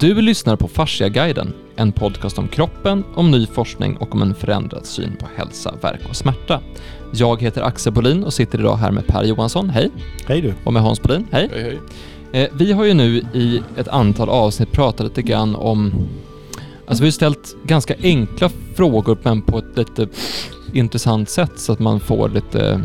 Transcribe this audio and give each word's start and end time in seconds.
Du 0.00 0.20
lyssnar 0.20 0.56
på 0.56 0.68
Fasciaguiden, 0.68 1.52
en 1.76 1.92
podcast 1.92 2.38
om 2.38 2.48
kroppen, 2.48 3.04
om 3.14 3.30
ny 3.30 3.46
forskning 3.46 3.96
och 3.96 4.14
om 4.14 4.22
en 4.22 4.34
förändrad 4.34 4.86
syn 4.86 5.16
på 5.20 5.26
hälsa, 5.36 5.74
verk 5.82 6.00
och 6.08 6.16
smärta. 6.16 6.60
Jag 7.12 7.42
heter 7.42 7.62
Axel 7.62 7.92
Bolin 7.92 8.24
och 8.24 8.32
sitter 8.32 8.58
idag 8.58 8.76
här 8.76 8.90
med 8.90 9.06
Per 9.06 9.24
Johansson, 9.24 9.70
hej. 9.70 9.90
Hej 10.26 10.40
du. 10.40 10.54
Och 10.64 10.72
med 10.72 10.82
Hans 10.82 11.02
Bolin, 11.02 11.26
hej. 11.30 11.48
Hej, 11.52 11.62
hej. 11.62 12.42
Eh, 12.42 12.50
vi 12.52 12.72
har 12.72 12.84
ju 12.84 12.94
nu 12.94 13.22
i 13.34 13.62
ett 13.76 13.88
antal 13.88 14.28
avsnitt 14.28 14.72
pratat 14.72 15.06
lite 15.06 15.22
grann 15.22 15.56
om... 15.56 15.92
Alltså 16.86 17.04
vi 17.04 17.06
har 17.06 17.12
ställt 17.12 17.56
ganska 17.64 17.94
enkla 18.02 18.50
frågor 18.74 19.18
men 19.22 19.42
på 19.42 19.58
ett 19.58 19.76
lite 19.76 20.08
intressant 20.72 21.28
sätt 21.28 21.52
så 21.56 21.72
att 21.72 21.78
man 21.78 22.00
får 22.00 22.28
lite... 22.28 22.82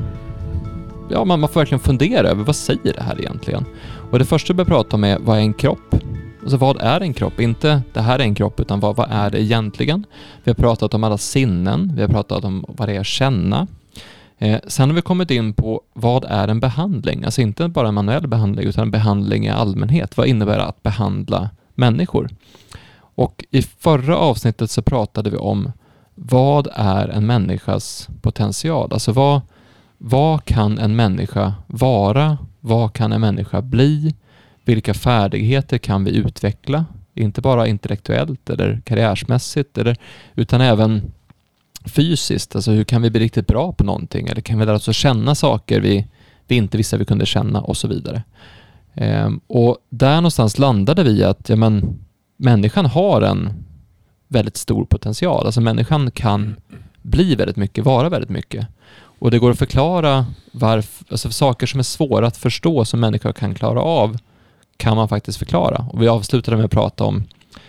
Ja, 1.09 1.25
man, 1.25 1.39
man 1.39 1.49
får 1.49 1.59
verkligen 1.59 1.79
fundera 1.79 2.27
över 2.27 2.43
vad 2.43 2.55
säger 2.55 2.93
det 2.93 3.03
här 3.03 3.19
egentligen? 3.19 3.65
Och 4.11 4.19
det 4.19 4.25
första 4.25 4.53
vi 4.53 4.57
börjar 4.57 4.67
prata 4.67 4.95
om 4.95 5.03
är 5.03 5.19
vad 5.19 5.37
är 5.37 5.41
en 5.41 5.53
kropp? 5.53 5.95
Alltså 6.45 6.57
vad 6.57 6.81
är 6.81 7.01
en 7.01 7.13
kropp? 7.13 7.39
Inte 7.39 7.81
det 7.93 8.01
här 8.01 8.19
är 8.19 8.23
en 8.23 8.35
kropp, 8.35 8.59
utan 8.59 8.79
vad, 8.79 8.95
vad 8.95 9.11
är 9.11 9.29
det 9.29 9.41
egentligen? 9.41 10.05
Vi 10.43 10.51
har 10.51 10.55
pratat 10.55 10.93
om 10.93 11.03
alla 11.03 11.17
sinnen, 11.17 11.91
vi 11.95 12.01
har 12.01 12.09
pratat 12.09 12.43
om 12.43 12.65
vad 12.67 12.87
det 12.87 12.95
är 12.95 12.99
att 12.99 13.05
känna. 13.05 13.67
Eh, 14.37 14.59
sen 14.67 14.89
har 14.89 14.95
vi 14.95 15.01
kommit 15.01 15.31
in 15.31 15.53
på 15.53 15.81
vad 15.93 16.25
är 16.25 16.47
en 16.47 16.59
behandling? 16.59 17.23
Alltså 17.23 17.41
inte 17.41 17.67
bara 17.67 17.87
en 17.87 17.93
manuell 17.93 18.27
behandling, 18.27 18.67
utan 18.67 18.81
en 18.81 18.91
behandling 18.91 19.45
i 19.45 19.49
allmänhet. 19.49 20.17
Vad 20.17 20.27
innebär 20.27 20.57
det 20.57 20.65
att 20.65 20.83
behandla 20.83 21.49
människor? 21.75 22.29
Och 22.97 23.45
i 23.51 23.61
förra 23.61 24.17
avsnittet 24.17 24.71
så 24.71 24.81
pratade 24.81 25.29
vi 25.29 25.37
om 25.37 25.71
vad 26.15 26.67
är 26.73 27.07
en 27.07 27.25
människas 27.25 28.09
potential? 28.21 28.93
Alltså 28.93 29.11
vad, 29.11 29.41
vad 29.97 30.45
kan 30.45 30.79
en 30.79 30.95
människa 30.95 31.53
vara? 31.67 32.37
Vad 32.59 32.93
kan 32.93 33.11
en 33.11 33.21
människa 33.21 33.61
bli? 33.61 34.15
Vilka 34.65 34.93
färdigheter 34.93 35.77
kan 35.77 36.03
vi 36.03 36.15
utveckla? 36.15 36.85
Inte 37.13 37.41
bara 37.41 37.67
intellektuellt 37.67 38.49
eller 38.49 38.81
karriärsmässigt, 38.85 39.77
eller, 39.77 39.97
utan 40.35 40.61
även 40.61 41.11
fysiskt. 41.85 42.55
Alltså 42.55 42.71
hur 42.71 42.83
kan 42.83 43.01
vi 43.01 43.09
bli 43.09 43.19
riktigt 43.19 43.47
bra 43.47 43.71
på 43.71 43.83
någonting? 43.83 44.27
Eller 44.27 44.41
kan 44.41 44.59
vi 44.59 44.65
lära 44.65 44.75
oss 44.75 44.89
att 44.89 44.95
känna 44.95 45.35
saker 45.35 45.79
vi, 45.79 46.07
vi 46.47 46.55
inte 46.55 46.77
visste 46.77 46.97
vi 46.97 47.05
kunde 47.05 47.25
känna 47.25 47.61
och 47.61 47.77
så 47.77 47.87
vidare. 47.87 48.23
Ehm, 48.93 49.39
och 49.47 49.77
där 49.89 50.15
någonstans 50.15 50.57
landade 50.57 51.03
vi 51.03 51.23
att 51.23 51.49
ja, 51.49 51.55
men, 51.55 51.99
människan 52.37 52.85
har 52.85 53.21
en 53.21 53.65
väldigt 54.27 54.57
stor 54.57 54.85
potential. 54.85 55.45
Alltså 55.45 55.61
människan 55.61 56.11
kan 56.11 56.55
bli 57.01 57.35
väldigt 57.35 57.57
mycket, 57.57 57.85
vara 57.85 58.09
väldigt 58.09 58.29
mycket. 58.29 58.67
Och 59.19 59.31
det 59.31 59.39
går 59.39 59.51
att 59.51 59.59
förklara 59.59 60.25
varför, 60.51 61.05
alltså 61.09 61.31
saker 61.31 61.67
som 61.67 61.79
är 61.79 61.83
svåra 61.83 62.27
att 62.27 62.37
förstå 62.37 62.85
som 62.85 62.99
människor 62.99 63.33
kan 63.33 63.55
klara 63.55 63.81
av 63.81 64.17
kan 64.77 64.97
man 64.97 65.07
faktiskt 65.07 65.37
förklara. 65.37 65.85
Och 65.91 66.01
vi 66.01 66.07
avslutade 66.07 66.57
med 66.57 66.65
att 66.65 66.71
prata 66.71 67.03
om, 67.03 67.23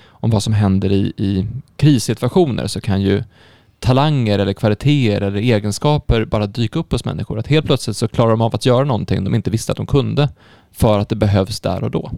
om 0.06 0.30
vad 0.30 0.42
som 0.42 0.52
händer 0.52 0.92
i, 0.92 1.12
i 1.16 1.46
krissituationer 1.76 2.66
så 2.66 2.80
kan 2.80 3.02
ju 3.02 3.22
talanger 3.78 4.38
eller 4.38 4.52
kvaliteter 4.52 5.20
eller 5.20 5.40
egenskaper 5.40 6.24
bara 6.24 6.46
dyka 6.46 6.78
upp 6.78 6.92
hos 6.92 7.04
människor. 7.04 7.38
Att 7.38 7.46
helt 7.46 7.66
plötsligt 7.66 7.96
så 7.96 8.08
klarar 8.08 8.30
de 8.30 8.40
av 8.40 8.54
att 8.54 8.66
göra 8.66 8.84
någonting 8.84 9.24
de 9.24 9.34
inte 9.34 9.50
visste 9.50 9.72
att 9.72 9.76
de 9.76 9.86
kunde 9.86 10.28
för 10.72 10.98
att 10.98 11.08
det 11.08 11.16
behövs 11.16 11.60
där 11.60 11.84
och 11.84 11.90
då. 11.90 12.10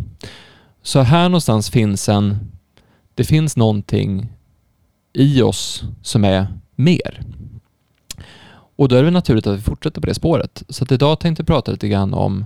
Så 0.83 1.01
här 1.01 1.29
någonstans 1.29 1.71
finns 1.71 2.09
en, 2.09 2.39
det 3.15 3.25
finns 3.25 3.57
någonting 3.57 4.29
i 5.13 5.43
oss 5.43 5.85
som 6.03 6.25
är 6.25 6.47
mer. 6.75 7.23
Och 8.77 8.89
då 8.89 8.97
är 8.97 9.03
det 9.03 9.11
naturligt 9.11 9.47
att 9.47 9.59
vi 9.59 9.63
fortsätter 9.63 10.01
på 10.01 10.07
det 10.07 10.15
spåret. 10.15 10.63
Så 10.69 10.85
att 10.85 10.93
idag 10.93 11.21
tänkte 11.21 11.41
jag 11.41 11.47
prata 11.47 11.73
lite 11.73 11.89
grann 11.89 12.15
om 12.15 12.45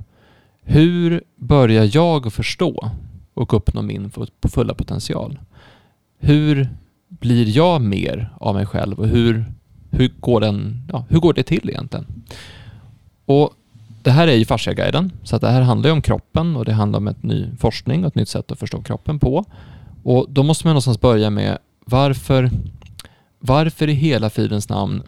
hur 0.64 1.22
börjar 1.36 1.90
jag 1.92 2.32
förstå 2.32 2.90
och 3.34 3.54
uppnå 3.54 3.82
min 3.82 4.10
fulla 4.48 4.74
potential? 4.74 5.38
Hur 6.18 6.68
blir 7.08 7.56
jag 7.56 7.80
mer 7.80 8.30
av 8.40 8.54
mig 8.54 8.66
själv 8.66 8.98
och 9.00 9.08
hur, 9.08 9.44
hur, 9.90 10.12
går, 10.20 10.40
den, 10.40 10.86
ja, 10.92 11.04
hur 11.08 11.18
går 11.18 11.32
det 11.32 11.42
till 11.42 11.70
egentligen? 11.70 12.06
Och 13.24 13.52
det 14.02 14.10
här 14.10 14.28
är 14.28 14.34
ju 14.34 14.44
fasciaguiden, 14.44 15.12
så 15.22 15.36
att 15.36 15.42
det 15.42 15.50
här 15.50 15.62
handlar 15.62 15.88
ju 15.88 15.92
om 15.92 16.02
kroppen 16.02 16.56
och 16.56 16.64
det 16.64 16.72
handlar 16.72 16.98
om 16.98 17.08
ett 17.08 17.22
ny 17.22 17.46
forskning 17.58 18.04
och 18.04 18.08
ett 18.08 18.14
nytt 18.14 18.28
sätt 18.28 18.50
att 18.50 18.58
förstå 18.58 18.82
kroppen 18.82 19.18
på. 19.18 19.44
Och 20.02 20.26
då 20.28 20.42
måste 20.42 20.66
man 20.66 20.72
någonstans 20.72 21.00
börja 21.00 21.30
med 21.30 21.58
varför, 21.84 22.50
varför 23.38 23.88
i 23.88 23.92
hela 23.92 24.30
fridens 24.30 24.68
namn 24.68 25.02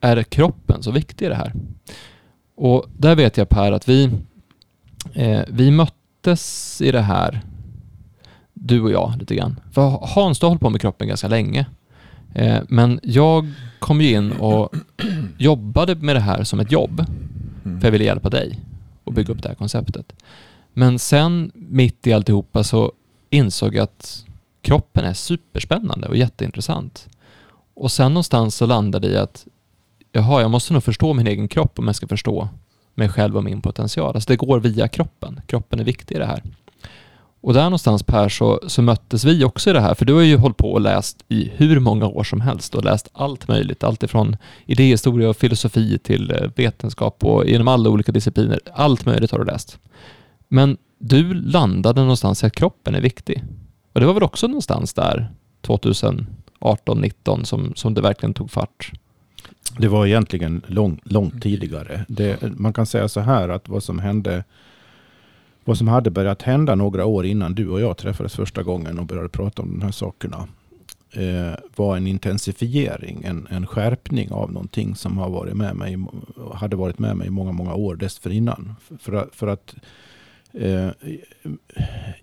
är 0.00 0.22
kroppen 0.22 0.82
så 0.82 0.90
viktig 0.90 1.26
i 1.26 1.28
det 1.28 1.34
här? 1.34 1.52
Och 2.56 2.86
där 2.96 3.14
vet 3.14 3.36
jag 3.36 3.48
Per 3.48 3.72
att 3.72 3.88
vi, 3.88 4.10
eh, 5.12 5.42
vi 5.48 5.70
möttes 5.70 6.80
i 6.80 6.92
det 6.92 7.00
här 7.00 7.42
du 8.52 8.80
och 8.80 8.90
jag 8.90 9.12
lite 9.18 9.34
grann. 9.34 9.60
För 9.72 9.98
Hans, 10.02 10.38
du 10.38 10.46
har 10.46 10.50
hållit 10.50 10.60
på 10.60 10.70
med 10.70 10.80
kroppen 10.80 11.08
ganska 11.08 11.28
länge. 11.28 11.66
Eh, 12.34 12.62
men 12.68 13.00
jag 13.02 13.52
kom 13.78 14.00
ju 14.00 14.10
in 14.10 14.32
och 14.32 14.74
jobbade 15.38 15.94
med 15.94 16.16
det 16.16 16.20
här 16.20 16.44
som 16.44 16.60
ett 16.60 16.72
jobb. 16.72 17.04
Mm. 17.64 17.80
För 17.80 17.86
jag 17.86 17.92
ville 17.92 18.04
hjälpa 18.04 18.30
dig 18.30 18.60
och 19.04 19.12
bygga 19.12 19.32
upp 19.32 19.42
det 19.42 19.48
här 19.48 19.54
konceptet. 19.54 20.12
Men 20.72 20.98
sen 20.98 21.52
mitt 21.54 22.06
i 22.06 22.12
alltihopa 22.12 22.64
så 22.64 22.92
insåg 23.30 23.74
jag 23.74 23.82
att 23.82 24.24
kroppen 24.62 25.04
är 25.04 25.14
superspännande 25.14 26.08
och 26.08 26.16
jätteintressant. 26.16 27.08
Och 27.74 27.92
sen 27.92 28.12
någonstans 28.12 28.56
så 28.56 28.66
landade 28.66 29.08
i 29.08 29.16
att 29.16 29.46
jaha, 30.12 30.40
jag 30.40 30.50
måste 30.50 30.72
nog 30.72 30.84
förstå 30.84 31.12
min 31.12 31.26
egen 31.26 31.48
kropp 31.48 31.78
om 31.78 31.86
jag 31.86 31.96
ska 31.96 32.06
förstå 32.06 32.48
mig 32.94 33.08
själv 33.08 33.36
och 33.36 33.44
min 33.44 33.60
potential. 33.60 34.14
Alltså 34.14 34.28
det 34.28 34.36
går 34.36 34.60
via 34.60 34.88
kroppen. 34.88 35.40
Kroppen 35.46 35.80
är 35.80 35.84
viktig 35.84 36.14
i 36.14 36.18
det 36.18 36.26
här. 36.26 36.42
Och 37.44 37.54
där 37.54 37.64
någonstans 37.64 38.02
Per 38.02 38.28
så, 38.28 38.60
så 38.66 38.82
möttes 38.82 39.24
vi 39.24 39.44
också 39.44 39.70
i 39.70 39.72
det 39.72 39.80
här, 39.80 39.94
för 39.94 40.04
du 40.04 40.14
har 40.14 40.22
ju 40.22 40.36
hållit 40.36 40.56
på 40.56 40.72
och 40.72 40.80
läst 40.80 41.24
i 41.28 41.52
hur 41.56 41.80
många 41.80 42.06
år 42.06 42.24
som 42.24 42.40
helst 42.40 42.74
och 42.74 42.84
läst 42.84 43.08
allt 43.12 43.48
möjligt, 43.48 43.84
allt 43.84 44.02
ifrån 44.02 44.36
idéhistoria 44.66 45.28
och 45.28 45.36
filosofi 45.36 45.98
till 45.98 46.30
eh, 46.30 46.50
vetenskap 46.56 47.24
och 47.24 47.46
genom 47.46 47.68
alla 47.68 47.90
olika 47.90 48.12
discipliner. 48.12 48.60
Allt 48.72 49.06
möjligt 49.06 49.30
har 49.30 49.38
du 49.38 49.44
läst. 49.44 49.78
Men 50.48 50.76
du 50.98 51.34
landade 51.34 52.00
någonstans 52.00 52.42
i 52.42 52.46
att 52.46 52.56
kroppen 52.56 52.94
är 52.94 53.00
viktig. 53.00 53.44
Och 53.92 54.00
det 54.00 54.06
var 54.06 54.14
väl 54.14 54.22
också 54.22 54.46
någonstans 54.46 54.94
där 54.94 55.32
2018, 55.62 57.00
19 57.00 57.44
som, 57.44 57.72
som 57.76 57.94
det 57.94 58.00
verkligen 58.00 58.34
tog 58.34 58.50
fart? 58.50 58.92
Det 59.78 59.88
var 59.88 60.06
egentligen 60.06 60.62
lång, 60.66 61.00
långt 61.04 61.42
tidigare. 61.42 62.04
Det, 62.08 62.42
man 62.42 62.72
kan 62.72 62.86
säga 62.86 63.08
så 63.08 63.20
här 63.20 63.48
att 63.48 63.68
vad 63.68 63.82
som 63.82 63.98
hände 63.98 64.44
vad 65.64 65.78
som 65.78 65.88
hade 65.88 66.10
börjat 66.10 66.42
hända 66.42 66.74
några 66.74 67.04
år 67.04 67.26
innan 67.26 67.54
du 67.54 67.68
och 67.68 67.80
jag 67.80 67.96
träffades 67.96 68.34
första 68.34 68.62
gången 68.62 68.98
och 68.98 69.06
började 69.06 69.28
prata 69.28 69.62
om 69.62 69.70
de 69.70 69.84
här 69.84 69.90
sakerna 69.90 70.48
eh, 71.12 71.54
var 71.76 71.96
en 71.96 72.06
intensifiering, 72.06 73.24
en, 73.24 73.46
en 73.50 73.66
skärpning 73.66 74.32
av 74.32 74.52
någonting 74.52 74.94
som 74.94 75.18
har 75.18 75.30
varit 75.30 75.54
med 75.54 75.76
mig, 75.76 75.98
hade 76.54 76.76
varit 76.76 76.98
med 76.98 77.16
mig 77.16 77.26
i 77.26 77.30
många, 77.30 77.52
många 77.52 77.74
år 77.74 77.96
dessförinnan. 77.96 78.74
För, 79.00 79.12
att, 79.12 79.34
för 79.34 79.46
att 79.46 79.74
eh, 80.52 80.88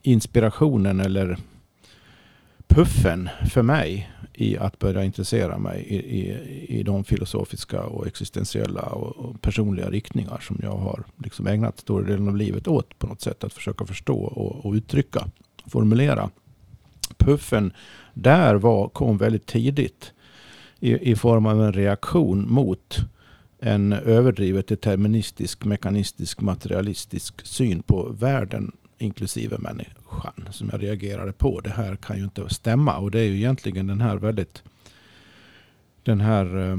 inspirationen 0.01 0.99
eller 0.99 1.37
puffen 2.67 3.29
för 3.49 3.61
mig 3.61 4.10
i 4.33 4.57
att 4.57 4.79
börja 4.79 5.03
intressera 5.03 5.57
mig 5.57 5.81
i, 5.81 5.95
i, 5.95 6.79
i 6.79 6.83
de 6.83 7.03
filosofiska 7.03 7.83
och 7.83 8.07
existentiella 8.07 8.81
och, 8.81 9.15
och, 9.17 9.41
personliga 9.41 9.89
riktningar 9.89 10.39
som 10.39 10.59
jag 10.63 10.77
har 10.77 11.03
liksom 11.17 11.47
ägnat 11.47 11.79
stora 11.79 12.03
delen 12.03 12.27
av 12.27 12.37
livet 12.37 12.67
åt 12.67 12.99
på 12.99 13.07
något 13.07 13.21
sätt. 13.21 13.43
Att 13.43 13.53
försöka 13.53 13.85
förstå 13.85 14.19
och, 14.23 14.65
och 14.65 14.73
uttrycka, 14.73 15.27
formulera. 15.65 16.29
Puffen 17.17 17.73
där 18.13 18.55
var, 18.55 18.89
kom 18.89 19.17
väldigt 19.17 19.45
tidigt 19.45 20.13
i, 20.79 21.11
i 21.11 21.15
form 21.15 21.45
av 21.45 21.63
en 21.63 21.73
reaktion 21.73 22.53
mot 22.53 22.97
en 23.59 23.93
överdrivet 23.93 24.67
deterministisk, 24.67 25.65
mekanistisk, 25.65 26.41
materialistisk 26.41 27.45
syn 27.45 27.83
på 27.83 28.15
världen 28.19 28.71
inklusive 28.97 29.57
människan 30.11 30.53
som 30.53 30.69
jag 30.71 30.83
reagerade 30.83 31.31
på. 31.31 31.61
Det 31.61 31.69
här 31.69 31.95
kan 31.95 32.17
ju 32.17 32.23
inte 32.23 32.49
stämma. 32.49 32.97
Och 32.97 33.11
det 33.11 33.19
är 33.19 33.25
ju 33.25 33.35
egentligen 33.35 33.87
den 33.87 34.01
här 34.01 34.17
väldigt 34.17 34.63
den 36.03 36.21
här 36.21 36.71
eh, 36.71 36.77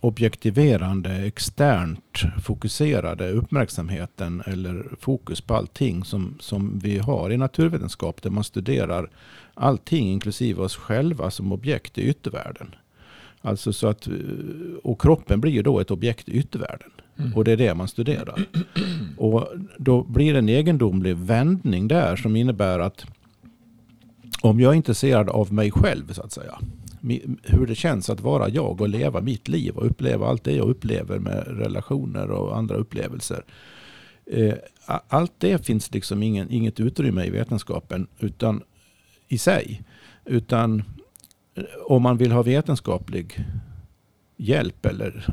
objektiverande, 0.00 1.10
externt 1.10 2.22
fokuserade 2.42 3.30
uppmärksamheten 3.30 4.42
eller 4.46 4.96
fokus 5.00 5.40
på 5.40 5.54
allting 5.54 6.04
som, 6.04 6.36
som 6.40 6.78
vi 6.78 6.98
har 6.98 7.32
i 7.32 7.36
naturvetenskap 7.36 8.22
där 8.22 8.30
man 8.30 8.44
studerar 8.44 9.10
allting 9.54 10.08
inklusive 10.08 10.62
oss 10.62 10.76
själva 10.76 11.30
som 11.30 11.52
objekt 11.52 11.98
i 11.98 12.02
yttervärlden. 12.02 12.74
Alltså 13.42 13.72
så 13.72 13.88
att, 13.88 14.06
eh, 14.06 14.14
och 14.82 15.00
kroppen 15.00 15.40
blir 15.40 15.52
ju 15.52 15.62
då 15.62 15.80
ett 15.80 15.90
objekt 15.90 16.28
i 16.28 16.32
yttervärlden. 16.32 16.90
Mm. 17.18 17.34
Och 17.34 17.44
det 17.44 17.52
är 17.52 17.56
det 17.56 17.74
man 17.74 17.88
studerar. 17.88 18.46
Och 19.16 19.48
då 19.78 20.02
blir 20.02 20.32
det 20.32 20.38
en 20.38 20.48
egendomlig 20.48 21.16
vändning 21.16 21.88
där 21.88 22.16
som 22.16 22.36
innebär 22.36 22.78
att 22.78 23.06
om 24.42 24.60
jag 24.60 24.72
är 24.72 24.76
intresserad 24.76 25.28
av 25.28 25.52
mig 25.52 25.70
själv 25.70 26.12
så 26.12 26.22
att 26.22 26.32
säga. 26.32 26.58
Hur 27.42 27.66
det 27.66 27.74
känns 27.74 28.10
att 28.10 28.20
vara 28.20 28.48
jag 28.48 28.80
och 28.80 28.88
leva 28.88 29.20
mitt 29.20 29.48
liv 29.48 29.76
och 29.76 29.86
uppleva 29.86 30.26
allt 30.26 30.44
det 30.44 30.52
jag 30.52 30.68
upplever 30.68 31.18
med 31.18 31.44
relationer 31.46 32.30
och 32.30 32.56
andra 32.56 32.76
upplevelser. 32.76 33.44
Eh, 34.26 34.54
allt 35.08 35.32
det 35.38 35.66
finns 35.66 35.94
liksom 35.94 36.22
ingen, 36.22 36.50
inget 36.50 36.80
utrymme 36.80 37.24
i 37.24 37.30
vetenskapen 37.30 38.06
utan 38.18 38.62
i 39.28 39.38
sig. 39.38 39.82
Utan 40.24 40.82
eh, 41.54 41.64
om 41.86 42.02
man 42.02 42.16
vill 42.16 42.32
ha 42.32 42.42
vetenskaplig 42.42 43.44
hjälp 44.36 44.86
eller 44.86 45.26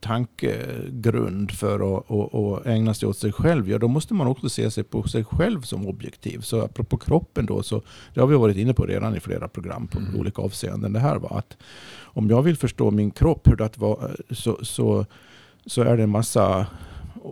tankegrund 0.00 1.50
för 1.50 1.98
att, 1.98 2.10
att, 2.10 2.34
att, 2.34 2.66
ägna 2.66 2.94
sig 2.94 3.08
åt 3.08 3.18
sig 3.18 3.32
själv, 3.32 3.70
ja 3.70 3.78
då 3.78 3.88
måste 3.88 4.14
man 4.14 4.26
också 4.26 4.48
se 4.48 4.70
sig 4.70 4.84
på 4.84 5.02
sig 5.02 5.24
själv 5.24 5.62
som 5.62 5.86
objektiv. 5.86 6.40
Så 6.40 6.60
apropå 6.60 6.96
kroppen 6.96 7.46
då, 7.46 7.62
så 7.62 7.82
det 8.14 8.20
har 8.20 8.26
vi 8.26 8.36
varit 8.36 8.56
inne 8.56 8.74
på 8.74 8.86
redan 8.86 9.16
i 9.16 9.20
flera 9.20 9.48
program 9.48 9.86
på 9.86 9.98
mm. 9.98 10.20
olika 10.20 10.42
avseenden. 10.42 10.92
Det 10.92 11.00
här 11.00 11.16
var 11.16 11.38
att 11.38 11.56
om 12.00 12.30
jag 12.30 12.42
vill 12.42 12.56
förstå 12.56 12.90
min 12.90 13.10
kropp, 13.10 13.48
hur 13.48 13.56
det 13.56 13.78
var, 13.78 14.16
så, 14.30 14.58
så, 14.62 15.06
så 15.66 15.82
är 15.82 15.96
det 15.96 16.02
en 16.02 16.10
massa 16.10 16.66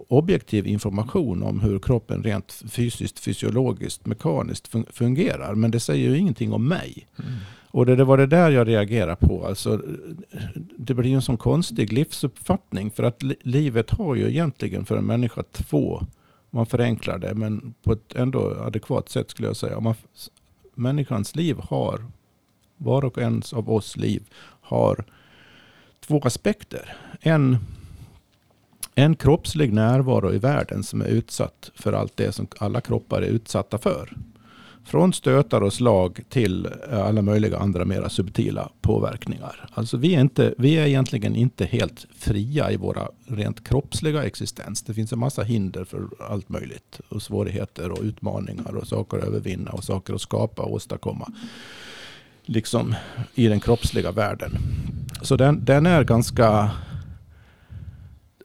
objektiv 0.09 0.67
information 0.67 1.43
om 1.43 1.61
hur 1.61 1.79
kroppen 1.79 2.23
rent 2.23 2.63
fysiskt, 2.69 3.19
fysiologiskt, 3.19 4.07
mekaniskt 4.07 4.75
fungerar. 4.91 5.55
Men 5.55 5.71
det 5.71 5.81
säger 5.81 6.11
ju 6.11 6.19
ingenting 6.19 6.53
om 6.53 6.69
mig. 6.69 7.07
Mm. 7.19 7.33
Och 7.71 7.87
det, 7.87 7.97
det, 7.97 8.05
var 8.05 8.17
det 8.17 8.27
där 8.27 8.51
jag 8.51 8.69
reagerade 8.69 9.17
på. 9.17 9.47
Alltså, 9.47 9.83
det 10.77 10.95
blir 10.95 11.15
en 11.15 11.23
sån 11.23 11.37
konstig 11.37 11.93
livsuppfattning. 11.93 12.91
För 12.91 13.03
att 13.03 13.23
livet 13.43 13.91
har 13.91 14.15
ju 14.15 14.29
egentligen 14.29 14.85
för 14.85 14.97
en 14.97 15.07
människa 15.07 15.43
två, 15.53 16.03
man 16.51 16.67
förenklar 16.67 17.19
det, 17.19 17.35
men 17.35 17.75
på 17.83 17.93
ett 17.93 18.15
ändå 18.15 18.57
adekvat 18.67 19.09
sätt 19.09 19.31
skulle 19.31 19.49
jag 19.49 19.57
säga. 19.57 19.81
Man, 19.81 19.95
människans 20.75 21.37
liv 21.37 21.57
har, 21.63 22.05
var 22.77 23.05
och 23.05 23.19
en 23.19 23.43
av 23.53 23.71
oss 23.71 23.97
liv 23.97 24.23
har 24.61 25.05
två 26.01 26.21
aspekter. 26.21 26.97
En 27.21 27.59
en 28.99 29.17
kroppslig 29.17 29.73
närvaro 29.73 30.33
i 30.33 30.39
världen 30.39 30.83
som 30.83 31.01
är 31.01 31.07
utsatt 31.07 31.71
för 31.75 31.93
allt 31.93 32.17
det 32.17 32.33
som 32.33 32.47
alla 32.59 32.81
kroppar 32.81 33.23
är 33.23 33.27
utsatta 33.27 33.79
för. 33.79 34.17
Från 34.85 35.13
stötar 35.13 35.61
och 35.61 35.73
slag 35.73 36.21
till 36.29 36.69
alla 36.91 37.23
möjliga 37.23 37.59
andra 37.59 37.85
mera 37.85 38.09
subtila 38.09 38.71
påverkningar. 38.81 39.69
Alltså 39.75 39.97
vi 39.97 40.15
är, 40.15 40.21
inte, 40.21 40.55
vi 40.59 40.75
är 40.75 40.87
egentligen 40.87 41.37
inte 41.37 41.65
helt 41.65 42.07
fria 42.19 42.71
i 42.71 42.77
våra 42.77 43.09
rent 43.27 43.69
kroppsliga 43.69 44.25
existens. 44.25 44.83
Det 44.83 44.95
finns 44.95 45.13
en 45.13 45.19
massa 45.19 45.43
hinder 45.43 45.85
för 45.85 46.09
allt 46.31 46.49
möjligt. 46.49 47.01
Och 47.09 47.23
svårigheter 47.23 47.91
och 47.91 48.03
utmaningar 48.03 48.77
och 48.77 48.87
saker 48.87 49.19
att 49.19 49.25
övervinna 49.25 49.71
och 49.71 49.85
saker 49.85 50.15
att 50.15 50.21
skapa 50.21 50.63
och 50.63 50.73
åstadkomma. 50.73 51.33
Liksom 52.45 52.95
i 53.35 53.49
den 53.49 53.61
kroppsliga 53.61 54.13
världen. 54.13 54.53
Så 55.23 55.37
den, 55.37 55.65
den 55.65 55.87
är 55.87 56.05
ganska 56.05 56.71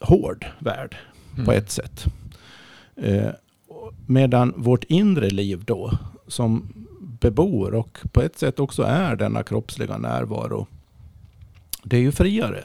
hård 0.02 0.46
värld 0.60 0.96
mm. 1.34 1.46
på 1.46 1.52
ett 1.52 1.72
sätt. 1.72 2.06
Eh, 2.96 3.30
medan 4.08 4.54
vårt 4.58 4.84
inre 4.84 5.30
liv 5.30 5.64
då, 5.66 5.98
som 6.34 6.74
bebor 7.00 7.74
och 7.74 8.00
på 8.12 8.22
ett 8.22 8.38
sätt 8.38 8.60
också 8.60 8.84
är 8.84 9.16
denna 9.16 9.44
kroppsliga 9.44 9.98
närvaro, 9.98 10.68
det 11.84 11.98
är 11.98 12.02
ju 12.02 12.12
friare. 12.12 12.64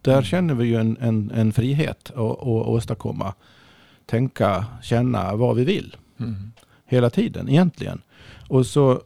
Där 0.00 0.12
mm. 0.12 0.24
känner 0.24 0.54
vi 0.54 0.66
ju 0.66 0.76
en, 0.76 0.96
en, 1.00 1.30
en 1.30 1.52
frihet 1.52 2.10
att 2.10 2.42
åstadkomma, 2.42 3.34
tänka, 4.06 4.66
känna 4.82 5.36
vad 5.36 5.56
vi 5.56 5.64
vill. 5.64 5.96
Mm. 6.20 6.52
Hela 6.86 7.10
tiden 7.10 7.48
egentligen. 7.48 8.00
Och 8.48 8.66
så 8.66 9.02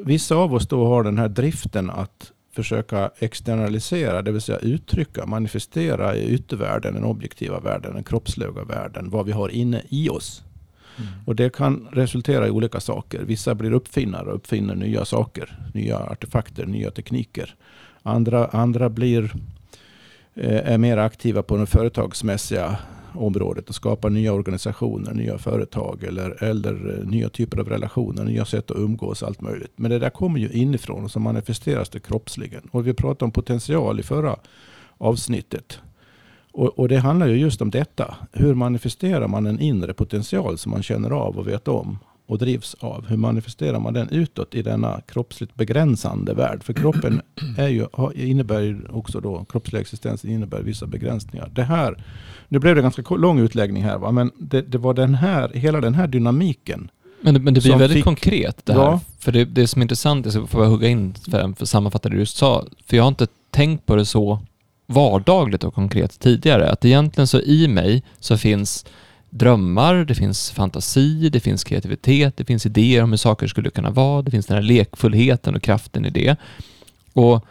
vissa 0.00 0.34
av 0.34 0.54
oss 0.54 0.68
då 0.68 0.86
har 0.86 1.04
den 1.04 1.18
här 1.18 1.28
driften 1.28 1.90
att 1.90 2.32
försöka 2.52 3.10
externalisera, 3.18 4.22
det 4.22 4.32
vill 4.32 4.40
säga 4.40 4.58
uttrycka, 4.58 5.26
manifestera 5.26 6.16
i 6.16 6.28
yttervärlden, 6.28 6.94
den 6.94 7.04
objektiva 7.04 7.60
världen, 7.60 7.94
den 7.94 8.04
kroppsliga 8.04 8.50
världen, 8.50 9.10
vad 9.10 9.26
vi 9.26 9.32
har 9.32 9.48
inne 9.48 9.82
i 9.88 10.08
oss. 10.08 10.42
Mm. 10.98 11.08
Och 11.24 11.36
det 11.36 11.56
kan 11.56 11.88
resultera 11.92 12.46
i 12.46 12.50
olika 12.50 12.80
saker. 12.80 13.22
Vissa 13.22 13.54
blir 13.54 13.72
uppfinnare 13.72 14.28
och 14.28 14.36
uppfinner 14.36 14.74
nya 14.74 15.04
saker, 15.04 15.58
nya 15.74 15.98
artefakter, 15.98 16.66
nya 16.66 16.90
tekniker. 16.90 17.54
Andra, 18.02 18.46
andra 18.46 18.90
blir, 18.90 19.34
eh, 20.34 20.72
är 20.72 20.78
mer 20.78 20.96
aktiva 20.96 21.42
på 21.42 21.56
det 21.56 21.66
företagsmässiga 21.66 22.76
området 23.12 23.68
och 23.68 23.74
skapar 23.74 24.10
nya 24.10 24.32
organisationer, 24.32 25.14
nya 25.14 25.38
företag 25.38 26.04
eller, 26.04 26.44
eller 26.44 26.98
eh, 26.98 27.08
nya 27.08 27.28
typer 27.28 27.58
av 27.58 27.68
relationer, 27.68 28.24
nya 28.24 28.44
sätt 28.44 28.70
att 28.70 28.76
umgås, 28.76 29.22
allt 29.22 29.40
möjligt. 29.40 29.72
Men 29.76 29.90
det 29.90 29.98
där 29.98 30.10
kommer 30.10 30.40
ju 30.40 30.50
inifrån 30.50 31.04
och 31.04 31.10
så 31.10 31.20
manifesteras 31.20 31.88
det 31.88 32.00
kroppsligen. 32.00 32.68
Och 32.70 32.86
vi 32.86 32.94
pratade 32.94 33.24
om 33.24 33.30
potential 33.30 34.00
i 34.00 34.02
förra 34.02 34.36
avsnittet. 34.98 35.80
Och, 36.56 36.78
och, 36.78 36.88
det 36.88 36.96
handlar 36.96 37.26
ju 37.26 37.36
just 37.36 37.62
om 37.62 37.70
detta. 37.70 38.14
Hur 38.32 38.54
manifesterar 38.54 39.28
man 39.28 39.46
en 39.46 39.60
inre 39.60 39.94
potential 39.94 40.58
som 40.58 40.70
man 40.72 40.82
känner 40.82 41.10
av 41.10 41.38
och 41.38 41.48
vet 41.48 41.68
om? 41.68 41.98
och 42.28 42.38
drivs 42.38 42.76
av. 42.80 43.06
Hur 43.08 43.16
manifesterar 43.16 43.80
man 43.80 43.94
den 43.94 44.08
utåt 44.08 44.54
i 44.54 44.62
denna 44.62 45.00
kroppsligt 45.00 45.54
begränsande 45.54 46.34
värld? 46.34 46.62
För 46.62 46.72
kroppen 46.72 47.20
är 47.58 47.68
ju, 47.68 47.86
innebär 48.14 48.96
också 48.96 49.20
då, 49.20 49.44
kroppslig 49.44 49.80
existens 49.80 50.24
innebär 50.24 50.62
vissa 50.62 50.86
begränsningar. 50.86 51.50
Det 51.54 51.62
här, 51.62 52.04
nu 52.48 52.58
blev 52.58 52.74
det 52.74 52.82
ganska 52.82 53.14
lång 53.14 53.38
utläggning 53.38 53.82
här, 53.82 53.98
va? 53.98 54.10
men 54.10 54.30
det, 54.38 54.62
det 54.62 54.78
var 54.78 54.94
den 54.94 55.14
här, 55.14 55.50
hela 55.54 55.80
den 55.80 55.94
här 55.94 56.06
dynamiken 56.06 56.90
men 57.20 57.34
det, 57.34 57.40
men 57.40 57.54
det 57.54 57.60
blir 57.60 57.76
väldigt 57.76 57.96
fick, 57.96 58.04
konkret 58.04 58.66
det 58.66 58.72
här. 58.72 58.80
Ja. 58.80 59.00
För 59.18 59.32
det, 59.32 59.44
det 59.44 59.66
som 59.66 59.82
är 59.82 59.84
intressant, 59.84 60.34
jag 60.34 60.48
får 60.48 60.62
jag 60.62 60.70
hugga 60.70 60.88
in 60.88 61.14
för, 61.14 61.52
för 61.56 61.66
sammanfatta 61.66 62.08
det 62.08 62.14
du 62.14 62.18
just 62.18 62.36
sa, 62.36 62.64
för 62.86 62.96
jag 62.96 63.04
har 63.04 63.08
inte 63.08 63.26
tänkt 63.50 63.86
på 63.86 63.96
det 63.96 64.04
så 64.04 64.40
vardagligt 64.86 65.64
och 65.64 65.74
konkret 65.74 66.20
tidigare. 66.20 66.70
Att 66.70 66.84
egentligen 66.84 67.26
så 67.26 67.40
i 67.40 67.68
mig 67.68 68.02
så 68.20 68.38
finns 68.38 68.84
drömmar, 69.30 69.94
det 69.94 70.14
finns 70.14 70.50
fantasi, 70.50 71.28
det 71.28 71.40
finns 71.40 71.64
kreativitet, 71.64 72.36
det 72.36 72.44
finns 72.44 72.66
idéer 72.66 73.02
om 73.02 73.10
hur 73.10 73.16
saker 73.16 73.46
skulle 73.46 73.70
kunna 73.70 73.90
vara, 73.90 74.22
det 74.22 74.30
finns 74.30 74.46
den 74.46 74.54
här 74.54 74.62
lekfullheten 74.62 75.54
och 75.54 75.62
kraften 75.62 76.04
i 76.04 76.10
det. 76.10 76.36
Och 77.12 77.46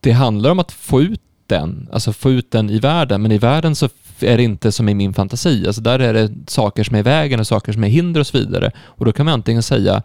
det 0.00 0.12
handlar 0.12 0.50
om 0.50 0.58
att 0.58 0.72
få 0.72 1.02
ut 1.02 1.20
den, 1.46 1.88
alltså 1.92 2.12
få 2.12 2.30
ut 2.30 2.50
den 2.50 2.70
i 2.70 2.78
världen, 2.78 3.22
men 3.22 3.32
i 3.32 3.38
världen 3.38 3.74
så 3.74 3.88
är 4.20 4.36
det 4.36 4.42
inte 4.42 4.72
som 4.72 4.88
i 4.88 4.94
min 4.94 5.14
fantasi, 5.14 5.66
alltså 5.66 5.82
där 5.82 5.98
är 5.98 6.14
det 6.14 6.30
saker 6.46 6.84
som 6.84 6.94
är 6.94 6.98
i 6.98 7.02
vägen 7.02 7.40
och 7.40 7.46
saker 7.46 7.72
som 7.72 7.84
är 7.84 7.88
hinder 7.88 8.20
och 8.20 8.26
så 8.26 8.38
vidare. 8.38 8.70
Och 8.78 9.04
då 9.04 9.12
kan 9.12 9.26
man 9.26 9.34
antingen 9.34 9.62
säga 9.62 10.02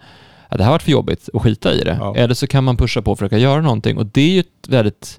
att 0.48 0.58
det 0.58 0.64
här 0.64 0.72
varit 0.72 0.84
för 0.84 0.92
jobbigt 0.92 1.28
och 1.28 1.44
skita 1.44 1.74
i 1.74 1.80
det, 1.80 1.98
ja. 2.00 2.16
eller 2.16 2.34
så 2.34 2.48
kan 2.48 2.64
man 2.64 2.78
pusha 2.78 3.02
på 3.02 3.12
och 3.12 3.20
försöka 3.20 3.38
göra 3.38 3.62
någonting 3.62 3.98
och 3.98 4.06
det 4.06 4.22
är 4.22 4.30
ju 4.30 4.40
ett 4.40 4.68
väldigt, 4.68 5.18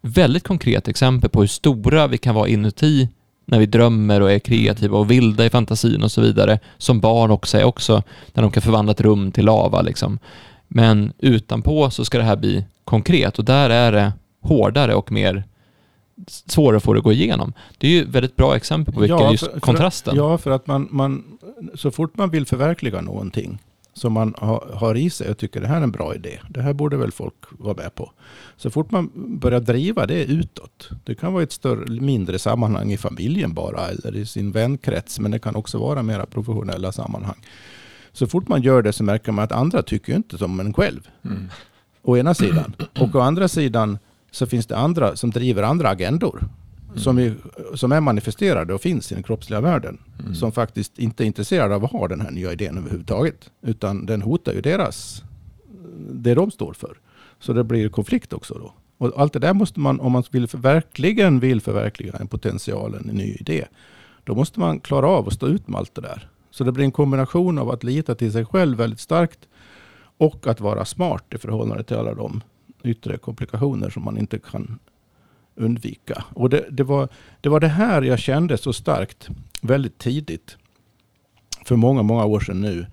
väldigt 0.00 0.44
konkret 0.44 0.88
exempel 0.88 1.30
på 1.30 1.40
hur 1.40 1.46
stora 1.46 2.06
vi 2.06 2.18
kan 2.18 2.34
vara 2.34 2.48
inuti 2.48 3.08
när 3.44 3.58
vi 3.58 3.66
drömmer 3.66 4.20
och 4.20 4.32
är 4.32 4.38
kreativa 4.38 4.98
och 4.98 5.10
vilda 5.10 5.46
i 5.46 5.50
fantasin 5.50 6.02
och 6.02 6.12
så 6.12 6.20
vidare, 6.20 6.58
som 6.78 7.00
barn 7.00 7.30
också 7.30 7.58
är 7.58 7.64
också, 7.64 8.02
när 8.32 8.42
de 8.42 8.52
kan 8.52 8.62
förvandla 8.62 8.92
ett 8.92 9.00
rum 9.00 9.32
till 9.32 9.44
lava 9.44 9.82
liksom. 9.82 10.18
Men 10.68 11.12
utanpå 11.18 11.90
så 11.90 12.04
ska 12.04 12.18
det 12.18 12.24
här 12.24 12.36
bli 12.36 12.64
konkret 12.84 13.38
och 13.38 13.44
där 13.44 13.70
är 13.70 13.92
det 13.92 14.12
hårdare 14.40 14.94
och 14.94 15.12
mer 15.12 15.44
svårare 16.26 16.76
att 16.76 16.82
få 16.82 16.92
det 16.92 16.98
att 16.98 17.04
gå 17.04 17.12
igenom. 17.12 17.52
Det 17.78 17.86
är 17.86 17.90
ju 17.90 18.02
ett 18.02 18.08
väldigt 18.08 18.36
bra 18.36 18.56
exempel 18.56 18.94
på 18.94 19.00
vilken 19.00 19.18
ja, 19.18 19.30
just 19.30 19.46
för, 19.46 19.60
kontrasten. 19.60 20.16
För 20.16 20.24
att, 20.24 20.30
ja, 20.30 20.38
för 20.38 20.50
att 20.50 20.66
man, 20.66 20.88
man, 20.90 21.38
så 21.74 21.90
fort 21.90 22.16
man 22.16 22.30
vill 22.30 22.46
förverkliga 22.46 23.00
någonting 23.00 23.58
som 23.98 24.12
man 24.12 24.34
har, 24.38 24.96
i 24.96 25.10
sig 25.10 25.30
och 25.30 25.38
tycker 25.38 25.60
det 25.60 25.66
här 25.66 25.76
är 25.76 25.82
en 25.82 25.90
bra 25.90 26.14
idé. 26.14 26.40
Det 26.48 26.62
här 26.62 26.72
borde 26.72 26.96
väl 26.96 27.12
folk 27.12 27.34
vara 27.50 27.74
med 27.74 27.94
på. 27.94 28.12
Så 28.56 28.70
fort 28.70 28.90
man 28.90 29.10
börjar 29.14 29.60
driva 29.60 30.06
det 30.06 30.24
utåt. 30.24 30.90
Det 31.04 31.14
kan 31.14 31.32
vara 31.32 31.42
ett 31.42 31.52
större, 31.52 32.00
mindre 32.00 32.38
sammanhang 32.38 32.92
i 32.92 32.96
familjen 32.96 33.54
bara 33.54 33.88
eller 33.88 34.16
i 34.16 34.26
sin 34.26 34.52
vänkrets. 34.52 35.20
Men 35.20 35.30
det 35.30 35.38
kan 35.38 35.56
också 35.56 35.78
vara 35.78 36.02
mera 36.02 36.26
professionella 36.26 36.92
sammanhang. 36.92 37.36
Så 38.12 38.26
fort 38.26 38.48
man 38.48 38.62
gör 38.62 38.82
det 38.82 38.92
så 38.92 39.04
märker 39.04 39.32
man 39.32 39.44
att 39.44 39.52
andra 39.52 39.82
tycker 39.82 40.16
inte 40.16 40.38
som 40.38 40.60
en 40.60 40.72
själv. 40.72 41.08
Mm. 41.24 41.48
Å 42.02 42.16
ena 42.16 42.34
sidan. 42.34 42.74
Och 43.00 43.14
å 43.14 43.20
andra 43.20 43.48
sidan 43.48 43.98
så 44.30 44.46
finns 44.46 44.66
det 44.66 44.76
andra 44.76 45.16
som 45.16 45.30
driver 45.30 45.62
andra 45.62 45.88
agendor. 45.88 46.48
Mm. 46.98 47.04
Som, 47.04 47.18
är, 47.18 47.76
som 47.76 47.92
är 47.92 48.00
manifesterade 48.00 48.74
och 48.74 48.80
finns 48.80 49.12
i 49.12 49.14
den 49.14 49.22
kroppsliga 49.22 49.60
världen. 49.60 49.98
Mm. 50.20 50.34
Som 50.34 50.52
faktiskt 50.52 50.98
inte 50.98 51.24
är 51.24 51.26
intresserade 51.26 51.74
av 51.74 51.84
att 51.84 51.92
ha 51.92 52.08
den 52.08 52.20
här 52.20 52.30
nya 52.30 52.52
idén 52.52 52.78
överhuvudtaget. 52.78 53.50
Utan 53.62 54.06
den 54.06 54.22
hotar 54.22 54.52
ju 54.52 54.60
deras, 54.60 55.22
det 56.10 56.34
de 56.34 56.50
står 56.50 56.72
för. 56.72 56.98
Så 57.40 57.52
det 57.52 57.64
blir 57.64 57.88
konflikt 57.88 58.32
också 58.32 58.54
då. 58.54 58.72
Och 58.98 59.20
allt 59.20 59.32
det 59.32 59.38
där 59.38 59.54
måste 59.54 59.80
man, 59.80 60.00
om 60.00 60.12
man 60.12 60.22
vill 60.30 60.46
verkligen 60.52 61.40
vill 61.40 61.60
förverkliga 61.60 62.16
en 62.20 62.28
potential, 62.28 62.94
en 62.94 63.16
ny 63.16 63.34
idé. 63.34 63.64
Då 64.24 64.34
måste 64.34 64.60
man 64.60 64.80
klara 64.80 65.08
av 65.08 65.26
att 65.26 65.34
stå 65.34 65.46
ut 65.46 65.68
med 65.68 65.78
allt 65.78 65.94
det 65.94 66.00
där. 66.00 66.28
Så 66.50 66.64
det 66.64 66.72
blir 66.72 66.84
en 66.84 66.92
kombination 66.92 67.58
av 67.58 67.70
att 67.70 67.84
lita 67.84 68.14
till 68.14 68.32
sig 68.32 68.44
själv 68.44 68.78
väldigt 68.78 69.00
starkt. 69.00 69.38
Och 70.18 70.46
att 70.46 70.60
vara 70.60 70.84
smart 70.84 71.24
i 71.34 71.38
förhållande 71.38 71.84
till 71.84 71.96
alla 71.96 72.14
de 72.14 72.40
yttre 72.84 73.16
komplikationer 73.16 73.90
som 73.90 74.04
man 74.04 74.18
inte 74.18 74.38
kan 74.38 74.78
undvika. 75.58 76.24
Och 76.34 76.50
det, 76.50 76.66
det, 76.70 76.84
var, 76.84 77.08
det 77.40 77.48
var 77.48 77.60
det 77.60 77.68
här 77.68 78.02
jag 78.02 78.18
kände 78.18 78.58
så 78.58 78.72
starkt 78.72 79.28
väldigt 79.60 79.98
tidigt. 79.98 80.56
För 81.64 81.76
många, 81.76 82.02
många 82.02 82.24
år 82.24 82.40
sedan 82.40 82.60
nu. 82.60 82.86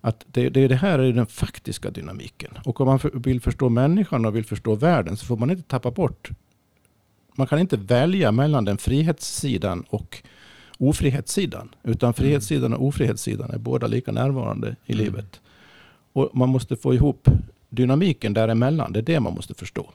Att 0.00 0.24
det, 0.26 0.48
det, 0.48 0.68
det 0.68 0.74
här 0.76 0.98
är 0.98 1.12
den 1.12 1.26
faktiska 1.26 1.90
dynamiken. 1.90 2.58
Och 2.64 2.80
om 2.80 2.86
man 2.86 3.00
vill 3.14 3.40
förstå 3.40 3.68
människan 3.68 4.24
och 4.24 4.36
vill 4.36 4.44
förstå 4.44 4.74
världen 4.74 5.16
så 5.16 5.26
får 5.26 5.36
man 5.36 5.50
inte 5.50 5.62
tappa 5.62 5.90
bort. 5.90 6.30
Man 7.34 7.46
kan 7.46 7.58
inte 7.58 7.76
välja 7.76 8.32
mellan 8.32 8.64
den 8.64 8.78
frihetssidan 8.78 9.84
och, 9.88 10.22
ofrihetssidan. 10.78 11.74
Utan 11.82 12.14
frihetssidan 12.14 12.74
och 12.74 12.86
ofrihetssidan 12.86 13.50
är 13.50 13.58
båda 13.58 13.86
lika 13.86 14.12
närvarande 14.12 14.76
i 14.86 14.92
Mm. 14.92 15.04
livet. 15.04 15.40
Och 16.12 16.30
man 16.34 16.48
måste 16.48 16.76
få 16.76 16.94
ihop 16.94 17.28
dynamiken 17.68 18.34
däremellan. 18.34 18.92
Det 18.92 18.98
är 18.98 19.02
det 19.02 19.20
man 19.20 19.34
måste 19.34 19.54
förstå. 19.54 19.90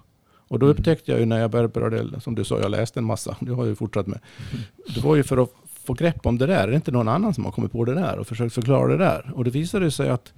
Och 0.47 0.59
då 0.59 0.65
Mm. 0.65 0.77
upptäckte 0.77 1.11
jag 1.11 1.19
ju 1.19 1.25
när 1.25 1.39
jag 1.39 1.51
började, 1.51 2.21
som 2.21 2.35
du 2.35 2.43
sa, 2.43 2.59
jag 2.59 2.71
läste 2.71 2.99
en 2.99 3.05
massa. 3.05 3.37
Det 3.39 3.51
har 3.51 3.63
jag 3.63 3.67
ju 3.69 3.75
fortsatt 3.75 4.07
med. 4.07 4.19
Mm. 4.51 4.63
Det 4.95 5.01
var 5.03 5.15
ju 5.15 5.23
för 5.23 5.37
att 5.43 5.49
få 5.85 5.93
grepp 5.93 6.25
om 6.25 6.37
det 6.37 6.45
där. 6.45 6.63
Är 6.63 6.67
det 6.67 6.75
inte 6.75 6.91
någon 6.91 7.07
annan 7.07 7.33
som 7.33 7.45
har 7.45 7.51
kommit 7.51 7.71
på 7.71 7.85
det 7.85 7.93
där 7.93 8.17
och 8.19 8.27
försökt 8.27 8.53
förklara 8.55 8.87
det 8.87 8.97
där? 8.97 9.31
Och 9.35 9.43
det 9.43 9.49
visade 9.51 9.91
sig 9.91 10.09
att 10.09 10.33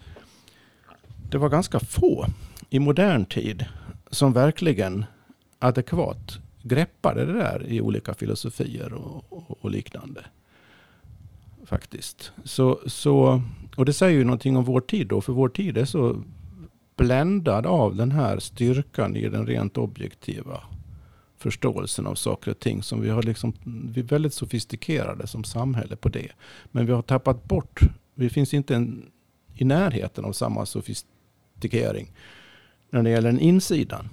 det 1.30 1.38
var 1.38 1.50
ganska 1.50 1.80
få 1.80 2.26
i 2.70 2.80
modern 2.80 3.26
tid 3.26 3.66
som 4.12 4.34
verkligen 4.34 5.06
adekvat 5.60 6.40
greppade 6.64 7.26
det 7.26 7.34
där 7.34 7.66
i 7.68 7.82
olika 7.82 8.14
filosofier 8.14 8.94
och, 8.94 9.24
och, 9.30 9.58
och 9.62 9.72
liknande. 9.72 10.22
Faktiskt. 11.66 12.32
Så, 12.44 12.80
så, 12.86 13.42
och 13.76 13.86
det 13.86 13.94
säger 13.94 14.18
ju 14.18 14.24
någonting 14.24 14.58
om 14.58 14.64
vår 14.64 14.82
tid 14.82 15.08
då, 15.08 15.22
för 15.22 15.34
vår 15.34 15.50
tid 15.50 15.78
är 15.78 15.86
så 15.86 16.24
bländad 17.00 17.66
av 17.66 17.96
den 17.96 18.12
här 18.12 18.40
styrkan 18.40 19.16
i 19.16 19.30
den 19.30 19.46
rent 19.46 19.78
objektiva 19.78 20.64
förståelsen 21.38 22.08
av 22.08 22.16
saker 22.16 22.52
och 22.52 22.60
ting. 22.60 22.84
Som 22.84 23.02
vi, 23.02 23.10
har 23.10 23.24
liksom, 23.24 23.54
vi 23.94 24.02
är 24.02 24.06
väldigt 24.06 24.34
sofistikerade 24.34 25.28
som 25.28 25.44
samhälle 25.44 25.96
på 25.96 26.10
det. 26.10 26.32
Men 26.72 26.86
vi 26.86 26.92
har 26.92 27.02
tappat 27.02 27.44
bort, 27.44 27.82
vi 28.16 28.30
finns 28.30 28.54
inte 28.54 28.76
en, 28.76 29.12
i 29.56 29.66
närheten 29.66 30.26
av 30.26 30.34
samma 30.34 30.66
sofistikering 30.66 32.12
när 32.90 33.04
det 33.04 33.10
gäller 33.10 33.32
den 33.32 33.40
insidan 33.40 34.10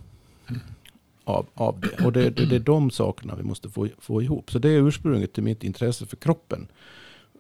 av, 1.24 1.46
av 1.54 1.80
det. 1.80 2.04
Och 2.04 2.12
det, 2.12 2.30
det, 2.30 2.46
det 2.46 2.56
är 2.56 2.60
de 2.60 2.90
sakerna 2.90 3.34
vi 3.34 3.42
måste 3.42 3.70
få, 3.70 3.88
få 3.98 4.22
ihop. 4.22 4.50
Så 4.50 4.58
det 4.58 4.68
är 4.68 4.88
ursprunget 4.88 5.32
till 5.32 5.42
mitt 5.42 5.64
intresse 5.64 6.06
för 6.06 6.16
kroppen. 6.16 6.68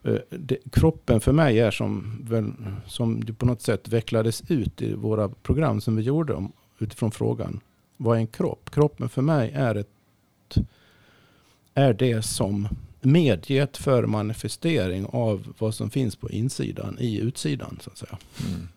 Eh, 0.06 0.18
Det, 0.30 0.58
kroppen 0.72 1.20
för 1.20 1.32
mig 1.32 1.58
är 1.60 1.70
som, 1.70 2.18
väl, 2.22 2.52
som 2.86 3.26
på 3.38 3.46
något 3.46 3.62
sätt 3.62 3.88
vecklades 3.88 4.42
ut 4.48 4.82
i 4.82 4.94
våra 4.94 5.28
program 5.28 5.80
som 5.80 5.96
vi 5.96 6.02
gjorde 6.02 6.34
om, 6.34 6.52
utifrån 6.78 7.10
frågan 7.10 7.60
vad 7.96 8.16
är 8.16 8.20
en 8.20 8.26
kropp? 8.26 8.70
Kroppen 8.70 9.08
för 9.08 9.22
mig 9.22 9.52
är, 9.54 9.74
ett, 9.74 9.88
är 11.74 11.94
det 11.94 12.22
som 12.22 12.68
medget 13.00 13.76
för 13.76 14.06
manifestering 14.06 15.06
av 15.06 15.54
vad 15.58 15.74
som 15.74 15.90
finns 15.90 16.16
på 16.16 16.30
insidan 16.30 16.96
i 17.00 17.20
utsidan. 17.20 17.78
Så 17.80 17.90
att 17.90 17.98
säga. 17.98 18.18
Mm. 18.48 18.68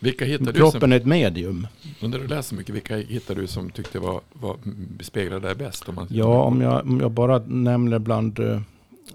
Vilka 0.00 0.24
hittar 0.24 0.44
du 0.44 0.52
Kroppen 0.52 0.80
som, 0.80 0.92
är 0.92 0.96
ett 0.96 1.06
medium. 1.06 1.66
under 2.02 2.18
du 2.18 2.26
läser 2.26 2.56
mycket, 2.56 2.74
vilka 2.74 2.96
hittar 2.96 3.34
du 3.34 3.46
som 3.46 3.70
tyckte 3.70 3.98
var, 3.98 4.20
var 4.32 4.56
bespeglade 4.98 5.46
dig 5.46 5.54
bäst? 5.54 5.88
Om 5.88 5.94
man, 5.94 6.06
Ja, 6.10 6.42
om 6.42 6.60
jag, 6.60 6.86
om 6.86 7.00
jag 7.00 7.10
bara 7.10 7.38
nämner 7.38 7.98
bland 7.98 8.38
eh, 8.38 8.60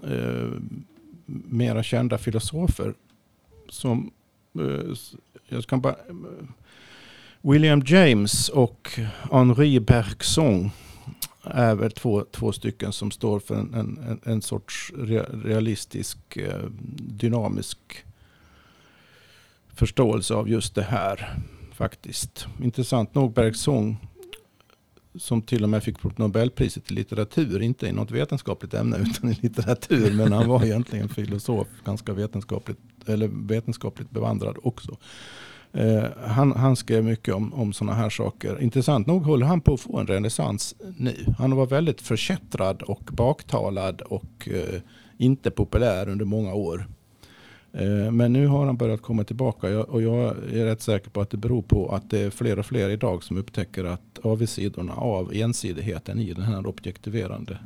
eh, 0.02 0.48
mera 1.44 1.82
kända 1.82 2.18
filosofer. 2.18 2.94
Som, 3.68 4.10
eh, 4.54 4.96
jag 5.48 5.66
kan 5.66 5.80
bara, 5.80 5.96
William 7.42 7.82
James 7.86 8.48
och 8.48 9.00
Henri 9.30 9.80
Bergson 9.80 10.70
är 11.42 11.74
väl 11.74 11.90
två, 11.90 12.24
två 12.30 12.52
stycken 12.52 12.92
som 12.92 13.10
står 13.10 13.40
för 13.40 13.54
en, 13.54 13.74
en, 13.74 14.20
en, 14.24 14.42
sorts 14.42 14.92
realistisk, 15.44 16.36
eh, 16.36 16.64
dynamisk 16.96 17.78
förståelse 19.74 20.34
av 20.34 20.48
just 20.48 20.74
det 20.74 20.82
här. 20.82 21.34
Faktiskt. 21.72 22.46
Intressant 22.62 23.14
nog 23.14 23.32
Bergson 23.32 23.96
som 25.14 25.42
till 25.42 25.62
och 25.62 25.70
med 25.70 25.82
fick 25.82 26.18
Nobelpriset 26.18 26.90
i 26.90 26.94
litteratur, 26.94 27.62
inte 27.62 27.86
i 27.86 27.92
något 27.92 28.10
vetenskapligt 28.10 28.74
ämne 28.74 28.96
utan 29.10 29.30
i 29.30 29.38
litteratur. 29.40 30.14
Men 30.14 30.32
han 30.32 30.48
var 30.48 30.64
egentligen 30.64 31.08
filosof, 31.08 31.68
ganska 31.84 32.12
vetenskapligt, 32.12 32.78
eller 33.06 33.28
vetenskapligt 33.28 34.10
bevandrad 34.10 34.56
också. 34.62 34.96
Eh, 35.72 36.04
han, 36.26 36.52
han 36.52 36.76
skrev 36.76 37.04
mycket 37.04 37.34
om, 37.34 37.54
om 37.54 37.72
sådana 37.72 37.96
här 37.96 38.10
saker. 38.10 38.62
Intressant 38.62 39.06
nog 39.06 39.22
håller 39.22 39.46
han 39.46 39.60
på 39.60 39.74
att 39.74 39.80
få 39.80 39.98
en 39.98 40.06
renässans 40.06 40.74
nu. 40.96 41.34
Han 41.38 41.56
var 41.56 41.66
väldigt 41.66 42.00
förkättrad 42.00 42.82
och 42.82 43.10
baktalad 43.12 44.00
och 44.00 44.48
eh, 44.48 44.80
inte 45.18 45.50
populär 45.50 46.08
under 46.08 46.24
många 46.24 46.54
år. 46.54 46.86
Eh, 47.72 48.10
Men 48.10 48.32
nu 48.32 48.46
har 48.46 48.66
han 48.66 48.76
börjat 48.76 49.02
komma 49.02 49.24
tillbaka 49.24 49.84
och 49.84 50.02
jag 50.02 50.36
är 50.52 50.64
rätt 50.64 50.82
säker 50.82 51.10
på 51.10 51.20
att 51.20 51.30
det 51.30 51.36
beror 51.36 51.62
på 51.62 51.94
att 51.94 52.10
det 52.10 52.20
är 52.20 52.30
fler 52.30 52.58
och 52.58 52.66
fler 52.66 52.90
idag 52.90 53.22
som 53.22 53.36
upptäcker 53.38 53.84
att 53.84 54.18
avigsidorna 54.22 54.92
av 54.94 55.32
ensidigheten 55.34 56.18
i 56.18 56.32
den 56.32 56.44
här 56.44 56.66
objektiverande 56.66 57.58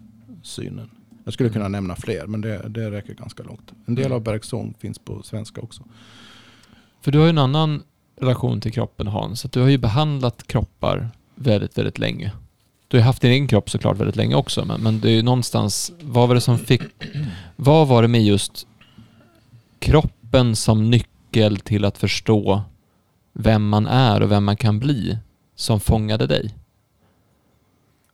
synen. 0.43 0.91
Jag 1.25 1.35
skulle 1.35 1.51
kunna 1.51 1.69
nämna 1.69 1.97
fler 1.97 2.27
men 2.27 2.41
det, 2.41 2.69
det 2.69 2.91
räcker 2.91 3.15
ganska 3.15 3.43
långt. 3.43 3.73
En 3.87 3.95
del 3.95 4.13
av 4.13 4.23
Bergson 4.23 4.75
finns 4.79 4.99
på 4.99 5.23
svenska 5.23 5.61
också. 5.61 5.83
För 7.01 7.13
du 7.13 7.19
har 7.19 7.25
ju 7.25 7.31
en 7.31 7.39
annan 7.39 7.83
relation 8.21 8.61
till 8.61 8.73
kroppen 8.73 9.07
Hans. 9.07 9.45
Att 9.45 9.53
du 9.53 9.61
har 9.61 9.69
ju 9.69 9.79
behandlat 9.79 10.47
kroppar 10.47 11.09
väldigt, 11.35 11.79
väldigt 11.79 11.99
länge. 11.99 12.33
Du 12.89 12.97
har 12.97 13.05
haft 13.05 13.23
din 13.23 13.31
egen 13.31 13.49
kropp 13.49 13.71
såklart 13.71 13.99
väldigt 13.99 14.17
länge 14.17 14.35
också, 14.35 14.65
men, 14.65 14.83
men 14.83 15.01
det 15.01 15.09
är 15.09 15.13
ju 15.13 15.23
någonstans, 15.23 15.93
vad 16.01 16.29
var 16.29 16.35
det 16.35 16.41
som 16.41 16.59
fick, 16.59 16.83
vad 17.57 17.89
var 17.89 18.03
det 18.03 18.09
med 18.09 18.25
just 18.25 18.67
kroppen 19.85 20.57
som 20.57 20.91
nyckel 20.91 21.57
till 21.57 21.85
att 21.85 21.99
förstå 21.99 22.63
vem 23.33 23.69
man 23.69 23.87
är 23.87 24.23
och 24.23 24.31
vem 24.31 24.45
man 24.45 24.57
kan 24.57 24.79
bli 24.79 25.19
som 25.55 25.81
fångade 25.81 26.27
dig? 26.27 26.55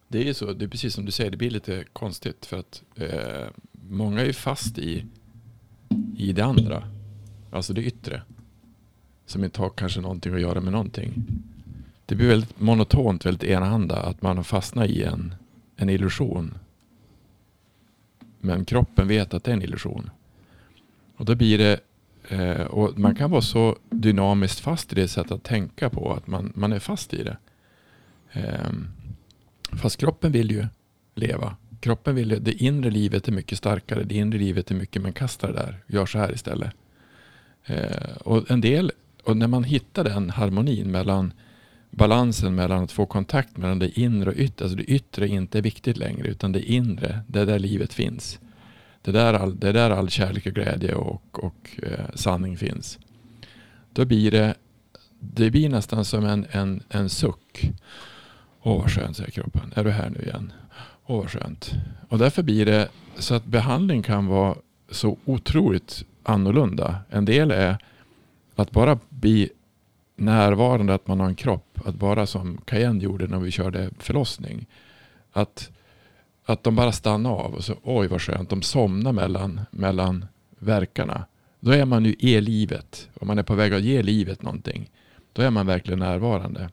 Det 0.09 0.19
är 0.19 0.25
ju 0.25 0.35
så, 0.35 0.53
det 0.53 0.65
är 0.65 0.69
precis 0.69 0.95
som 0.95 1.05
du 1.05 1.13
säger, 1.13 1.31
det 1.31 1.37
blir 1.37 1.51
lite 1.51 1.85
konstigt 1.93 2.47
för 2.47 2.59
att 2.59 2.83
eh, 2.97 3.49
många 3.73 4.21
är 4.21 4.25
ju 4.25 4.33
fast 4.33 4.79
i, 4.79 5.05
i 6.17 6.33
det 6.33 6.45
andra. 6.45 6.89
Alltså 7.51 7.73
det 7.73 7.83
yttre. 7.83 8.23
Som 9.27 9.45
inte 9.45 9.61
har 9.61 9.71
kanske 9.71 10.01
någonting 10.01 10.35
att 10.35 10.41
göra 10.41 10.61
med 10.61 10.73
någonting. 10.73 11.25
Det 12.07 12.15
blir 12.15 12.29
väldigt 12.29 12.61
monotont, 12.61 13.27
väldigt 13.27 13.51
enahanda 13.51 13.97
att 13.97 14.23
man 14.23 14.37
har 14.37 14.45
fastnat 14.45 14.89
i 14.89 15.03
en, 15.03 15.35
en 15.77 15.89
illusion. 15.89 16.59
Men 18.41 18.65
kroppen 18.65 19.09
vet 19.09 19.35
att 19.35 19.45
det 19.45 19.51
är 19.51 19.57
en 19.57 19.63
illusion. 19.63 20.11
Och 21.21 21.27
då 21.27 21.35
blir 21.35 21.59
det, 21.59 21.81
eh, 22.29 22.61
och 22.67 22.99
man 22.99 23.15
kan 23.15 23.31
vara 23.31 23.43
så 23.43 23.77
dynamiskt 23.91 24.61
fast 24.61 24.93
i 24.93 24.95
det 24.95 25.09
sättet 25.09 25.33
att 25.33 25.43
tänka 25.43 25.91
på 25.91 26.13
att 26.13 26.27
man, 26.27 26.53
man 26.55 26.73
är 26.73 26.79
fast 26.79 27.15
i 27.15 27.23
det. 27.23 27.37
Eh, 28.33 28.71
Fast 29.73 29.97
kroppen 29.97 30.33
vill 30.33 30.51
ju 30.51 30.67
leva. 31.15 31.57
Kroppen 31.81 32.15
vill 32.15 32.31
ju, 32.31 32.39
det 32.39 32.53
inre 32.53 32.91
livet 32.91 33.29
är 33.29 33.33
mycket 33.33 33.59
starkare. 33.59 34.03
Det 34.05 34.15
inre 34.15 34.39
livet 34.39 34.71
är 34.71 34.75
mycket, 34.75 35.03
men 35.03 35.13
kasta 35.13 35.47
det 35.47 35.53
där. 35.53 35.79
Gör 35.87 36.07
så 36.07 36.19
här 36.19 36.33
istället. 36.33 36.71
Eh, 37.65 38.17
och 38.21 38.51
en 38.51 38.61
del, 38.61 38.93
och 39.25 39.37
när 39.37 39.49
man 39.49 39.65
hittar 39.65 40.05
den 40.05 40.31
harmonin 40.31 40.91
mellan 40.91 41.33
balansen 41.91 42.55
mellan 42.55 42.85
att 42.85 42.93
få 42.93 43.07
kontakt 43.07 43.57
mellan 43.57 43.79
det 43.79 44.01
inre 44.01 44.31
och 44.31 44.37
yttre. 44.37 44.65
Alltså 44.65 44.77
det 44.77 44.85
yttre 44.85 45.29
inte 45.29 45.59
är 45.59 45.63
viktigt 45.63 45.97
längre 45.97 46.29
utan 46.29 46.53
det 46.53 46.63
inre, 46.73 47.21
det 47.27 47.41
är 47.41 47.47
där 47.47 47.59
livet 47.59 47.93
finns. 47.93 48.39
Det 49.03 49.11
är 49.11 49.13
där 49.13 49.35
all, 49.35 49.59
det 49.61 49.69
är 49.69 49.73
där 49.73 49.91
all 49.91 50.11
kärlek 50.11 50.47
och 50.47 50.53
glädje 50.53 50.95
och, 50.95 51.45
och 51.45 51.81
eh, 51.83 52.05
sanning 52.15 52.57
finns. 52.57 52.99
Då 53.93 54.05
blir 54.05 54.31
det, 54.31 54.55
det 55.19 55.51
blir 55.51 55.69
nästan 55.69 56.05
som 56.05 56.25
en, 56.25 56.47
en, 56.51 56.83
en 56.89 57.09
suck. 57.09 57.71
Åh 58.63 58.83
vad 58.83 58.91
skönt, 58.91 59.17
säger 59.17 59.31
kroppen. 59.31 59.73
Är 59.77 59.85
du 59.85 59.91
här 59.91 60.11
nu 60.11 60.23
igen? 60.23 60.53
Åh 61.07 61.17
vad 61.17 61.31
skönt. 61.31 61.73
Och 62.09 62.19
därför 62.19 62.43
blir 62.43 62.67
det 62.67 62.89
så 63.19 63.35
att 63.35 63.45
behandling 63.45 64.03
kan 64.03 64.27
vara 64.27 64.57
så 64.91 65.19
otroligt 65.25 66.05
annorlunda. 66.23 66.99
En 67.11 67.25
del 67.25 67.51
är 67.51 67.79
att 68.55 68.71
bara 68.71 68.99
bli 69.09 69.51
närvarande 70.17 70.95
att 70.95 71.07
man 71.07 71.21
har 71.21 71.27
en 71.27 71.35
kropp. 71.35 71.81
Att 71.85 71.95
bara 71.95 72.27
som 72.27 72.59
Cayenne 72.65 73.05
gjorde 73.05 73.27
när 73.27 73.39
vi 73.39 73.51
körde 73.51 73.91
förlossning. 73.99 74.67
Att, 75.33 75.71
att 76.45 76.65
de 76.65 76.77
bara 76.77 76.93
stannar 76.93 77.31
av 77.31 77.55
och 77.55 77.65
så 77.65 77.75
oj 77.83 78.07
vad 78.09 78.23
skönt. 78.23 78.51
De 78.51 78.63
somnar 78.63 79.13
mellan, 79.13 79.61
mellan 79.71 80.27
verkarna. 80.59 81.25
Då 81.61 81.71
är 81.71 81.85
man 81.85 82.05
ju 82.05 82.15
i 82.19 82.41
livet. 82.41 83.09
Om 83.21 83.29
man 83.29 83.39
är 83.39 83.43
på 83.43 83.55
väg 83.55 83.75
att 83.75 83.83
ge 83.83 84.03
livet 84.03 84.43
någonting. 84.43 84.91
Då 85.33 85.43
är 85.43 85.51
man 85.51 85.67
verkligen 85.67 85.99
närvarande. 85.99 86.71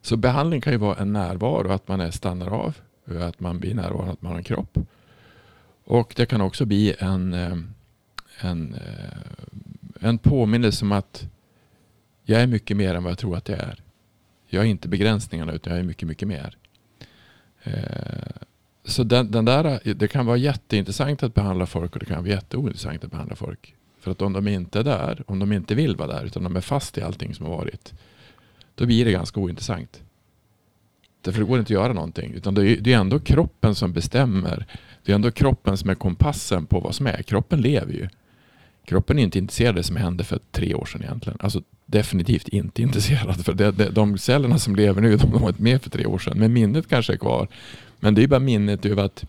Så 0.00 0.16
behandling 0.16 0.60
kan 0.60 0.72
ju 0.72 0.78
vara 0.78 0.96
en 0.96 1.12
närvaro, 1.12 1.72
att 1.72 1.88
man 1.88 2.00
är 2.00 2.10
stannar 2.10 2.50
av, 2.50 2.76
att 3.20 3.40
man 3.40 3.58
blir 3.58 3.74
närvarande, 3.74 4.12
att 4.12 4.22
man 4.22 4.32
har 4.32 4.38
en 4.38 4.44
kropp. 4.44 4.78
Och 5.84 6.12
det 6.16 6.26
kan 6.26 6.40
också 6.40 6.64
bli 6.64 6.94
en, 6.98 7.34
eh, 7.34 7.56
en, 8.40 8.74
eh, 8.74 10.08
en 10.08 10.18
påminnelse 10.18 10.84
om 10.84 10.92
att 10.92 11.28
jag 12.24 12.42
är 12.42 12.46
mycket 12.46 12.76
mer 12.76 12.94
än 12.94 13.02
vad 13.02 13.10
jag 13.10 13.18
tror 13.18 13.36
att 13.36 13.48
jag 13.48 13.58
är. 13.58 13.82
Jag 14.46 14.64
är 14.64 14.68
inte 14.68 14.88
begränsningarna 14.88 15.52
utan 15.52 15.72
jag 15.72 15.80
är 15.80 15.84
mycket, 15.84 16.08
mycket 16.08 16.28
mer. 16.28 16.56
Eh, 17.66 18.42
så 18.84 19.04
den, 19.04 19.30
den 19.30 19.44
där, 19.44 19.94
det 19.94 20.08
kan 20.08 20.26
vara 20.26 20.36
jätteintressant 20.36 21.22
att 21.22 21.34
behandla 21.34 21.66
folk 21.66 21.92
och 21.92 21.98
det 21.98 22.06
kan 22.06 22.24
vara 22.24 22.28
jätteointressant 22.28 23.04
att 23.04 23.10
behandla 23.10 23.36
folk. 23.36 23.74
För 24.00 24.10
att 24.10 24.22
om 24.22 24.32
de 24.32 24.48
inte 24.48 24.78
är 24.78 24.84
där, 24.84 25.22
om 25.26 25.38
de 25.38 25.52
inte 25.52 25.74
vill 25.74 25.96
vara 25.96 26.08
där 26.08 26.24
utan 26.24 26.44
de 26.44 26.56
är 26.56 26.60
fast 26.60 26.98
i 26.98 27.02
allting 27.02 27.34
som 27.34 27.46
har 27.46 27.56
varit 27.56 27.94
då 28.74 28.86
blir 28.86 29.04
det 29.04 29.12
ganska 29.12 29.40
ointressant. 29.40 30.02
Därför 31.20 31.40
det 31.40 31.46
går 31.46 31.58
inte 31.58 31.66
att 31.66 31.82
göra 31.82 31.92
någonting. 31.92 32.32
Utan 32.32 32.54
det 32.54 32.70
är, 32.70 32.76
det 32.80 32.92
är 32.92 32.98
ändå 32.98 33.18
kroppen 33.18 33.74
som 33.74 33.92
bestämmer 33.92 34.66
det 35.06 35.12
är 35.12 35.14
ändå 35.14 35.30
kroppen 35.30 35.76
som 35.76 35.90
är 35.90 35.94
kompassen 35.94 36.66
på 36.66 36.80
vad 36.80 36.94
som 36.94 37.06
är. 37.06 37.22
Kroppen 37.22 37.60
lever 37.60 37.92
ju. 37.92 38.08
Kroppen 38.86 39.18
är 39.18 39.22
inte 39.22 39.38
intresserad 39.38 39.68
av 39.68 39.74
det 39.74 39.82
som 39.82 39.96
hände 39.96 40.24
för 40.24 40.40
tre 40.50 40.74
år 40.74 40.84
sedan 40.84 41.02
egentligen. 41.02 41.38
Alltså 41.40 41.62
definitivt 41.86 42.48
inte 42.48 42.82
intresserad. 42.86 43.44
För 43.44 43.52
det, 43.52 43.70
det, 43.70 43.90
de 43.90 44.18
cellerna 44.18 44.58
som 44.58 44.76
lever 44.76 45.00
nu, 45.02 45.16
de 45.16 45.32
har 45.32 45.48
inte 45.48 45.62
med 45.62 45.82
för 45.82 45.90
tre 45.90 46.06
år 46.06 46.18
sedan. 46.18 46.38
Men 46.38 46.52
minnet 46.52 46.88
kanske 46.88 47.12
är 47.12 47.16
kvar. 47.16 47.48
Men 48.00 48.14
det 48.14 48.22
är 48.22 48.28
bara 48.28 48.40
minnet 48.40 48.86
över 48.86 49.04
att 49.04 49.24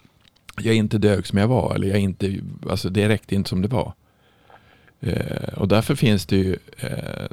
jag 0.61 0.75
inte 0.75 0.97
dög 0.97 1.27
som 1.27 1.39
jag 1.39 1.47
var. 1.47 1.75
Eller 1.75 1.87
jag 1.87 1.99
inte, 1.99 2.39
alltså 2.69 2.89
det 2.89 3.09
räckte 3.09 3.35
inte 3.35 3.49
som 3.49 3.61
det 3.61 3.67
var. 3.67 3.93
Eh, 4.99 5.53
och 5.53 5.67
därför 5.67 5.95
finns 5.95 6.25
det 6.25 6.37
ju, 6.37 6.57
eh, 6.77 7.25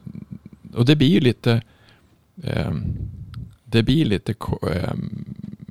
och 0.74 0.84
det 0.84 0.96
blir 0.96 1.08
ju 1.08 1.20
lite, 1.20 1.62
eh, 2.42 2.72
det 3.64 3.82
blir 3.82 4.04
lite 4.04 4.34
eh, 4.72 4.94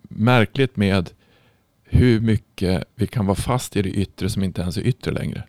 märkligt 0.10 0.78
med 0.78 1.10
hur 1.84 2.20
mycket 2.20 2.84
vi 2.96 3.08
kan 3.08 3.26
vara 3.26 3.36
fast 3.36 3.76
i 3.76 3.82
det 3.82 3.90
yttre 3.90 4.30
som 4.30 4.44
inte 4.44 4.62
ens 4.62 4.78
är 4.78 4.82
yttre 4.82 5.12
längre. 5.12 5.44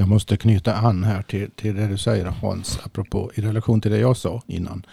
Jag 0.00 0.08
måste 0.08 0.36
knyta 0.36 0.74
an 0.74 1.04
här 1.04 1.22
till, 1.22 1.50
till 1.50 1.76
det 1.76 1.86
du 1.86 1.98
säger 1.98 2.24
Hans, 2.24 2.78
apropå 2.84 3.30
i 3.34 3.40
relation 3.40 3.80
till 3.80 3.90
det 3.90 3.98
jag 3.98 4.16
sa 4.16 4.42
innan. 4.46 4.86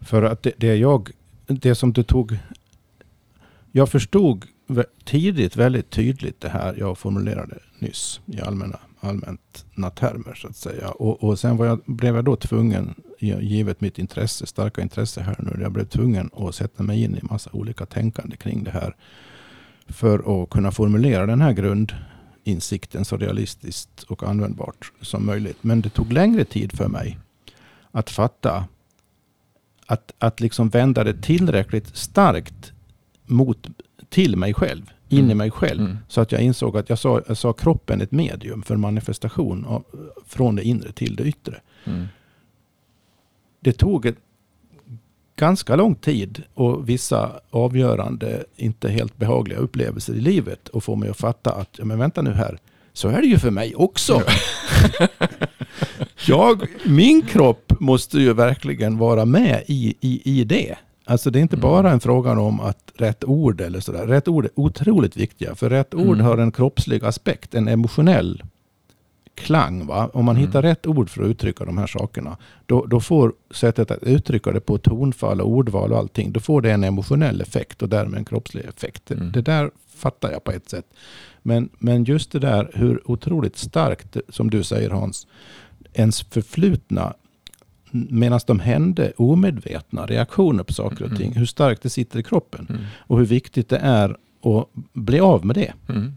För 0.00 0.22
att 0.22 0.42
det, 0.42 0.52
det 0.56 0.76
jag, 0.76 1.10
det 1.46 1.74
som 1.74 1.92
du 1.92 2.02
tog, 2.02 2.38
jag 3.72 3.88
förstod 3.88 4.46
tidigt 5.04 5.56
väldigt 5.56 5.90
tydligt 5.90 6.40
det 6.40 6.48
här 6.48 6.74
jag 6.78 6.98
formulerade 6.98 7.58
nyss 7.78 8.20
i 8.26 8.40
allmänna, 8.40 8.78
allmänna 9.00 9.90
termer 9.94 10.34
så 10.34 10.48
att 10.48 10.56
säga. 10.56 10.90
Och, 10.90 11.24
och 11.24 11.38
sen 11.38 11.56
var 11.56 11.66
jag, 11.66 11.80
blev 11.86 12.14
jag 12.14 12.24
då 12.24 12.36
tvungen, 12.36 12.94
givet 13.18 13.80
mitt 13.80 13.98
intresse, 13.98 14.46
starka 14.46 14.82
intresse 14.82 15.20
här 15.20 15.36
nu, 15.38 15.62
jag 15.62 15.72
blev 15.72 15.84
tvungen 15.84 16.30
att 16.36 16.54
sätta 16.54 16.82
mig 16.82 17.02
in 17.02 17.16
i 17.16 17.20
massa 17.22 17.50
olika 17.52 17.86
tänkande 17.86 18.36
kring 18.36 18.64
det 18.64 18.70
här. 18.70 18.96
För 19.86 20.42
att 20.42 20.50
kunna 20.50 20.70
formulera 20.70 21.26
den 21.26 21.40
här 21.40 21.52
grund 21.52 21.92
grundinsikten 22.48 23.04
så 23.04 23.16
realistiskt 23.16 24.02
och 24.08 24.22
användbart 24.22 24.92
som 25.00 25.26
möjligt. 25.26 25.64
Men 25.64 25.80
det 25.80 25.90
tog 25.90 26.12
längre 26.12 26.44
tid 26.44 26.72
för 26.72 26.88
mig 26.88 27.18
att 27.92 28.10
fatta 28.10 28.64
att, 29.86 30.12
att 30.18 30.40
liksom 30.40 30.68
vända 30.68 31.04
det 31.04 31.22
tillräckligt 31.22 31.96
starkt 31.96 32.72
mot 33.26 33.66
till 34.08 34.36
mig 34.36 34.54
själv, 34.54 34.90
in 35.08 35.18
mm. 35.18 35.30
i 35.30 35.34
mig 35.34 35.50
själv. 35.50 35.80
Mm. 35.80 35.98
Så 36.08 36.20
att 36.20 36.32
jag 36.32 36.40
insåg 36.40 36.76
att 36.76 36.88
jag 36.88 36.98
sa, 36.98 37.22
jag 37.28 37.36
sa 37.36 37.52
kroppen 37.52 38.00
ett 38.00 38.12
medium 38.12 38.62
för 38.62 38.76
manifestation 38.76 39.64
av, 39.64 39.84
från 40.26 40.56
det 40.56 40.62
inre 40.62 40.92
till 40.92 41.16
det 41.16 41.24
yttre. 41.24 41.60
Mm. 41.84 42.06
Det 43.60 43.72
tog 43.72 44.06
ett 44.06 44.18
ganska 45.38 45.76
lång 45.76 45.94
tid 45.94 46.42
och 46.54 46.88
vissa 46.88 47.30
avgörande, 47.50 48.44
inte 48.56 48.88
helt 48.88 49.16
behagliga 49.16 49.58
upplevelser 49.58 50.14
i 50.14 50.20
livet 50.20 50.68
och 50.68 50.84
få 50.84 50.96
mig 50.96 51.08
att 51.08 51.16
fatta 51.16 51.52
att, 51.52 51.68
ja, 51.78 51.84
men 51.84 51.98
vänta 51.98 52.22
nu 52.22 52.32
här, 52.32 52.58
så 52.92 53.08
är 53.08 53.20
det 53.20 53.26
ju 53.26 53.38
för 53.38 53.50
mig 53.50 53.74
också. 53.74 54.22
jag, 56.26 56.66
min 56.84 57.22
kropp 57.22 57.72
måste 57.80 58.18
ju 58.18 58.32
verkligen 58.32 58.98
vara 58.98 59.24
med 59.24 59.62
i, 59.66 59.94
i, 60.00 60.40
i 60.40 60.44
det. 60.44 60.76
Alltså 61.04 61.30
det 61.30 61.38
är 61.38 61.40
inte 61.40 61.56
mm. 61.56 61.62
bara 61.62 61.90
en 61.90 62.00
fråga 62.00 62.40
om 62.40 62.60
att 62.60 62.92
rätt 62.96 63.24
ord 63.24 63.60
eller 63.60 63.80
sådär. 63.80 64.06
Rätt 64.06 64.28
ord 64.28 64.44
är 64.44 64.50
otroligt 64.54 65.16
viktiga. 65.16 65.54
För 65.54 65.70
rätt 65.70 65.94
ord 65.94 66.14
mm. 66.14 66.26
har 66.26 66.38
en 66.38 66.52
kroppslig 66.52 67.04
aspekt, 67.04 67.54
en 67.54 67.68
emotionell 67.68 68.42
klang. 69.38 69.86
Va? 69.86 70.10
Om 70.12 70.24
man 70.24 70.36
mm. 70.36 70.46
hittar 70.46 70.62
rätt 70.62 70.86
ord 70.86 71.10
för 71.10 71.22
att 71.22 71.28
uttrycka 71.28 71.64
de 71.64 71.78
här 71.78 71.86
sakerna, 71.86 72.36
då, 72.66 72.86
då 72.86 73.00
får 73.00 73.32
sättet 73.50 73.90
att 73.90 74.02
uttrycka 74.02 74.52
det 74.52 74.60
på 74.60 74.78
tonfall 74.78 75.40
och 75.40 75.48
ordval 75.48 75.92
och 75.92 75.98
allting, 75.98 76.32
då 76.32 76.40
får 76.40 76.62
det 76.62 76.72
en 76.72 76.84
emotionell 76.84 77.40
effekt 77.40 77.82
och 77.82 77.88
därmed 77.88 78.18
en 78.18 78.24
kroppslig 78.24 78.64
effekt. 78.64 79.10
Mm. 79.10 79.32
Det 79.32 79.42
där 79.42 79.70
fattar 79.94 80.32
jag 80.32 80.44
på 80.44 80.50
ett 80.50 80.68
sätt. 80.68 80.86
Men, 81.42 81.68
men 81.78 82.04
just 82.04 82.32
det 82.32 82.38
där 82.38 82.70
hur 82.74 83.10
otroligt 83.10 83.56
starkt, 83.56 84.16
som 84.28 84.50
du 84.50 84.62
säger 84.62 84.90
Hans, 84.90 85.26
ens 85.92 86.22
förflutna 86.22 87.14
medan 87.90 88.40
de 88.46 88.60
hände 88.60 89.12
omedvetna 89.16 90.06
reaktioner 90.06 90.64
på 90.64 90.72
saker 90.72 91.04
och 91.04 91.16
ting. 91.16 91.32
Hur 91.32 91.46
starkt 91.46 91.82
det 91.82 91.90
sitter 91.90 92.18
i 92.18 92.22
kroppen. 92.22 92.66
Mm. 92.70 92.82
Och 92.96 93.18
hur 93.18 93.26
viktigt 93.26 93.68
det 93.68 93.78
är 93.78 94.10
att 94.42 94.68
bli 94.92 95.20
av 95.20 95.46
med 95.46 95.56
det. 95.56 95.72
Mm. 95.88 96.12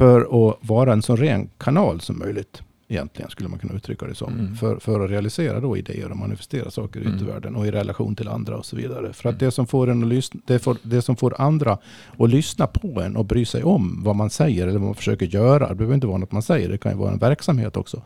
För 0.00 0.48
att 0.48 0.56
vara 0.60 0.92
en 0.92 1.02
så 1.02 1.16
ren 1.16 1.50
kanal 1.58 2.00
som 2.00 2.18
möjligt. 2.18 2.62
Egentligen 2.88 3.30
skulle 3.30 3.48
man 3.48 3.58
kunna 3.58 3.74
uttrycka 3.74 4.06
det 4.06 4.14
som. 4.14 4.32
Mm. 4.32 4.56
För, 4.56 4.76
för 4.76 5.00
att 5.00 5.10
realisera 5.10 5.60
då 5.60 5.76
idéer 5.76 6.10
och 6.10 6.16
manifestera 6.16 6.70
saker 6.70 7.00
mm. 7.00 7.18
i 7.18 7.22
världen 7.22 7.56
och 7.56 7.66
i 7.66 7.70
relation 7.70 8.16
till 8.16 8.28
andra 8.28 8.56
och 8.56 8.66
så 8.66 8.76
vidare. 8.76 9.12
För 9.12 9.28
att 9.28 9.32
mm. 9.32 9.38
det 9.38 9.50
som 9.50 9.66
får, 9.66 9.90
en 9.90 10.02
att 10.02 10.08
lyssna, 10.08 10.40
det, 10.46 10.58
får, 10.58 10.76
det 10.82 11.02
som 11.02 11.16
får 11.16 11.40
andra 11.40 11.78
att 12.18 12.30
lyssna 12.30 12.66
på 12.66 13.00
en 13.00 13.16
och 13.16 13.24
bry 13.24 13.44
sig 13.44 13.62
om 13.62 14.00
vad 14.04 14.16
man 14.16 14.30
säger 14.30 14.62
eller 14.62 14.78
vad 14.78 14.86
man 14.86 14.94
försöker 14.94 15.26
göra. 15.26 15.68
Det 15.68 15.74
behöver 15.74 15.94
inte 15.94 16.06
vara 16.06 16.18
något 16.18 16.32
man 16.32 16.42
säger, 16.42 16.68
det 16.68 16.78
kan 16.78 16.92
ju 16.92 16.98
vara 16.98 17.12
en 17.12 17.18
verksamhet 17.18 17.76
också 17.76 18.02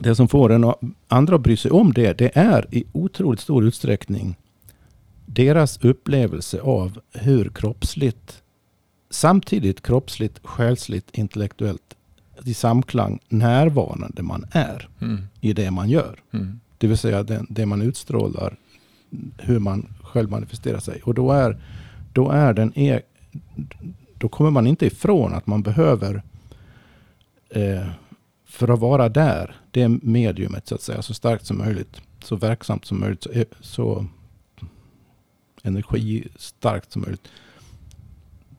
det 0.00 0.14
som 0.14 0.28
får 0.28 0.52
en 0.52 0.74
andra 1.08 1.34
att 1.34 1.40
bry 1.40 1.56
sig 1.56 1.70
om 1.70 1.92
det, 1.92 2.18
det 2.18 2.36
är 2.36 2.74
i 2.74 2.84
otroligt 2.92 3.40
stor 3.40 3.64
utsträckning 3.64 4.36
deras 5.26 5.84
upplevelse 5.84 6.60
av 6.60 7.00
hur 7.12 7.48
kroppsligt, 7.48 8.42
samtidigt 9.10 9.82
kroppsligt, 9.82 10.40
själsligt, 10.42 11.10
intellektuellt 11.12 11.96
i 12.44 12.54
samklang 12.54 13.18
närvarande 13.28 14.22
man 14.22 14.46
är 14.50 14.88
mm. 15.00 15.22
i 15.40 15.52
det 15.52 15.70
man 15.70 15.90
gör. 15.90 16.22
Mm. 16.30 16.60
Det 16.78 16.86
vill 16.86 16.98
säga 16.98 17.22
det, 17.22 17.44
det, 17.48 17.66
man 17.66 17.82
utstrålar, 17.82 18.56
hur 19.38 19.58
man 19.58 19.86
själv 20.02 20.30
manifesterar 20.30 20.78
sig. 20.78 21.00
Och 21.04 21.14
då 21.14 21.32
är, 21.32 21.60
då 22.12 22.30
är 22.30 22.54
den 22.54 22.78
e, 22.78 23.00
då 24.18 24.28
kommer 24.28 24.50
man 24.50 24.66
inte 24.66 24.86
ifrån 24.86 25.34
att 25.34 25.46
man 25.46 25.62
behöver 25.62 26.22
eh, 27.50 27.86
för 28.46 28.68
att 28.68 28.80
vara 28.80 29.08
där, 29.08 29.56
det 29.70 29.88
mediumet 29.88 30.68
så 30.68 30.74
att 30.74 30.82
säga, 30.82 31.02
så 31.02 31.14
starkt 31.14 31.46
som 31.46 31.58
möjligt, 31.58 32.02
så 32.24 32.36
verksamt 32.36 32.84
som 32.84 33.00
möjligt, 33.00 33.22
så, 33.22 33.30
så 33.60 34.06
energistarkt 35.62 36.92
som 36.92 37.02
möjligt. 37.02 37.28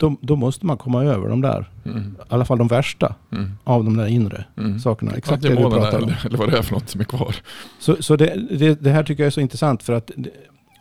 Då, 0.02 0.16
då, 0.22 0.36
måste 0.36 0.66
man 0.66 0.78
komma 0.78 1.04
över 1.04 1.30
de 1.30 1.42
där, 1.42 1.70
mm. 1.86 2.16
i 2.20 2.24
alla 2.30 2.46
fall 2.46 2.58
de 2.58 2.68
värsta 2.68 3.16
mm. 3.32 3.52
av 3.64 3.84
de 3.84 3.98
där 3.98 4.08
inre 4.08 4.46
mm. 4.58 4.80
sakerna. 4.80 5.12
Exakt 5.12 5.44
det 5.44 5.50
du 5.50 5.56
pratar 5.56 6.04
om. 6.04 6.14
Eller 6.26 6.38
vad 6.38 6.52
det 6.52 6.58
är 6.58 6.62
för 6.62 6.74
något 6.74 6.90
som 6.90 7.02
är 7.02 7.06
kvar. 7.06 7.36
Så, 7.80 7.96
så 8.00 8.16
det, 8.16 8.48
det, 8.58 8.82
det 8.82 8.90
här 8.90 9.04
tycker 9.04 9.24
jag 9.24 9.28
är 9.28 9.32
så 9.32 9.42
intressant 9.42 9.84
för 9.84 9.94
att 9.94 10.12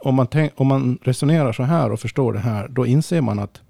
om 0.00 0.14
man, 0.14 0.26
tänk, 0.26 0.52
om 0.56 0.66
man 0.66 0.98
resonerar 1.02 1.52
så 1.52 1.62
här 1.62 1.92
och 1.92 2.00
förstår 2.00 2.32
det 2.32 2.38
här, 2.38 2.68
då 2.68 2.86
inser 2.86 3.20
man 3.20 3.38
att 3.38 3.60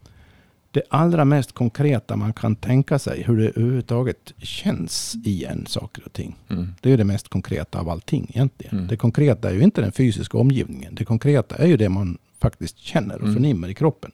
det 0.70 0.82
allra 0.88 1.24
mest 1.24 1.52
konkreta 1.52 2.16
man 2.16 2.32
kan 2.32 2.56
tänka 2.56 2.98
sig, 2.98 3.22
hur 3.22 3.36
det 3.36 3.48
överhuvudtaget 3.48 4.32
känns 4.38 5.16
i 5.24 5.44
en 5.44 5.66
saker 5.66 6.02
och 6.06 6.12
ting. 6.12 6.36
Mm. 6.48 6.68
Det 6.80 6.92
är 6.92 6.96
det 6.96 7.04
mest 7.04 7.28
konkreta 7.28 7.80
av 7.80 7.88
allting 7.88 8.26
egentligen. 8.28 8.76
Mm. 8.76 8.88
Det 8.88 8.96
konkreta 8.96 9.50
är 9.50 9.54
ju 9.54 9.62
inte 9.62 9.80
den 9.80 9.92
fysiska 9.92 10.38
omgivningen. 10.38 10.94
Det 10.94 11.04
konkreta 11.04 11.56
är 11.56 11.66
ju 11.66 11.76
det 11.76 11.88
man 11.88 12.18
faktiskt 12.40 12.78
känner 12.78 13.14
och 13.14 13.22
mm. 13.22 13.34
förnimmer 13.34 13.68
i 13.68 13.74
kroppen. 13.74 14.12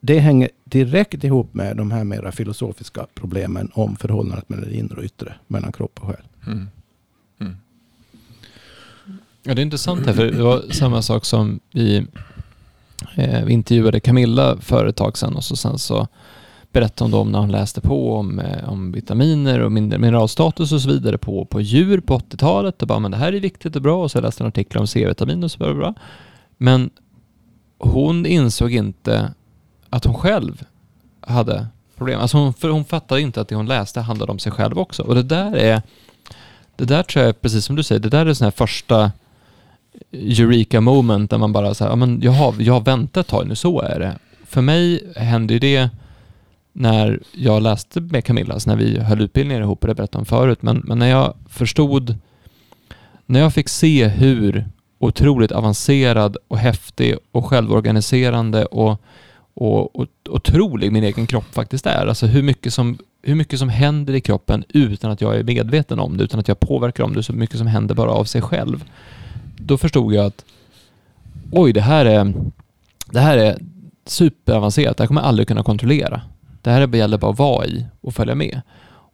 Det 0.00 0.18
hänger 0.18 0.48
direkt 0.64 1.24
ihop 1.24 1.54
med 1.54 1.76
de 1.76 1.90
här 1.90 2.04
mera 2.04 2.32
filosofiska 2.32 3.06
problemen 3.14 3.70
om 3.74 3.96
förhållandet 3.96 4.48
mellan 4.48 4.68
det 4.68 4.76
inre 4.76 4.96
och 4.96 5.04
yttre, 5.04 5.34
mellan 5.46 5.72
kropp 5.72 5.98
och 6.00 6.08
själ. 6.08 6.24
Mm. 6.46 6.68
Mm. 7.40 7.56
Ja, 9.42 9.54
det 9.54 9.60
är 9.60 9.64
intressant 9.64 10.06
här, 10.06 10.12
för 10.12 10.26
det 10.26 10.42
var 10.42 10.62
samma 10.70 11.02
sak 11.02 11.24
som 11.24 11.60
vi 11.72 12.06
Eh, 13.14 13.44
vi 13.44 13.52
intervjuade 13.52 14.00
Camilla 14.00 14.56
för 14.56 14.86
ett 14.86 14.96
tag 14.96 15.18
sedan 15.18 15.36
och 15.36 15.44
så 15.44 15.56
sen 15.56 15.78
så 15.78 16.08
berättade 16.72 17.04
hon 17.04 17.10
då 17.10 17.18
om 17.18 17.32
när 17.32 17.38
hon 17.38 17.52
läste 17.52 17.80
på 17.80 18.14
om, 18.14 18.38
eh, 18.38 18.68
om 18.68 18.92
vitaminer 18.92 19.60
och 19.60 19.72
mineralstatus 19.72 20.72
och 20.72 20.80
så 20.80 20.88
vidare 20.88 21.18
på, 21.18 21.44
på 21.44 21.60
djur 21.60 22.00
på 22.00 22.18
80-talet 22.18 22.82
och 22.82 22.88
bara 22.88 22.98
men 22.98 23.10
det 23.10 23.16
här 23.16 23.32
är 23.32 23.40
viktigt 23.40 23.76
och 23.76 23.82
bra 23.82 24.02
och 24.02 24.10
så 24.10 24.20
läste 24.20 24.42
hon 24.42 24.48
artiklar 24.48 24.80
om 24.80 24.86
C-vitamin 24.86 25.44
och 25.44 25.50
så 25.50 25.58
bra. 25.58 25.94
Men 26.56 26.90
hon 27.78 28.26
insåg 28.26 28.72
inte 28.72 29.34
att 29.90 30.04
hon 30.04 30.14
själv 30.14 30.64
hade 31.20 31.66
problem. 31.96 32.20
Alltså 32.20 32.38
hon, 32.38 32.54
för 32.54 32.68
hon 32.68 32.84
fattade 32.84 33.20
inte 33.20 33.40
att 33.40 33.48
det 33.48 33.54
hon 33.54 33.66
läste 33.66 34.00
handlade 34.00 34.32
om 34.32 34.38
sig 34.38 34.52
själv 34.52 34.78
också. 34.78 35.02
Och 35.02 35.14
det 35.14 35.22
där 35.22 35.56
är, 35.56 35.82
det 36.76 36.84
där 36.84 37.02
tror 37.02 37.24
jag, 37.24 37.40
precis 37.40 37.64
som 37.64 37.76
du 37.76 37.82
säger, 37.82 38.00
det 38.00 38.08
där 38.08 38.26
är 38.26 38.34
sån 38.34 38.44
här 38.44 38.50
första 38.50 39.12
eureka 40.12 40.80
moment 40.80 41.30
där 41.30 41.38
man 41.38 41.52
bara 41.52 41.74
säger, 41.74 41.90
ja 41.90 41.96
men 41.96 42.20
jag 42.22 42.32
har, 42.32 42.54
jag 42.58 42.72
har 42.72 42.80
väntat 42.80 43.26
ett 43.26 43.30
tag 43.30 43.46
nu, 43.46 43.54
så 43.54 43.80
är 43.80 44.00
det. 44.00 44.18
För 44.46 44.60
mig 44.60 45.12
hände 45.16 45.52
ju 45.52 45.58
det 45.58 45.90
när 46.72 47.20
jag 47.32 47.62
läste 47.62 48.00
med 48.00 48.24
Camilla, 48.24 48.54
alltså 48.54 48.70
när 48.70 48.76
vi 48.76 48.98
höll 48.98 49.20
utbildningar 49.20 49.62
ihop, 49.62 49.82
och 49.82 49.88
det 49.88 49.94
berättade 49.94 50.18
om 50.18 50.26
förut, 50.26 50.62
men, 50.62 50.82
men 50.84 50.98
när 50.98 51.08
jag 51.08 51.34
förstod, 51.48 52.16
när 53.26 53.40
jag 53.40 53.54
fick 53.54 53.68
se 53.68 54.08
hur 54.08 54.68
otroligt 54.98 55.52
avancerad 55.52 56.36
och 56.48 56.58
häftig 56.58 57.16
och 57.32 57.46
självorganiserande 57.46 58.64
och, 58.64 59.02
och, 59.54 59.96
och 60.00 60.06
otrolig 60.28 60.92
min 60.92 61.04
egen 61.04 61.26
kropp 61.26 61.54
faktiskt 61.54 61.86
är. 61.86 62.06
Alltså 62.06 62.26
hur 62.26 62.42
mycket, 62.42 62.72
som, 62.74 62.98
hur 63.22 63.34
mycket 63.34 63.58
som 63.58 63.68
händer 63.68 64.14
i 64.14 64.20
kroppen 64.20 64.64
utan 64.68 65.10
att 65.10 65.20
jag 65.20 65.36
är 65.36 65.44
medveten 65.44 65.98
om 65.98 66.16
det, 66.16 66.24
utan 66.24 66.40
att 66.40 66.48
jag 66.48 66.60
påverkar 66.60 67.04
om 67.04 67.14
det, 67.14 67.22
så 67.22 67.32
mycket 67.32 67.58
som 67.58 67.66
händer 67.66 67.94
bara 67.94 68.10
av 68.10 68.24
sig 68.24 68.42
själv 68.42 68.84
då 69.56 69.78
förstod 69.78 70.14
jag 70.14 70.26
att 70.26 70.44
oj, 71.52 71.72
det 71.72 71.80
här 71.80 72.04
är, 72.06 72.34
det 73.06 73.20
här 73.20 73.38
är 73.38 73.58
superavancerat. 74.06 74.96
Det 74.96 75.02
här 75.02 75.06
kommer 75.08 75.20
jag 75.20 75.28
aldrig 75.28 75.48
kunna 75.48 75.62
kontrollera. 75.62 76.22
Det 76.62 76.70
här 76.70 76.96
gäller 76.96 77.18
bara 77.18 77.30
att 77.30 77.38
vara 77.38 77.66
i 77.66 77.86
och 78.00 78.14
följa 78.14 78.34
med. 78.34 78.60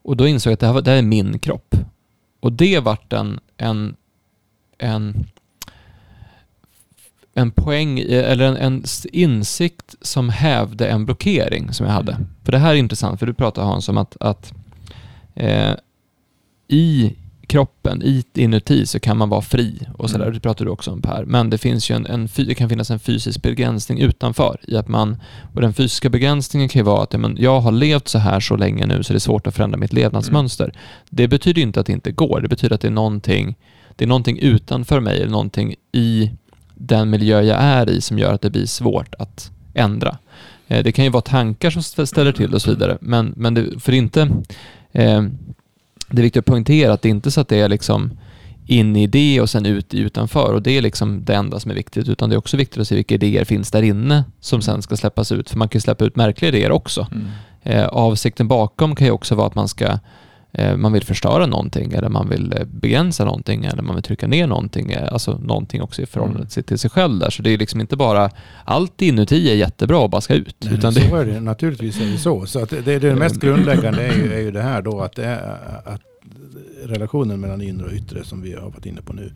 Och 0.03 0.17
då 0.17 0.27
insåg 0.27 0.51
jag 0.51 0.55
att 0.55 0.61
det 0.61 0.67
här, 0.67 0.73
var- 0.73 0.83
det 0.83 0.91
här 0.91 0.99
är 0.99 1.03
min 1.03 1.39
kropp. 1.39 1.75
Och 2.41 2.53
det 2.53 2.79
vart 2.81 3.13
en, 3.13 3.41
en, 3.57 3.97
en, 4.79 5.27
en 7.37 7.51
poäng, 7.51 7.99
i- 7.99 8.15
eller 8.15 8.45
en, 8.45 8.57
en 8.57 8.85
insikt 9.13 9.95
som 10.03 10.29
hävde 10.29 10.89
en 10.89 11.05
blockering 11.07 11.73
som 11.73 11.87
jag 11.87 11.93
hade. 11.93 12.17
För 12.45 12.53
det 12.53 12.59
här 12.59 12.71
är 12.71 12.75
intressant, 12.75 13.19
för 13.19 13.27
du 13.27 13.35
pratar 13.35 13.63
Hans 13.63 13.89
om 13.89 13.99
att, 13.99 14.17
att 14.21 14.53
eh, 15.35 15.73
i 16.69 17.15
kroppen, 17.47 18.03
i, 18.03 18.25
inuti, 18.35 18.87
så 18.87 19.01
kan 19.01 19.17
man 19.17 19.29
vara 19.29 19.41
fri 19.41 19.81
och 19.99 20.11
sådär. 20.11 20.25
Mm. 20.25 20.35
Det 20.35 20.41
pratar 20.41 20.65
du 20.65 20.71
också 20.71 20.91
om 20.91 21.03
Per. 21.03 21.25
Men 21.25 21.51
det, 21.51 21.59
finns 21.59 21.91
ju 21.91 21.95
en, 21.95 22.07
en, 22.07 22.29
det 22.37 22.55
kan 22.55 22.69
finnas 22.69 22.91
en 22.91 22.99
fysisk 22.99 23.43
begränsning 23.43 24.01
utanför. 24.01 24.61
I 24.69 24.77
att 24.77 24.89
man, 24.89 25.17
och 25.55 25.61
den 25.61 25.75
fysiska 25.75 26.09
begränsningen 26.09 26.69
kan 26.69 26.81
ju 26.81 26.85
vara 26.85 27.03
att 27.03 27.13
ja, 27.13 27.19
men 27.19 27.37
jag 27.41 27.61
har 27.61 27.73
levt 27.73 28.09
så 28.09 28.19
här 28.19 28.41
så 28.41 28.57
länge 28.57 28.87
nu 28.87 29.03
så 29.03 29.13
det 29.13 29.17
är 29.17 29.21
svårt 29.21 29.47
att 29.47 29.55
förändra 29.55 29.79
mitt 29.79 29.93
levnadsmönster. 29.93 30.73
Det 31.11 31.29
betyder 31.29 31.63
inte 31.63 31.81
att 31.81 31.87
det 31.87 31.93
inte 31.93 32.13
går. 32.13 32.41
Det 32.41 32.49
betyder 32.49 32.75
att 32.75 32.81
det 32.81 32.89
är 32.89 32.93
någonting, 32.93 33.57
det 33.97 34.05
är 34.05 34.09
någonting 34.09 34.39
utanför 34.39 35.01
mig, 35.01 35.17
eller 35.17 35.31
någonting 35.31 35.75
i 35.93 36.31
den 36.79 37.11
miljö 37.11 37.41
jag 37.43 37.59
är 37.61 37.91
i 37.91 38.01
som 38.01 38.19
gör 38.19 38.33
att 38.33 38.43
det 38.43 38.51
blir 38.51 38.67
svårt 38.67 39.15
att 39.19 39.51
ändra. 39.75 40.19
Eh, 40.69 40.83
Det 40.85 40.93
kan 40.93 41.05
ju 41.05 41.11
vara 41.11 41.23
tankar 41.23 41.71
som 41.71 41.81
st- 41.81 42.07
ställer 42.07 42.33
till 42.33 42.55
och 42.55 42.63
så 42.63 42.71
vidare, 42.71 42.99
men, 43.01 43.35
men 43.37 43.55
det, 43.55 43.81
för 43.81 43.93
det 43.93 43.97
är 43.97 43.99
inte... 43.99 44.21
Eh, 44.93 45.23
det 46.11 46.21
är 46.21 46.23
viktigt 46.23 46.41
att 46.41 46.47
poängtera 46.47 46.93
att 46.93 47.03
det 47.03 47.09
är 47.09 47.11
inte 47.11 47.31
så 47.31 47.41
att 47.41 47.49
det 47.49 47.61
är 47.61 47.69
liksom 47.69 48.11
in 48.67 48.97
i 48.97 49.07
det 49.07 49.41
och 49.41 49.51
sen 49.51 49.67
ut 49.67 49.95
i 49.95 49.99
utanför 49.99 50.53
och 50.55 50.63
det 50.63 50.71
är 50.79 50.83
liksom 50.83 51.25
det 51.25 51.35
enda 51.35 51.61
som 51.61 51.71
är 51.71 51.75
viktigt 51.75 52.09
utan 52.09 52.29
det 52.31 52.35
är 52.35 52.39
också 52.39 52.57
viktigt 52.57 52.79
att 52.81 52.89
se 52.89 52.95
vilka 52.95 53.15
idéer 53.15 53.45
finns 53.45 53.71
där 53.71 53.83
inne 53.83 54.25
som 54.41 54.63
sen 54.63 54.83
ska 54.83 54.97
släppas 54.97 55.33
ut 55.33 55.51
för 55.51 55.59
man 55.59 55.69
kan 55.69 55.81
släppa 55.81 56.05
ut 56.05 56.17
märkliga 56.17 56.49
idéer 56.49 56.71
också. 56.73 57.07
Mm. 57.13 57.27
Eh, 57.63 57.87
avsikten 57.87 58.49
bakom 58.49 58.97
kan 58.97 59.07
ju 59.07 59.11
också 59.11 59.35
vara 59.35 59.47
att 59.47 59.55
man 59.55 59.69
ska 59.69 59.99
man 60.77 60.93
vill 60.93 61.05
förstöra 61.05 61.47
någonting 61.47 61.93
eller 61.93 62.09
man 62.09 62.29
vill 62.29 62.53
eh, 62.53 62.65
begränsa 62.65 63.25
någonting 63.25 63.65
eller 63.65 63.83
man 63.83 63.95
vill 63.95 64.05
trycka 64.05 64.27
ner 64.27 64.47
någonting, 64.47 64.93
eh, 64.93 65.13
alltså 65.13 65.39
någonting 65.39 65.83
också 65.83 66.03
i 66.03 66.07
förhållande 66.07 66.39
Mm. 66.39 66.49
till, 66.49 66.65
till 66.65 66.79
sig 66.79 66.91
själv 66.91 67.19
där. 67.19 67.31
Så 67.31 67.43
det 67.43 67.51
är 67.51 67.59
liksom 67.59 67.81
inte 67.81 67.97
bara 67.97 68.31
allt 68.65 69.03
inuti 69.03 69.51
är 69.51 69.55
jättebra 69.55 69.99
och 69.99 70.11
bara 70.11 70.21
ska 70.21 70.35
ut. 70.35 70.57
Nej, 70.65 70.75
utan 70.75 70.93
så 70.93 71.01
det, 71.01 71.07
är 71.07 71.25
det. 71.25 71.41
Naturligtvis 71.41 72.01
är 72.01 72.07
det 72.07 72.19
så. 72.19 72.47
så 72.47 72.63
att 72.63 72.71
det, 72.71 72.81
det, 72.81 72.99
det 72.99 73.15
mest 73.15 73.41
grundläggande 73.41 74.03
är 74.03 74.13
ju, 74.17 74.33
är 74.35 74.41
ju 74.41 74.51
det 74.51 74.63
här 74.63 74.83
då 74.83 75.01
att, 75.01 75.17
det 75.17 75.25
är, 75.25 75.59
att 75.85 76.01
relationen 76.85 77.41
mellan 77.41 77.63
inre 77.63 77.87
och 77.87 77.93
yttre 77.93 78.25
som 78.25 78.43
vi 78.43 78.55
har 78.55 78.71
varit 78.71 78.87
inne 78.87 79.03
på 79.03 79.13
nu. 79.13 79.33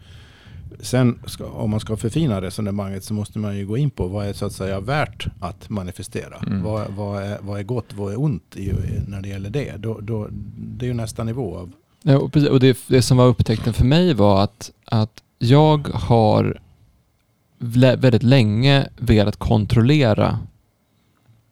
Sen 0.81 1.19
ska, 1.27 1.47
om 1.47 1.71
man 1.71 1.81
ska 1.81 1.97
förfina 1.97 2.41
resonemanget 2.41 3.05
så 3.05 3.15
måste 3.15 3.39
man 3.39 3.57
ju 3.57 3.67
gå 3.67 3.77
in 3.77 3.91
på 3.91 4.07
vad 4.07 4.27
är 4.27 4.33
så 4.33 4.47
att 4.47 4.53
säga 4.53 4.81
värt 4.81 5.27
att 5.41 5.69
manifestera. 5.69 6.37
Mm. 6.47 6.63
Vad, 6.63 6.91
vad, 6.91 7.23
är, 7.23 7.39
vad 7.41 7.59
är 7.59 7.65
gott, 7.65 7.95
vad 7.95 8.13
är 8.13 8.21
ont 8.21 8.57
i, 8.57 8.73
när 9.09 9.23
det 9.23 9.29
gäller 9.29 9.51
det. 9.51 9.77
Då, 9.77 10.01
då, 10.01 10.29
det 10.57 10.85
är 10.85 10.89
ju 10.89 10.95
nästa 10.95 11.25
nivå 11.25 11.57
av 11.57 11.73
Ja, 12.03 12.19
och, 12.19 12.33
precis, 12.33 12.49
och 12.49 12.61
det, 12.61 12.79
det 12.87 13.03
som 13.03 13.17
var 13.17 13.27
upptäckten 13.27 13.73
för 13.73 13.85
mig 13.85 14.15
var 14.15 14.45
att, 14.45 14.71
att 14.85 15.23
jag 15.39 15.89
har 15.89 16.61
väldigt 17.59 18.23
länge 18.23 18.89
velat 18.97 19.37
kontrollera 19.37 20.39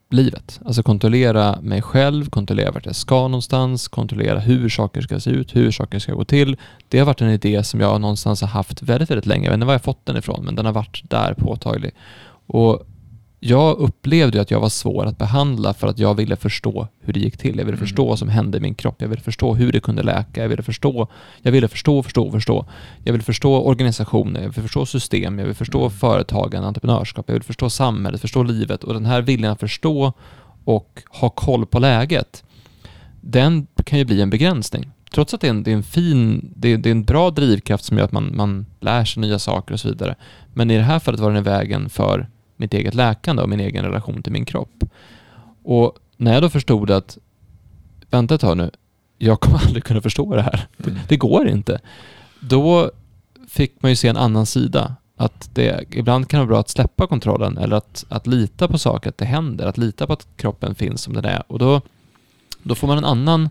livet. 0.09 0.59
Alltså 0.65 0.83
kontrollera 0.83 1.61
mig 1.61 1.81
själv, 1.81 2.29
kontrollera 2.29 2.71
vart 2.71 2.85
jag 2.85 2.95
ska 2.95 3.27
någonstans, 3.27 3.87
kontrollera 3.87 4.39
hur 4.39 4.69
saker 4.69 5.01
ska 5.01 5.19
se 5.19 5.29
ut, 5.29 5.55
hur 5.55 5.71
saker 5.71 5.99
ska 5.99 6.13
gå 6.13 6.25
till. 6.25 6.57
Det 6.87 6.99
har 6.99 7.05
varit 7.05 7.21
en 7.21 7.29
idé 7.29 7.63
som 7.63 7.79
jag 7.79 8.01
någonstans 8.01 8.41
har 8.41 8.47
haft 8.47 8.81
väldigt, 8.81 9.11
väldigt 9.11 9.25
länge. 9.25 9.43
Jag 9.43 9.51
vet 9.51 9.55
inte 9.55 9.65
var 9.65 9.73
jag 9.73 9.83
fått 9.83 10.05
den 10.05 10.17
ifrån, 10.17 10.45
men 10.45 10.55
den 10.55 10.65
har 10.65 10.73
varit 10.73 11.01
där 11.03 11.33
påtaglig. 11.33 11.91
Och 12.47 12.83
jag 13.39 13.77
upplevde 13.77 14.41
att 14.41 14.51
jag 14.51 14.59
var 14.59 14.69
svår 14.69 15.05
att 15.05 15.17
behandla 15.17 15.73
för 15.73 15.87
att 15.87 15.99
jag 15.99 16.15
ville 16.15 16.35
förstå 16.35 16.87
hur 16.99 17.13
det 17.13 17.19
gick 17.19 17.37
till. 17.37 17.57
Jag 17.57 17.65
ville 17.65 17.77
Mm. 17.77 17.87
förstå 17.87 18.07
vad 18.07 18.19
som 18.19 18.29
hände 18.29 18.57
i 18.57 18.61
min 18.61 18.75
kropp. 18.75 18.95
Jag 19.01 19.07
ville 19.07 19.21
förstå 19.21 19.55
hur 19.55 19.71
det 19.71 19.79
kunde 19.79 20.03
läka. 20.03 20.41
Jag 20.41 20.49
ville 20.49 20.63
förstå, 20.63 21.07
jag 21.41 21.51
ville 21.51 21.67
förstå, 21.67 22.03
förstå, 22.03 22.31
förstå. 22.31 22.65
Jag 23.03 23.13
vill 23.13 23.21
förstå 23.21 23.61
organisationer, 23.61 24.41
jag 24.41 24.49
vill 24.49 24.63
förstå 24.63 24.85
system, 24.85 25.39
jag 25.39 25.45
vill 25.45 25.55
förstå 25.55 25.79
Mm. 25.79 25.91
företagande, 25.91 26.67
entreprenörskap, 26.67 27.25
jag 27.27 27.33
vill 27.33 27.43
förstå 27.43 27.69
samhället, 27.69 28.21
förstå 28.21 28.43
livet 28.43 28.83
och 28.83 28.93
den 28.93 29.05
här 29.05 29.21
viljan 29.21 29.51
att 29.51 29.59
förstå 29.59 30.13
och 30.65 31.01
ha 31.09 31.29
koll 31.29 31.65
på 31.65 31.79
läget, 31.79 32.43
den 33.21 33.67
kan 33.83 33.99
ju 33.99 34.05
bli 34.05 34.21
en 34.21 34.29
begränsning. 34.29 34.91
Trots 35.11 35.33
att 35.33 35.41
det 35.41 35.47
är 35.47 35.51
en, 35.51 35.63
det 35.63 35.71
är 35.71 35.75
en 35.75 35.83
fin, 35.83 36.53
det 36.55 36.73
är, 36.73 36.77
det 36.77 36.89
är 36.89 36.91
en 36.91 37.03
bra 37.03 37.29
drivkraft 37.31 37.83
som 37.85 37.97
gör 37.97 38.05
att 38.05 38.11
man, 38.11 38.35
man 38.35 38.65
lär 38.79 39.05
sig 39.05 39.21
nya 39.21 39.39
saker 39.39 39.73
och 39.73 39.79
så 39.79 39.87
vidare. 39.87 40.15
Men 40.53 40.71
i 40.71 40.77
det 40.77 40.83
här 40.83 40.99
fallet 40.99 41.19
var 41.19 41.29
den 41.29 41.37
i 41.39 41.41
vägen 41.41 41.89
för 41.89 42.27
mitt 42.59 42.73
eget 42.73 42.93
läkande 42.93 43.41
och 43.43 43.49
min 43.49 43.59
egen 43.59 43.85
relation 43.85 44.23
till 44.23 44.33
min 44.33 44.45
kropp. 44.45 44.83
Och 45.63 45.97
när 46.17 46.33
jag 46.33 46.41
då 46.41 46.49
förstod 46.49 46.91
att, 46.91 47.17
vänta 48.09 48.35
ett 48.35 48.41
tag 48.41 48.57
nu, 48.57 48.71
jag 49.17 49.39
kommer 49.39 49.57
aldrig 49.65 49.83
kunna 49.83 50.01
förstå 50.01 50.35
det 50.35 50.41
här. 50.41 50.67
Det, 50.77 50.89
Mm. 50.89 51.01
det 51.07 51.17
går 51.17 51.47
inte. 51.49 51.79
Då 52.39 52.91
fick 53.47 53.81
man 53.81 53.91
ju 53.91 53.95
se 53.95 54.07
en 54.07 54.17
annan 54.17 54.45
sida. 54.45 54.95
Att 55.17 55.49
det 55.53 55.85
ibland 55.95 56.27
kan 56.29 56.37
det 56.39 56.45
vara 56.45 56.47
bra 56.53 56.59
att 56.59 56.69
släppa 56.69 57.07
kontrollen 57.07 57.57
eller 57.57 57.75
att, 57.75 58.05
att 58.09 58.27
lita 58.27 58.67
på 58.67 58.77
saker, 58.77 59.09
att 59.09 59.17
det 59.17 59.25
händer, 59.25 59.67
att 59.67 59.77
lita 59.77 60.07
på 60.07 60.13
att 60.13 60.27
kroppen 60.35 60.75
finns 60.75 61.01
som 61.01 61.13
den 61.13 61.25
är. 61.25 61.43
Och 61.47 61.59
då, 61.59 61.81
då 62.63 62.75
får 62.75 62.87
man 62.87 62.97
en 62.97 63.05
annan, 63.05 63.49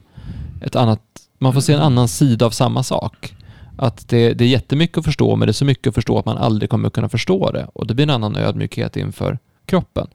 ett 0.63 0.77
annat, 0.77 1.01
man 1.39 1.53
får 1.53 1.61
se 1.61 1.73
en 1.73 1.81
annan 1.81 2.09
sida 2.09 2.47
av 2.47 2.51
samma 2.51 2.83
sak. 2.83 3.35
Att 3.79 4.09
det, 4.09 4.35
det 4.35 4.45
är 4.45 4.49
jättemycket 4.49 4.99
att 4.99 5.05
förstå, 5.05 5.37
men 5.37 5.47
det 5.47 5.51
är 5.51 5.53
så 5.53 5.65
mycket 5.65 5.87
att 5.87 5.95
förstå 5.95 6.19
att 6.19 6.27
man 6.27 6.39
aldrig 6.39 6.71
kommer 6.71 6.91
kunna 6.91 7.09
förstå 7.09 7.51
det. 7.51 7.67
Och 7.73 7.87
det 7.87 7.95
blir 7.95 8.03
en 8.03 8.11
annan 8.11 8.37
ödmjukhet 8.37 8.97
inför 8.97 9.39
kroppen. 9.67 10.07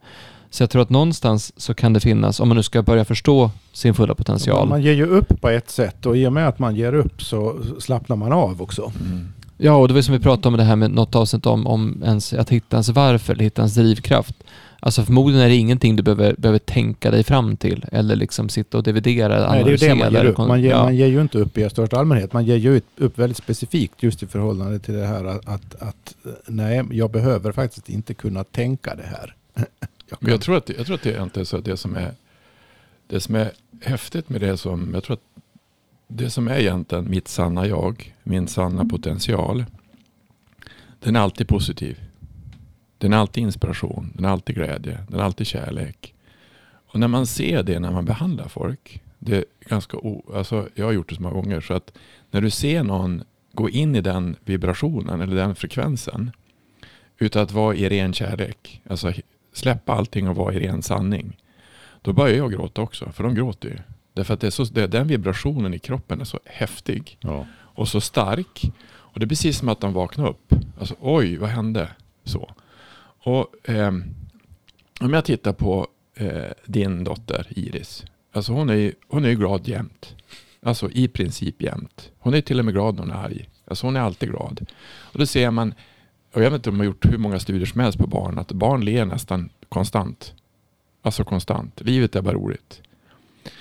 Så 0.50 0.62
jag 0.62 0.70
tror 0.70 0.82
att 0.82 0.90
någonstans 0.90 1.52
så 1.56 1.74
kan 1.74 1.92
det 1.92 2.00
finnas, 2.00 2.40
om 2.40 2.48
man 2.48 2.56
nu 2.56 2.62
ska 2.62 2.82
börja 2.82 3.04
förstå 3.04 3.50
sin 3.72 3.94
fulla 3.94 4.14
potential. 4.14 4.68
Man 4.68 4.82
ger 4.82 4.92
ju 4.92 5.06
upp 5.06 5.40
på 5.40 5.48
ett 5.48 5.70
sätt 5.70 6.06
och 6.06 6.16
i 6.16 6.26
och 6.26 6.32
med 6.32 6.48
att 6.48 6.58
man 6.58 6.76
ger 6.76 6.94
upp 6.94 7.22
så 7.22 7.56
slappnar 7.80 8.16
man 8.16 8.32
av 8.32 8.62
också. 8.62 8.92
Mm. 9.00 9.28
Ja, 9.56 9.76
och 9.76 9.88
det 9.88 9.94
var 9.94 10.02
som 10.02 10.14
vi 10.14 10.20
pratade 10.20 10.48
om 10.48 10.56
det 10.56 10.64
här 10.64 10.76
med 10.76 10.90
något 10.90 11.14
avsnitt 11.14 11.46
om, 11.46 11.66
om 11.66 12.02
ens, 12.04 12.32
att 12.32 12.50
hitta 12.50 12.76
ens 12.76 12.88
varför, 12.88 13.32
eller 13.32 13.44
hitta 13.44 13.62
ens 13.62 13.74
drivkraft. 13.74 14.34
Alltså 14.84 15.04
förmodligen 15.04 15.44
är 15.44 15.48
det 15.48 15.54
ingenting 15.54 15.96
du 15.96 16.02
behöver, 16.02 16.34
behöver 16.38 16.58
tänka 16.58 17.10
dig 17.10 17.24
fram 17.24 17.56
till 17.56 17.84
eller 17.92 18.16
liksom 18.16 18.48
sitta 18.48 18.78
och 18.78 18.84
dividera, 18.84 19.50
Nej, 19.50 19.64
det 19.64 19.72
är 19.72 19.78
det 19.78 19.94
man 19.94 20.12
ger 20.12 20.24
upp. 20.24 20.38
Man 20.38 20.62
ger, 20.62 20.70
ja. 20.70 20.82
man 20.82 20.96
ger 20.96 21.06
ju 21.06 21.20
inte 21.20 21.38
upp 21.38 21.58
i 21.58 21.70
största 21.70 21.98
allmänhet. 21.98 22.32
Man 22.32 22.44
ger 22.44 22.56
ju 22.56 22.80
upp 22.96 23.18
väldigt 23.18 23.36
specifikt 23.36 24.02
just 24.02 24.22
i 24.22 24.26
förhållande 24.26 24.78
till 24.78 24.94
det 24.94 25.06
här 25.06 25.24
att, 25.24 25.48
att, 25.48 25.82
att 25.82 26.14
nej, 26.46 26.84
jag 26.90 27.10
behöver 27.10 27.52
faktiskt 27.52 27.88
inte 27.88 28.14
kunna 28.14 28.44
tänka 28.44 28.94
det 28.94 29.02
här. 29.02 29.34
Jag 30.10 30.18
Men 30.20 30.30
jag 30.30 30.40
tror 30.40 30.56
att, 30.56 30.68
jag 30.68 30.86
tror 30.86 30.94
att 30.94 31.02
det 31.02 31.14
är 31.14 31.22
inte 31.22 31.44
så 31.44 31.56
att 31.56 31.64
det 31.64 31.76
som 31.76 31.96
är 31.96 32.12
det 33.06 33.20
som 33.20 33.34
är 33.34 33.52
häftigt 33.82 34.28
med 34.28 34.40
det 34.40 34.56
som 34.56 34.90
jag 34.94 35.04
tror 35.04 35.14
att 35.14 35.42
det 36.08 36.30
som 36.30 36.48
är 36.48 36.58
egentligen 36.58 37.10
mitt 37.10 37.28
sanna 37.28 37.66
jag, 37.66 38.14
min 38.22 38.48
sanna 38.48 38.84
potential. 38.84 39.64
Den 41.00 41.16
är 41.16 41.20
alltid 41.20 41.48
positiv. 41.48 41.98
Den 43.04 43.12
är 43.12 43.16
alltid 43.16 43.42
inspiration, 43.42 44.12
den 44.14 44.24
är 44.24 44.28
alltid 44.28 44.56
glädje, 44.56 44.98
den 45.08 45.20
är 45.20 45.24
alltid 45.24 45.46
kärlek. 45.46 46.14
Och 46.86 47.00
när 47.00 47.08
man 47.08 47.26
ser 47.26 47.62
det 47.62 47.80
när 47.80 47.90
man 47.90 48.04
behandlar 48.04 48.48
folk, 48.48 49.02
det 49.18 49.36
är 49.36 49.44
ganska 49.60 49.96
o, 49.96 50.32
alltså 50.34 50.68
jag 50.74 50.84
har 50.84 50.92
gjort 50.92 51.08
det 51.08 51.14
så 51.14 51.22
många 51.22 51.34
gånger, 51.34 51.60
så 51.60 51.74
att 51.74 51.92
när 52.30 52.40
du 52.40 52.50
ser 52.50 52.82
någon 52.82 53.24
gå 53.52 53.70
in 53.70 53.96
i 53.96 54.00
den 54.00 54.36
vibrationen 54.44 55.20
eller 55.20 55.36
den 55.36 55.54
frekvensen 55.54 56.30
utan 57.18 57.42
att 57.42 57.52
vara 57.52 57.74
i 57.74 57.88
ren 57.88 58.12
kärlek, 58.12 58.80
alltså 58.90 59.12
släppa 59.52 59.92
allting 59.92 60.28
och 60.28 60.36
vara 60.36 60.54
i 60.54 60.58
ren 60.58 60.82
sanning. 60.82 61.36
Då 62.02 62.12
börjar 62.12 62.36
jag 62.36 62.52
gråta 62.52 62.82
också, 62.82 63.12
för 63.12 63.24
de 63.24 63.34
gråter 63.34 63.68
ju. 63.68 63.78
Därför 64.12 64.34
att 64.34 64.40
det 64.40 64.46
är 64.46 64.50
så, 64.50 64.64
det, 64.64 64.86
den 64.86 65.08
vibrationen 65.08 65.74
i 65.74 65.78
kroppen 65.78 66.20
är 66.20 66.24
så 66.24 66.38
häftig 66.44 67.18
Ja. 67.20 67.46
och 67.56 67.88
så 67.88 68.00
stark. 68.00 68.72
Och 68.88 69.20
det 69.20 69.24
är 69.26 69.28
precis 69.28 69.58
som 69.58 69.68
att 69.68 69.80
de 69.80 69.92
vaknar 69.92 70.28
upp. 70.28 70.54
Alltså 70.78 70.94
oj, 71.00 71.36
vad 71.36 71.50
hände? 71.50 71.88
Så. 72.24 72.50
Och 73.24 73.68
eh, 73.68 73.92
om 75.00 75.12
jag 75.12 75.24
tittar 75.24 75.52
på 75.52 75.88
eh, 76.14 76.50
din 76.66 77.04
dotter 77.04 77.46
Iris. 77.50 78.04
Alltså 78.32 78.52
hon 78.52 78.70
är 78.70 78.74
ju 78.74 78.92
hon 79.08 79.24
är 79.24 79.28
ju 79.28 79.36
glad 79.36 79.68
jämt. 79.68 80.14
Alltså 80.62 80.90
i 80.90 81.08
princip 81.08 81.62
jämt. 81.62 82.10
Hon 82.18 82.34
är 82.34 82.40
till 82.40 82.58
och 82.58 82.64
med 82.64 82.74
glad 82.74 82.94
när 82.94 83.02
hon 83.02 83.10
är 83.10 83.24
arg. 83.24 83.48
Alltså 83.64 83.86
hon 83.86 83.96
är 83.96 84.00
alltid 84.00 84.28
glad. 84.28 84.66
Och 84.98 85.18
då 85.18 85.26
ser 85.26 85.50
man, 85.50 85.74
och 86.32 86.42
jag 86.42 86.50
vet 86.50 86.58
inte 86.58 86.70
om 86.70 86.74
de 86.74 86.80
har 86.80 86.86
gjort 86.86 87.12
hur 87.12 87.18
många 87.18 87.40
studier 87.40 87.66
som 87.66 87.80
helst 87.80 87.98
på 87.98 88.06
barn, 88.06 88.38
att 88.38 88.52
barn 88.52 88.84
ler 88.84 89.04
nästan 89.04 89.50
konstant. 89.68 90.34
Alltså 91.02 91.24
konstant. 91.24 91.80
Livet 91.80 92.16
är 92.16 92.22
bara 92.22 92.34
roligt. 92.34 92.82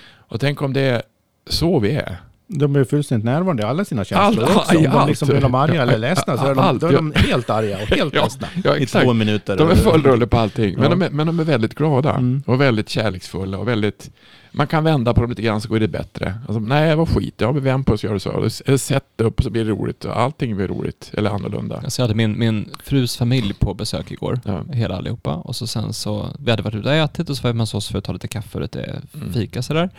Och 0.05 0.39
tänk 0.39 0.61
om 0.61 0.73
det 0.73 0.81
är 0.81 1.03
så 1.47 1.79
vi 1.79 1.91
är. 1.91 2.17
De 2.47 2.75
är 2.75 2.83
fullständigt 2.83 3.25
närvarande 3.25 3.63
i 3.63 3.65
alla 3.65 3.85
sina 3.85 4.05
känslor 4.05 4.43
Allt- 4.45 4.57
också. 4.57 4.77
Om 4.77 4.83
de 4.83 5.07
liksom 5.07 5.27
blir 5.27 5.41
de 5.41 5.55
arga 5.55 5.81
eller 5.81 5.97
ledsna 5.97 6.37
så 6.37 6.45
är 6.45 6.49
de, 6.55 6.59
Allt, 6.59 6.81
då 6.81 6.87
är 6.87 6.93
de 6.93 7.13
helt 7.15 7.49
arga 7.49 7.75
och 7.81 7.87
helt 7.87 8.13
Ja, 8.15 8.21
ledsna 8.23 8.47
ja, 8.63 8.77
i 8.77 8.85
två 8.85 9.13
minuter. 9.13 9.57
De 9.57 9.69
är 9.69 9.75
full 9.75 10.03
rulle 10.03 10.27
på 10.27 10.37
allting. 10.37 10.73
Men, 10.75 10.83
Ja. 10.83 10.89
de 10.89 11.01
är, 11.01 11.09
men 11.09 11.27
de 11.27 11.39
är 11.39 11.43
väldigt 11.43 11.75
glada 11.75 12.09
Mm. 12.15 12.43
och 12.45 12.61
väldigt 12.61 12.89
kärleksfulla 12.89 13.57
och 13.57 13.67
väldigt... 13.67 14.09
Man 14.55 14.67
kan 14.67 14.83
vända 14.83 15.13
på 15.13 15.21
dem 15.21 15.29
lite 15.29 15.41
grann 15.41 15.61
så 15.61 15.69
går 15.69 15.79
det 15.79 15.87
bättre. 15.87 16.33
Alltså, 16.47 16.59
nej, 16.59 16.95
vad 16.95 17.09
skit. 17.09 17.33
Ja, 17.37 17.51
vi 17.51 17.59
vänder 17.59 17.83
på 17.85 17.93
oss 17.93 18.03
och 18.03 18.09
gör 18.09 18.17
så. 18.17 18.31
Eller 18.65 18.77
Sätt 18.77 19.03
upp 19.17 19.43
så 19.43 19.49
blir 19.49 19.65
det 19.65 19.71
roligt. 19.71 20.05
Allting 20.05 20.55
blir 20.55 20.67
roligt. 20.67 21.11
Eller 21.13 21.29
annorlunda. 21.29 21.75
Alltså 21.83 22.01
jag 22.01 22.07
hade 22.07 22.15
min, 22.17 22.39
min 22.39 22.69
frus 22.83 23.17
familj 23.17 23.53
på 23.53 23.73
besök 23.73 24.11
igår, 24.11 24.39
Ja. 24.45 24.63
hela 24.73 24.95
allihopa. 24.97 25.35
Och 25.35 25.55
så 25.55 25.67
sen 25.67 25.93
så, 25.93 26.27
vi 26.39 26.51
hade 26.51 26.63
varit 26.63 26.75
ute 26.75 26.89
och 26.89 26.95
ätit 26.95 27.29
och 27.29 27.37
så 27.37 27.43
var 27.43 27.49
vi 27.49 27.53
hemma 27.53 27.61
hos 27.63 27.73
oss 27.73 27.87
för 27.87 27.97
att 27.97 28.03
ta 28.03 28.13
lite 28.13 28.27
kaffe 28.27 28.57
och 28.57 28.61
lite 28.61 29.01
Mm. 29.13 29.33
fika 29.33 29.61
sådär. 29.61 29.89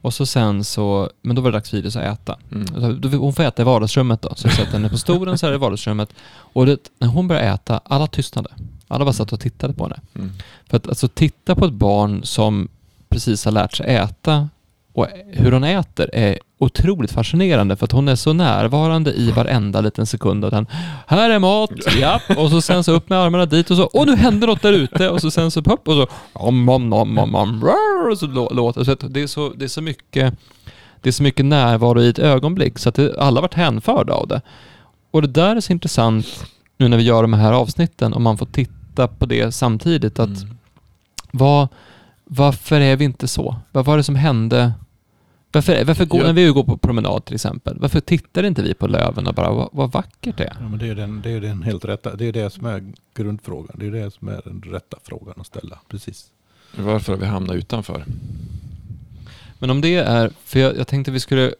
Och 0.00 0.14
så 0.14 0.26
sen 0.26 0.64
så, 0.64 1.10
men 1.22 1.36
då 1.36 1.42
var 1.42 1.50
det 1.50 1.56
dags 1.56 1.70
för 1.70 1.76
Iris 1.76 1.96
att 1.96 2.02
äta. 2.02 2.38
Mm. 2.52 3.02
Hon 3.20 3.32
får 3.32 3.42
äta 3.42 3.62
i 3.62 3.64
vardagsrummet 3.64 4.22
då, 4.22 4.34
så 4.36 4.46
jag 4.48 4.54
sätter 4.54 4.72
henne 4.72 4.88
på 4.88 4.98
stolen 4.98 5.38
så 5.38 5.46
här 5.46 5.54
i 5.54 5.56
vardagsrummet. 5.56 6.14
Och 6.30 6.66
det, 6.66 6.78
när 6.98 7.08
hon 7.08 7.28
började 7.28 7.46
äta, 7.46 7.80
alla 7.84 8.06
tystnade. 8.06 8.50
Alla 8.88 9.04
bara 9.04 9.12
satt 9.12 9.32
och 9.32 9.40
tittade 9.40 9.74
på 9.74 9.84
henne. 9.84 10.00
Mm. 10.14 10.32
För 10.66 10.76
att 10.76 10.88
alltså 10.88 11.08
titta 11.08 11.54
på 11.54 11.64
ett 11.64 11.72
barn 11.72 12.24
som 12.24 12.68
precis 13.08 13.44
har 13.44 13.52
lärt 13.52 13.76
sig 13.76 13.94
äta 13.94 14.48
och 14.92 15.06
hur 15.26 15.52
hon 15.52 15.64
äter 15.64 16.10
är 16.12 16.38
otroligt 16.60 17.12
fascinerande 17.12 17.76
för 17.76 17.84
att 17.84 17.92
hon 17.92 18.08
är 18.08 18.16
så 18.16 18.32
närvarande 18.32 19.12
i 19.12 19.30
varenda 19.30 19.80
liten 19.80 20.06
sekund. 20.06 20.44
Och 20.44 20.50
den, 20.50 20.66
här 21.06 21.30
är 21.30 21.38
mat, 21.38 21.70
ja. 22.00 22.20
Och 22.36 22.50
så 22.50 22.60
sen 22.60 22.84
så 22.84 22.92
upp 22.92 23.08
med 23.08 23.18
armarna 23.18 23.46
dit 23.46 23.70
och 23.70 23.76
så, 23.76 23.84
och 23.84 24.06
nu 24.06 24.16
händer 24.16 24.46
något 24.46 24.62
där 24.62 24.72
ute. 24.72 25.10
Och 25.10 25.20
så 25.20 25.30
sen 25.30 25.50
så 25.50 25.60
upp 25.60 25.88
och 25.88 25.94
så, 25.94 26.06
om, 26.32 26.68
om, 26.68 26.92
om, 26.92 27.18
om, 27.18 27.34
om, 27.34 27.62
och 28.10 28.18
så 28.18 28.26
lå- 28.26 28.54
låter 28.54 28.84
så 28.84 28.92
att 28.92 29.04
det. 29.14 29.22
Är 29.22 29.26
så, 29.26 29.52
det 29.56 29.64
är 29.64 29.68
så 29.68 29.82
mycket 29.82 30.34
det 31.00 31.08
är 31.08 31.12
så 31.12 31.22
mycket 31.22 31.44
närvaro 31.46 32.00
i 32.00 32.08
ett 32.08 32.18
ögonblick 32.18 32.78
så 32.78 32.88
att 32.88 32.94
det, 32.94 33.18
alla 33.18 33.40
varit 33.40 33.54
hänförda 33.54 34.12
av 34.12 34.28
det. 34.28 34.40
Och 35.10 35.22
det 35.22 35.28
där 35.28 35.56
är 35.56 35.60
så 35.60 35.72
intressant 35.72 36.26
nu 36.78 36.88
när 36.88 36.96
vi 36.96 37.02
gör 37.02 37.22
de 37.22 37.32
här 37.32 37.52
avsnitten 37.52 38.12
om 38.14 38.22
man 38.22 38.38
får 38.38 38.46
titta 38.46 39.08
på 39.08 39.26
det 39.26 39.52
samtidigt. 39.52 40.18
att 40.18 40.28
Mm. 40.42 40.56
vad, 41.32 41.68
varför 42.24 42.80
är 42.80 42.96
vi 42.96 43.04
inte 43.04 43.28
så? 43.28 43.56
Vad 43.72 43.84
var 43.84 43.96
det 43.96 44.02
som 44.02 44.14
hände? 44.14 44.72
Varför, 45.52 45.84
varför 45.84 46.04
går, 46.04 46.20
Jag- 46.20 46.26
när 46.26 46.32
vi 46.32 46.48
går 46.48 46.64
på 46.64 46.76
promenad 46.76 47.24
till 47.24 47.34
exempel, 47.34 47.76
varför 47.80 48.00
tittar 48.00 48.42
inte 48.42 48.62
vi 48.62 48.74
på 48.74 48.86
löven 48.86 49.26
och 49.26 49.34
bara, 49.34 49.52
vad, 49.52 49.68
vad 49.72 49.92
vackert 49.92 50.36
det 50.36 50.44
är? 50.44 50.56
Ja, 50.60 50.68
men 50.68 50.78
det 50.78 50.88
är 50.88 50.94
den, 50.94 51.20
det 51.22 51.30
är 51.30 51.40
den 51.40 51.62
helt 51.62 51.84
rätta. 51.84 52.14
Det 52.16 52.24
är 52.24 52.32
det 52.32 52.50
som 52.50 52.66
är 52.66 52.92
grundfrågan. 53.14 53.76
Det 53.78 53.86
är 53.86 53.90
det 53.90 54.10
som 54.10 54.28
är 54.28 54.40
den 54.44 54.62
rätta 54.72 54.96
frågan 55.04 55.34
att 55.36 55.46
ställa. 55.46 55.78
Precis. 55.88 56.26
Varför 56.76 57.12
har 57.12 57.20
vi 57.20 57.26
hamnat 57.26 57.56
utanför? 57.56 58.04
Men 59.58 59.70
om 59.70 59.80
det 59.80 59.94
är, 59.94 60.30
för 60.44 60.60
jag, 60.60 60.76
jag 60.76 60.88
tänkte 60.88 61.10
vi 61.10 61.20
skulle, 61.20 61.54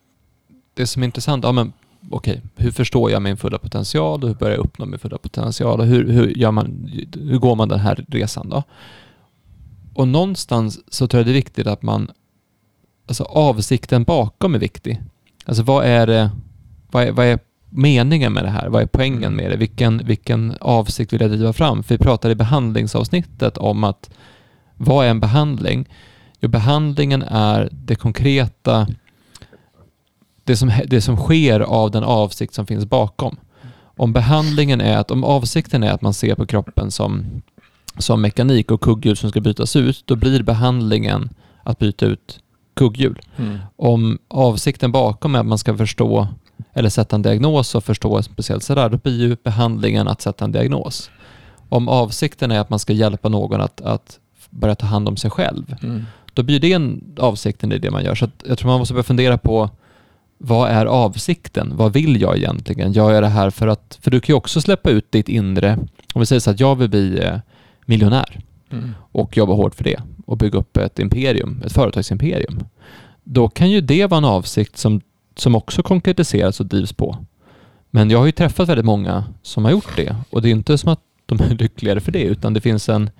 det 0.75 0.87
som 0.87 1.03
är 1.03 1.07
intressant, 1.07 1.45
ja 1.45 1.53
men 1.53 1.73
okej, 2.11 2.43
hur 2.57 2.71
förstår 2.71 3.11
jag 3.11 3.23
min 3.23 3.37
fulla 3.37 3.59
potential 3.59 4.23
och 4.23 4.29
hur 4.29 4.35
börjar 4.35 4.57
jag 4.57 4.65
uppnå 4.65 4.87
min 4.87 4.99
fulla 4.99 5.19
potential 5.19 5.81
och 5.81 5.87
hur, 5.87 6.09
hur, 6.13 6.27
gör 6.29 6.51
man, 6.51 6.91
hur 7.21 7.39
går 7.39 7.57
man 7.57 7.69
den 7.69 7.81
här 7.81 8.05
resan 8.09 8.49
då? 8.49 8.63
Och 9.95 10.09
någonstans 10.09 10.81
så 10.89 11.07
tror 11.07 11.19
jag 11.19 11.27
det 11.27 11.33
är 11.33 11.35
viktigt 11.35 11.67
att 11.67 11.83
man, 11.83 12.11
alltså 13.11 13.25
avsikten 13.25 14.05
bakom 14.05 14.55
är 14.55 14.59
viktig. 14.59 15.01
Alltså 15.45 15.63
vad 15.63 15.85
är 15.85 16.07
det, 16.07 16.31
vad 16.91 17.03
är, 17.03 17.13
vad 17.13 17.27
är 17.27 17.39
meningen 17.71 18.33
med 18.33 18.45
det 18.45 18.51
här? 18.51 18.69
Vad 18.69 18.83
är 18.83 18.87
poängen 18.87 19.25
Mm. 19.25 19.37
med 19.37 19.51
det? 19.51 19.57
Vilken, 19.57 19.99
vilken 19.99 20.57
avsikt 20.61 21.13
vill 21.13 21.21
jag 21.21 21.31
driva 21.31 21.53
fram? 21.53 21.83
För 21.83 21.95
vi 21.95 21.99
pratade 22.05 22.33
i 22.33 22.35
behandlingsavsnittet 22.35 23.59
om 23.59 23.85
att 23.85 24.11
vad 24.77 25.07
är 25.07 25.11
en 25.11 25.21
behandling? 25.21 25.89
Jo, 26.41 26.49
behandlingen 26.49 27.23
är 27.23 27.69
det 27.73 27.95
konkreta, 27.95 28.87
det 30.45 30.57
som, 30.57 30.73
det 30.87 31.01
som 31.01 31.17
sker 31.17 31.61
av 31.61 31.91
den 31.91 32.05
avsikt 32.05 32.55
som 32.55 32.67
finns 32.67 32.85
bakom. 32.85 33.37
Om 33.97 34.13
behandlingen 34.13 34.81
är 34.81 34.97
att, 34.97 35.11
om 35.11 35.25
avsikten 35.25 35.83
är 35.83 35.93
att 35.93 36.03
man 36.03 36.15
ser 36.15 36.35
på 36.35 36.47
kroppen 36.47 36.91
som, 36.91 37.43
som 37.99 38.21
mekanik 38.21 38.71
och 38.71 38.81
kugghjul 38.81 39.17
som 39.17 39.31
ska 39.31 39.41
bytas 39.41 39.77
ut, 39.77 40.03
då 40.07 40.17
blir 40.17 40.43
behandlingen 40.43 41.31
att 41.63 41.79
byta 41.79 42.07
ut 42.07 42.41
kugghjul. 42.81 43.19
Mm. 43.37 43.59
Om 43.77 44.19
avsikten 44.29 44.93
bakom 44.93 45.35
är 45.35 45.39
att 45.41 45.47
man 45.47 45.59
ska 45.59 45.77
förstå 45.77 46.29
eller 46.73 46.89
sätta 46.89 47.17
en 47.17 47.23
diagnos 47.23 47.75
och 47.75 47.85
förstå 47.85 48.23
speciellt 48.23 48.63
sådär, 48.65 48.89
då 48.89 48.97
blir 48.97 49.21
ju 49.29 49.37
behandlingen 49.45 50.09
att 50.09 50.21
sätta 50.23 50.45
en 50.45 50.53
diagnos. 50.53 51.11
Om 51.69 51.89
avsikten 51.89 52.51
är 52.51 52.61
att 52.61 52.71
man 52.71 52.79
ska 52.79 52.93
hjälpa 52.93 53.29
någon 53.29 53.61
att, 53.61 53.81
att 53.81 54.19
börja 54.51 54.75
ta 54.75 54.87
hand 54.87 55.09
om 55.09 55.17
sig 55.17 55.31
själv, 55.31 55.77
Mm. 55.83 56.05
då 56.35 56.43
blir 56.43 56.61
det 56.61 56.73
en 56.73 57.15
avsikten 57.19 57.73
i 57.73 57.79
det 57.79 57.91
man 57.91 58.05
gör. 58.05 58.15
Så 58.15 58.29
jag 58.49 58.59
tror 58.59 58.71
man 58.71 58.79
måste 58.79 58.95
börja 58.95 59.05
fundera 59.05 59.39
på 59.39 59.71
vad 60.39 60.71
är 60.71 60.87
avsikten? 60.87 61.73
Vad 61.77 61.93
vill 61.93 62.21
jag 62.21 62.37
egentligen? 62.37 62.93
Jag 62.93 63.23
det 63.23 63.29
här 63.29 63.51
för 63.51 63.69
att... 63.69 63.99
För 64.01 64.11
du 64.11 64.21
kan 64.21 64.33
ju 64.33 64.37
också 64.37 64.61
släppa 64.61 64.91
ut 64.91 65.13
ditt 65.13 65.29
inre. 65.29 65.79
Om 66.15 66.21
vi 66.21 66.27
säger 66.27 66.41
så 66.41 66.51
att 66.51 66.61
jag 66.61 66.77
vill 66.77 66.91
bli 66.91 67.19
eh, 67.25 67.39
miljonär 67.87 68.41
Mm. 68.73 68.95
och 69.13 69.37
jobba 69.37 69.53
hårt 69.55 69.75
för 69.75 69.85
det 69.85 70.01
och 70.31 70.37
bygga 70.37 70.59
upp 70.59 70.77
ett 70.77 70.99
imperium, 70.99 71.63
ett 71.67 71.73
företagsimperium. 71.73 72.65
Då 73.25 73.49
kan 73.49 73.71
ju 73.71 73.81
det 73.81 74.07
vara 74.07 74.19
en 74.19 74.25
avsikt 74.25 74.77
som, 74.77 75.01
som 75.37 75.55
också 75.55 75.83
konkretiseras 75.83 76.61
och 76.61 76.67
drivs 76.67 76.93
på. 76.93 77.17
Men 77.91 78.11
jag 78.11 78.19
har 78.19 78.27
ju 78.27 78.33
träffat 78.33 78.69
väldigt 78.69 78.87
många 78.87 79.25
som 79.43 79.65
har 79.65 79.73
gjort 79.73 79.97
det 79.97 80.17
och 80.31 80.43
det 80.43 80.49
är 80.49 80.51
inte 80.51 80.79
som 80.79 80.93
att 80.93 81.01
de 81.27 81.41
är 81.41 81.55
lyckligare 81.59 82.01
för 82.01 82.13
det 82.13 82.23
utan 82.23 82.55
det 82.55 82.61
finns 82.61 82.89
en 82.89 83.11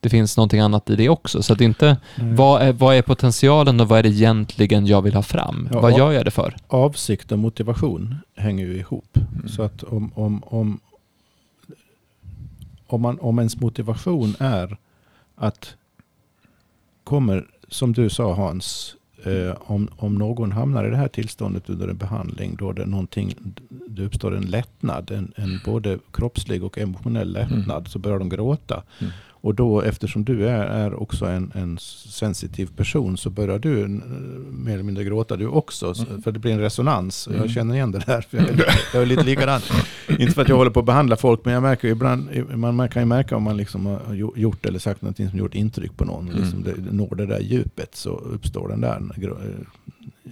det 0.00 0.08
finns 0.08 0.36
någonting 0.36 0.60
annat 0.60 0.90
i 0.90 0.96
det 0.96 1.08
också. 1.08 1.42
Så 1.42 1.52
att 1.52 1.60
inte, 1.60 1.96
vad 2.16 2.62
är, 2.62 2.72
vad 2.72 2.96
är 2.96 3.02
potentialen 3.02 3.80
och 3.80 3.88
vad 3.88 3.98
är 3.98 4.02
det 4.02 4.08
egentligen 4.08 4.86
jag 4.86 5.02
vill 5.02 5.14
ha 5.14 5.22
fram? 5.22 5.68
Ja, 5.72 5.80
vad 5.80 5.98
gör 5.98 6.12
jag 6.12 6.24
det 6.24 6.30
för? 6.30 6.56
Avsikt 6.68 7.32
och 7.32 7.38
motivation 7.38 8.14
hänger 8.36 8.66
ju 8.66 8.78
ihop. 8.78 9.16
Mm. 9.16 9.48
Så 9.48 9.62
att 9.62 9.82
om, 9.82 10.12
om, 10.14 10.42
om, 10.46 10.80
om, 12.86 13.00
man, 13.00 13.18
om 13.20 13.38
ens 13.38 13.60
motivation 13.60 14.34
är 14.38 14.76
att 15.36 15.74
kommer, 17.06 17.46
som 17.68 17.92
du 17.92 18.10
sa 18.10 18.34
Hans, 18.34 18.96
eh, 19.24 19.54
om, 19.60 19.88
om 19.96 20.14
någon 20.14 20.52
hamnar 20.52 20.84
i 20.84 20.90
det 20.90 20.96
här 20.96 21.08
tillståndet 21.08 21.70
under 21.70 21.88
en 21.88 21.96
behandling 21.96 22.56
då 22.56 22.72
det, 22.72 22.86
någonting, 22.86 23.34
det 23.88 24.02
uppstår 24.02 24.36
en 24.36 24.46
lättnad, 24.46 25.10
en, 25.10 25.32
en 25.36 25.60
både 25.64 25.98
kroppslig 26.12 26.64
och 26.64 26.78
emotionell 26.78 27.32
lättnad, 27.32 27.88
så 27.88 27.98
börjar 27.98 28.18
de 28.18 28.28
gråta. 28.28 28.82
Mm. 28.98 29.12
Och 29.46 29.54
då 29.54 29.80
eftersom 29.82 30.24
du 30.24 30.48
är, 30.48 30.64
är 30.66 30.94
också 31.02 31.26
en, 31.26 31.52
en 31.54 31.78
sensitiv 32.08 32.66
person 32.76 33.16
så 33.16 33.30
börjar 33.30 33.58
du 33.58 33.82
eh, 33.82 33.88
mer 34.50 34.72
eller 34.74 34.82
mindre 34.82 35.04
gråta 35.04 35.36
du 35.36 35.46
också. 35.46 35.94
så- 35.94 36.06
Mm. 36.06 36.22
För 36.22 36.32
det 36.32 36.38
blir 36.38 36.52
en 36.52 36.60
resonans. 36.60 37.26
Mm. 37.28 37.40
Jag 37.40 37.50
känner 37.50 37.74
igen 37.74 37.90
det 37.92 37.98
där. 38.06 38.20
För 38.20 38.36
jag, 38.38 38.48
är- 38.48 38.64
jag 38.94 39.02
är 39.02 39.06
lite 39.06 39.22
likadan. 39.24 39.60
Inte 40.08 40.32
för 40.32 40.42
att 40.42 40.48
jag 40.48 40.56
håller 40.56 40.70
på 40.70 40.80
att 40.80 40.86
behandla 40.86 41.16
folk 41.16 41.44
men 41.44 41.54
jag 41.54 41.62
märker 41.62 41.88
ibland, 41.88 42.28
man 42.56 42.88
kan 42.88 43.02
ju 43.02 43.06
märka 43.06 43.36
om 43.36 43.42
man 43.42 43.56
liksom 43.56 43.86
har 43.86 44.00
gjo- 44.14 44.36
gjort 44.38 44.66
eller 44.66 44.78
sagt 44.78 45.02
någonting 45.02 45.30
som 45.30 45.38
gjort 45.38 45.54
intryck 45.54 45.96
på 45.96 46.04
någon. 46.04 46.28
Mm. 46.28 46.42
Liksom 46.42 46.62
det, 46.62 46.74
når 46.92 47.14
det 47.14 47.26
där 47.26 47.40
djupet 47.40 47.96
så 47.96 48.10
uppstår 48.10 48.68
den 48.68 48.80
där 48.80 49.00
grå- 49.16 49.38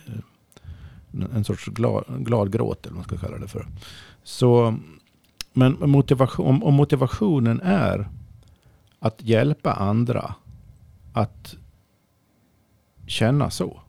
eh, 0.02 0.14
en 1.34 1.44
sorts 1.44 1.64
glad, 1.66 2.04
glad 2.18 2.52
gråt 2.52 2.86
eller 2.86 2.96
vad 2.96 3.08
man 3.10 3.18
ska 3.18 3.26
kalla 3.26 3.38
det 3.38 3.48
för. 3.48 3.66
Så, 4.24 4.74
men 5.52 5.76
motivation, 5.80 6.46
om, 6.46 6.62
om 6.64 6.74
motivationen 6.74 7.60
är 7.64 8.08
att 9.04 9.22
hjälpa 9.22 9.72
andra 9.72 10.34
att 11.12 11.56
känna 13.06 13.50
så. 13.50 13.80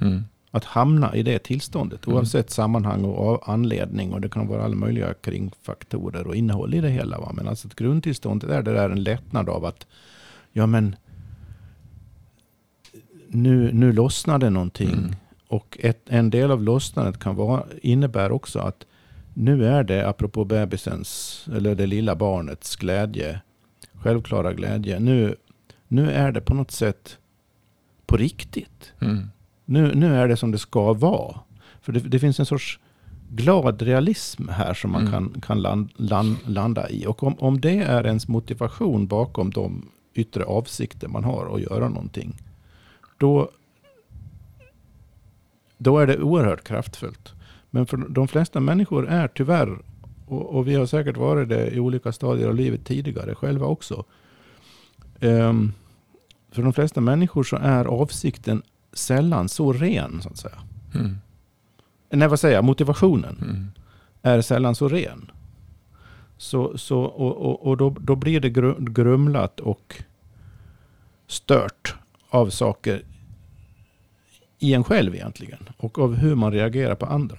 Mm. 0.00 0.24
Att 0.50 0.64
hamna 0.64 1.14
i 1.14 1.22
det 1.22 1.38
tillståndet 1.38 2.06
Mm. 2.06 2.16
oavsett 2.16 2.50
sammanhang 2.50 3.04
och 3.04 3.48
anledning. 3.48 4.12
Och 4.12 4.20
det 4.20 4.28
kan 4.28 4.46
vara 4.46 4.64
alla 4.64 4.76
möjliga 4.76 5.14
kringfaktorer 5.14 6.26
och 6.26 6.36
innehåll 6.36 6.74
i 6.74 6.80
det 6.80 6.88
hela. 6.88 7.18
Va? 7.18 7.32
Men 7.34 7.48
alltså 7.48 7.68
grundtillståndet 7.76 8.50
är 8.50 8.62
det 8.62 8.72
där 8.72 8.90
en 8.90 9.02
lättnad 9.02 9.48
av 9.48 9.64
att 9.64 9.86
ja 10.52 10.66
men 10.66 10.96
nu, 13.28 13.72
nu 13.72 13.92
lossnade 13.92 14.50
någonting. 14.50 14.92
Mm. 14.92 15.14
Och 15.48 15.78
ett, 15.80 16.02
en 16.06 16.30
del 16.30 16.50
av 16.50 16.62
lossnandet 16.62 17.18
kan 17.18 17.36
vara, 17.36 17.64
innebär 17.82 18.32
också 18.32 18.58
att 18.58 18.86
nu 19.34 19.66
är 19.66 19.84
det, 19.84 20.08
apropå 20.08 20.44
bebisens, 20.44 21.44
eller 21.56 21.74
det 21.74 21.86
lilla 21.86 22.16
barnets 22.16 22.76
glädje, 22.76 23.40
självklara 24.06 24.52
glädje. 24.52 25.00
Nu, 25.00 25.36
nu 25.88 26.10
är 26.10 26.32
det 26.32 26.40
på 26.40 26.54
något 26.54 26.70
sätt 26.70 27.18
på 28.06 28.16
riktigt. 28.16 28.92
Mm. 29.00 29.28
Nu, 29.64 29.94
nu 29.94 30.14
är 30.16 30.28
det 30.28 30.36
som 30.36 30.50
det 30.50 30.58
ska 30.58 30.92
vara. 30.92 31.40
För 31.80 31.92
det, 31.92 32.00
det 32.00 32.18
finns 32.18 32.40
en 32.40 32.46
sorts 32.46 32.80
glad 33.30 33.82
realism 33.82 34.48
här 34.48 34.74
som 34.74 34.90
man 34.92 35.00
Mm. 35.00 35.12
kan, 35.12 35.40
kan 35.40 35.62
land, 35.62 35.90
land, 35.96 36.36
landa 36.46 36.90
i. 36.90 37.06
Och 37.06 37.22
om, 37.22 37.34
om 37.38 37.60
det 37.60 37.78
är 37.78 38.06
ens 38.06 38.28
motivation 38.28 39.06
bakom 39.06 39.50
de 39.50 39.88
yttre 40.14 40.44
avsikter 40.44 41.08
man 41.08 41.24
har 41.24 41.54
att 41.54 41.60
göra 41.60 41.88
någonting. 41.88 42.36
Då, 43.18 43.50
då 45.78 45.98
är 45.98 46.06
det 46.06 46.18
oerhört 46.18 46.64
kraftfullt. 46.64 47.32
Men 47.70 47.86
för 47.86 47.96
de 47.96 48.28
flesta 48.28 48.60
människor 48.60 49.08
är 49.08 49.28
tyvärr, 49.28 49.78
och, 50.26 50.54
och 50.54 50.68
vi 50.68 50.74
har 50.74 50.86
säkert 50.86 51.16
varit 51.16 51.48
det 51.48 51.70
i 51.70 51.80
olika 51.80 52.12
stadier 52.12 52.48
av 52.48 52.54
livet 52.54 52.84
tidigare 52.84 53.34
själva 53.34 53.66
också. 53.66 54.04
Ehm, 55.20 55.72
för 56.50 56.62
de 56.62 56.72
flesta 56.72 57.00
människor 57.00 57.42
så 57.42 57.56
är 57.56 57.84
avsikten 57.84 58.62
sällan 58.92 59.48
så 59.48 59.72
ren 59.72 60.22
så 60.22 60.28
att 60.28 60.36
säga. 60.36 60.58
Mm. 60.94 61.16
nej 62.10 62.28
vad 62.28 62.40
säger 62.40 62.54
jag, 62.54 62.64
motivationen 62.64 63.36
Mm. 63.42 63.66
är 64.22 64.40
sällan 64.40 64.74
så 64.74 64.88
ren. 64.88 65.30
Så, 66.38 66.78
så, 66.78 67.00
och 67.00 67.36
och, 67.46 67.66
och 67.66 67.76
då, 67.76 67.90
då 68.00 68.16
blir 68.16 68.40
det 68.40 68.48
gru- 68.50 68.90
grumlat 68.90 69.60
och 69.60 70.02
stört 71.26 71.94
av 72.30 72.50
saker 72.50 73.02
i 74.58 74.74
en 74.74 74.84
själv 74.84 75.14
egentligen. 75.14 75.68
Och 75.76 75.98
av 75.98 76.14
hur 76.14 76.34
man 76.34 76.52
reagerar 76.52 76.94
på 76.94 77.06
andra. 77.06 77.38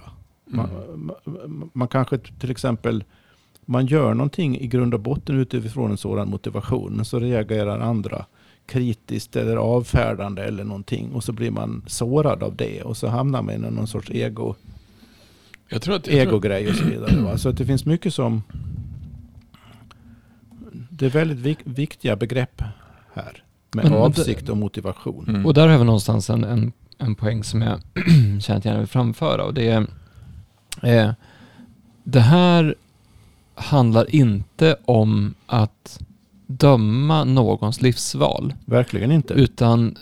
Man, 0.50 0.70
Mm. 0.70 1.10
man, 1.24 1.70
man 1.72 1.88
kanske 1.88 2.18
till 2.18 2.50
exempel 2.50 3.04
man 3.64 3.86
gör 3.86 4.14
någonting 4.14 4.58
i 4.60 4.66
grund 4.66 4.94
och 4.94 5.00
botten 5.00 5.38
utifrån 5.38 5.90
en 5.90 5.96
sådan 5.96 6.28
motivation. 6.30 6.92
Men 6.92 7.04
så 7.04 7.18
reagerar 7.18 7.78
andra 7.80 8.24
kritiskt 8.66 9.36
eller 9.36 9.56
avfärdande 9.56 10.42
eller 10.42 10.64
någonting. 10.64 11.12
Och 11.12 11.24
så 11.24 11.32
blir 11.32 11.50
man 11.50 11.82
sårad 11.86 12.42
av 12.42 12.56
det. 12.56 12.82
Och 12.82 12.96
så 12.96 13.08
hamnar 13.08 13.42
man 13.42 13.54
i 13.54 13.58
någon 13.58 13.86
sorts 13.86 14.10
ego, 14.10 14.54
Jag 15.68 15.82
tror 15.82 15.94
att, 15.96 16.06
jag 16.06 16.14
tror, 16.14 16.28
egogrej 16.28 16.68
och 16.68 16.74
så 16.74 16.84
vidare. 16.84 17.22
Va? 17.22 17.38
Så 17.38 17.48
att 17.48 17.56
det 17.56 17.66
finns 17.66 17.84
mycket 17.86 18.14
som... 18.14 18.42
Det 20.90 21.06
är 21.06 21.10
väldigt 21.10 21.38
vik 21.38 21.58
viktiga 21.64 22.16
begrepp 22.16 22.62
här. 23.14 23.42
Med 23.74 23.84
Men- 23.84 23.92
det- 23.92 23.98
avsikt 23.98 24.48
och 24.48 24.56
motivation. 24.56 25.24
mm. 25.28 25.46
Och 25.46 25.54
där 25.54 25.68
har 25.68 25.78
vi 25.78 25.84
någonstans 25.84 26.30
en, 26.30 26.44
en, 26.44 26.72
en 26.98 27.14
poäng 27.14 27.44
som 27.44 27.62
jag 27.62 27.80
känner 28.42 28.58
att 28.58 28.64
jag 28.64 28.78
vill 28.78 28.86
framföra. 28.86 29.44
Och 29.44 29.54
det 29.54 29.68
är... 29.68 29.86
Eh, 30.82 31.10
det 32.04 32.20
här 32.20 32.74
handlar 33.54 34.14
inte 34.14 34.76
om 34.84 35.34
att 35.46 36.00
döma 36.46 37.24
någons 37.24 37.82
livsval. 37.82 38.54
Verkligen 38.64 39.12
inte. 39.12 39.34
Utan 39.34 39.96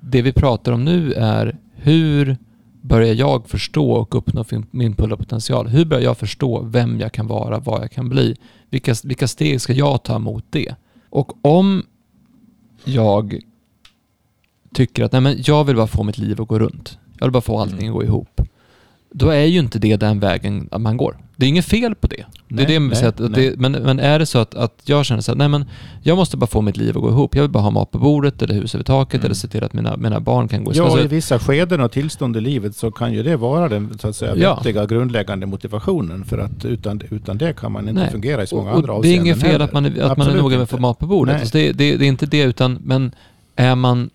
det 0.00 0.22
vi 0.22 0.32
pratar 0.32 0.72
om 0.72 0.84
nu 0.84 1.12
är 1.12 1.56
hur 1.74 2.36
börjar 2.80 3.14
jag 3.14 3.48
förstå 3.48 3.92
och 3.92 4.14
uppnå 4.14 4.44
min 4.70 4.96
fulla 4.96 5.16
potential? 5.16 5.68
Hur 5.68 5.84
börjar 5.84 6.04
jag 6.04 6.18
förstå 6.18 6.62
vem 6.62 7.00
jag 7.00 7.12
kan 7.12 7.26
vara, 7.26 7.58
vad 7.58 7.82
jag 7.82 7.90
kan 7.90 8.08
bli? 8.08 8.36
Vilka, 8.70 8.94
vilka 9.04 9.28
steg 9.28 9.60
ska 9.60 9.72
jag 9.72 10.02
ta 10.02 10.18
mot 10.18 10.44
det? 10.50 10.74
Och 11.10 11.32
om 11.42 11.82
jag 12.84 13.40
tycker 14.74 15.04
att 15.04 15.12
nej 15.12 15.20
men 15.20 15.36
jag 15.44 15.64
vill 15.64 15.76
bara 15.76 15.86
få 15.86 16.02
mitt 16.02 16.18
liv 16.18 16.42
att 16.42 16.48
gå 16.48 16.58
runt. 16.58 16.98
Jag 17.18 17.26
vill 17.26 17.32
bara 17.32 17.40
få 17.40 17.58
allting 17.58 17.88
att 17.88 17.94
gå 17.94 18.04
ihop. 18.04 18.40
Då 19.14 19.28
är 19.28 19.44
ju 19.44 19.58
inte 19.58 19.78
det 19.78 19.96
den 19.96 20.20
vägen 20.20 20.68
man 20.78 20.96
går. 20.96 21.16
Det 21.36 21.46
är 21.46 21.48
inget 21.48 21.64
fel 21.64 21.94
på 21.94 22.06
det. 22.06 22.16
det 22.16 22.24
Nej, 22.48 22.64
är 22.64 22.68
det 22.68 22.74
jag 22.74 22.80
vill 22.80 22.90
nej, 22.90 23.04
att, 23.04 23.16
det, 23.34 23.58
men, 23.58 23.72
men 23.72 23.98
är 24.00 24.18
det 24.18 24.26
så 24.26 24.38
att, 24.38 24.54
att 24.54 24.82
jag 24.84 25.04
känner 25.06 25.20
så 25.22 25.30
här, 25.32 25.36
nej 25.36 25.48
men 25.48 25.64
jag 26.02 26.16
måste 26.16 26.36
bara 26.36 26.46
få 26.46 26.60
mitt 26.60 26.76
liv 26.76 26.96
att 26.96 27.02
gå 27.02 27.08
ihop. 27.10 27.34
Jag 27.34 27.42
vill 27.42 27.50
bara 27.50 27.62
ha 27.62 27.70
mat 27.70 27.90
på 27.90 27.98
bordet 27.98 28.42
eller 28.42 28.54
hus 28.54 28.74
över 28.74 28.84
taket 28.84 29.14
Mm. 29.14 29.24
eller 29.24 29.34
se 29.34 29.48
till 29.48 29.64
att 29.64 29.72
mina, 29.72 29.96
mina 29.96 30.20
barn 30.20 30.48
kan 30.48 30.64
gå 30.64 30.72
i 30.72 30.76
Ja, 30.76 30.88
skolan. 30.88 31.04
i 31.04 31.08
vissa 31.08 31.38
skeden 31.38 31.80
och 31.80 31.92
tillstånd 31.92 32.36
i 32.36 32.40
livet 32.40 32.76
så 32.76 32.90
kan 32.90 33.12
ju 33.12 33.22
det 33.22 33.36
vara 33.36 33.68
den 33.68 33.98
så 33.98 34.08
att 34.08 34.16
säga, 34.16 34.36
Ja. 34.36 34.54
vettiga 34.54 34.86
grundläggande 34.86 35.46
motivationen. 35.46 36.24
För 36.24 36.38
att 36.38 36.64
utan, 36.64 37.02
utan 37.10 37.38
det 37.38 37.52
kan 37.56 37.72
man 37.72 37.88
inte 37.88 38.00
Nej. 38.02 38.10
fungera 38.10 38.42
i 38.42 38.46
så 38.46 38.56
många 38.56 38.70
och, 38.70 38.76
andra 38.76 38.92
och 38.92 39.02
det 39.02 39.08
är 39.08 39.14
inget 39.14 39.36
avseenden 39.36 39.52
fel 39.52 39.62
att 39.62 39.72
man 39.72 39.84
är, 39.86 40.00
att 40.02 40.18
man 40.18 40.28
är 40.28 40.34
noga 40.34 40.56
med 40.56 40.62
att 40.62 40.70
få 40.70 40.78
mat 40.78 40.98
på 40.98 41.06
bordet. 41.06 41.40
Alltså 41.40 41.58
det, 41.58 41.72
det, 41.72 41.96
det 41.96 42.04
är 42.04 42.08
inte 42.08 42.26
det, 42.26 42.42
utan 42.42 42.78
men 42.84 43.14
är 43.56 43.74
man 43.74 44.10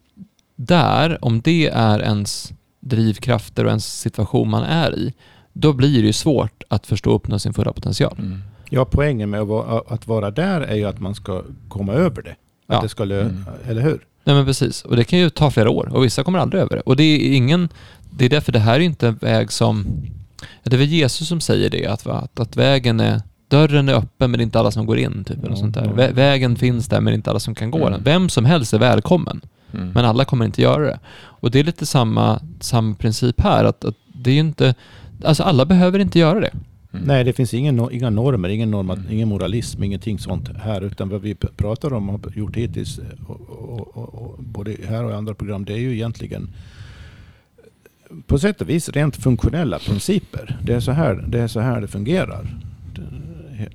där, 0.55 1.25
om 1.25 1.41
det 1.41 1.67
är 1.73 1.99
ens 1.99 2.53
drivkrafter 2.89 3.63
och 3.63 3.69
ens 3.69 3.99
situation 3.99 4.49
man 4.49 4.63
är 4.63 4.95
i, 4.99 5.13
då 5.53 5.73
blir 5.73 6.01
det 6.01 6.07
ju 6.07 6.13
svårt 6.13 6.63
att 6.69 6.87
förstå 6.87 7.09
och 7.09 7.15
uppnå 7.15 7.39
sin 7.39 7.53
fulla 7.53 7.73
potential. 7.73 8.15
Mm. 8.19 8.41
Ja, 8.69 8.85
poängen 8.85 9.29
med 9.29 9.41
att 9.87 10.07
vara, 10.07 10.31
där 10.31 10.61
är 10.61 10.75
ju 10.75 10.85
att 10.85 10.99
man 10.99 11.15
ska 11.15 11.43
komma 11.69 11.93
över 11.93 12.21
det. 12.21 12.31
Att 12.31 12.35
Ja. 12.67 12.81
det 12.81 12.89
ska 12.89 13.03
lö- 13.05 13.21
Mm. 13.21 13.43
Eller 13.67 13.81
hur? 13.81 13.99
Nej 14.23 14.35
men 14.35 14.45
precis, 14.45 14.81
och 14.85 14.95
det 14.95 15.03
kan 15.03 15.19
ju 15.19 15.29
ta 15.29 15.51
flera 15.51 15.69
år 15.69 15.89
och 15.93 16.03
vissa 16.03 16.23
kommer 16.23 16.39
aldrig 16.39 16.61
över 16.61 16.75
det. 16.75 16.81
Och 16.81 16.95
det 16.95 17.03
är 17.03 17.35
ingen, 17.35 17.69
det 18.11 18.25
är 18.25 18.29
därför 18.29 18.51
det 18.51 18.59
här 18.59 18.75
är 18.75 18.79
inte 18.79 19.07
en 19.07 19.15
väg 19.15 19.51
som, 19.51 19.87
det 20.63 20.73
är 20.73 20.77
väl 20.77 20.87
Jesus 20.87 21.27
som 21.27 21.41
säger 21.41 21.69
det, 21.69 21.85
att, 21.87 22.07
att, 22.07 22.39
att 22.39 22.55
vägen 22.57 22.99
är, 22.99 23.21
dörren 23.47 23.89
är 23.89 23.93
öppen 23.93 24.31
men 24.31 24.37
det 24.37 24.41
är 24.41 24.43
inte 24.43 24.59
alla 24.59 24.71
som 24.71 24.85
går 24.85 24.97
in, 24.97 25.23
typ, 25.23 25.37
Ja, 25.49 25.55
sånt 25.55 25.73
där. 25.75 26.11
Vägen 26.11 26.55
finns 26.55 26.87
där 26.87 26.97
men 27.01 27.05
det 27.05 27.11
är 27.11 27.15
inte 27.15 27.29
alla 27.29 27.39
som 27.39 27.55
kan 27.55 27.71
gå 27.71 27.77
Mm. 27.77 27.91
den. 27.91 28.03
Vem 28.03 28.29
som 28.29 28.45
helst 28.45 28.73
är 28.73 28.79
välkommen. 28.79 29.41
Mm. 29.73 29.89
Men 29.93 30.05
alla 30.05 30.25
kommer 30.25 30.45
inte 30.45 30.61
göra 30.61 30.83
det. 30.85 30.99
Och 31.17 31.51
det 31.51 31.59
är 31.59 31.63
lite 31.63 31.85
samma, 31.85 32.41
samma 32.59 32.95
princip 32.95 33.41
här. 33.41 33.65
Att, 33.65 33.85
att 33.85 33.95
det 34.13 34.29
är 34.29 34.33
ju 34.33 34.39
inte, 34.39 34.75
alltså 35.23 35.43
alla 35.43 35.65
behöver 35.65 35.99
inte 35.99 36.19
göra 36.19 36.39
det. 36.39 36.51
Mm. 36.93 37.05
Nej, 37.07 37.23
det 37.23 37.33
finns 37.33 37.53
ingen, 37.53 37.91
inga 37.91 38.09
normer, 38.09 38.49
ingen, 38.49 38.71
norma, 38.71 38.93
Mm. 38.93 39.05
ingen 39.11 39.27
moralism, 39.27 39.83
ingenting 39.83 40.19
sånt 40.19 40.49
här. 40.57 40.81
Utan 40.81 41.09
vad 41.09 41.21
vi 41.21 41.35
pratar 41.35 41.93
om 41.93 42.09
och 42.09 42.23
har 42.25 42.31
gjort 42.31 42.55
hittills, 42.55 42.99
och, 43.27 43.41
och, 43.49 43.97
och, 43.97 44.15
och, 44.15 44.43
både 44.43 44.75
här 44.87 45.03
och 45.03 45.11
i 45.11 45.13
andra 45.13 45.33
program, 45.33 45.65
det 45.65 45.73
är 45.73 45.77
ju 45.77 45.93
egentligen 45.93 46.49
på 48.27 48.39
sätt 48.39 48.61
och 48.61 48.69
vis 48.69 48.89
rent 48.89 49.15
funktionella 49.15 49.79
principer. 49.79 50.57
Det 50.63 50.73
är 50.73 50.79
så 50.79 50.91
här 50.91 51.25
det, 51.27 51.39
är 51.39 51.47
så 51.47 51.59
här 51.59 51.81
det 51.81 51.87
fungerar. 51.87 52.47
Det- 52.95 53.69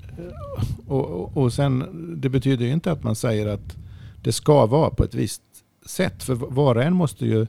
Och, 0.87 1.11
och, 1.11 1.37
och 1.42 1.52
sen, 1.52 1.85
det 2.20 2.28
betyder 2.28 2.66
ju 2.66 2.72
inte 2.72 2.92
att 2.92 3.02
man 3.02 3.16
säger 3.16 3.46
att 3.46 3.76
det 4.22 4.33
ska 4.33 4.66
vara 4.66 4.90
på 4.90 5.05
ett 5.05 5.14
visst 5.14 5.42
sätt. 5.86 6.22
För 6.22 6.34
var 6.34 6.74
och 6.74 6.82
en 6.82 6.94
måste 6.94 7.26
ju 7.26 7.46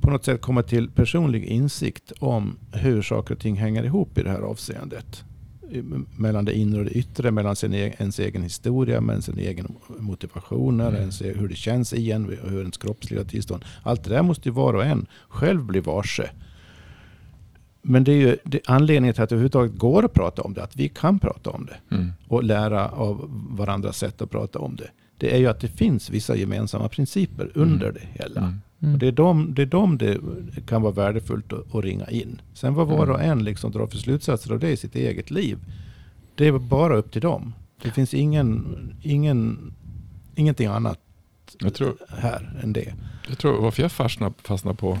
på 0.00 0.10
något 0.10 0.24
sätt 0.24 0.40
komma 0.40 0.62
till 0.62 0.90
personlig 0.90 1.44
insikt 1.44 2.12
om 2.18 2.56
hur 2.72 3.02
saker 3.02 3.34
och 3.34 3.40
ting 3.40 3.56
hänger 3.56 3.84
ihop 3.84 4.18
i 4.18 4.22
det 4.22 4.30
här 4.30 4.40
avseendet. 4.40 5.24
Mellan 6.16 6.44
det 6.44 6.54
inre 6.58 6.78
och 6.78 6.84
det 6.84 6.90
yttre, 6.90 7.30
mellan 7.30 7.56
sin, 7.56 7.74
e- 7.74 7.94
ens 7.98 8.18
egen 8.18 8.42
historia, 8.42 9.00
mellan 9.00 9.22
sin 9.22 9.38
egen 9.38 9.76
motivationer, 9.98 10.88
Mm. 10.88 11.00
ens, 11.00 11.22
hur 11.22 11.48
det 11.48 11.54
känns 11.56 11.92
i 11.92 12.10
en, 12.12 12.24
och 12.42 12.50
hur 12.50 12.60
ens 12.60 12.76
kroppsliga 12.76 13.24
tillstånd. 13.24 13.64
Allt 13.82 14.04
det 14.04 14.10
där 14.10 14.22
måste 14.22 14.48
ju 14.48 14.52
var 14.54 14.74
och 14.74 14.84
en 14.84 15.06
själv 15.28 15.64
bli 15.64 15.80
varse. 15.80 16.30
Men 17.82 18.04
det 18.04 18.12
är 18.12 18.16
ju 18.16 18.36
det, 18.44 18.60
anledningen 18.66 19.14
till 19.14 19.22
att 19.22 19.28
det 19.28 19.34
överhuvudtaget 19.34 19.78
går 19.78 20.04
att 20.04 20.12
prata 20.12 20.42
om 20.42 20.54
det, 20.54 20.62
att 20.62 20.76
vi 20.76 20.88
kan 20.88 21.18
prata 21.18 21.50
om 21.50 21.66
det 21.66 21.96
Mm. 21.96 22.12
och 22.28 22.44
lära 22.44 22.88
av 22.88 23.30
varandras 23.50 23.98
sätt 23.98 24.22
att 24.22 24.30
prata 24.30 24.58
om 24.58 24.76
det. 24.76 24.90
Det 25.20 25.34
är 25.34 25.38
ju 25.38 25.46
att 25.46 25.60
det 25.60 25.68
finns 25.68 26.10
vissa 26.10 26.36
gemensamma 26.36 26.88
principer 26.88 27.50
under 27.54 27.88
Mm. 27.88 27.94
det 27.94 28.22
hela. 28.24 28.40
Mm. 28.82 28.92
Och 28.94 28.98
det 28.98 29.06
är 29.06 29.12
de 29.12 29.54
det, 29.54 29.62
är 29.62 29.66
de 29.66 29.98
det 29.98 30.18
kan 30.66 30.82
vara 30.82 30.92
värdefullt 30.92 31.52
att, 31.52 31.74
att 31.74 31.84
ringa 31.84 32.06
in. 32.06 32.40
Sen 32.54 32.74
vad 32.74 32.86
var 32.86 33.10
och 33.10 33.20
Mm. 33.20 33.38
en 33.38 33.44
liksom 33.44 33.72
drar 33.72 33.86
för 33.86 33.96
slutsatser 33.98 34.52
av 34.52 34.58
det 34.58 34.70
i 34.70 34.76
sitt 34.76 34.94
eget 34.96 35.30
liv. 35.30 35.58
Det 36.34 36.46
är 36.46 36.58
bara 36.58 36.96
upp 36.96 37.12
till 37.12 37.20
dem. 37.22 37.52
Det 37.82 37.90
finns 37.90 38.14
ingen, 38.14 38.66
ingen, 39.02 39.72
ingenting 40.34 40.66
annat 40.66 40.98
Jag 41.58 41.74
tror, 41.74 41.96
här 42.08 42.60
än 42.62 42.72
det. 42.72 42.94
jag 43.28 43.38
tror 43.38 43.62
varför 43.62 43.82
jag 43.82 43.92
fastnar, 43.92 44.32
fastnar 44.42 44.74
på, 44.74 44.98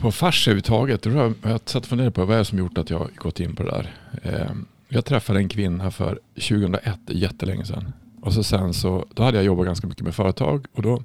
på 0.00 0.12
fars 0.12 0.48
överhuvudtaget. 0.48 1.04
har 1.04 1.12
Jag 1.12 1.34
jag 1.42 1.50
har 1.50 1.58
satt 1.64 1.82
och 1.82 1.86
funderat 1.88 2.14
på 2.14 2.24
vad 2.24 2.34
är 2.34 2.38
det 2.38 2.44
som 2.44 2.58
gjort 2.58 2.78
att 2.78 2.90
jag 2.90 3.08
gått 3.16 3.40
in 3.40 3.56
på 3.56 3.62
det 3.62 3.70
där. 3.70 3.94
Eh, 4.22 4.50
Jag 4.88 5.04
träffade 5.04 5.38
en 5.38 5.48
kvinna 5.48 5.90
för 5.90 6.18
2001, 6.34 6.98
jättelänge 7.08 7.64
sedan. 7.64 7.92
Och 8.24 8.32
så 8.32 8.42
sen 8.42 8.74
så, 8.74 9.06
då 9.14 9.22
hade 9.22 9.36
jag 9.36 9.44
jobbat 9.44 9.66
ganska 9.66 9.86
mycket 9.86 10.04
med 10.04 10.14
företag 10.14 10.66
och 10.72 10.82
då 10.82 11.02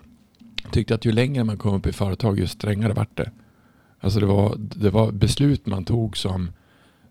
tyckte 0.72 0.94
jag 0.94 0.98
att 0.98 1.06
ju 1.06 1.12
längre 1.12 1.44
man 1.44 1.58
kom 1.58 1.76
upp 1.76 1.88
i 1.88 1.92
företag 1.92 2.40
ju 2.40 2.48
strängare 2.48 2.94
vart 2.94 3.18
det. 3.18 3.32
Alltså 4.00 4.20
det 4.20 4.26
var, 4.26 4.56
det 4.58 4.90
var 4.90 5.12
beslut 5.12 5.66
man 5.66 5.86
tog 5.86 6.18
som, 6.18 6.52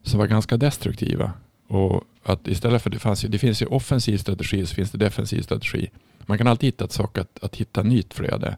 som 0.02 0.18
var 0.18 0.26
ganska 0.26 0.56
destruktiva. 0.56 1.32
Och 1.66 2.04
att 2.22 2.48
istället 2.48 2.82
för, 2.82 2.90
det, 2.90 2.98
fanns 2.98 3.24
ju, 3.24 3.28
det 3.28 3.38
finns 3.38 3.62
ju 3.62 3.66
offensiv 3.66 4.18
strategi 4.18 4.66
så 4.66 4.74
finns 4.74 4.90
det 4.90 4.98
defensiv 4.98 5.42
strategi. 5.42 5.90
Man 6.26 6.38
kan 6.38 6.46
alltid 6.46 6.66
hitta 6.66 6.84
ett 6.84 6.92
sak 6.92 7.18
att, 7.18 7.44
att 7.44 7.56
hitta 7.56 7.82
nytt 7.82 8.14
flöde. 8.14 8.56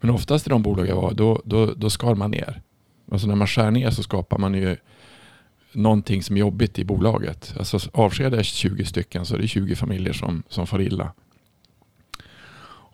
Men 0.00 0.10
oftast 0.10 0.46
i 0.46 0.50
de 0.50 0.62
bolag 0.62 0.88
jag 0.88 0.96
var, 0.96 1.12
då, 1.12 1.42
då, 1.44 1.66
då 1.66 1.90
skar 1.90 2.14
man 2.14 2.30
ner. 2.30 2.62
Alltså 3.12 3.26
när 3.26 3.34
man 3.34 3.46
skär 3.46 3.70
ner 3.70 3.90
så 3.90 4.02
skapar 4.02 4.38
man 4.38 4.54
ju 4.54 4.76
någonting 5.72 6.22
som 6.22 6.36
är 6.36 6.40
jobbigt 6.40 6.78
i 6.78 6.84
bolaget. 6.84 7.54
Alltså 7.58 7.78
avskedar 7.92 8.36
jag 8.36 8.44
20 8.44 8.84
stycken 8.84 9.26
så 9.26 9.34
är 9.34 9.38
det 9.38 9.48
20 9.48 9.76
familjer 9.76 10.12
som, 10.12 10.42
som 10.48 10.66
får 10.66 10.82
illa. 10.82 11.12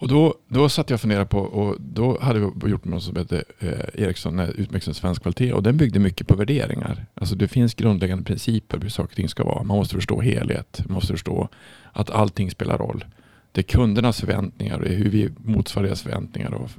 Och 0.05 0.09
då, 0.09 0.35
då 0.49 0.69
satt 0.69 0.91
jag 0.91 0.97
och 0.97 1.01
funderade 1.01 1.27
på, 1.27 1.39
och 1.39 1.77
då 1.81 2.19
hade 2.21 2.51
vi 2.65 2.71
gjort 2.71 2.85
något 2.85 3.03
som 3.03 3.17
hette 3.17 3.45
eh, 3.59 4.03
Ericsson, 4.03 4.41
utmärkelsen 4.41 4.95
svensk 4.95 5.23
kvalitet, 5.23 5.53
och 5.53 5.63
den 5.63 5.77
byggde 5.77 5.99
mycket 5.99 6.27
på 6.27 6.37
värderingar. 6.37 7.07
Alltså 7.15 7.35
det 7.35 7.49
finns 7.49 7.75
grundläggande 7.75 8.25
principer 8.25 8.79
hur 8.79 8.89
saker 8.89 9.11
och 9.11 9.17
ting 9.17 9.29
ska 9.29 9.45
vara. 9.45 9.63
Man 9.63 9.77
måste 9.77 9.95
förstå 9.95 10.21
helhet, 10.21 10.83
man 10.87 10.95
måste 10.95 11.13
förstå 11.13 11.49
att 11.93 12.11
allting 12.11 12.51
spelar 12.51 12.79
roll. 12.79 13.05
Det 13.53 13.61
är 13.61 13.63
kundernas 13.63 14.21
förväntningar, 14.21 14.81
det 14.81 14.89
är 14.89 14.97
hur 14.97 15.11
vi 15.11 15.31
motsvarar 15.37 15.87
deras 15.87 16.03
förväntningar 16.03 16.55
och 16.55 16.71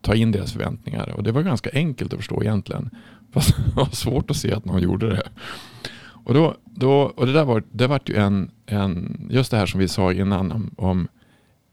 tar 0.00 0.10
ta 0.10 0.14
in 0.14 0.32
deras 0.32 0.52
förväntningar. 0.52 1.08
Och 1.16 1.22
det 1.22 1.32
var 1.32 1.42
ganska 1.42 1.70
enkelt 1.72 2.12
att 2.12 2.18
förstå 2.18 2.42
egentligen. 2.42 2.90
Fast 3.32 3.56
det 3.66 3.76
var 3.76 3.86
svårt 3.86 4.30
att 4.30 4.36
se 4.36 4.52
att 4.52 4.64
någon 4.64 4.82
gjorde 4.82 5.10
det. 5.10 5.28
Och, 6.24 6.34
då, 6.34 6.56
då, 6.64 6.92
och 6.92 7.26
det 7.26 7.32
där 7.32 7.44
var, 7.44 7.62
det 7.72 7.86
var 7.86 8.00
ju 8.06 8.16
en, 8.16 8.50
en, 8.66 9.26
just 9.30 9.50
det 9.50 9.56
här 9.56 9.66
som 9.66 9.80
vi 9.80 9.88
sa 9.88 10.12
innan 10.12 10.52
om, 10.52 10.70
om 10.76 11.08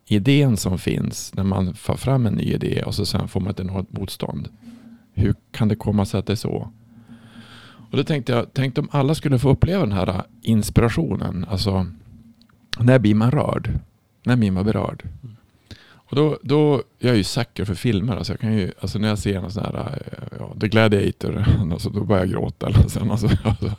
idén 0.05 0.57
som 0.57 0.77
finns 0.77 1.33
när 1.35 1.43
man 1.43 1.73
får 1.73 1.95
fram 1.95 2.25
en 2.25 2.33
ny 2.33 2.43
idé 2.43 2.83
och 2.85 2.95
så 2.95 3.05
sen 3.05 3.27
får 3.27 3.39
man 3.39 3.51
ett 3.51 3.59
enormt 3.59 3.91
motstånd. 3.91 4.49
Hur 5.13 5.35
kan 5.51 5.67
det 5.67 5.75
komma 5.75 6.05
sig 6.05 6.19
att 6.19 6.25
det 6.25 6.33
är 6.33 6.35
så? 6.35 6.71
Och 7.91 7.97
då 7.97 8.03
tänkte 8.03 8.31
jag, 8.31 8.53
tänkte 8.53 8.81
om 8.81 8.87
alla 8.91 9.15
skulle 9.15 9.39
få 9.39 9.49
uppleva 9.49 9.79
den 9.79 9.91
här 9.91 10.09
äh, 10.09 10.21
inspirationen. 10.41 11.45
Alltså, 11.49 11.85
när 12.79 12.99
blir 12.99 13.15
man 13.15 13.31
rörd? 13.31 13.79
När 14.23 14.35
blir 14.35 14.51
man 14.51 14.65
berörd? 14.65 15.03
Och 16.09 16.15
då, 16.15 16.37
då, 16.41 16.83
jag 16.99 17.11
är 17.11 17.17
ju 17.17 17.23
säker 17.23 17.65
för 17.65 17.75
filmer. 17.75 18.17
Alltså 18.17 18.33
jag 18.33 18.39
kan 18.39 18.53
ju, 18.53 18.71
alltså 18.79 18.99
när 18.99 19.07
jag 19.07 19.19
ser 19.19 19.37
en 19.37 19.51
sån 19.51 19.63
här, 19.63 20.01
eh, 20.05 20.37
ja, 20.39 20.53
The 20.61 20.67
Gladiator, 20.67 21.45
alltså 21.71 21.89
då 21.89 22.03
börjar 22.03 22.23
jag 22.23 22.31
gråta. 22.31 22.67
Eller, 22.67 22.87
sen, 22.87 23.11
alltså, 23.11 23.29
alltså, 23.43 23.71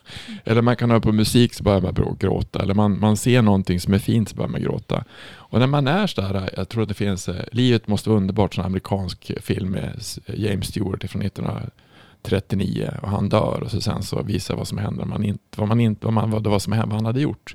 eller 0.45 0.63
man 0.63 0.77
kan 0.77 0.91
höra 0.91 1.01
på 1.01 1.13
musik 1.13 1.55
så 1.55 1.65
börjar 1.65 1.81
man 1.81 2.17
gråta. 2.19 2.63
Eller 2.63 2.75
man, 2.75 3.01
man 3.01 3.17
ser 3.17 3.43
någonting 3.43 3.81
som 3.81 3.95
är 3.95 3.99
fint 3.99 4.29
så 4.29 4.37
börjar 4.37 4.49
man 4.49 4.63
gråta. 4.63 5.05
Och 5.31 5.59
när 5.59 5.67
man 5.67 5.87
är 5.87 6.07
sådär, 6.07 6.35
eh, 6.35 6.49
jag 6.57 6.69
tror 6.69 6.83
att 6.83 6.89
det 6.89 6.95
finns, 6.95 7.29
eh, 7.29 7.45
Livet 7.53 7.89
måste 7.89 8.09
vara 8.09 8.17
underbart, 8.17 8.59
en 8.59 8.65
amerikansk 8.65 9.33
film 9.41 9.71
med 9.71 10.03
James 10.27 10.67
Stewart 10.67 11.11
från 11.11 11.23
1939 11.23 12.91
och 13.03 13.09
han 13.09 13.29
dör 13.29 13.63
och 13.65 13.71
så 13.71 13.81
sen 13.81 14.03
så 14.03 14.23
visar 14.23 14.57
vad 14.57 14.69
som 14.69 14.79
händer, 14.79 15.05
man 15.05 15.25
inte, 15.25 15.45
vad, 15.57 15.69
man 15.69 15.81
inte, 15.81 16.07
vad, 16.07 16.15
man, 16.15 16.31
vad, 16.31 16.47
vad 16.47 16.63
som 16.63 16.73
hände, 16.73 16.89
vad 16.89 16.97
han 16.97 17.07
hade 17.07 17.21
gjort. 17.21 17.55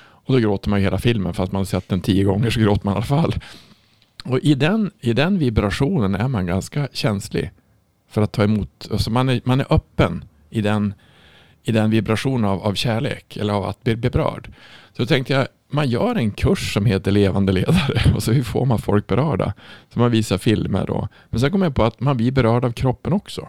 Och 0.00 0.34
då 0.34 0.38
gråter 0.40 0.70
man 0.70 0.78
ju 0.78 0.84
hela 0.84 0.98
filmen, 0.98 1.34
fast 1.34 1.52
man 1.52 1.60
har 1.60 1.64
sett 1.64 1.88
den 1.88 2.00
tio 2.00 2.24
gånger 2.24 2.50
så 2.50 2.60
gråter 2.60 2.84
man 2.84 2.94
i 2.94 2.96
alla 2.96 3.06
fall. 3.06 3.34
Och 4.28 4.38
i 4.38 4.54
den, 4.54 4.90
i 5.00 5.12
den 5.12 5.38
vibrationen 5.38 6.14
är 6.14 6.28
man 6.28 6.46
ganska 6.46 6.88
känslig 6.92 7.50
för 8.08 8.22
att 8.22 8.32
ta 8.32 8.44
emot. 8.44 8.88
Alltså 8.92 9.10
man, 9.10 9.28
är, 9.28 9.40
man 9.44 9.60
är 9.60 9.72
öppen 9.72 10.24
i 10.50 10.60
den, 10.60 10.94
i 11.62 11.72
den 11.72 11.90
vibrationen 11.90 12.44
av, 12.44 12.62
av 12.62 12.74
kärlek 12.74 13.36
eller 13.36 13.54
av 13.54 13.64
att 13.64 13.84
bli 13.84 13.96
berörd. 13.96 14.52
Så 14.92 15.02
då 15.02 15.06
tänkte 15.06 15.32
jag, 15.32 15.48
man 15.70 15.88
gör 15.88 16.14
en 16.14 16.30
kurs 16.30 16.74
som 16.74 16.86
heter 16.86 17.10
levande 17.10 17.52
ledare 17.52 18.12
och 18.14 18.22
så 18.22 18.32
hur 18.32 18.42
får 18.42 18.66
man 18.66 18.78
folk 18.78 19.06
berörda. 19.06 19.54
Så 19.92 19.98
man 19.98 20.10
visar 20.10 20.38
filmer 20.38 20.86
då. 20.86 21.08
Men 21.30 21.40
sen 21.40 21.50
kom 21.50 21.62
jag 21.62 21.74
på 21.74 21.84
att 21.84 22.00
man 22.00 22.16
blir 22.16 22.32
berörd 22.32 22.64
av 22.64 22.72
kroppen 22.72 23.12
också. 23.12 23.48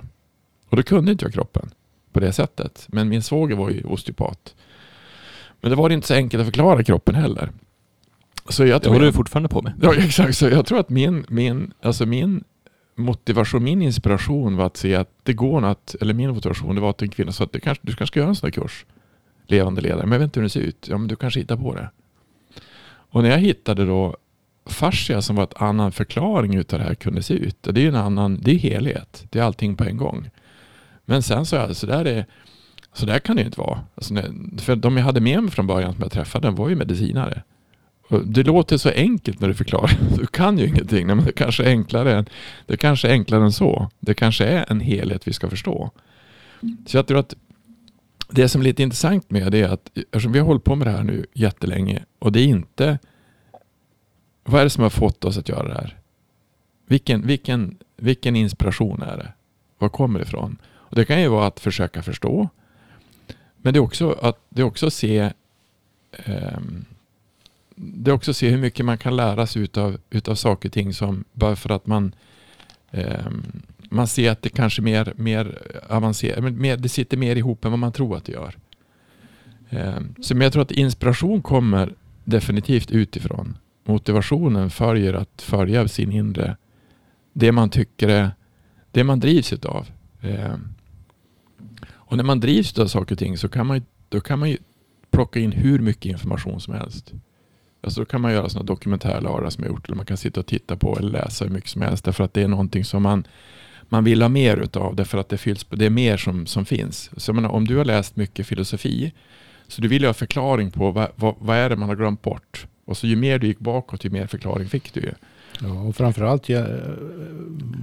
Och 0.70 0.78
då 0.78 0.84
kunde 0.84 1.12
inte 1.12 1.26
jag 1.26 1.34
kroppen 1.34 1.70
på 2.14 2.20
det 2.20 2.34
sättet. 2.34 2.86
Men 2.90 3.10
min 3.10 3.24
svåger 3.24 3.56
var 3.56 3.70
ju 3.70 3.84
osteopat. 3.84 4.56
Men 5.62 5.70
det 5.72 5.76
var 5.76 5.90
inte 5.90 6.08
så 6.08 6.14
enkelt 6.14 6.42
att 6.42 6.48
förklara 6.48 6.84
kroppen 6.84 7.16
heller. 7.16 7.52
Så 8.50 8.66
jag 8.66 8.82
tror 8.82 8.94
det 8.94 8.98
håller 9.00 9.12
du 9.12 9.14
fortfarande 9.14 9.50
på 9.50 9.62
med. 9.62 9.74
Ja, 9.82 9.96
exakt. 9.98 10.38
Så 10.38 10.50
jag 10.50 10.66
tror 10.66 10.80
att 10.80 10.90
min, 10.90 11.26
min, 11.30 11.74
alltså 11.82 12.06
min 12.06 12.44
motivation, 12.96 13.64
min 13.64 13.82
inspiration 13.82 14.56
var 14.56 14.66
att 14.66 14.78
se 14.78 14.96
att 14.96 15.10
det 15.24 15.34
går 15.34 15.66
att, 15.66 15.96
eller 16.02 16.14
min 16.14 16.30
motivation 16.30 16.76
det 16.76 16.82
var 16.82 16.90
att 16.90 17.02
en 17.02 17.10
kvinna 17.10 17.32
sa 17.32 17.44
att 17.44 17.52
du 17.52 17.60
kanske, 17.60 17.82
du 17.86 17.92
kanske 17.92 18.08
ska 18.08 18.20
göra 18.20 18.30
en 18.30 18.36
sån 18.36 18.48
här 18.48 18.52
kurs. 18.52 18.86
Levande 19.48 19.82
ledare, 19.82 20.02
men 20.02 20.12
jag 20.12 20.20
vet 20.20 20.26
inte 20.26 20.40
hur 20.40 20.44
den 20.44 20.50
ser 20.50 20.60
ut. 20.60 20.88
Ja, 20.90 20.98
men 20.98 21.08
du 21.08 21.16
kanske 21.16 21.40
hittar 21.40 21.58
på 21.58 21.76
det. 21.76 21.90
Och 23.12 23.24
när 23.24 23.30
jag 23.30 23.38
hittade 23.38 23.86
då 23.86 24.18
fascia 24.66 25.22
som 25.22 25.36
var 25.36 25.44
en 25.44 25.68
annan 25.68 25.92
förklaring 25.92 26.56
utav 26.56 26.80
det 26.80 26.86
här 26.86 26.96
kunde 26.96 27.24
se 27.24 27.34
ut. 27.34 27.58
Det 27.62 27.80
är 27.80 27.84
ju 27.84 27.88
en 27.88 27.96
annan, 27.96 28.40
det 28.42 28.52
är 28.52 28.56
helhet. 28.58 29.26
Det 29.30 29.40
är 29.40 29.44
allting 29.44 29.76
på 29.76 29.84
en 29.84 29.98
gång. 29.98 30.30
Men 31.06 31.24
sen 31.24 31.46
så, 31.46 31.76
så 31.76 31.86
där 31.86 32.06
är 32.06 32.26
så 32.94 33.06
där 33.06 33.20
kan 33.20 33.36
det 33.36 33.42
ju 33.42 33.46
inte 33.46 33.60
vara. 33.60 33.80
Alltså, 33.96 34.14
för 34.58 34.76
de 34.76 34.98
jag 34.98 35.04
hade 35.04 35.22
med 35.22 35.44
mig 35.44 35.52
från 35.52 35.68
början 35.68 35.94
som 35.94 36.02
jag 36.02 36.12
träffade, 36.12 36.50
var 36.50 36.70
ju 36.70 36.76
medicinare. 36.76 37.44
Det 38.10 38.44
låter 38.44 38.78
så 38.78 38.90
enkelt 38.90 39.40
när 39.40 39.48
du 39.48 39.54
förklarar. 39.54 39.92
Du 40.18 40.28
kan 40.28 40.58
ju 40.58 40.68
ingenting. 40.68 41.08
men 41.08 41.26
det 41.26 41.32
kanske 41.32 41.64
är 41.64 41.68
enklare 41.68 42.16
än, 42.18 42.26
det 42.66 42.78
kanske 42.78 43.08
är 43.08 43.12
enklare 43.12 43.44
än 43.44 43.52
så. 43.52 43.90
Det 44.00 44.14
kanske 44.14 44.46
är 44.46 44.66
en 44.72 44.80
helhet 44.80 45.28
vi 45.28 45.34
ska 45.34 45.50
förstå. 45.50 45.92
Så 46.86 46.98
jag 46.98 47.08
tror 47.08 47.20
att 47.20 47.36
det 48.30 48.50
som 48.50 48.62
är 48.62 48.66
lite 48.66 48.84
intressant 48.84 49.32
med 49.32 49.52
det 49.52 49.62
är 49.62 49.70
att 49.70 49.92
eftersom 49.96 50.32
vi 50.32 50.40
har 50.40 50.46
hållit 50.46 50.64
på 50.64 50.76
med 50.76 50.88
det 50.88 50.92
här 50.92 51.04
nu 51.04 51.26
jättelänge 51.34 52.06
och 52.20 52.32
det 52.32 52.40
är 52.40 52.48
inte 52.48 53.00
vad 54.44 54.62
är 54.62 54.64
det 54.64 54.70
som 54.70 54.84
har 54.84 54.90
fått 54.90 55.26
oss 55.26 55.38
att 55.38 55.50
göra 55.50 55.68
det 55.68 55.74
här? 55.74 55.98
Vilken, 56.86 57.28
vilken, 57.28 57.78
vilken 57.98 58.36
inspiration 58.36 59.02
är 59.02 59.18
det? 59.18 59.34
Var 59.78 59.90
kommer 59.90 60.20
det 60.20 60.24
ifrån? 60.24 60.58
Och 60.68 60.96
det 60.96 61.06
kan 61.06 61.22
ju 61.22 61.28
vara 61.28 61.48
att 61.48 61.60
försöka 61.60 62.04
förstå. 62.04 62.50
Men 63.58 63.74
det 63.74 63.80
är 63.80 63.82
också 63.82 64.12
att 64.12 64.38
det 64.50 64.62
är 64.62 64.66
också 64.66 64.92
se 64.92 65.32
um, 66.28 66.86
det 67.82 68.12
är 68.12 68.16
också 68.16 68.32
att 68.32 68.38
se 68.38 68.50
hur 68.50 68.58
mycket 68.58 68.86
man 68.86 68.98
kan 68.98 69.16
lära 69.16 69.48
sig 69.48 69.62
utav, 69.62 69.98
utav 70.10 70.36
saker 70.36 70.70
och 70.70 70.74
ting 70.74 70.94
som 70.94 71.24
bara 71.34 71.56
för 71.56 71.70
att 71.70 71.88
man 71.88 72.16
eh, 72.92 73.28
man 73.90 74.08
ser 74.08 74.32
att 74.32 74.42
det 74.42 74.50
kanske 74.50 74.82
mer, 74.82 75.14
mer 75.16 75.62
avancerat, 75.90 76.54
mer, 76.54 76.78
det 76.78 76.90
sitter 76.90 77.18
mer 77.18 77.36
ihop 77.36 77.66
än 77.66 77.72
vad 77.72 77.80
man 77.80 77.92
tror 77.92 78.18
att 78.18 78.26
det 78.26 78.32
gör. 78.32 78.56
Eh, 79.70 80.00
så 80.22 80.36
men 80.36 80.42
jag 80.42 80.54
tror 80.54 80.62
att 80.62 80.72
inspiration 80.72 81.42
kommer 81.42 81.94
definitivt 82.24 82.92
utifrån. 82.92 83.58
Motivationen 83.86 84.70
följer 84.70 85.14
att 85.14 85.42
följa 85.42 85.88
sin 85.88 86.12
inre, 86.12 86.58
det 87.34 87.52
man 87.52 87.70
tycker 87.70 88.08
är, 88.08 88.32
det 88.92 89.04
man 89.04 89.20
drivs 89.20 89.54
utav. 89.54 89.88
Eh, 90.22 90.56
och 91.90 92.18
när 92.18 92.24
man 92.24 92.40
drivs 92.40 92.80
av 92.80 92.88
saker 92.88 93.16
och 93.16 93.20
ting 93.20 93.38
så 93.38 93.50
kan 93.50 93.68
man, 93.68 93.82
då 94.10 94.22
kan 94.22 94.40
man 94.40 94.50
ju 94.50 94.58
plocka 95.12 95.40
in 95.40 95.52
hur 95.52 95.80
mycket 95.80 96.06
information 96.06 96.62
som 96.62 96.74
helst. 96.74 97.14
Alltså 97.82 98.02
då 98.02 98.06
kan 98.06 98.22
man 98.22 98.32
göra 98.32 98.50
sådana 98.50 98.66
dokumentärlagar 98.66 99.50
som 99.50 99.64
jag 99.64 99.72
gjort. 99.72 99.88
Eller 99.88 99.96
man 99.96 100.06
kan 100.06 100.18
sitta 100.18 100.40
och 100.40 100.46
titta 100.46 100.76
på 100.76 100.98
eller 100.98 101.10
läsa 101.10 101.46
hur 101.46 101.52
mycket 101.52 101.70
som 101.70 101.82
helst. 101.82 102.06
Därför 102.06 102.24
att 102.24 102.34
det 102.34 102.42
är 102.42 102.48
någonting 102.48 102.86
som 102.86 103.04
man, 103.04 103.28
man 103.90 104.04
vill 104.04 104.22
ha 104.22 104.30
mer 104.30 104.58
utav. 104.58 104.96
Därför 104.96 105.18
att 105.18 105.30
det, 105.30 105.38
fylls, 105.38 105.66
det 105.70 105.86
är 105.86 105.90
mer 105.90 106.18
som, 106.18 106.46
som 106.46 106.66
finns. 106.66 107.12
Så 107.18 107.34
menar, 107.34 107.50
om 107.50 107.68
du 107.68 107.78
har 107.78 107.86
läst 107.86 108.16
mycket 108.16 108.48
filosofi. 108.48 109.14
Så 109.68 109.82
du 109.82 109.88
vill 109.88 110.06
ha 110.06 110.14
förklaring 110.14 110.72
på 110.72 110.92
vad, 110.92 111.08
vad, 111.16 111.36
vad 111.40 111.58
är 111.58 111.70
det 111.70 111.76
man 111.76 111.90
har 111.90 111.96
glömt 111.96 112.22
bort. 112.22 112.68
Och 112.86 112.98
så 112.98 113.08
ju 113.08 113.16
mer 113.16 113.40
du 113.40 113.48
gick 113.48 113.60
bakåt 113.60 114.06
ju 114.06 114.10
mer 114.10 114.28
förklaring 114.28 114.70
fick 114.70 114.94
du 114.94 115.00
ju. 115.00 115.12
Ja, 115.62 115.82
och 115.82 115.96
framförallt 115.96 116.50
ja, 116.50 116.66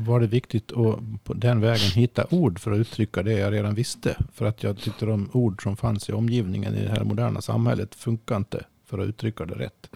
var 0.07 0.21
det 0.21 0.27
viktigt 0.27 0.73
att 0.73 1.25
på 1.25 1.35
den 1.35 1.61
vägen 1.61 1.91
hitta 1.91 2.27
ord 2.31 2.59
för 2.59 2.73
att 2.73 2.79
uttrycka 2.79 3.23
det 3.23 3.33
jag 3.33 3.53
redan 3.53 3.75
visste. 3.75 4.17
För 4.35 4.47
att 4.47 4.63
jag 4.63 4.79
tyckte 4.79 5.07
de 5.07 5.31
ord 5.33 5.63
som 5.63 5.77
fanns 5.77 6.09
i 6.09 6.13
omgivningen 6.13 6.75
i 6.75 6.83
det 6.83 6.91
här 6.91 7.05
moderna 7.05 7.41
samhället 7.41 7.95
funkar 7.95 8.37
inte 8.37 8.65
för 8.87 8.99
att 8.99 9.09
uttrycka 9.09 9.45
det 9.45 9.55
rätt. 9.55 9.91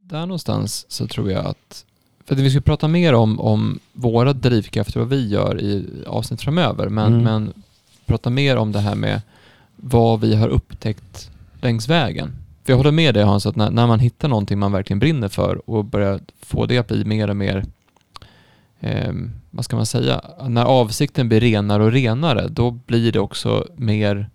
Där 0.00 0.20
någonstans 0.20 0.86
så 0.88 1.06
tror 1.06 1.30
jag 1.30 1.46
att, 1.46 1.84
för 2.24 2.34
att 2.34 2.40
vi 2.40 2.50
ska 2.50 2.60
prata 2.60 2.88
mer 2.88 3.12
om, 3.14 3.40
om 3.40 3.78
våra 3.92 4.32
drivkrafter, 4.32 5.00
vad 5.00 5.08
vi 5.08 5.28
gör 5.28 5.60
i 5.60 5.86
avsnitt 6.06 6.42
framöver, 6.42 6.88
men, 6.88 7.12
mm. 7.12 7.24
men 7.24 7.52
prata 8.06 8.30
mer 8.30 8.56
om 8.56 8.72
det 8.72 8.80
här 8.80 8.94
med 8.94 9.22
vad 9.76 10.20
vi 10.20 10.34
har 10.34 10.48
upptäckt 10.48 11.30
längs 11.60 11.88
vägen. 11.88 12.32
För 12.64 12.72
jag 12.72 12.76
håller 12.76 12.92
med 12.92 13.14
dig 13.14 13.22
Hans, 13.22 13.46
att 13.46 13.56
när, 13.56 13.70
när 13.70 13.86
man 13.86 14.00
hittar 14.00 14.28
någonting 14.28 14.58
man 14.58 14.72
verkligen 14.72 14.98
brinner 14.98 15.28
för 15.28 15.70
och 15.70 15.84
börjar 15.84 16.20
få 16.40 16.66
det 16.66 16.78
att 16.78 16.88
bli 16.88 17.04
mer 17.04 17.30
och 17.30 17.36
mer, 17.36 17.64
eh, 18.80 19.12
vad 19.50 19.64
ska 19.64 19.76
man 19.76 19.86
säga, 19.86 20.20
när 20.48 20.64
avsikten 20.64 21.28
blir 21.28 21.40
renare 21.40 21.84
och 21.84 21.92
renare, 21.92 22.48
då 22.48 22.70
blir 22.70 23.12
det 23.12 23.20
också 23.20 23.66
mer 23.76 24.30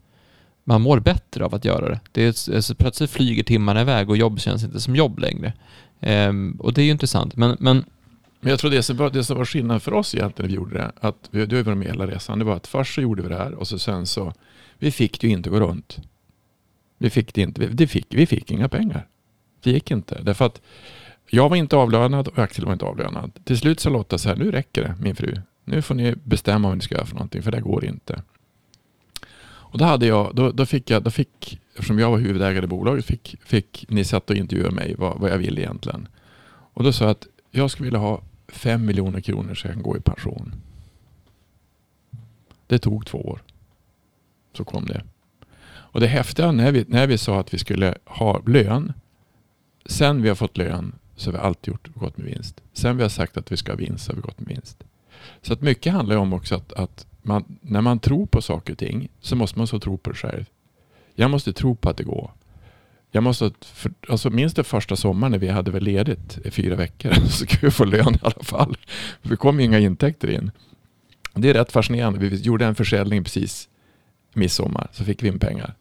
man 0.69 0.81
mår 0.81 0.99
bättre 0.99 1.45
av 1.45 1.55
att 1.55 1.65
göra 1.65 1.89
det. 1.89 1.99
det 2.11 2.23
är, 2.23 2.55
alltså, 2.55 2.75
plötsligt 2.75 3.09
flyger 3.09 3.43
timmarna 3.43 3.81
iväg 3.81 4.09
och 4.09 4.17
jobb 4.17 4.39
känns 4.39 4.63
inte 4.63 4.79
som 4.79 4.95
jobb 4.95 5.19
längre. 5.19 5.53
Um, 5.99 6.51
och 6.59 6.73
det 6.73 6.81
är 6.81 6.85
ju 6.85 6.91
intressant. 6.91 7.35
Men, 7.35 7.57
men, 7.59 7.85
men 8.39 8.49
jag 8.49 8.59
tror 8.59 8.71
det 8.71 8.83
som, 8.83 8.97
var, 8.97 9.09
det 9.09 9.23
som 9.23 9.37
var 9.37 9.45
skillnaden 9.45 9.79
för 9.79 9.93
oss 9.93 10.15
egentligen 10.15 10.45
när 10.45 10.49
vi 10.49 10.55
gjorde 10.55 10.77
det, 10.77 10.91
att 10.99 11.29
vi, 11.31 11.45
du 11.45 11.55
har 11.55 11.63
varit 11.63 11.77
med 11.77 11.87
hela 11.87 12.07
resan, 12.07 12.39
det 12.39 12.45
var 12.45 12.55
att 12.55 12.67
först 12.67 12.95
så 12.95 13.01
gjorde 13.01 13.21
vi 13.21 13.29
det 13.29 13.35
här 13.35 13.53
och 13.53 13.67
så 13.67 13.79
sen 13.79 14.05
så, 14.05 14.33
vi 14.77 14.91
fick 14.91 15.21
det 15.21 15.27
ju 15.27 15.33
inte 15.33 15.49
gå 15.49 15.59
runt. 15.59 15.97
Vi 16.97 17.09
fick 17.09 17.33
det 17.33 17.41
inte, 17.41 17.67
vi 17.67 17.87
fick, 17.87 18.07
vi 18.09 18.25
fick 18.25 18.51
inga 18.51 18.69
pengar. 18.69 19.07
Det 19.63 19.71
gick 19.71 19.91
inte. 19.91 20.21
Därför 20.21 20.45
att 20.45 20.61
jag 21.29 21.49
var 21.49 21.55
inte 21.55 21.75
avlönad 21.75 22.27
och 22.27 22.39
Axel 22.39 22.65
var 22.65 22.73
inte 22.73 22.85
avlönad. 22.85 23.31
Till 23.43 23.57
slut 23.57 23.79
sa 23.79 23.89
Lotta 23.89 24.17
så 24.17 24.29
här, 24.29 24.35
nu 24.35 24.51
räcker 24.51 24.83
det 24.83 24.95
min 25.01 25.15
fru. 25.15 25.35
Nu 25.65 25.81
får 25.81 25.95
ni 25.95 26.15
bestämma 26.23 26.67
vad 26.67 26.77
ni 26.77 26.83
ska 26.83 26.95
göra 26.95 27.05
för 27.05 27.15
någonting, 27.15 27.43
för 27.43 27.51
det 27.51 27.61
går 27.61 27.85
inte. 27.85 28.21
Och 29.71 29.77
då, 29.77 29.85
hade 29.85 30.05
jag, 30.05 30.35
då, 30.35 30.51
då, 30.51 30.65
fick 30.65 30.89
jag, 30.89 31.03
då 31.03 31.11
fick, 31.11 31.59
eftersom 31.73 31.99
jag 31.99 32.11
var 32.11 32.17
huvudägare 32.17 32.65
i 32.65 32.67
bolaget, 32.67 33.05
fick, 33.05 33.35
fick 33.41 33.85
ni 33.89 34.03
sätta 34.03 34.33
och 34.33 34.37
intervjua 34.37 34.71
mig 34.71 34.95
vad, 34.97 35.19
vad 35.19 35.31
jag 35.31 35.37
ville 35.37 35.61
egentligen. 35.61 36.07
Och 36.73 36.83
då 36.83 36.91
sa 36.91 37.03
jag 37.05 37.11
att 37.11 37.27
jag 37.51 37.71
skulle 37.71 37.85
vilja 37.85 37.99
ha 37.99 38.21
fem 38.47 38.85
miljoner 38.85 39.21
kronor 39.21 39.53
så 39.53 39.67
jag 39.67 39.73
kan 39.73 39.83
gå 39.83 39.97
i 39.97 40.01
pension. 40.01 40.55
Det 42.67 42.79
tog 42.79 43.05
två 43.05 43.17
år. 43.17 43.43
Så 44.53 44.63
kom 44.63 44.85
det. 44.85 45.03
Och 45.69 45.99
det 45.99 46.07
häftiga 46.07 46.51
när 46.51 46.71
vi, 46.71 46.85
när 46.87 47.07
vi 47.07 47.17
sa 47.17 47.39
att 47.39 47.53
vi 47.53 47.57
skulle 47.57 47.95
ha 48.05 48.41
lön. 48.45 48.93
Sen 49.85 50.21
vi 50.21 50.29
har 50.29 50.35
fått 50.35 50.57
lön 50.57 50.95
så 51.15 51.31
har 51.31 51.33
vi 51.33 51.39
alltid 51.39 51.71
gjort, 51.71 51.87
gått 51.95 52.17
med 52.17 52.25
vinst. 52.25 52.61
Sen 52.73 52.97
vi 52.97 53.03
har 53.03 53.09
sagt 53.09 53.37
att 53.37 53.51
vi 53.51 53.57
ska 53.57 53.71
ha 53.71 53.77
vinst 53.77 54.05
så 54.05 54.11
har 54.11 54.15
vi 54.15 54.21
gått 54.21 54.39
med 54.39 54.47
vinst. 54.47 54.83
Så 55.41 55.53
att 55.53 55.61
mycket 55.61 55.93
handlar 55.93 56.15
om 56.15 56.33
också 56.33 56.55
att, 56.55 56.73
att 56.73 57.05
man, 57.21 57.57
när 57.61 57.81
man 57.81 57.99
tror 57.99 58.25
på 58.25 58.41
saker 58.41 58.73
och 58.73 58.79
ting 58.79 59.09
så 59.21 59.35
måste 59.35 59.57
man 59.59 59.67
så 59.67 59.79
tro 59.79 59.97
på 59.97 60.09
det 60.09 60.15
själv. 60.15 60.45
Jag 61.15 61.31
måste 61.31 61.53
tro 61.53 61.75
på 61.75 61.89
att 61.89 61.97
det 61.97 62.03
går. 62.03 62.31
Jag 63.11 63.23
måste, 63.23 63.51
för, 63.61 63.91
alltså 64.09 64.29
minst 64.29 64.55
det 64.55 64.63
första 64.63 64.95
sommaren 64.95 65.31
när 65.31 65.39
vi 65.39 65.47
hade 65.47 65.71
väl 65.71 65.83
ledigt 65.83 66.37
i 66.45 66.51
fyra 66.51 66.75
veckor 66.75 67.13
så 67.29 67.45
skulle 67.45 67.61
vi 67.61 67.71
få 67.71 67.85
lön 67.85 68.15
i 68.15 68.19
alla 68.21 68.43
fall. 68.43 68.77
Det 69.21 69.35
kom 69.35 69.59
inga 69.59 69.79
intäkter 69.79 70.29
in. 70.29 70.51
Det 71.33 71.49
är 71.49 71.53
rätt 71.53 71.71
fascinerande. 71.71 72.19
Vi 72.19 72.35
gjorde 72.35 72.65
en 72.65 72.75
försäljning 72.75 73.23
precis 73.23 73.69
midsommar 74.33 74.87
så 74.91 75.03
fick 75.03 75.23
vi 75.23 75.27
in 75.27 75.39
pengar. 75.39 75.75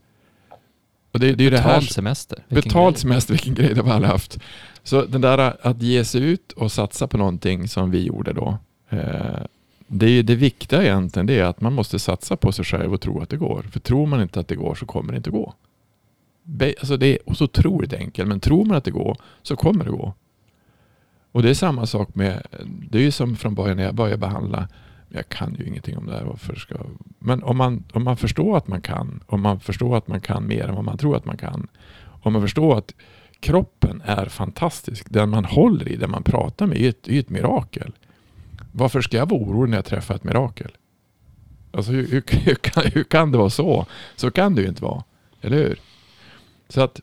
Och 1.13 1.21
det, 1.21 1.33
det 1.33 1.47
är 1.47 1.51
betald 1.51 1.67
det 1.67 1.73
här, 1.73 1.81
semester. 1.81 2.45
Betald 2.49 2.95
grej. 2.95 3.01
semester, 3.01 3.35
vilken 3.35 3.55
grej 3.55 3.75
det 3.75 3.83
vi 3.83 3.91
aldrig 3.91 4.11
haft. 4.11 4.39
Så 4.83 5.05
den 5.05 5.21
där 5.21 5.57
att 5.67 5.83
ge 5.83 6.05
sig 6.05 6.23
ut 6.23 6.53
och 6.53 6.73
satsa 6.73 7.07
på 7.07 7.17
någonting 7.17 7.69
som 7.69 7.91
vi 7.91 8.07
gjorde 8.07 8.33
då. 8.33 8.59
Eh, 8.89 9.41
det, 9.89 10.23
det 10.23 10.35
viktiga 10.35 10.83
egentligen 10.83 11.27
det 11.27 11.39
är 11.39 11.45
att 11.45 11.61
man 11.61 11.73
måste 11.73 11.99
satsa 11.99 12.37
på 12.37 12.53
sig 12.53 12.65
själv 12.65 12.93
och 12.93 13.01
tro 13.01 13.21
att 13.21 13.29
det 13.29 13.37
går. 13.37 13.63
För 13.63 13.81
tror 13.81 14.07
man 14.07 14.23
inte 14.23 14.41
att 14.41 14.49
det 14.49 14.57
går 14.57 14.75
så 14.75 14.87
kommer 14.87 15.13
det 15.13 15.17
inte 15.17 15.31
gå. 15.31 15.55
Alltså 16.79 16.97
det 16.97 17.07
är 17.07 17.35
så 17.35 17.45
otroligt 17.45 17.93
enkelt, 17.93 18.29
men 18.29 18.41
tror 18.41 18.65
man 18.65 18.77
att 18.77 18.85
det 18.85 18.91
går 18.91 19.17
så 19.43 19.57
kommer 19.57 19.85
det 19.85 19.91
gå. 19.91 20.15
Och 21.33 21.43
det 21.43 21.51
är 21.51 21.55
samma 21.55 21.87
sak 21.87 22.15
med, 22.15 22.47
det 22.91 22.99
är 22.99 23.03
ju 23.03 23.11
som 23.11 23.37
från 23.37 23.55
början 23.55 23.77
när 23.77 23.85
jag 23.85 23.95
började 23.95 24.19
behandla, 24.19 24.69
jag 25.09 25.29
kan 25.29 25.57
ju 25.59 25.67
ingenting 25.67 25.99
om 25.99 26.07
det 26.07 26.13
här. 26.13 26.25
Varför 26.25 26.55
ska, 26.55 26.75
men 27.19 27.43
om 27.43 27.57
man, 27.57 27.85
om 27.93 28.05
man 28.05 28.17
förstår 28.17 28.57
att 28.57 28.69
man 28.69 28.81
kan, 28.81 29.21
om 29.27 29.41
man 29.41 29.61
förstår 29.61 29.97
att 29.97 30.09
man 30.09 30.21
kan 30.21 30.47
mer 30.47 30.69
än 30.69 30.75
vad 30.75 30.85
man 30.85 30.99
tror 30.99 31.17
att 31.17 31.25
man 31.25 31.37
kan, 31.37 31.69
om 32.23 32.33
man 32.33 32.43
förstår 32.43 32.79
att 32.79 32.95
kroppen 33.41 34.03
är 34.05 34.27
fantastisk, 34.27 35.07
den 35.11 35.31
man 35.31 35.45
håller 35.45 35.89
i, 35.89 35.97
den 35.97 36.11
man 36.11 36.23
pratar 36.23 36.67
med, 36.67 36.77
är 36.79 36.89
ett, 36.89 37.09
är 37.09 37.21
ett 37.21 37.31
mirakel. 37.31 37.93
Varför 38.73 39.01
ska 39.01 39.17
jag 39.17 39.31
vara 39.31 39.41
orolig 39.41 39.71
när 39.71 39.79
jag 39.79 39.85
träffar 39.85 40.15
ett 40.15 40.25
mirakel? 40.25 40.71
Alltså 41.71 41.93
hur, 41.93 42.07
hur, 42.09 42.23
hur, 42.45 42.55
kan, 42.55 42.83
hur 42.95 43.05
kan 43.05 43.33
det 43.33 43.39
vara 43.39 43.51
så? 43.51 43.87
Så 44.17 44.31
kan 44.31 44.55
det 44.55 44.63
ju 44.63 44.69
inte 44.69 44.83
vara. 44.83 45.05
Eller 45.41 45.57
hur? 45.57 45.81
Så 46.69 46.81
att 46.81 47.01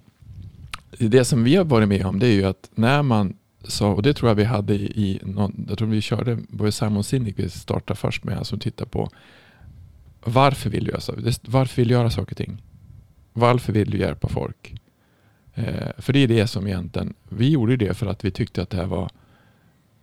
det 1.00 1.26
som 1.26 1.44
vi 1.44 1.56
har 1.56 1.66
varit 1.66 1.88
med 1.88 2.06
om 2.06 2.20
det 2.20 2.28
är 2.28 2.34
ju 2.34 2.46
att 2.46 2.70
när 2.76 3.04
man 3.04 3.38
sa, 3.64 3.94
och 3.94 4.04
det 4.04 4.14
tror 4.14 4.30
jag 4.30 4.36
vi 4.36 4.44
hade 4.44 4.74
i, 4.74 4.86
i 4.86 5.20
någon, 5.24 5.66
jag 5.70 5.78
tror 5.78 5.88
vi 5.88 6.02
körde, 6.02 6.38
var 6.50 6.72
Simon 6.72 7.04
Sinek 7.04 7.36
vi 7.38 7.50
startade 7.50 8.00
först 8.00 8.24
med, 8.24 8.38
alltså 8.38 8.58
tittar 8.58 8.86
på 8.86 9.10
varför 10.24 10.70
vill 10.70 10.84
du 10.84 10.92
göra, 10.92 11.32
varför 11.42 11.76
vill 11.82 11.88
du 11.88 11.94
göra 11.94 12.10
saker 12.10 12.32
och 12.32 12.38
ting? 12.38 12.62
Varför 13.34 13.74
vill 13.74 13.90
du 13.90 13.98
hjälpa 13.98 14.28
folk? 14.28 14.76
Eh, 15.54 15.92
för 15.98 16.14
det 16.14 16.20
är 16.20 16.28
det 16.28 16.48
som 16.48 16.68
egentligen, 16.68 17.14
vi 17.30 17.50
gjorde 17.50 17.78
det 17.78 17.94
för 17.94 18.06
att 18.06 18.26
vi 18.26 18.32
tyckte 18.32 18.62
att 18.62 18.70
det 18.70 18.78
här 18.78 18.86
var, 18.86 19.10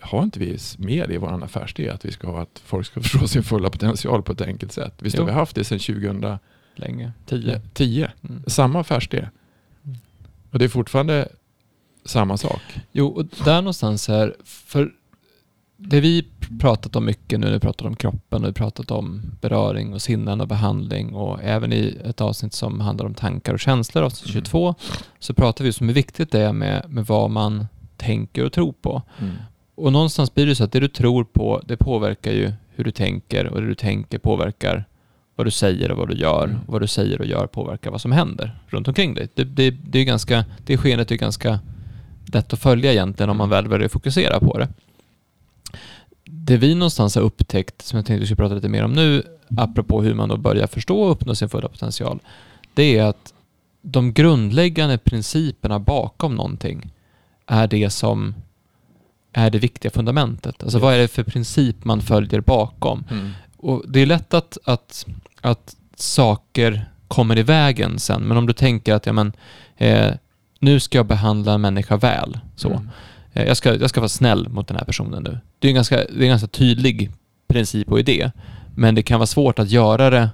har 0.03 0.23
inte 0.23 0.39
vi 0.39 0.59
med 0.79 1.11
i 1.11 1.17
vår 1.17 1.45
affärsidé 1.45 1.89
att 1.89 2.05
vi 2.05 2.13
ska 2.13 2.31
ha 2.31 2.43
att 2.43 2.63
folk 2.65 2.87
ska 2.87 3.01
förstå 3.03 3.27
sin 3.29 3.43
fulla 3.43 3.71
potential 3.71 4.23
på 4.23 4.33
ett 4.33 4.41
enkelt 4.41 4.73
sätt? 4.73 4.95
Visst 4.99 5.19
har 5.19 5.25
vi 5.25 5.33
haft 5.33 5.57
det 5.57 5.65
sedan 5.65 5.79
2000? 5.79 6.39
Länge. 6.75 7.13
10. 7.27 7.61
10. 7.75 8.13
Mm. 8.29 8.43
Samma 8.47 8.81
affärsidé. 8.81 9.29
Mm. 9.85 9.97
Och 10.51 10.59
det 10.59 10.65
är 10.65 10.69
fortfarande 10.69 11.29
samma 12.05 12.37
sak. 12.37 12.63
Jo, 12.93 13.07
och 13.07 13.25
där 13.45 13.63
någonstans 13.63 14.09
är, 14.09 14.37
för 14.45 14.93
det 15.77 16.01
vi 16.01 16.27
pratat 16.61 16.97
om 16.97 17.05
mycket 17.05 17.41
nu, 17.41 17.47
när 17.47 17.53
vi 17.53 17.61
pratat 17.61 17.87
om 17.87 17.97
kroppen 17.97 18.43
och 18.43 18.49
vi 18.49 18.53
pratat 18.53 18.91
om 18.91 19.23
beröring 19.41 19.95
och 19.95 20.03
sinnen 20.03 20.41
och 20.41 20.49
behandling 20.49 21.15
och 21.15 21.43
även 21.43 21.73
i 21.73 21.99
ett 22.05 22.21
avsnitt 22.21 22.55
som 22.55 22.81
handlar 22.81 23.07
om 23.07 23.15
tankar 23.15 23.55
och 23.55 23.61
känslor, 23.61 24.05
avsnitt 24.05 24.33
22, 24.33 24.67
mm. 24.67 24.75
så 25.19 25.35
pratar 25.35 25.65
vi 25.65 25.73
om 25.81 25.87
hur 25.89 25.95
viktigt 25.95 26.31
det 26.31 26.41
är 26.41 26.53
med, 26.53 26.85
med 26.89 27.07
vad 27.07 27.31
man 27.31 27.67
tänker 27.97 28.45
och 28.45 28.53
tror 28.53 28.73
på. 28.73 29.03
Mm. 29.19 29.35
Och 29.75 29.93
någonstans 29.93 30.35
blir 30.35 30.47
det 30.47 30.55
så 30.55 30.65
att 30.65 30.73
det 30.73 30.81
du 30.81 30.89
tror 30.89 31.25
på, 31.25 31.63
det 31.67 31.77
påverkar 31.77 32.33
ju 32.33 32.53
hur 32.75 32.85
du 32.85 32.91
tänker 32.91 33.47
och 33.47 33.61
det 33.61 33.67
du 33.67 33.75
tänker 33.75 34.19
påverkar 34.19 34.85
vad 35.37 35.47
du 35.47 35.51
säger 35.51 35.91
och 35.91 35.99
vad 35.99 36.09
du 36.09 36.15
gör. 36.15 36.45
Mm. 36.45 36.59
Och 36.67 36.73
vad 36.73 36.83
du 36.83 36.87
säger 36.87 37.21
och 37.21 37.27
gör 37.27 37.47
påverkar 37.47 37.91
vad 37.91 38.01
som 38.01 38.13
händer 38.13 38.59
runt 38.67 38.89
omkring 38.89 39.15
dig. 39.15 39.29
Det, 39.35 39.45
det, 39.45 39.71
det, 39.71 39.99
är 39.99 40.05
ganska, 40.05 40.45
det 40.65 40.77
skenet 40.77 41.11
är 41.11 41.17
ganska 41.17 41.61
lätt 42.33 42.53
att 42.53 42.59
följa 42.59 42.93
egentligen 42.93 43.31
om 43.31 43.37
man 43.37 43.49
väl 43.49 43.69
väljer 43.69 43.87
att 43.87 43.93
fokusera 43.93 44.41
på 44.41 44.59
det. 44.59 44.69
Det 46.25 46.57
vi 46.57 46.75
någonstans 46.75 47.15
har 47.15 47.23
upptäckt, 47.23 47.83
som 47.83 47.97
jag 47.97 48.07
tänkte 48.07 48.21
vi 48.21 48.27
skulle 48.27 48.37
prata 48.37 48.55
lite 48.55 48.69
mer 48.69 48.85
om 48.85 48.93
nu, 48.93 49.23
apropå 49.57 50.03
hur 50.03 50.15
man 50.15 50.29
då 50.29 50.37
börjar 50.37 50.67
förstå 50.67 51.03
och 51.03 51.11
uppnå 51.11 51.35
sin 51.35 51.49
fulla 51.49 51.69
potential, 51.69 52.19
det 52.75 52.99
är 52.99 53.05
att 53.05 53.35
de 53.83 54.13
grundläggande 54.13 54.99
principerna 54.99 55.79
bakom 55.79 56.35
någonting 56.35 56.91
är 57.47 57.67
det 57.67 57.91
som 57.91 58.35
är 59.33 59.51
det 59.51 59.59
viktiga 59.59 59.91
fundamentet. 59.91 60.63
Alltså 60.63 60.79
yes. 60.79 60.83
vad 60.83 60.95
är 60.95 60.99
det 60.99 61.09
för 61.09 61.23
princip 61.23 61.85
man 61.85 62.01
följer 62.01 62.41
bakom? 62.41 63.05
Mm. 63.11 63.31
Och 63.57 63.85
Det 63.89 64.01
är 64.01 64.07
lätt 64.07 64.35
att, 64.35 64.59
att, 64.65 65.07
att 65.41 65.77
saker 65.97 66.85
kommer 67.09 67.39
i 67.39 67.43
vägen 67.43 67.99
sen, 67.99 68.23
men 68.23 68.37
om 68.37 68.47
du 68.47 68.53
tänker 68.53 68.95
att 68.95 69.07
ja, 69.07 69.13
men, 69.13 69.33
eh, 69.77 70.11
nu 70.59 70.81
ska 70.81 70.99
jag 70.99 71.07
behandla 71.07 71.53
en 71.53 71.61
människa 71.61 71.97
väl. 71.97 72.39
Så. 72.57 72.71
Mm. 72.71 72.89
Eh, 73.33 73.45
jag, 73.45 73.57
ska, 73.57 73.75
jag 73.75 73.91
ska 73.91 74.01
vara 74.01 74.09
snäll 74.09 74.49
mot 74.49 74.69
den 74.69 74.77
här 74.77 74.85
personen 74.85 75.23
nu. 75.23 75.39
Det 75.59 75.69
är 75.69 75.71
en 75.71 75.75
ganska, 75.75 75.97
det 75.97 76.19
är 76.19 76.23
en 76.23 76.29
ganska 76.29 76.49
tydlig 76.49 77.11
princip 77.49 77.93
och 77.93 78.01
idé, 78.01 78.31
men 78.75 78.95
det 78.95 79.03
kan 79.03 79.19
vara 79.19 79.27
svårt 79.27 79.59
att 79.59 79.71
göra 79.71 80.11
det 80.11 80.29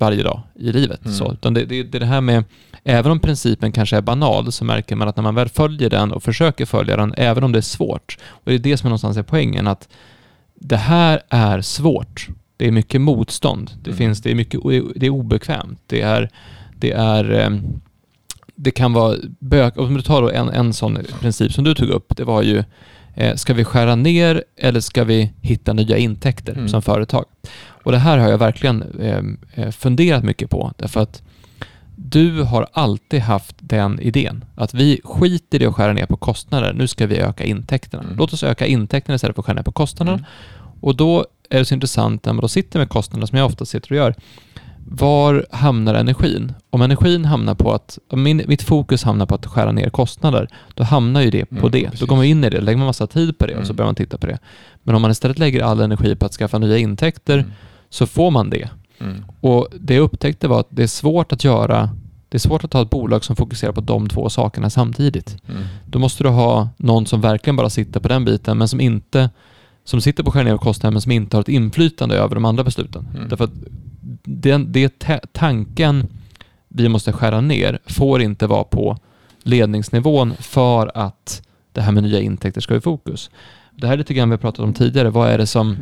varje 0.00 0.22
dag 0.22 0.42
i 0.54 0.72
livet. 0.72 1.04
Mm. 1.04 1.16
Så. 1.16 1.32
Utan 1.32 1.54
det, 1.54 1.64
det, 1.64 1.82
det 1.82 1.98
är 1.98 2.00
det 2.00 2.06
här 2.06 2.20
med, 2.20 2.44
även 2.84 3.12
om 3.12 3.20
principen 3.20 3.72
kanske 3.72 3.96
är 3.96 4.00
banal, 4.00 4.52
så 4.52 4.64
märker 4.64 4.96
man 4.96 5.08
att 5.08 5.16
när 5.16 5.22
man 5.22 5.34
väl 5.34 5.48
följer 5.48 5.90
den 5.90 6.12
och 6.12 6.22
försöker 6.22 6.66
följa 6.66 6.96
den, 6.96 7.14
även 7.16 7.44
om 7.44 7.52
det 7.52 7.58
är 7.58 7.62
svårt, 7.62 8.18
och 8.30 8.42
det 8.44 8.54
är 8.54 8.58
det 8.58 8.76
som 8.76 8.86
är 8.86 8.90
någonstans 8.90 9.16
är 9.16 9.22
poängen, 9.22 9.66
att 9.66 9.88
det 10.54 10.76
här 10.76 11.20
är 11.28 11.60
svårt. 11.60 12.28
Det 12.56 12.66
är 12.66 12.70
mycket 12.70 13.00
motstånd. 13.00 13.70
Det, 13.82 13.90
mm. 13.90 13.98
finns, 13.98 14.22
det, 14.22 14.30
är 14.30 14.34
mycket, 14.34 14.60
det 14.96 15.06
är 15.06 15.10
obekvämt. 15.10 15.80
Det 15.86 16.00
är, 16.00 16.30
det 16.78 16.92
är 16.92 17.30
ehm, 17.30 17.80
det 18.54 18.70
kan 18.70 18.92
vara 18.92 19.16
bök, 19.38 19.76
om 19.76 19.94
du 19.94 20.02
tar 20.02 20.30
en, 20.30 20.48
en 20.48 20.72
sån 20.72 20.98
princip 21.20 21.52
som 21.52 21.64
du 21.64 21.74
tog 21.74 21.88
upp, 21.88 22.16
det 22.16 22.24
var 22.24 22.42
ju 22.42 22.64
eh, 23.20 23.34
ska 23.34 23.54
vi 23.54 23.64
skära 23.64 23.94
ner 23.94 24.44
eller 24.56 24.80
ska 24.80 25.04
vi 25.04 25.32
hitta 25.40 25.72
nya 25.72 25.96
intäkter 25.96 26.52
mm. 26.52 26.68
som 26.68 26.82
företag? 26.82 27.24
Och 27.82 27.92
det 27.92 27.98
här 27.98 28.18
har 28.18 28.30
jag 28.30 28.38
verkligen 28.38 28.82
ehm, 29.00 29.38
eh, 29.54 29.70
funderat 29.70 30.24
mycket 30.24 30.50
på, 30.50 30.72
därför 30.76 31.00
att 31.00 31.22
du 31.96 32.42
har 32.42 32.66
alltid 32.72 33.20
haft 33.20 33.56
den 33.58 34.00
idén 34.00 34.44
att 34.54 34.74
vi 34.74 35.00
skiter 35.04 35.62
i 35.62 35.66
att 35.66 35.74
skära 35.74 35.92
ner 35.92 36.06
på 36.06 36.16
kostnader, 36.16 36.72
nu 36.72 36.86
ska 36.86 37.06
vi 37.06 37.18
öka 37.18 37.44
intäkterna. 37.44 38.02
Mm. 38.02 38.16
Låt 38.16 38.32
oss 38.32 38.42
öka 38.42 38.66
intäkterna 38.66 39.14
istället 39.14 39.36
för 39.36 39.42
att 39.42 39.46
skära 39.46 39.54
ner 39.54 39.62
på 39.62 39.72
kostnaderna. 39.72 40.18
Mm. 40.18 40.26
Och 40.80 40.96
då 40.96 41.26
är 41.50 41.58
det 41.58 41.64
så 41.64 41.74
intressant 41.74 42.24
när 42.24 42.32
man 42.32 42.42
då 42.42 42.48
sitter 42.48 42.78
med 42.78 42.88
kostnaderna, 42.88 43.26
som 43.26 43.38
jag 43.38 43.46
ofta 43.46 43.64
sitter 43.64 43.90
och 43.90 43.96
gör, 43.96 44.14
var 44.92 45.46
hamnar 45.50 45.94
energin? 45.94 46.52
Om 46.70 46.82
energin 46.82 47.24
hamnar 47.24 47.54
på 47.54 47.72
att, 47.72 47.98
min, 48.12 48.42
mitt 48.46 48.62
fokus 48.62 49.04
hamnar 49.04 49.26
på 49.26 49.34
att 49.34 49.46
skära 49.46 49.72
ner 49.72 49.90
kostnader, 49.90 50.48
då 50.74 50.84
hamnar 50.84 51.20
ju 51.20 51.30
det 51.30 51.44
på 51.44 51.56
mm, 51.56 51.70
det. 51.70 51.84
Precis. 51.84 52.00
Då 52.00 52.06
går 52.06 52.16
man 52.16 52.24
in 52.24 52.44
i 52.44 52.50
det, 52.50 52.60
lägger 52.60 52.78
man 52.78 52.86
massa 52.86 53.06
tid 53.06 53.38
på 53.38 53.46
det 53.46 53.52
mm. 53.52 53.60
och 53.60 53.66
så 53.66 53.74
börjar 53.74 53.88
man 53.88 53.94
titta 53.94 54.18
på 54.18 54.26
det. 54.26 54.38
Men 54.82 54.94
om 54.94 55.02
man 55.02 55.10
istället 55.10 55.38
lägger 55.38 55.62
all 55.62 55.80
energi 55.80 56.16
på 56.16 56.26
att 56.26 56.32
skaffa 56.32 56.58
nya 56.58 56.78
intäkter 56.78 57.38
mm. 57.38 57.50
så 57.90 58.06
får 58.06 58.30
man 58.30 58.50
det. 58.50 58.68
Mm. 59.00 59.24
Och 59.40 59.68
det 59.80 59.94
jag 59.94 60.02
upptäckte 60.02 60.48
var 60.48 60.60
att 60.60 60.68
det 60.70 60.82
är 60.82 60.86
svårt 60.86 61.32
att 61.32 61.44
göra 61.44 61.90
det 62.28 62.36
är 62.36 62.40
svårt 62.40 62.64
att 62.64 62.72
ha 62.72 62.82
ett 62.82 62.90
bolag 62.90 63.24
som 63.24 63.36
fokuserar 63.36 63.72
på 63.72 63.80
de 63.80 64.08
två 64.08 64.28
sakerna 64.28 64.70
samtidigt. 64.70 65.36
Mm. 65.48 65.62
Då 65.86 65.98
måste 65.98 66.22
du 66.22 66.28
ha 66.28 66.68
någon 66.76 67.06
som 67.06 67.20
verkligen 67.20 67.56
bara 67.56 67.70
sitter 67.70 68.00
på 68.00 68.08
den 68.08 68.24
biten, 68.24 68.58
men 68.58 68.68
som 68.68 68.80
inte 68.80 69.30
som 69.84 70.00
sitter 70.00 70.22
på 70.22 70.30
skärningar 70.30 70.54
och 70.54 70.60
kostnader 70.60 70.92
men 70.92 71.00
som 71.00 71.12
inte 71.12 71.36
har 71.36 71.40
ett 71.40 71.48
inflytande 71.48 72.16
över 72.16 72.34
de 72.34 72.44
andra 72.44 72.64
besluten. 72.64 73.08
Mm. 73.14 73.28
Därför 73.28 73.44
att 73.44 73.50
den, 74.24 74.72
det 74.72 74.92
tanken 75.32 76.06
vi 76.68 76.88
måste 76.88 77.12
skära 77.12 77.40
ner 77.40 77.78
får 77.86 78.22
inte 78.22 78.46
vara 78.46 78.64
på 78.64 78.98
ledningsnivån 79.42 80.34
för 80.38 80.90
att 80.94 81.42
det 81.72 81.80
här 81.80 81.92
med 81.92 82.02
nya 82.02 82.20
intäkter 82.20 82.60
ska 82.60 82.76
i 82.76 82.80
fokus. 82.80 83.30
Det 83.70 83.86
här 83.86 83.94
är 83.94 83.98
lite 83.98 84.14
grann 84.14 84.28
vi 84.28 84.32
har 84.32 84.38
pratat 84.38 84.60
om 84.60 84.74
tidigare. 84.74 85.10
Vad 85.10 85.30
är 85.30 85.38
det 85.38 85.46
som 85.46 85.76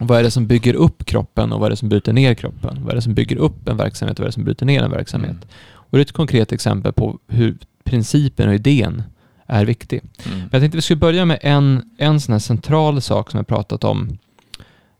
vad 0.00 0.18
är 0.18 0.22
det 0.22 0.30
som 0.30 0.46
bygger 0.46 0.74
upp 0.74 1.04
kroppen 1.04 1.52
och 1.52 1.60
vad 1.60 1.66
är 1.66 1.70
det 1.70 1.76
som 1.76 1.88
bryter 1.88 2.12
ner 2.12 2.34
kroppen? 2.34 2.78
Vad 2.82 2.90
är 2.90 2.94
det 2.94 3.02
som 3.02 3.14
bygger 3.14 3.36
upp 3.36 3.68
en 3.68 3.76
verksamhet 3.76 4.18
och 4.18 4.22
vad 4.22 4.26
är 4.26 4.28
det 4.28 4.32
som 4.32 4.44
bryter 4.44 4.66
ner 4.66 4.82
en 4.82 4.90
verksamhet? 4.90 5.30
Mm. 5.30 5.48
Och 5.60 5.98
det 5.98 5.98
är 5.98 6.02
ett 6.02 6.12
konkret 6.12 6.52
exempel 6.52 6.92
på 6.92 7.18
hur 7.28 7.58
principen 7.84 8.48
och 8.48 8.54
idén 8.54 9.02
är 9.46 9.64
viktig. 9.64 10.00
Mm. 10.26 10.38
Men 10.38 10.48
jag 10.52 10.60
tänkte 10.62 10.78
vi 10.78 10.82
skulle 10.82 11.00
börja 11.00 11.24
med 11.24 11.38
en, 11.42 11.90
en 11.98 12.20
sån 12.20 12.40
central 12.40 13.00
sak 13.00 13.30
som 13.30 13.38
jag 13.38 13.46
pratat 13.46 13.84
om 13.84 14.18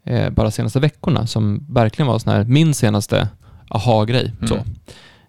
eh, 0.08 0.30
bara 0.30 0.50
senaste 0.50 0.80
veckorna 0.80 1.26
som 1.26 1.66
verkligen 1.68 2.06
var 2.06 2.18
sån 2.18 2.32
här, 2.32 2.44
min 2.44 2.74
senaste 2.74 3.28
aha-grej. 3.68 4.32
Mm. 4.40 4.58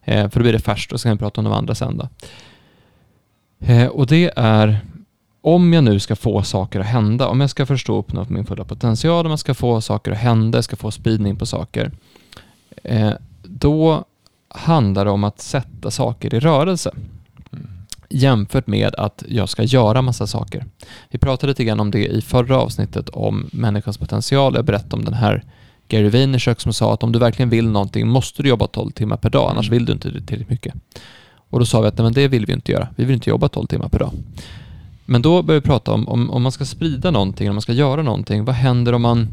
Eh, 0.02 0.30
för 0.30 0.40
då 0.40 0.44
blir 0.44 0.54
det 0.54 0.60
färskt 0.60 0.92
och 0.92 1.00
så 1.00 1.04
kan 1.04 1.12
vi 1.12 1.20
prata 1.20 1.42
om 1.42 1.46
de 1.46 1.54
andra 1.54 1.76
sen 1.76 1.98
då. 1.98 2.08
Eh, 3.60 3.88
och 3.88 4.08
det 4.08 4.32
är 4.36 4.80
om 5.42 5.74
jag 5.74 5.84
nu 5.84 6.00
ska 6.00 6.16
få 6.16 6.44
saker 6.44 6.80
att 6.80 6.86
hända, 6.86 7.28
om 7.28 7.42
jag 7.42 7.50
ska 7.50 7.66
förstå 7.66 7.94
och 7.94 8.00
uppnå 8.00 8.26
min 8.30 8.46
fulla 8.46 8.64
potential, 8.64 9.26
om 9.26 9.30
jag 9.30 9.40
ska 9.40 9.54
få 9.54 9.82
saker 9.82 10.12
att 10.12 10.18
hända, 10.18 10.58
jag 10.58 10.64
ska 10.64 10.76
få 10.76 10.92
spridning 10.92 11.36
på 11.36 11.46
saker, 11.46 11.92
eh, 12.84 13.12
då 13.44 14.04
handlar 14.48 15.06
det 15.06 15.12
om 15.12 15.24
att 15.24 15.42
sätta 15.42 15.92
saker 15.92 16.34
i 16.34 16.40
rörelse 16.40 16.92
jämfört 18.10 18.68
med 18.68 18.96
att 18.96 19.24
jag 19.28 19.50
ska 19.50 19.64
göra 19.64 20.02
massa 20.02 20.28
saker. 20.28 20.66
Vi 21.10 21.20
pratade 21.20 21.52
lite 21.52 21.64
grann 21.64 21.80
om 21.80 21.92
det 21.92 22.08
i 22.08 22.22
förra 22.22 22.58
avsnittet 22.58 23.10
om 23.10 23.50
människans 23.54 23.98
potential. 23.98 24.56
Jag 24.56 24.66
berättade 24.66 24.96
om 24.96 25.06
den 25.06 25.14
här 25.14 25.44
Gary 25.88 26.10
Vaynerchuk 26.10 26.60
som 26.60 26.74
sa 26.74 26.94
att 26.94 27.04
om 27.04 27.12
du 27.12 27.20
verkligen 27.20 27.50
vill 27.50 27.68
någonting 27.68 28.08
måste 28.08 28.44
du 28.44 28.50
jobba 28.50 28.68
12 28.68 28.92
timmar 28.92 29.18
per 29.18 29.30
dag, 29.30 29.52
annars 29.52 29.68
mm. 29.68 29.78
vill 29.78 29.86
du 29.86 29.92
inte 29.92 30.12
tillräckligt 30.12 30.50
mycket. 30.50 30.74
Och 31.50 31.60
då 31.60 31.66
sa 31.66 31.82
vi 31.82 31.88
att 31.88 31.98
nej, 31.98 32.04
men 32.04 32.14
det 32.14 32.28
vill 32.28 32.46
vi 32.46 32.54
inte 32.54 32.72
göra. 32.72 32.88
Vi 32.96 33.06
vill 33.06 33.14
inte 33.14 33.30
jobba 33.30 33.48
12 33.48 33.68
timmar 33.68 33.90
per 33.90 34.00
dag. 34.00 34.12
Men 35.06 35.22
då 35.22 35.42
börjar 35.42 35.62
vi 35.62 35.68
prata 35.68 35.92
om, 35.92 36.08
om, 36.08 36.30
om 36.30 36.42
man 36.42 36.52
ska 36.52 36.66
sprida 36.66 37.12
någonting, 37.12 37.50
om 37.50 37.56
man 37.56 37.62
ska 37.62 37.74
göra 37.74 38.04
någonting, 38.04 38.46
vad 38.46 38.56
händer 38.56 38.94
om 38.94 39.02
man, 39.02 39.28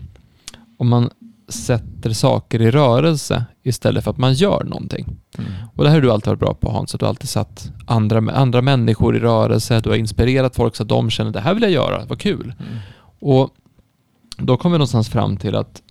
om 0.77 0.89
man 0.89 1.11
sätter 1.49 2.11
saker 2.11 2.63
i 2.63 2.71
rörelse 2.71 3.45
istället 3.63 4.05
för 4.05 4.11
att 4.11 4.19
man 4.19 4.35
gör 4.35 4.65
någonting. 4.65 5.17
Mm. 5.39 5.51
Och 5.75 5.85
det 5.85 5.91
här 5.91 5.97
har 5.97 6.03
du 6.03 6.13
alltid 6.13 6.29
varit 6.29 6.41
bra 6.41 6.55
på 6.55 6.71
Hans, 6.71 6.95
att 6.95 7.01
du 7.01 7.07
har 7.07 7.11
alltid 7.11 7.29
satt 7.29 7.73
andra, 7.87 8.33
andra 8.33 8.63
människor 8.63 9.17
i 9.17 9.19
rörelse, 9.19 9.81
du 9.81 9.89
har 9.89 9.97
inspirerat 9.97 10.57
folk 10.57 10.77
så 10.77 10.83
att 10.83 10.89
de 10.89 11.11
känner 11.11 11.31
det 11.31 11.41
här 11.41 11.55
vill 11.55 11.63
jag 11.63 11.73
göra, 11.73 12.05
vad 12.09 12.21
kul. 12.21 12.55
Mm. 12.59 12.79
Och 13.21 13.51
då 14.39 14.57
kommer 14.57 14.75
vi 14.75 14.79
någonstans 14.79 15.09
fram 15.09 15.37
till 15.37 15.57
att 15.57 15.83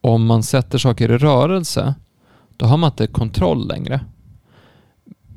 om 0.00 0.26
man 0.26 0.42
sätter 0.42 0.78
saker 0.78 1.10
i 1.10 1.18
rörelse, 1.18 1.94
då 2.56 2.66
har 2.66 2.76
man 2.76 2.90
inte 2.90 3.06
kontroll 3.06 3.68
längre. 3.68 4.00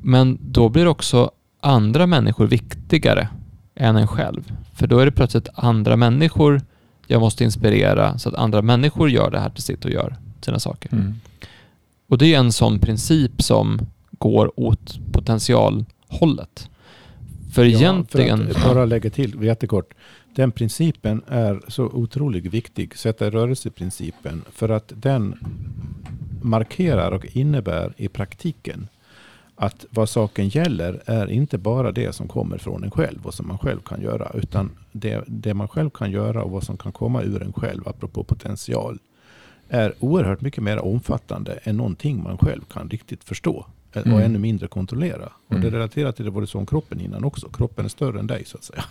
Men 0.02 0.38
då 0.40 0.68
blir 0.68 0.86
också 0.86 1.30
andra 1.60 2.06
människor 2.06 2.46
viktigare 2.46 3.28
än 3.74 3.96
en 3.96 4.08
själv. 4.08 4.52
För 4.74 4.86
då 4.86 4.98
är 4.98 5.06
det 5.06 5.12
plötsligt 5.12 5.48
andra 5.54 5.96
människor 5.96 6.62
jag 7.12 7.20
måste 7.20 7.44
inspirera 7.44 8.18
så 8.18 8.28
att 8.28 8.34
andra 8.34 8.62
människor 8.62 9.10
gör 9.10 9.30
det 9.30 9.38
här 9.38 9.50
till 9.50 9.62
sitt 9.62 9.84
och 9.84 9.90
gör 9.90 10.16
sina 10.40 10.58
saker. 10.58 10.92
Mm. 10.92 11.14
Och 12.08 12.18
det 12.18 12.34
är 12.34 12.38
en 12.38 12.52
sån 12.52 12.78
princip 12.78 13.42
som 13.42 13.80
går 14.10 14.60
åt 14.60 14.98
potentialhållet. 15.12 16.68
För 17.52 17.64
egentligen... 17.64 18.46
För 18.46 18.68
att 18.68 18.74
bara 18.74 18.84
lägga 18.84 19.10
till 19.10 19.42
jättekort. 19.42 19.94
Den 20.34 20.52
principen 20.52 21.22
är 21.28 21.60
så 21.68 21.84
otroligt 21.84 22.44
viktig, 22.44 22.96
sätta 22.96 23.26
i 23.26 23.30
rörelse-principen, 23.30 24.44
för 24.52 24.68
att 24.68 24.92
den 24.96 25.38
markerar 26.42 27.12
och 27.12 27.26
innebär 27.36 27.94
i 27.96 28.08
praktiken 28.08 28.88
att 29.62 29.86
vad 29.90 30.08
saken 30.08 30.48
gäller 30.48 31.02
är 31.06 31.30
inte 31.30 31.58
bara 31.58 31.92
det 31.92 32.12
som 32.14 32.28
kommer 32.28 32.58
från 32.58 32.84
en 32.84 32.90
själv 32.90 33.26
och 33.26 33.34
som 33.34 33.48
man 33.48 33.58
själv 33.58 33.80
kan 33.80 34.02
göra, 34.02 34.30
utan 34.34 34.70
det, 34.92 35.24
det 35.26 35.54
man 35.54 35.68
själv 35.68 35.90
kan 35.90 36.10
göra 36.10 36.42
och 36.42 36.50
vad 36.50 36.62
som 36.64 36.76
kan 36.76 36.92
komma 36.92 37.22
ur 37.22 37.42
en 37.42 37.52
själv, 37.52 37.88
apropå 37.88 38.24
potential, 38.24 38.98
är 39.68 39.94
oerhört 40.00 40.40
mycket 40.40 40.62
mer 40.64 40.78
omfattande 40.78 41.52
än 41.62 41.76
någonting 41.76 42.22
man 42.22 42.38
själv 42.38 42.60
kan 42.72 42.88
riktigt 42.90 43.24
förstå. 43.24 43.66
Och 43.94 44.06
Mm. 44.06 44.18
ännu 44.18 44.38
mindre 44.38 44.66
kontrollera. 44.68 45.24
Och 45.26 45.54
det 45.54 45.56
Mm. 45.68 45.70
relaterar 45.70 46.12
till 46.12 46.24
det 46.24 46.30
vad 46.30 46.42
du 46.42 46.46
sa 46.46 46.58
om 46.58 46.66
kroppen 46.66 47.00
innan 47.00 47.24
också. 47.24 47.48
Kroppen 47.48 47.84
är 47.84 47.88
större 47.88 48.18
än 48.20 48.26
dig 48.26 48.44
så 48.46 48.56
att 48.58 48.64
säga. 48.64 48.84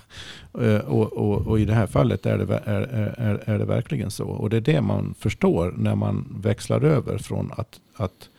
Eh, 0.62 0.80
Och, 0.90 1.14
och, 1.14 1.48
och 1.48 1.60
i 1.60 1.66
det 1.66 1.74
här 1.74 1.88
fallet 1.88 2.26
är 2.26 2.38
det, 2.38 2.62
är, 2.66 2.82
är, 3.18 3.44
är 3.46 3.60
det 3.60 3.66
verkligen 3.66 4.12
så. 4.12 4.26
Och 4.28 4.50
det 4.50 4.58
är 4.58 4.62
det 4.62 4.82
man 4.82 5.14
förstår 5.20 5.74
när 5.78 5.96
man 5.96 6.38
växlar 6.44 6.82
över 6.82 7.18
från 7.18 7.52
att, 7.58 7.80
att, 7.96 8.30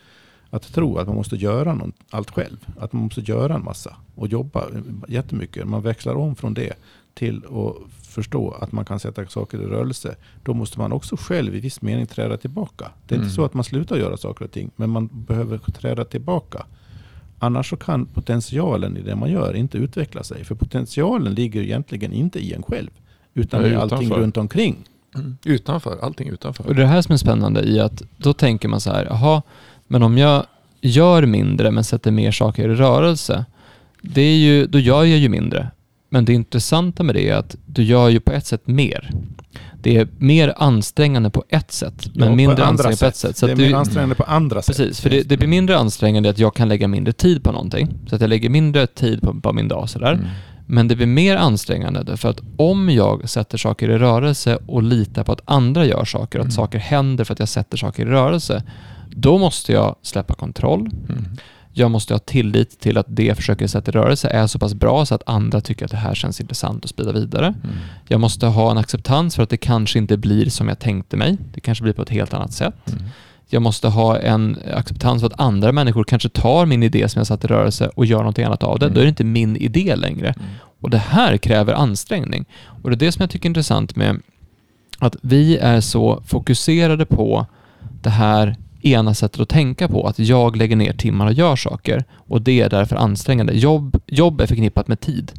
att 0.55 0.73
tro 0.73 0.97
att 0.97 1.07
man 1.07 1.15
måste 1.15 1.35
göra 1.35 1.73
något, 1.73 1.95
allt 2.09 2.31
själv. 2.31 2.57
Att 2.79 2.93
man 2.93 3.03
måste 3.03 3.21
göra 3.21 3.55
en 3.55 3.63
massa 3.63 3.95
och 4.15 4.27
jobba 4.27 4.65
jättemycket. 5.07 5.67
Man 5.67 5.81
växlar 5.81 6.15
om 6.15 6.35
från 6.35 6.53
det 6.53 6.73
till 7.13 7.37
att 7.45 7.91
förstå 8.07 8.51
att 8.61 8.71
man 8.71 8.85
kan 8.85 8.99
sätta 8.99 9.25
saker 9.25 9.57
i 9.61 9.65
rörelse. 9.65 10.15
Då 10.43 10.53
måste 10.53 10.79
man 10.79 10.91
också 10.91 11.15
själv 11.19 11.55
i 11.55 11.59
viss 11.59 11.81
mening 11.81 12.05
träda 12.05 12.37
tillbaka. 12.37 12.91
Det 13.07 13.15
är 13.15 13.17
Mm. 13.17 13.25
inte 13.25 13.35
så 13.35 13.45
att 13.45 13.53
man 13.53 13.63
slutar 13.63 13.97
göra 13.97 14.17
saker 14.17 14.45
och 14.45 14.51
ting, 14.51 14.71
men 14.75 14.89
man 14.89 15.09
behöver 15.13 15.57
träda 15.57 16.05
tillbaka. 16.05 16.65
Annars 17.39 17.69
så 17.69 17.77
kan 17.77 18.05
potentialen 18.05 18.97
i 18.97 19.01
det 19.01 19.15
man 19.15 19.31
gör 19.31 19.53
inte 19.53 19.77
utveckla 19.77 20.23
sig. 20.23 20.43
För 20.43 20.55
potentialen 20.55 21.33
ligger 21.33 21.61
egentligen 21.61 22.13
inte 22.13 22.39
i 22.39 22.53
en 22.53 22.63
själv. 22.63 22.89
Utan 23.33 23.65
i 23.65 23.75
allting 23.75 23.97
utanför. 23.99 24.21
runt 24.21 24.37
omkring. 24.37 24.75
Mm. 25.15 25.37
Utanför, 25.45 25.97
allting 26.01 26.27
utanför. 26.29 26.67
Och 26.67 26.75
det 26.75 26.81
är 26.81 26.85
det 26.85 26.91
här 26.91 27.01
som 27.01 27.13
är 27.13 27.17
spännande 27.17 27.61
i 27.63 27.79
att 27.79 28.01
då 28.17 28.33
tänker 28.33 28.67
man 28.67 28.81
så 28.81 28.89
här, 28.91 29.05
jaha, 29.05 29.41
men 29.93 30.03
om 30.03 30.17
jag 30.17 30.45
gör 30.81 31.25
mindre 31.25 31.71
men 31.71 31.83
sätter 31.83 32.11
mer 32.11 32.31
saker 32.31 32.69
i 32.69 32.75
rörelse, 32.75 33.45
det 34.01 34.21
är 34.21 34.37
ju, 34.37 34.65
då 34.67 34.79
gör 34.79 35.03
jag 35.03 35.19
ju 35.19 35.29
mindre. 35.29 35.67
Men 36.09 36.25
det 36.25 36.33
intressanta 36.33 37.03
med 37.03 37.15
det 37.15 37.29
är 37.29 37.35
att 37.35 37.55
du 37.65 37.83
gör 37.83 38.09
ju 38.09 38.19
på 38.19 38.31
ett 38.31 38.45
sätt 38.45 38.67
mer. 38.67 39.11
Det 39.81 39.97
är 39.97 40.07
mer 40.17 40.53
ansträngande 40.57 41.29
på 41.29 41.43
ett 41.49 41.71
sätt, 41.71 42.09
men 42.15 42.29
Ja, 42.29 42.35
mindre 42.35 42.65
ansträngande 42.65 42.99
på 42.99 43.05
ett 43.05 43.15
sätt. 43.15 43.37
Så 43.37 43.45
det 43.45 43.51
är 43.51 43.53
att 43.53 43.59
mer 43.59 43.69
du, 43.69 43.75
ansträngande 43.75 44.15
på 44.15 44.23
andra 44.23 44.61
sätt. 44.61 44.77
Precis, 44.77 45.01
för 45.01 45.09
det, 45.09 45.21
det 45.21 45.37
blir 45.37 45.47
mindre 45.47 45.77
ansträngande 45.77 46.29
att 46.29 46.39
jag 46.39 46.55
kan 46.55 46.69
lägga 46.69 46.87
mindre 46.87 47.13
tid 47.13 47.43
på 47.43 47.51
någonting. 47.51 47.87
Så 48.07 48.15
att 48.15 48.21
jag 48.21 48.29
lägger 48.29 48.49
mindre 48.49 48.87
tid 48.87 49.21
på, 49.21 49.41
på 49.41 49.53
min 49.53 49.67
dag 49.67 49.89
sådär. 49.89 50.13
Mm. 50.13 50.25
Men 50.67 50.87
det 50.87 50.95
blir 50.95 51.07
mer 51.07 51.37
ansträngande 51.37 52.03
därför 52.03 52.29
att 52.29 52.39
om 52.57 52.89
jag 52.89 53.29
sätter 53.29 53.57
saker 53.57 53.89
i 53.89 53.97
rörelse 53.97 54.57
och 54.65 54.83
litar 54.83 55.23
på 55.23 55.31
att 55.31 55.41
andra 55.45 55.85
gör 55.85 56.05
saker, 56.05 56.39
att 56.39 56.45
Mm. 56.45 56.51
saker 56.51 56.79
händer 56.79 57.23
för 57.23 57.33
att 57.33 57.39
jag 57.39 57.49
sätter 57.49 57.77
saker 57.77 58.03
i 58.03 58.09
rörelse, 58.09 58.63
då 59.15 59.37
måste 59.37 59.73
jag 59.73 59.95
släppa 60.01 60.33
kontroll. 60.33 60.89
Mm. 61.09 61.25
Jag 61.75 61.91
måste 61.91 62.13
ha 62.13 62.19
tillit 62.19 62.79
till 62.79 62.97
att 62.97 63.05
det 63.09 63.23
jag 63.23 63.37
försöker 63.37 63.67
sätta 63.67 63.91
i 63.91 63.93
rörelse 63.93 64.27
är 64.27 64.47
så 64.47 64.59
pass 64.59 64.73
bra 64.73 65.05
så 65.05 65.15
att 65.15 65.23
andra 65.25 65.61
tycker 65.61 65.85
att 65.85 65.91
det 65.91 65.97
här 65.97 66.15
känns 66.15 66.41
intressant 66.41 66.83
att 66.83 66.89
sprida 66.89 67.11
vidare. 67.11 67.45
Mm. 67.45 67.75
Jag 68.07 68.19
måste 68.19 68.45
ha 68.45 68.71
en 68.71 68.77
acceptans 68.77 69.35
för 69.35 69.43
att 69.43 69.49
det 69.49 69.57
kanske 69.57 69.99
inte 69.99 70.17
blir 70.17 70.49
som 70.49 70.67
jag 70.67 70.79
tänkte 70.79 71.17
mig. 71.17 71.37
Det 71.53 71.61
kanske 71.61 71.83
blir 71.83 71.93
på 71.93 72.01
ett 72.01 72.09
helt 72.09 72.33
annat 72.33 72.53
sätt. 72.53 72.91
Mm. 72.91 73.03
Jag 73.49 73.61
måste 73.61 73.87
ha 73.87 74.19
en 74.19 74.57
acceptans 74.73 75.21
för 75.21 75.27
att 75.27 75.39
andra 75.39 75.71
människor 75.71 76.03
kanske 76.03 76.29
tar 76.29 76.65
min 76.65 76.83
idé 76.83 77.09
som 77.09 77.19
jag 77.19 77.27
satt 77.27 77.43
i 77.43 77.47
rörelse 77.47 77.87
och 77.95 78.05
gör 78.05 78.17
någonting 78.17 78.45
annat 78.45 78.63
av 78.63 78.79
det. 78.79 78.85
Mm. 78.85 78.93
Då 78.93 78.99
är 78.99 79.05
det 79.05 79.09
inte 79.09 79.23
min 79.23 79.57
idé 79.57 79.95
längre. 79.95 80.27
Mm. 80.27 80.49
Och 80.81 80.89
det 80.89 80.97
här 80.97 81.37
kräver 81.37 81.73
ansträngning. 81.73 82.45
Och 82.83 82.89
det 82.89 82.95
är 82.95 82.99
det 83.05 83.11
som 83.11 83.21
jag 83.21 83.29
tycker 83.29 83.45
är 83.45 83.49
intressant 83.49 83.95
med 83.95 84.21
att 84.99 85.15
vi 85.21 85.57
är 85.57 85.81
så 85.81 86.23
fokuserade 86.25 87.05
på 87.05 87.45
det 88.01 88.09
här 88.09 88.55
ena 88.85 89.13
sättet 89.13 89.41
att 89.41 89.49
tänka 89.49 89.87
på, 89.87 90.07
att 90.07 90.19
jag 90.19 90.55
lägger 90.55 90.75
ner 90.75 90.93
timmar 90.93 91.25
och 91.25 91.33
gör 91.33 91.55
saker 91.55 92.03
och 92.15 92.41
det 92.41 92.61
är 92.61 92.69
därför 92.69 92.95
ansträngande. 92.95 93.53
Jobb, 93.53 93.97
jobb 94.07 94.41
är 94.41 94.47
förknippat 94.47 94.87
med 94.87 94.99
tid. 94.99 95.31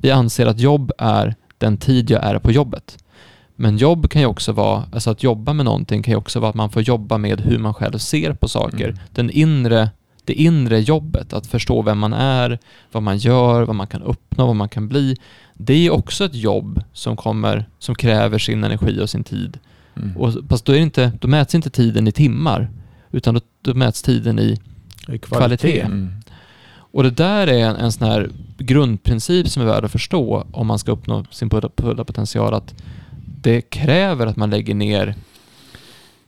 Vi 0.00 0.10
anser 0.10 0.46
att 0.46 0.60
jobb 0.60 0.92
är 0.98 1.34
den 1.58 1.76
tid 1.76 2.10
jag 2.10 2.24
är 2.24 2.38
på 2.38 2.52
jobbet. 2.52 2.98
Men 3.56 3.76
jobb 3.76 4.10
kan 4.10 4.22
ju 4.22 4.26
också 4.26 4.52
vara, 4.52 4.84
alltså 4.92 5.10
att 5.10 5.22
jobba 5.22 5.52
med 5.52 5.64
någonting 5.64 6.02
kan 6.02 6.12
ju 6.12 6.18
också 6.18 6.40
vara 6.40 6.48
att 6.48 6.54
man 6.54 6.70
får 6.70 6.82
jobba 6.82 7.18
med 7.18 7.40
hur 7.40 7.58
man 7.58 7.74
själv 7.74 7.98
ser 7.98 8.32
på 8.32 8.48
saker. 8.48 8.88
Mm. 8.88 8.98
Den 9.12 9.30
inre, 9.30 9.90
det 10.24 10.32
inre 10.32 10.80
jobbet, 10.80 11.32
att 11.32 11.46
förstå 11.46 11.82
vem 11.82 11.98
man 11.98 12.12
är, 12.12 12.58
vad 12.92 13.02
man 13.02 13.18
gör, 13.18 13.62
vad 13.62 13.76
man 13.76 13.86
kan 13.86 14.02
uppnå, 14.02 14.46
vad 14.46 14.56
man 14.56 14.68
kan 14.68 14.88
bli. 14.88 15.16
Det 15.54 15.86
är 15.86 15.90
också 15.90 16.24
ett 16.24 16.34
jobb 16.34 16.82
som 16.92 17.16
kommer, 17.16 17.68
som 17.78 17.94
kräver 17.94 18.38
sin 18.38 18.64
energi 18.64 19.00
och 19.00 19.10
sin 19.10 19.24
tid. 19.24 19.58
Mm. 19.96 20.16
Och, 20.16 20.32
fast 20.48 20.64
då, 20.64 20.72
är 20.72 20.78
inte, 20.78 21.12
då 21.20 21.28
mäts 21.28 21.54
inte 21.54 21.70
tiden 21.70 22.08
i 22.08 22.12
timmar, 22.12 22.70
utan 23.14 23.34
då, 23.34 23.40
då 23.62 23.74
mäts 23.74 24.02
tiden 24.02 24.38
i 24.38 24.58
I 25.08 25.18
Kvalitet. 25.18 25.80
Mm. 25.80 26.12
och 26.76 27.02
det 27.02 27.10
där 27.10 27.46
är 27.46 27.66
en, 27.66 27.76
en 27.76 27.92
sån 27.92 28.08
här 28.08 28.30
grundprincip 28.58 29.48
som 29.48 29.62
är 29.62 29.66
värd 29.66 29.84
att 29.84 29.92
förstå 29.92 30.46
om 30.52 30.66
man 30.66 30.78
ska 30.78 30.92
uppnå 30.92 31.24
sin 31.30 31.50
fulla 31.50 32.04
potential. 32.04 32.54
Att 32.54 32.74
det 33.40 33.60
kräver 33.60 34.26
att 34.26 34.36
man 34.36 34.50
lägger 34.50 34.74
ner, 34.74 35.14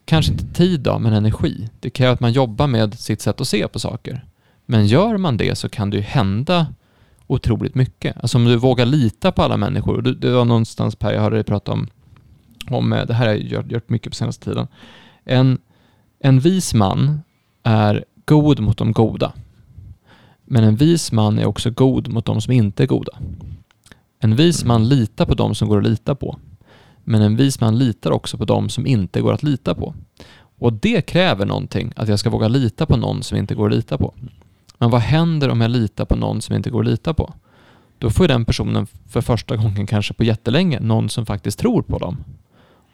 kanske 0.05 0.33
inte 0.33 0.55
tid 0.55 0.81
då, 0.81 0.99
men 0.99 1.13
energi. 1.13 1.69
Det 1.81 1.91
kräver 1.91 2.13
att 2.13 2.21
man 2.21 2.33
jobbar 2.33 2.67
med 2.67 2.99
sitt 2.99 3.21
sätt 3.21 3.41
att 3.41 3.49
se 3.49 3.69
på 3.69 3.79
saker. 3.79 4.25
Men 4.67 4.87
gör 4.87 5.17
man 5.17 5.37
det 5.37 5.59
så 5.59 5.69
kan 5.69 5.91
det 5.91 5.97
ju 5.97 6.03
hända 6.03 6.67
otroligt 7.27 7.75
mycket. 7.75 8.17
Alltså 8.21 8.39
om 8.39 8.45
du 8.45 8.57
vågar 8.57 8.87
lita 8.87 9.33
på 9.33 9.43
alla 9.43 9.57
människor. 9.57 10.03
Det, 10.03 10.31
var 10.31 10.45
någonstans 10.45 10.97
Per, 10.97 11.13
jag 11.13 11.21
hörde 11.21 11.37
dig 11.37 11.45
prata 11.45 11.73
om, 11.73 11.89
om 12.71 12.93
eh, 12.93 13.07
det 13.07 13.15
här 13.15 13.27
har 13.27 13.35
jag 13.35 13.43
gjort, 13.43 13.73
gjort 13.73 13.89
mycket 13.89 14.13
på 14.13 14.17
senaste 14.17 14.45
tiden. 14.45 14.69
En, 15.25 15.59
en 16.27 16.41
vis 16.41 16.75
man 16.75 17.21
är 17.63 18.05
god 18.25 18.61
mot 18.61 18.79
de 18.79 18.93
goda. 18.93 19.33
Men 20.45 20.65
en 20.65 20.77
vis 20.77 21.13
man 21.13 21.39
är 21.39 21.47
också 21.47 21.71
god 21.71 22.09
mot 22.09 22.25
de 22.25 22.41
som 22.41 22.53
inte 22.53 22.83
är 22.83 22.87
goda. 22.87 23.13
En 24.19 24.37
vis 24.37 24.65
man 24.65 24.89
litar 24.89 25.27
på 25.27 25.35
de 25.35 25.55
som 25.55 25.69
går 25.69 25.79
att 25.79 25.85
lita 25.89 26.15
på. 26.15 26.39
Men 27.05 27.23
en 27.23 27.37
vis 27.37 27.61
man 27.61 27.79
litar 27.79 28.11
också 28.11 28.39
på 28.39 28.45
de 28.45 28.69
som 28.69 28.87
inte 28.87 29.21
går 29.21 29.33
att 29.33 29.43
lita 29.43 29.75
på. 29.75 29.95
Och 30.59 30.73
det 30.73 31.03
kräver 31.03 31.47
någonting, 31.47 31.93
att 31.97 32.09
jag 32.09 32.19
ska 32.19 32.31
våga 32.31 32.49
lita 32.49 32.87
på 32.87 32.97
någon 32.97 33.23
som 33.23 33.39
inte 33.39 33.55
går 33.55 33.67
att 33.71 33.77
lita 33.77 33.99
på. 33.99 34.15
Men 34.79 34.91
vad 34.91 35.01
händer 35.01 35.49
om 35.49 35.61
jag 35.61 35.71
litar 35.71 36.05
på 36.05 36.17
någon 36.17 36.43
som 36.43 36.55
inte 36.55 36.71
går 36.71 36.81
att 36.81 36.89
lita 36.91 37.15
på? 37.15 37.35
Då 37.99 38.11
får 38.11 38.29
den 38.29 38.45
personen 38.45 38.87
för 39.09 39.21
första 39.21 39.57
gången 39.57 39.87
kanske 39.87 40.15
på 40.15 40.25
jättelänge 40.25 40.81
någon 40.81 41.09
som 41.09 41.27
faktiskt 41.27 41.59
tror 41.59 41.83
på 41.83 41.99
dem. 41.99 42.25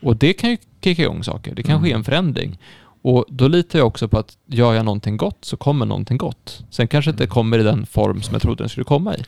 Och 0.03 0.17
det 0.17 0.33
kan 0.33 0.51
ju 0.51 0.57
kicka 0.85 1.03
igång 1.03 1.25
saker. 1.25 1.55
Det 1.55 1.63
kan 1.63 1.77
Mm. 1.77 1.83
ske 1.85 1.93
en 1.93 2.05
förändring. 2.05 2.59
Och 3.03 3.25
då 3.29 3.49
litar 3.49 3.79
jag 3.79 3.87
också 3.87 4.09
på 4.09 4.19
att 4.19 4.39
gör 4.47 4.75
jag 4.75 4.85
någonting 4.85 5.17
gott 5.17 5.45
så 5.45 5.57
kommer 5.57 5.87
någonting 5.87 6.19
gott. 6.19 6.65
Sen 6.71 6.89
kanske 6.89 7.11
det 7.11 7.15
inte 7.15 7.27
kommer 7.27 7.59
i 7.59 7.63
den 7.63 7.87
form 7.87 8.23
som 8.23 8.33
jag 8.33 8.43
trodde 8.43 8.63
den 8.63 8.69
skulle 8.69 8.85
komma 8.85 9.17
i. 9.17 9.25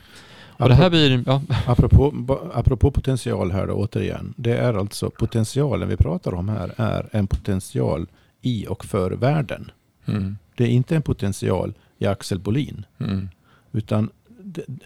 Och 0.57 0.69
det 0.69 0.75
här 0.75 0.89
blir, 0.89 1.23
ja, 1.27 1.41
Apropå, 1.67 2.13
apropå 2.53 2.91
potential 2.91 3.51
här 3.51 3.67
då 3.67 3.73
återigen. 3.73 4.33
Det 4.37 4.57
är 4.57 4.73
alltså 4.73 5.09
potentialen 5.09 5.89
vi 5.89 5.97
pratar 5.97 6.33
om 6.33 6.49
här 6.49 6.73
är 6.77 7.09
en 7.11 7.27
potential 7.27 8.07
i 8.41 8.65
och 8.69 8.85
för 8.85 9.11
världen. 9.11 9.71
Mm. 10.05 10.37
Det 10.55 10.63
är 10.63 10.67
inte 10.67 10.95
en 10.95 11.01
potential 11.01 11.73
i 11.97 12.05
Axel 12.05 12.39
Bolin. 12.39 12.85
Mm. 12.99 13.29
Utan 13.71 14.09
d- 14.39 14.61
d- 14.67 14.85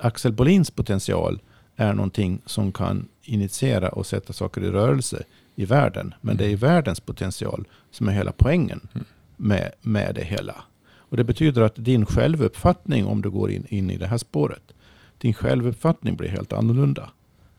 Axel 0.00 0.32
Bolins 0.32 0.70
potential 0.70 1.40
är 1.76 1.92
någonting 1.94 2.40
som 2.46 2.72
kan 2.72 3.08
initiera 3.22 3.88
och 3.88 4.06
sätta 4.06 4.32
saker 4.32 4.64
i 4.64 4.70
rörelse 4.70 5.22
i 5.56 5.64
världen. 5.64 6.14
Men 6.20 6.36
det 6.36 6.52
är 6.52 6.56
världens 6.56 7.00
potential 7.00 7.64
som 7.94 8.08
är 8.08 8.12
hela 8.12 8.32
poängen 8.32 8.80
Mm. 8.94 9.04
med, 9.36 9.72
med 9.82 10.14
det 10.14 10.24
hela. 10.24 10.64
Och 10.96 11.16
det 11.16 11.24
betyder 11.24 11.62
att 11.62 11.74
din 11.76 12.06
självuppfattning 12.06 13.06
om 13.06 13.22
du 13.22 13.30
går 13.30 13.50
in, 13.50 13.66
in 13.68 13.90
i 13.90 13.96
det 13.96 14.06
här 14.06 14.18
spåret, 14.18 14.62
din 15.18 15.34
självuppfattning 15.34 16.16
blir 16.16 16.28
helt 16.28 16.52
annorlunda 16.52 17.10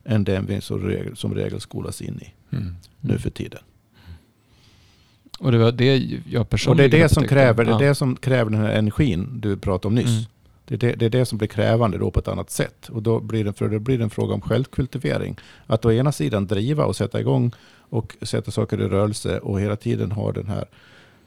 än 0.03 0.23
den 0.23 0.45
vi 0.45 0.61
som 0.61 0.79
regel, 0.81 1.15
som 1.15 1.35
regel 1.35 1.61
skolas 1.61 2.01
in 2.01 2.19
i 2.21 2.33
Mm. 2.55 2.75
nu 3.01 3.17
för 3.19 3.29
tiden. 3.29 3.59
och 5.39 5.51
det 5.51 5.57
var 5.57 5.71
det 5.71 5.97
jag 5.97 6.41
Och 6.41 6.45
det 6.45 6.45
personligen 6.49 6.93
är 6.93 7.03
det 7.03 7.09
som 7.09 7.27
kräver, 7.27 7.65
det 7.65 7.71
är 7.71 7.79
det 7.79 7.95
som 7.95 8.15
kräver 8.15 8.51
den 8.51 8.61
här 8.61 8.71
energin 8.73 9.39
du 9.41 9.57
pratade 9.57 9.87
om 9.87 9.95
nyss. 9.95 10.09
Mm. 10.09 10.23
Det 10.65 10.73
är 10.75 10.77
det, 10.77 10.93
det 10.95 11.05
är 11.05 11.09
det 11.09 11.25
som 11.25 11.37
blir 11.37 11.47
krävande 11.47 11.97
då 11.97 12.11
på 12.11 12.19
ett 12.19 12.27
annat 12.27 12.49
sätt. 12.49 12.89
Och 12.89 13.03
då 13.03 13.19
blir 13.19 13.43
det, 13.45 13.53
för 13.53 13.69
då 13.69 13.79
blir 13.79 13.97
det 13.97 14.03
en 14.03 14.09
fråga 14.09 14.33
om 14.33 14.41
självkultivering. 14.41 15.35
Att 15.67 15.85
å 15.85 15.91
ena 15.91 16.11
sidan 16.11 16.47
driva 16.47 16.85
och 16.85 16.95
sätta 16.95 17.19
igång 17.19 17.51
och 17.89 18.15
sätta 18.21 18.51
saker 18.51 18.81
i 18.81 18.87
rörelse 18.87 19.39
och 19.39 19.61
hela 19.61 19.75
tiden 19.75 20.11
ha 20.11 20.31
den 20.31 20.47
här 20.47 20.65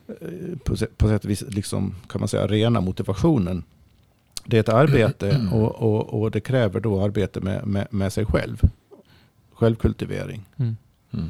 eh, 0.08 0.58
på, 0.64 0.74
sä- 0.74 0.88
på 0.96 1.08
sätt 1.08 1.24
och 1.24 1.30
vis 1.30 1.44
liksom, 1.48 1.94
kan 2.08 2.20
man 2.20 2.28
säga, 2.28 2.46
rena 2.46 2.80
motivationen 2.80 3.62
det 4.44 4.56
är 4.56 4.60
ett 4.60 4.68
arbete 4.68 5.48
och, 5.52 5.74
och, 5.74 6.20
och 6.20 6.30
det 6.30 6.40
kräver 6.40 6.80
då 6.80 7.02
arbete 7.02 7.40
med, 7.40 7.66
med, 7.66 7.86
med 7.90 8.12
sig 8.12 8.26
själv. 8.26 8.60
Självkultivering. 9.52 10.44
Mm. 10.56 10.76
Mm. 11.12 11.28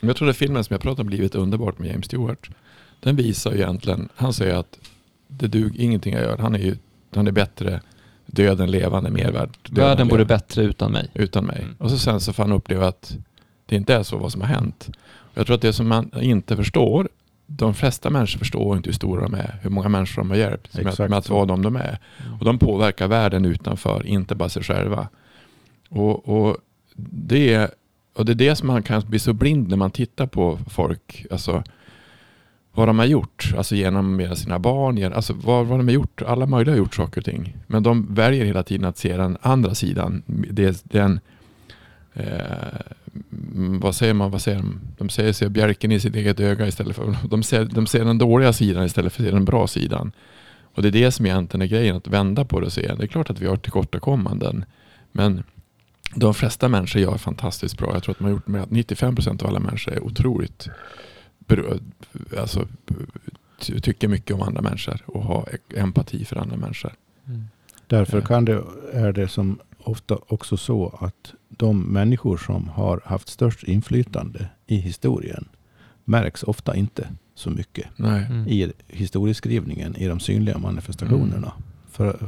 Jag 0.00 0.16
tror 0.16 0.28
att 0.28 0.36
filmen 0.36 0.64
som 0.64 0.74
jag 0.74 0.80
pratade 0.80 1.02
om, 1.02 1.08
Livet 1.08 1.34
underbart 1.34 1.78
med 1.78 1.90
James 1.90 2.06
Stewart, 2.06 2.50
den 3.00 3.16
visar 3.16 3.52
ju 3.52 3.56
egentligen, 3.56 4.08
han 4.14 4.32
säger 4.32 4.54
att 4.54 4.78
det 5.28 5.46
duger 5.46 5.80
ingenting 5.80 6.14
jag 6.14 6.22
gör. 6.22 6.38
Han 6.38 6.54
är 6.54 6.58
ju 6.58 6.76
han 7.14 7.26
är 7.26 7.32
bättre 7.32 7.80
död 8.26 8.60
än 8.60 8.70
levande, 8.70 9.10
mer 9.10 9.32
värd. 9.32 9.50
Världen 9.70 10.08
vore 10.08 10.24
bättre 10.24 10.62
utan 10.62 10.92
mig. 10.92 11.10
utan 11.14 11.44
mig. 11.44 11.62
Mm. 11.62 11.74
Och 11.78 11.90
så 11.90 11.98
sen 11.98 12.20
så 12.20 12.32
får 12.32 12.42
han 12.42 12.52
uppleva 12.52 12.88
att 12.88 13.16
det 13.66 13.76
inte 13.76 13.94
är 13.94 14.02
så 14.02 14.16
vad 14.16 14.32
som 14.32 14.40
har 14.40 14.48
hänt. 14.48 14.90
Jag 15.34 15.46
tror 15.46 15.54
att 15.54 15.62
det 15.62 15.72
som 15.72 15.88
man 15.88 16.10
inte 16.20 16.56
förstår, 16.56 17.08
de 17.46 17.74
flesta 17.74 18.10
människor 18.10 18.38
förstår 18.38 18.76
inte 18.76 18.88
hur 18.88 18.94
stora 18.94 19.22
de 19.22 19.34
är, 19.34 19.58
hur 19.62 19.70
många 19.70 19.88
människor 19.88 20.22
de 20.22 20.30
har 20.30 20.36
hjälpt 20.36 20.78
Exakt 20.78 21.10
med 21.10 21.18
att 21.18 21.28
vara 21.28 21.46
de 21.46 21.62
de 21.62 21.76
är. 21.76 21.98
Och 22.38 22.44
de 22.44 22.58
påverkar 22.58 23.08
världen 23.08 23.44
utanför, 23.44 24.06
inte 24.06 24.34
bara 24.34 24.48
sig 24.48 24.62
själva. 24.62 25.08
Och, 25.88 26.28
och, 26.28 26.56
det, 26.96 27.54
är, 27.54 27.70
och 28.14 28.24
det 28.24 28.32
är 28.32 28.36
det 28.36 28.56
som 28.56 28.66
man 28.66 28.82
kan 28.82 29.02
bli 29.06 29.18
så 29.18 29.32
blind 29.32 29.68
när 29.68 29.76
man 29.76 29.90
tittar 29.90 30.26
på 30.26 30.58
folk. 30.70 31.26
Alltså, 31.30 31.62
vad 32.72 32.88
de 32.88 32.98
har 32.98 33.06
gjort, 33.06 33.52
alltså 33.56 33.74
genom 33.74 34.36
sina 34.36 34.58
barn, 34.58 34.96
genom, 34.96 35.16
alltså 35.16 35.32
vad, 35.32 35.66
vad 35.66 35.78
de 35.78 35.88
har 35.88 35.94
gjort. 35.94 36.22
Alla 36.22 36.46
möjliga 36.46 36.74
har 36.74 36.78
gjort 36.78 36.94
saker 36.94 37.20
och 37.20 37.24
ting. 37.24 37.56
Men 37.66 37.82
de 37.82 38.14
väljer 38.14 38.44
hela 38.44 38.62
tiden 38.62 38.86
att 38.86 38.98
se 38.98 39.16
den 39.16 39.36
andra 39.40 39.74
sidan. 39.74 40.22
Det, 40.26 40.84
den, 40.84 41.20
eh, 42.14 42.80
vad 43.80 43.94
säger 43.94 44.14
man, 44.14 44.30
vad 44.30 44.42
säger 44.42 44.58
de? 44.58 44.80
De 44.98 45.08
säger 45.08 45.32
se 45.32 45.48
bjälken 45.48 45.92
i 45.92 46.00
sitt 46.00 46.16
eget 46.16 46.40
öga 46.40 46.66
istället 46.66 46.96
för, 46.96 47.16
de 47.28 47.42
ser, 47.42 47.64
de 47.64 47.86
ser 47.86 48.04
den 48.04 48.18
dåliga 48.18 48.52
sidan 48.52 48.84
istället 48.86 49.12
för 49.12 49.22
den 49.24 49.44
bra 49.44 49.66
sidan. 49.66 50.12
Och 50.74 50.82
det 50.82 50.88
är 50.88 50.92
det 50.92 51.10
som 51.12 51.26
egentligen 51.26 51.62
är 51.62 51.66
grejen, 51.66 51.96
att 51.96 52.06
vända 52.08 52.44
på 52.44 52.60
det 52.60 52.66
och 52.66 52.72
se. 52.72 52.94
Det 52.94 53.02
är 53.02 53.06
klart 53.06 53.30
att 53.30 53.40
vi 53.40 53.46
har 53.46 53.56
tillkortakommanden. 53.56 54.64
Men 55.12 55.42
de 56.14 56.34
flesta 56.34 56.68
människor 56.68 57.02
gör 57.02 57.16
fantastiskt 57.18 57.78
bra. 57.78 57.90
Jag 57.94 58.02
tror 58.02 58.12
att 58.14 58.20
man 58.20 58.30
har 58.30 58.36
gjort 58.36 58.46
med 58.46 58.62
att 58.62 58.68
95% 58.70 59.42
av 59.42 59.48
alla 59.48 59.60
människor 59.60 59.92
är 59.92 60.04
otroligt 60.04 60.68
alltså, 62.38 62.68
ty- 63.60 63.80
tycker 63.80 64.08
mycket 64.08 64.36
om 64.36 64.42
andra 64.42 64.62
människor 64.62 65.00
och 65.06 65.22
har 65.22 65.48
empati 65.76 66.24
för 66.24 66.36
andra 66.36 66.56
människor. 66.56 66.92
Mm. 67.26 67.44
Därför 67.86 68.18
Ja. 68.20 68.26
kan 68.26 68.44
det, 68.44 68.62
är 68.92 69.12
det 69.12 69.28
som 69.28 69.58
ofta 69.78 70.18
också 70.26 70.56
så 70.56 70.98
att 71.00 71.32
de 71.56 71.80
människor 71.82 72.36
som 72.36 72.68
har 72.68 73.00
haft 73.04 73.28
störst 73.28 73.62
inflytande 73.62 74.46
i 74.66 74.76
historien 74.76 75.48
märks 76.04 76.42
ofta 76.42 76.76
inte 76.76 77.08
så 77.34 77.50
mycket 77.50 77.86
Nej. 77.96 78.24
Mm. 78.24 78.48
i 78.48 78.72
historieskrivningen, 78.88 79.96
i 79.96 80.06
de 80.08 80.20
synliga 80.20 80.58
manifestationerna. 80.58 81.52
För, 81.90 82.18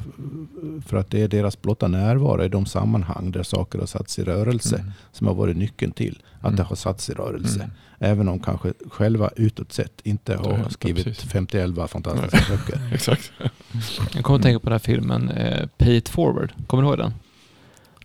för 0.86 0.96
att 0.96 1.10
det 1.10 1.22
är 1.22 1.28
deras 1.28 1.62
blotta 1.62 1.88
närvaro 1.88 2.44
i 2.44 2.48
de 2.48 2.66
sammanhang 2.66 3.30
där 3.30 3.42
saker 3.42 3.78
har 3.78 3.86
satts 3.86 4.18
i 4.18 4.24
rörelse 4.24 4.76
Mm. 4.78 4.90
som 5.12 5.26
har 5.26 5.34
varit 5.34 5.56
nyckeln 5.56 5.92
till 5.92 6.22
att 6.38 6.44
Mm. 6.44 6.56
det 6.56 6.62
har 6.62 6.76
satts 6.76 7.10
i 7.10 7.12
rörelse. 7.12 7.60
Mm. 7.60 7.70
Även 7.98 8.28
om 8.28 8.40
kanske 8.40 8.72
själva 8.90 9.30
utåt 9.36 9.72
sett 9.72 10.00
inte 10.04 10.36
har 10.36 10.58
Ja, 10.58 10.70
skrivit 10.70 11.04
precis. 11.04 11.24
50 11.30 11.88
fantastiska 11.88 12.52
böcker. 12.56 12.80
Exakt. 12.94 13.32
Jag 14.14 14.24
kommer 14.24 14.38
att 14.38 14.42
tänka 14.42 14.58
på 14.60 14.64
den 14.66 14.72
här 14.72 14.78
filmen 14.78 15.28
eh, 15.28 15.66
Pay 15.78 15.96
It 15.96 16.08
Forward. 16.08 16.52
Kommer 16.66 16.82
du 16.82 16.88
ihåg 16.88 16.98
den? 16.98 17.12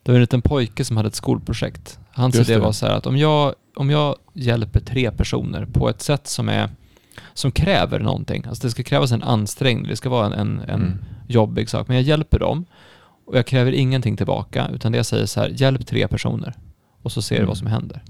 Det 0.04 0.12
var 0.12 0.16
en 0.16 0.22
liten 0.22 0.42
pojke 0.42 0.86
som 0.86 0.98
hade 0.98 1.08
ett 1.08 1.16
skolprojekt. 1.16 2.00
Hans 2.12 2.36
Just 2.36 2.50
idé 2.50 2.60
det. 2.60 2.66
var 2.66 2.72
så 2.72 2.86
här 2.86 2.94
att 2.94 3.06
om 3.06 3.18
jag, 3.18 3.56
om 3.76 3.90
jag 3.90 4.16
hjälper 4.34 4.80
tre 4.80 5.12
personer 5.12 5.66
på 5.66 5.90
ett 5.90 6.02
sätt 6.02 6.28
som 6.28 6.50
är 6.50 6.70
som 7.34 7.52
kräver 7.52 8.00
någonting. 8.00 8.44
Alltså 8.48 8.68
det 8.68 8.72
ska 8.72 8.84
krävas 8.84 9.12
en 9.12 9.24
ansträngning, 9.24 9.88
det 9.88 9.96
ska 9.96 10.10
vara 10.10 10.26
en, 10.26 10.34
en, 10.34 10.60
en 10.60 10.82
Mm. 10.82 10.98
jobbig 11.28 11.70
sak. 11.70 11.88
Men 11.88 11.98
jag 11.98 12.04
hjälper 12.04 12.40
dem 12.40 12.66
och 13.26 13.38
jag 13.38 13.46
kräver 13.46 13.72
ingenting 13.72 14.18
tillbaka. 14.18 14.70
Utan 14.74 14.92
det 14.92 14.98
jag 14.98 15.06
säger 15.06 15.26
så 15.26 15.40
här, 15.40 15.50
hjälp 15.56 15.88
tre 15.88 16.08
personer 16.08 16.54
och 17.02 17.12
så 17.12 17.22
ser 17.22 17.36
du 17.36 17.40
Mm. 17.40 17.48
vad 17.48 17.58
som 17.58 17.68
händer. 17.68 18.04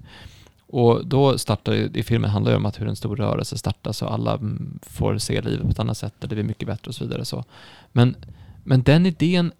Och 0.67 1.05
då 1.07 1.37
startar, 1.37 1.97
i 1.97 2.03
filmen 2.03 2.29
handlar 2.29 2.51
det 2.51 2.57
om 2.57 2.65
att 2.65 2.81
hur 2.81 2.87
en 2.87 2.95
stor 2.95 3.15
rörelse 3.15 3.57
startas 3.57 4.01
och 4.01 4.13
alla 4.13 4.33
mm, 4.33 4.79
får 4.83 5.17
se 5.17 5.41
livet 5.41 5.61
på 5.61 5.69
ett 5.69 5.79
annat 5.79 5.97
sätt 5.97 6.13
det 6.19 6.27
blir 6.27 6.43
mycket 6.43 6.67
bättre 6.67 6.89
och 6.89 6.95
så 6.95 7.03
vidare. 7.03 7.25
Så. 7.25 7.43
Men, 7.91 8.15
men 8.63 8.83
den 8.83 9.05
idén, 9.05 9.51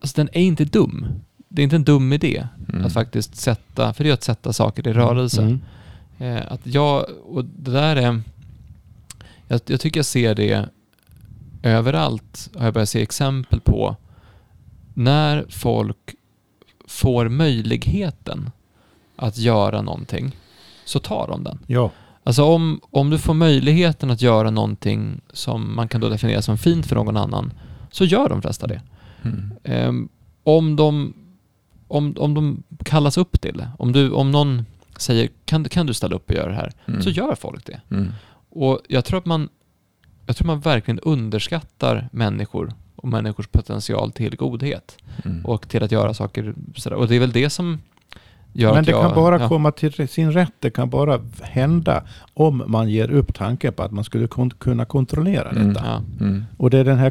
alltså 0.00 0.16
den 0.16 0.28
är 0.32 0.40
inte 0.42 0.64
dum. 0.64 1.06
Det 1.48 1.62
är 1.62 1.64
inte 1.64 1.76
en 1.76 1.84
dum 1.84 2.12
idé 2.12 2.46
Mm. 2.72 2.84
att 2.86 2.92
faktiskt 2.92 3.36
sätta, 3.36 3.92
för 3.92 4.04
det 4.04 4.10
är 4.10 4.14
att 4.14 4.22
sätta 4.22 4.52
saker 4.52 4.88
i 4.88 4.92
rörelse. 4.92 5.42
Mm. 5.42 5.60
Eh, 6.18 6.52
att 6.52 6.60
jag, 6.66 7.04
och 7.24 7.44
det 7.44 7.70
där 7.70 7.96
är, 7.96 8.20
jag, 9.48 9.60
jag 9.66 9.80
tycker 9.80 9.98
jag 9.98 10.04
ser 10.06 10.34
det 10.34 10.68
överallt, 11.62 12.50
har 12.56 12.64
jag 12.64 12.74
börjat 12.74 12.88
se 12.88 13.02
exempel 13.02 13.60
på, 13.60 13.96
när 14.94 15.46
folk 15.48 16.14
får 16.86 17.28
möjligheten 17.28 18.50
att 19.16 19.38
göra 19.38 19.82
någonting, 19.82 20.36
så 20.84 20.98
tar 20.98 21.28
de 21.28 21.44
den. 21.44 21.58
Ja, 21.66 21.90
Alltså 22.24 22.44
om, 22.44 22.80
om 22.90 23.10
du 23.10 23.18
får 23.18 23.34
möjligheten 23.34 24.10
att 24.10 24.22
göra 24.22 24.50
någonting 24.50 25.20
som 25.32 25.76
man 25.76 25.88
kan 25.88 26.00
då 26.00 26.08
definiera 26.08 26.42
som 26.42 26.58
fint 26.58 26.86
för 26.86 26.96
någon 26.96 27.16
annan, 27.16 27.52
så 27.90 28.04
gör 28.04 28.28
de 28.28 28.42
flesta 28.42 28.66
det. 28.66 28.80
Mm. 29.22 29.52
Ehm, 29.64 30.08
om, 30.42 30.76
de, 30.76 31.14
om, 31.88 32.14
om 32.18 32.34
de 32.34 32.62
kallas 32.84 33.18
upp 33.18 33.40
till 33.40 33.56
det, 33.56 33.70
om, 33.78 33.92
du, 33.92 34.10
om 34.10 34.30
någon 34.30 34.64
säger 34.96 35.28
kan, 35.44 35.64
kan 35.64 35.86
du 35.86 35.94
ställa 35.94 36.16
upp 36.16 36.30
och 36.30 36.36
göra 36.36 36.48
det 36.48 36.54
här, 36.56 36.72
Mm. 36.86 37.02
så 37.02 37.10
gör 37.10 37.34
folk 37.34 37.66
det. 37.66 37.80
Mm. 37.90 38.12
Och 38.50 38.80
jag 38.88 39.04
tror 39.04 39.18
att 39.18 39.26
man, 39.26 39.48
jag 40.26 40.36
tror 40.36 40.46
man 40.46 40.60
verkligen 40.60 41.00
underskattar 41.00 42.08
människor 42.12 42.72
och 42.96 43.08
människors 43.08 43.46
potential 43.46 44.12
till 44.12 44.36
godhet 44.36 44.96
Mm. 45.24 45.46
och 45.46 45.68
till 45.68 45.82
att 45.82 45.92
göra 45.92 46.14
saker 46.14 46.54
sådär. 46.76 46.96
Och 46.96 47.08
det 47.08 47.16
är 47.16 47.20
väl 47.20 47.32
det 47.32 47.50
som 47.50 47.78
gör 48.52 48.70
men 48.70 48.80
att 48.80 48.86
det 48.86 48.92
jag... 48.92 49.02
kan 49.02 49.14
bara 49.14 49.40
ja. 49.40 49.48
komma 49.48 49.72
till 49.72 50.08
sin 50.08 50.32
rätt. 50.32 50.52
Det 50.60 50.70
kan 50.70 50.90
bara 50.90 51.20
hända 51.42 52.02
om 52.34 52.62
man 52.66 52.88
ger 52.90 53.10
upp 53.10 53.34
tanken 53.34 53.72
på 53.72 53.82
att 53.82 53.92
man 53.92 54.04
skulle 54.04 54.26
kon- 54.26 54.50
kunna 54.50 54.84
kontrollera 54.84 55.50
Mm. 55.50 55.68
detta. 55.72 55.86
Ja. 55.86 56.26
Och 56.56 56.70
det 56.70 56.78
är 56.78 56.84
den 56.84 56.98
här 56.98 57.10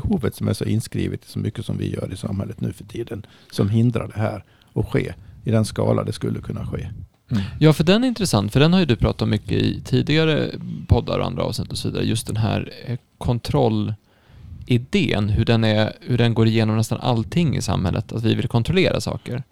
behovet 0.00 0.34
som 0.34 0.48
är 0.48 0.52
så 0.52 0.64
inskrivet 0.64 1.24
i 1.24 1.28
så 1.28 1.38
mycket 1.38 1.66
som 1.66 1.78
vi 1.78 1.94
gör 1.94 2.12
i 2.12 2.16
samhället 2.16 2.60
nu 2.60 2.72
för 2.72 2.84
tiden. 2.84 3.26
Som 3.50 3.68
hindrar 3.68 4.10
det 4.14 4.20
här 4.20 4.44
att 4.74 4.86
ske 4.86 5.14
i 5.44 5.50
den 5.50 5.64
skala 5.64 6.04
det 6.04 6.12
skulle 6.12 6.40
kunna 6.40 6.66
ske. 6.66 6.90
Mm. 7.30 7.42
Ja, 7.60 7.72
för 7.72 7.84
den 7.84 8.04
är 8.04 8.08
intressant, 8.08 8.52
för 8.52 8.60
den 8.60 8.72
har 8.72 8.80
ju 8.80 8.86
du 8.86 8.96
pratat 8.96 9.28
mycket 9.28 9.52
i 9.52 9.80
tidigare 9.80 10.50
poddar 10.88 11.18
och 11.18 11.26
andra 11.26 11.42
avsnitt 11.42 11.72
och 11.72 11.78
så 11.78 11.88
vidare. 11.88 12.04
Just 12.04 12.26
den 12.26 12.36
här 12.36 12.72
eh, 12.86 12.98
kontrollidén, 13.18 15.28
hur 15.28 15.44
den, 15.44 15.64
är, 15.64 15.92
hur 16.00 16.18
den 16.18 16.34
går 16.34 16.46
igenom 16.46 16.76
nästan 16.76 17.00
allting 17.00 17.56
i 17.56 17.62
samhället, 17.62 18.12
att 18.12 18.24
vi 18.24 18.34
vill 18.34 18.48
kontrollera 18.48 19.00
saker. 19.00 19.42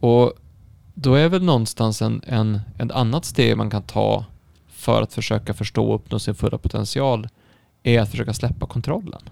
Och 0.00 0.32
då 0.94 1.14
är 1.14 1.28
väl 1.28 1.42
någonstans 1.42 2.02
en, 2.02 2.20
en, 2.26 2.60
en 2.78 2.90
annat 2.90 3.24
steg 3.24 3.56
man 3.56 3.70
kan 3.70 3.82
ta 3.82 4.24
för 4.68 5.02
att 5.02 5.12
försöka 5.12 5.54
förstå 5.54 5.88
och 5.88 5.94
uppnå 5.94 6.18
sin 6.18 6.34
fulla 6.34 6.58
potential, 6.58 7.28
är 7.82 8.00
att 8.00 8.10
försöka 8.10 8.34
släppa 8.34 8.66
kontrollen. 8.66 9.22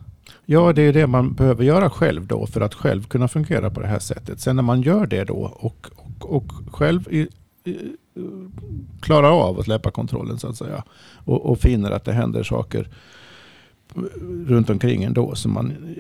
Ja, 0.45 0.73
det 0.73 0.83
är 0.83 0.93
det 0.93 1.07
man 1.07 1.35
behöver 1.35 1.65
göra 1.65 1.91
själv 1.91 2.27
då 2.27 2.47
för 2.47 2.61
att 2.61 2.75
själv 2.75 3.05
kunna 3.05 3.29
fungera 3.29 3.71
på 3.71 3.81
det 3.81 3.87
här 3.87 3.99
sättet. 3.99 4.41
Sen 4.41 4.57
när 4.57 4.63
man 4.63 4.83
gör 4.83 5.07
det 5.07 5.25
då 5.25 5.35
och, 5.35 5.87
och, 5.97 6.37
och 6.37 6.53
själv 6.73 7.09
i, 7.11 7.29
i, 7.65 7.77
klarar 9.01 9.31
av 9.31 9.59
att 9.59 9.65
släppa 9.65 9.91
kontrollen 9.91 10.39
så 10.39 10.49
att 10.49 10.57
säga 10.57 10.85
och, 11.25 11.47
och 11.47 11.59
finner 11.59 11.91
att 11.91 12.05
det 12.05 12.13
händer 12.13 12.43
saker 12.43 12.89
runt 14.47 14.71
omkring 14.71 15.05
ändå 15.05 15.35
som 15.35 15.53
man 15.53 15.95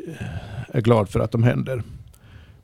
är 0.69 0.81
glad 0.81 1.09
för 1.09 1.21
att 1.21 1.33
de 1.33 1.43
händer. 1.43 1.83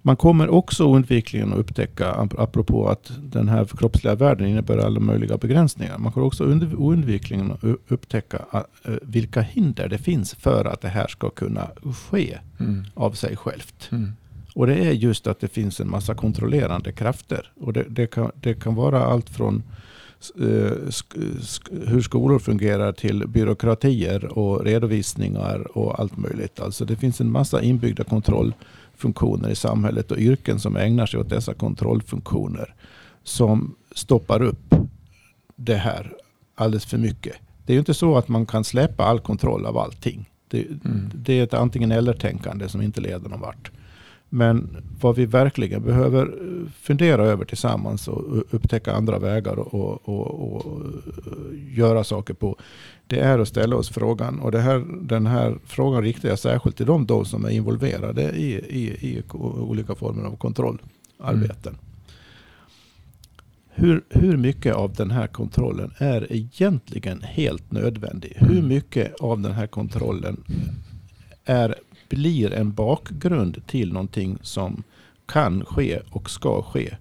Man 0.02 0.16
kommer 0.16 0.48
också 0.48 0.84
oundvikligen 0.84 1.52
att 1.52 1.58
upptäcka, 1.58 2.12
ap- 2.12 2.34
apropå 2.38 2.88
att 2.88 3.12
den 3.22 3.48
här 3.48 3.64
kroppsliga 3.64 4.14
världen 4.14 4.46
innebär 4.48 4.78
alla 4.78 5.00
möjliga 5.00 5.36
begränsningar. 5.36 5.98
Man 5.98 6.12
kommer 6.12 6.26
också 6.26 6.44
und- 6.44 6.74
oundvikligen 6.74 7.52
att 7.52 7.64
upptäcka 7.88 8.38
vilka 9.02 9.40
hinder 9.40 9.88
det 9.88 9.98
finns 9.98 10.34
för 10.34 10.64
att 10.64 10.80
det 10.80 10.88
här 10.88 11.06
ska 11.06 11.30
kunna 11.30 11.68
ske 12.10 12.38
Mm. 12.60 12.84
av 12.94 13.12
sig 13.12 13.36
självt. 13.36 13.88
Mm. 13.92 14.12
Och 14.54 14.66
det 14.66 14.74
är 14.74 14.92
just 14.92 15.26
att 15.26 15.40
det 15.40 15.48
finns 15.48 15.80
en 15.80 15.90
massa 15.90 16.14
kontrollerande 16.14 16.92
krafter. 16.92 17.52
Och 17.60 17.72
det, 17.72 17.84
det, 17.88 18.06
kan, 18.06 18.30
det 18.40 18.54
kan 18.54 18.74
vara 18.74 19.04
allt 19.04 19.30
från 19.30 19.62
hur 21.86 22.00
skolor 22.00 22.38
fungerar 22.38 22.92
till 22.92 23.28
byråkratier 23.28 24.38
och 24.38 24.64
redovisningar 24.64 25.76
och 25.78 26.00
allt 26.00 26.16
möjligt. 26.16 26.60
Alltså 26.60 26.84
det 26.84 26.96
finns 26.96 27.20
en 27.20 27.30
massa 27.30 27.62
inbyggda 27.62 28.04
kontrollfunktioner 29.00 29.50
i 29.50 29.54
samhället 29.54 30.10
och 30.10 30.18
yrken 30.18 30.60
som 30.60 30.76
ägnar 30.76 31.06
sig 31.06 31.20
åt 31.20 31.28
dessa 31.30 31.54
kontrollfunktioner 31.54 32.74
som 33.24 33.74
stoppar 33.94 34.42
upp 34.42 34.74
det 35.56 35.76
här 35.76 36.12
alldeles 36.56 36.84
för 36.86 36.98
mycket. 36.98 37.36
Det 37.66 37.72
är 37.72 37.74
ju 37.74 37.78
inte 37.78 37.94
så 37.94 38.16
att 38.18 38.28
man 38.28 38.46
kan 38.46 38.64
släppa 38.64 39.04
all 39.04 39.20
kontroll 39.20 39.66
av 39.66 39.78
allting. 39.78 40.28
Det, 40.50 40.66
Mm. 40.66 41.10
det 41.14 41.38
är 41.38 41.44
ett 41.44 41.54
antingen 41.54 41.92
eller-tänkande 41.92 42.68
som 42.68 42.82
inte 42.82 43.00
leder 43.00 43.28
någon 43.28 43.40
vart. 43.40 43.70
Men 44.32 44.76
vad 45.00 45.16
vi 45.16 45.26
verkligen 45.26 45.82
behöver 45.82 46.22
eh, 46.26 46.70
fundera 46.72 47.24
över 47.24 47.44
tillsammans 47.44 48.08
och 48.08 48.36
u- 48.36 48.44
upptäcka 48.50 48.92
andra 48.92 49.18
vägar 49.18 49.58
och, 49.58 49.74
och, 49.74 50.08
och, 50.08 50.66
och 50.66 50.80
eh, 50.80 51.78
göra 51.78 52.04
saker 52.04 52.34
på. 52.34 52.56
Det 53.10 53.20
är 53.20 53.38
att 53.38 53.48
ställa 53.48 53.76
oss 53.76 53.88
frågan. 53.88 54.40
Och 54.40 54.52
här, 54.54 54.84
den 55.02 55.26
här 55.26 55.58
frågan 55.64 56.02
riktar 56.02 56.28
jag 56.28 56.38
särskilt 56.38 56.76
till 56.76 56.86
de 56.86 57.06
då 57.06 57.24
som 57.24 57.44
är 57.44 57.50
involverade 57.50 58.22
i, 58.22 58.52
i, 58.54 59.08
i 59.10 59.22
olika 59.32 59.94
former 59.94 60.24
av 60.24 60.36
kontrollarbeten. 60.36 61.78
Hur, 63.68 64.02
hur 64.08 64.36
mycket 64.36 64.74
av 64.74 64.94
den 64.94 65.10
här 65.10 65.26
kontrollen 65.26 65.92
är 65.98 66.32
egentligen 66.32 67.22
helt 67.22 67.72
nödvändig? 67.72 68.32
Hur 68.36 68.50
Mm. 68.50 68.68
mycket 68.68 69.14
av 69.20 69.40
den 69.40 69.52
här 69.52 69.66
kontrollen 69.66 70.44
är, 71.44 71.74
blir 72.08 72.52
en 72.52 72.72
bakgrund 72.72 73.66
till 73.66 73.92
någonting 73.92 74.38
som 74.42 74.82
kan 75.26 75.64
ske 75.64 76.00
och 76.10 76.30
ska 76.30 76.62
ske 76.62 76.96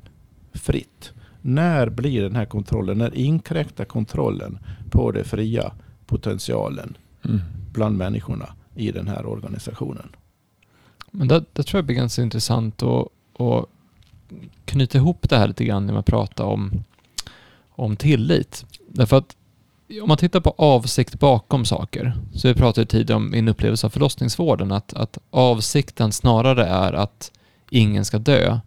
fritt? 0.53 1.11
När 1.41 1.89
blir 1.89 2.21
den 2.21 2.35
här 2.35 2.45
kontrollen, 2.45 2.97
när 2.97 3.15
inkräktar 3.15 3.85
kontrollen 3.85 4.59
på 4.91 5.11
det 5.11 5.23
fria 5.23 5.71
potentialen 6.09 6.97
Mm. 7.25 7.41
bland 7.73 7.97
människorna 7.97 8.49
i 8.75 8.91
den 8.91 9.07
här 9.07 9.25
organisationen? 9.25 10.09
Men 11.11 11.27
det, 11.27 11.43
det 11.53 11.63
tror 11.63 11.77
jag 11.77 11.85
blir 11.85 11.95
ganska 11.95 12.21
intressant 12.21 12.83
att, 12.83 13.07
att 13.39 13.65
knyta 14.65 14.97
ihop 14.97 15.29
det 15.29 15.37
här 15.37 15.47
lite 15.47 15.65
grann 15.65 15.85
när 15.85 15.93
man 15.93 16.03
pratar 16.03 16.43
om, 16.43 16.83
om 17.69 17.95
tillit. 17.95 18.65
Därför 18.87 19.17
att 19.17 19.35
om 20.01 20.07
man 20.07 20.17
tittar 20.17 20.39
på 20.39 20.53
avsikt 20.57 21.19
bakom 21.19 21.65
saker, 21.65 22.17
så 22.33 22.47
vi 22.47 22.53
pratade 22.53 22.85
tidigare 22.85 23.17
om 23.17 23.31
min 23.31 23.47
upplevelse 23.47 23.87
av 23.87 23.89
förlossningsvården, 23.89 24.71
att, 24.71 24.93
att 24.93 25.17
avsikten 25.29 26.11
snarare 26.11 26.65
är 26.65 26.93
att 26.93 27.31
ingen 27.69 28.05
ska 28.05 28.19
dö 28.19 28.59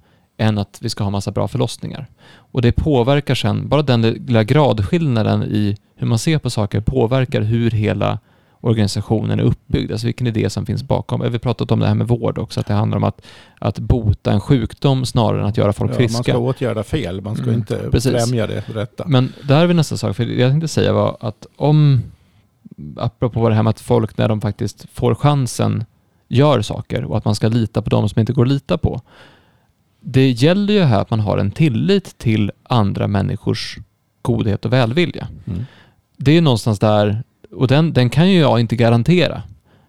än 0.42 0.58
att 0.58 0.78
vi 0.80 0.88
ska 0.88 1.04
ha 1.04 1.10
massa 1.10 1.30
bra 1.30 1.48
förlossningar. 1.48 2.06
Och 2.34 2.62
det 2.62 2.72
påverkar 2.72 3.34
sen, 3.34 3.68
bara 3.68 3.82
den 3.82 4.02
lilla 4.02 4.44
gradskillnaden 4.44 5.42
i 5.42 5.76
hur 5.96 6.06
man 6.06 6.18
ser 6.18 6.38
på 6.38 6.50
saker 6.50 6.80
påverkar 6.80 7.40
hur 7.40 7.70
hela 7.70 8.18
organisationen 8.60 9.40
är 9.40 9.42
uppbyggd, 9.44 9.92
alltså 9.92 10.06
vilken 10.06 10.26
idé 10.26 10.50
som 10.50 10.66
finns 10.66 10.82
bakom. 10.82 11.20
Vi 11.20 11.28
har 11.30 11.38
pratat 11.38 11.70
om 11.70 11.78
det 11.80 11.86
här 11.86 11.94
med 11.94 12.08
vård 12.08 12.38
också, 12.38 12.60
att 12.60 12.66
det 12.66 12.74
handlar 12.74 12.96
om 12.96 13.04
att, 13.04 13.22
att 13.58 13.78
bota 13.78 14.32
en 14.32 14.40
sjukdom 14.40 15.04
snarare 15.04 15.40
än 15.40 15.46
att 15.46 15.56
göra 15.56 15.72
folk 15.72 15.90
Ja, 15.92 15.96
friska. 15.96 16.16
man 16.16 16.24
ska 16.24 16.38
åtgärda 16.38 16.82
fel, 16.82 17.20
man 17.20 17.34
ska 17.36 17.44
Mm, 17.44 17.54
inte 17.54 17.76
precis. 17.90 18.12
främja 18.12 18.46
det 18.46 18.60
rätta. 18.74 19.04
Men 19.06 19.32
där 19.48 19.62
är 19.62 19.66
vi 19.66 19.74
nästa 19.74 19.96
sak, 19.96 20.16
för 20.16 20.24
det 20.24 20.34
jag 20.34 20.50
tänkte 20.50 20.68
säga 20.68 20.92
var 20.92 21.16
att 21.20 21.46
om, 21.56 22.02
apropå 22.96 23.48
det 23.48 23.54
här 23.54 23.62
med 23.62 23.70
att 23.70 23.80
folk 23.80 24.18
när 24.18 24.28
de 24.28 24.40
faktiskt 24.40 24.86
får 24.92 25.14
chansen 25.14 25.84
gör 26.28 26.62
saker 26.62 27.04
och 27.04 27.16
att 27.16 27.24
man 27.24 27.34
ska 27.34 27.48
lita 27.48 27.82
på 27.82 27.90
de 27.90 28.08
som 28.08 28.20
inte 28.20 28.32
går 28.32 28.42
att 28.42 28.48
lita 28.52 28.78
på. 28.78 29.00
Det 30.04 30.30
gäller 30.30 30.74
ju 30.74 30.80
här 30.82 31.00
att 31.00 31.10
man 31.10 31.20
har 31.20 31.38
en 31.38 31.50
tillit 31.50 32.18
till 32.18 32.50
andra 32.62 33.06
människors 33.08 33.78
godhet 34.22 34.64
och 34.64 34.72
välvilja. 34.72 35.28
Mm. 35.46 35.64
Det 36.16 36.36
är 36.36 36.40
någonstans 36.42 36.78
där, 36.78 37.22
och 37.56 37.68
den, 37.68 37.92
den 37.92 38.10
kan 38.10 38.30
ju 38.30 38.38
jag 38.40 38.60
inte 38.60 38.76
garantera. 38.76 39.42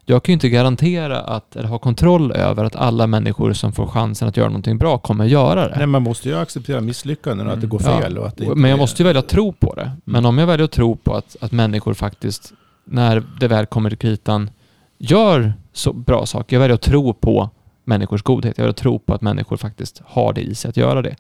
Jag 0.06 0.24
kan 0.24 0.32
ju 0.32 0.34
inte 0.34 0.50
garantera 0.50 1.20
att, 1.22 1.56
eller 1.56 1.68
ha 1.70 1.78
kontroll 1.80 2.32
över 2.32 2.64
att 2.66 2.76
alla 2.76 3.08
människor 3.08 3.54
som 3.54 3.72
får 3.72 3.88
chansen 3.88 4.28
att 4.28 4.38
göra 4.38 4.48
någonting 4.48 4.78
bra 4.78 4.98
kommer 4.98 5.26
göra 5.26 5.68
det. 5.70 5.76
Nej, 5.78 5.88
man 5.88 6.02
måste 6.04 6.30
ju 6.30 6.38
acceptera 6.38 6.82
misslyckanden 6.82 7.48
och 7.48 7.54
att 7.54 7.62
det 7.62 7.68
går 7.68 7.82
Ja. 7.86 8.00
fel. 8.02 8.18
Och 8.18 8.28
att 8.28 8.38
det 8.38 8.56
Men 8.56 8.70
jag 8.70 8.78
är- 8.78 8.82
måste 8.82 9.04
ju 9.04 9.06
välja 9.08 9.20
att 9.20 9.28
tro 9.28 9.52
på 9.54 9.74
det. 9.76 9.92
Men 10.06 10.26
om 10.26 10.38
jag 10.38 10.48
väljer 10.48 10.66
att 10.66 10.72
tro 10.72 10.96
på 10.96 11.16
att, 11.16 11.36
att 11.42 11.52
människor 11.52 11.94
faktiskt, 11.94 12.54
när 12.86 13.24
det 13.40 13.48
väl 13.48 13.66
kommer 13.66 13.90
till 13.90 14.00
kritan, 14.00 14.50
gör 14.98 15.54
så 15.74 15.94
bra 15.94 16.26
saker. 16.26 16.56
Jag 16.56 16.62
väljer 16.62 16.76
att 16.76 16.82
tro 16.82 17.14
på 17.14 17.50
människors 17.84 18.22
godhet. 18.22 18.58
Jag 18.58 18.70
att 18.70 18.78
tro 18.78 19.00
på 19.00 19.14
att 19.14 19.22
människor 19.22 19.58
faktiskt 19.58 20.02
har 20.06 20.34
det 20.34 20.42
i 20.42 20.56
sig 20.56 20.70
att 20.70 20.78
göra 20.78 21.02
det. 21.02 21.16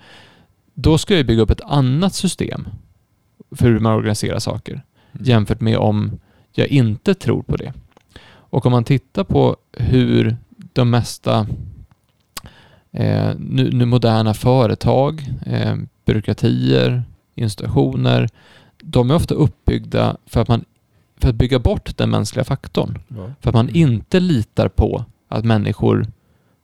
Då 0.73 0.97
ska 0.97 1.15
jag 1.17 1.25
bygga 1.25 1.41
upp 1.41 1.49
ett 1.49 1.61
annat 1.61 2.13
system 2.13 2.67
för 3.51 3.65
hur 3.65 3.79
man 3.79 3.93
organiserar 3.93 4.39
saker 4.39 4.83
Mm. 5.13 5.25
jämfört 5.25 5.61
med 5.61 5.77
om 5.77 6.19
jag 6.51 6.67
inte 6.67 7.13
tror 7.13 7.41
på 7.41 7.57
det. 7.57 7.73
Och 8.25 8.65
om 8.65 8.71
man 8.71 8.83
tittar 8.83 9.23
på 9.23 9.57
hur 9.71 10.37
de 10.73 10.89
mesta 10.89 11.47
eh, 12.91 13.31
nu, 13.37 13.71
nu 13.71 13.85
moderna 13.85 14.33
företag, 14.33 15.25
eh, 15.45 15.75
byråkratier, 16.05 17.03
institutioner, 17.35 18.29
de 18.77 19.11
är 19.11 19.15
ofta 19.15 19.35
uppbyggda 19.35 20.17
för 20.25 20.41
att, 20.41 20.47
man, 20.47 20.65
för 21.17 21.29
att 21.29 21.35
bygga 21.35 21.59
bort 21.59 21.97
den 21.97 22.09
mänskliga 22.09 22.43
faktorn. 22.43 22.99
Ja. 23.07 23.31
För 23.41 23.49
att 23.49 23.55
man 23.55 23.69
inte 23.69 24.19
litar 24.19 24.67
på 24.67 25.05
att 25.27 25.45
människor 25.45 26.07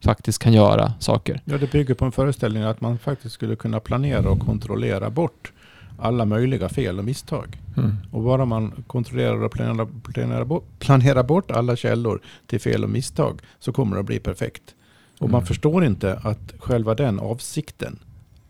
faktiskt 0.04 0.40
kan 0.40 0.54
göra 0.54 0.94
saker. 1.00 1.42
Ja, 1.46 1.58
det 1.58 1.72
bygger 1.72 1.94
på 1.94 2.06
en 2.06 2.12
föreställning 2.12 2.64
att 2.64 2.82
man 2.82 2.98
faktiskt 2.98 3.34
skulle 3.36 3.56
kunna 3.56 3.80
planera 3.80 4.30
och 4.30 4.40
kontrollera 4.40 5.10
bort 5.10 5.52
alla 6.00 6.26
möjliga 6.26 6.70
fel 6.70 7.00
och 7.00 7.06
misstag. 7.06 7.62
Mm. 7.78 7.96
Och 8.12 8.24
bara 8.24 8.46
man 8.46 8.84
kontrollerar 8.88 9.44
och 9.44 9.52
planerar, 9.52 9.88
planerar, 10.14 10.46
bort, 10.46 10.64
planerar 10.80 11.24
bort 11.24 11.52
alla 11.52 11.76
källor 11.76 12.22
till 12.48 12.60
fel 12.62 12.84
och 12.84 12.90
misstag 12.90 13.42
så 13.60 13.72
kommer 13.72 13.96
det 13.96 14.00
att 14.00 14.06
bli 14.06 14.20
perfekt. 14.20 14.76
Och 15.20 15.30
man 15.30 15.40
Mm. 15.40 15.48
förstår 15.48 15.86
inte 15.86 16.20
att 16.24 16.54
själva 16.60 16.96
den 16.96 17.20
avsikten 17.20 18.00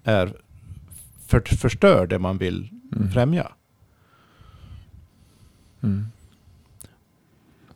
är 0.04 0.34
för, 1.28 1.40
förstör 1.42 2.08
det 2.08 2.20
man 2.20 2.38
vill 2.38 2.70
Mm. 2.96 3.12
främja. 3.12 3.52
Mm. 5.84 6.06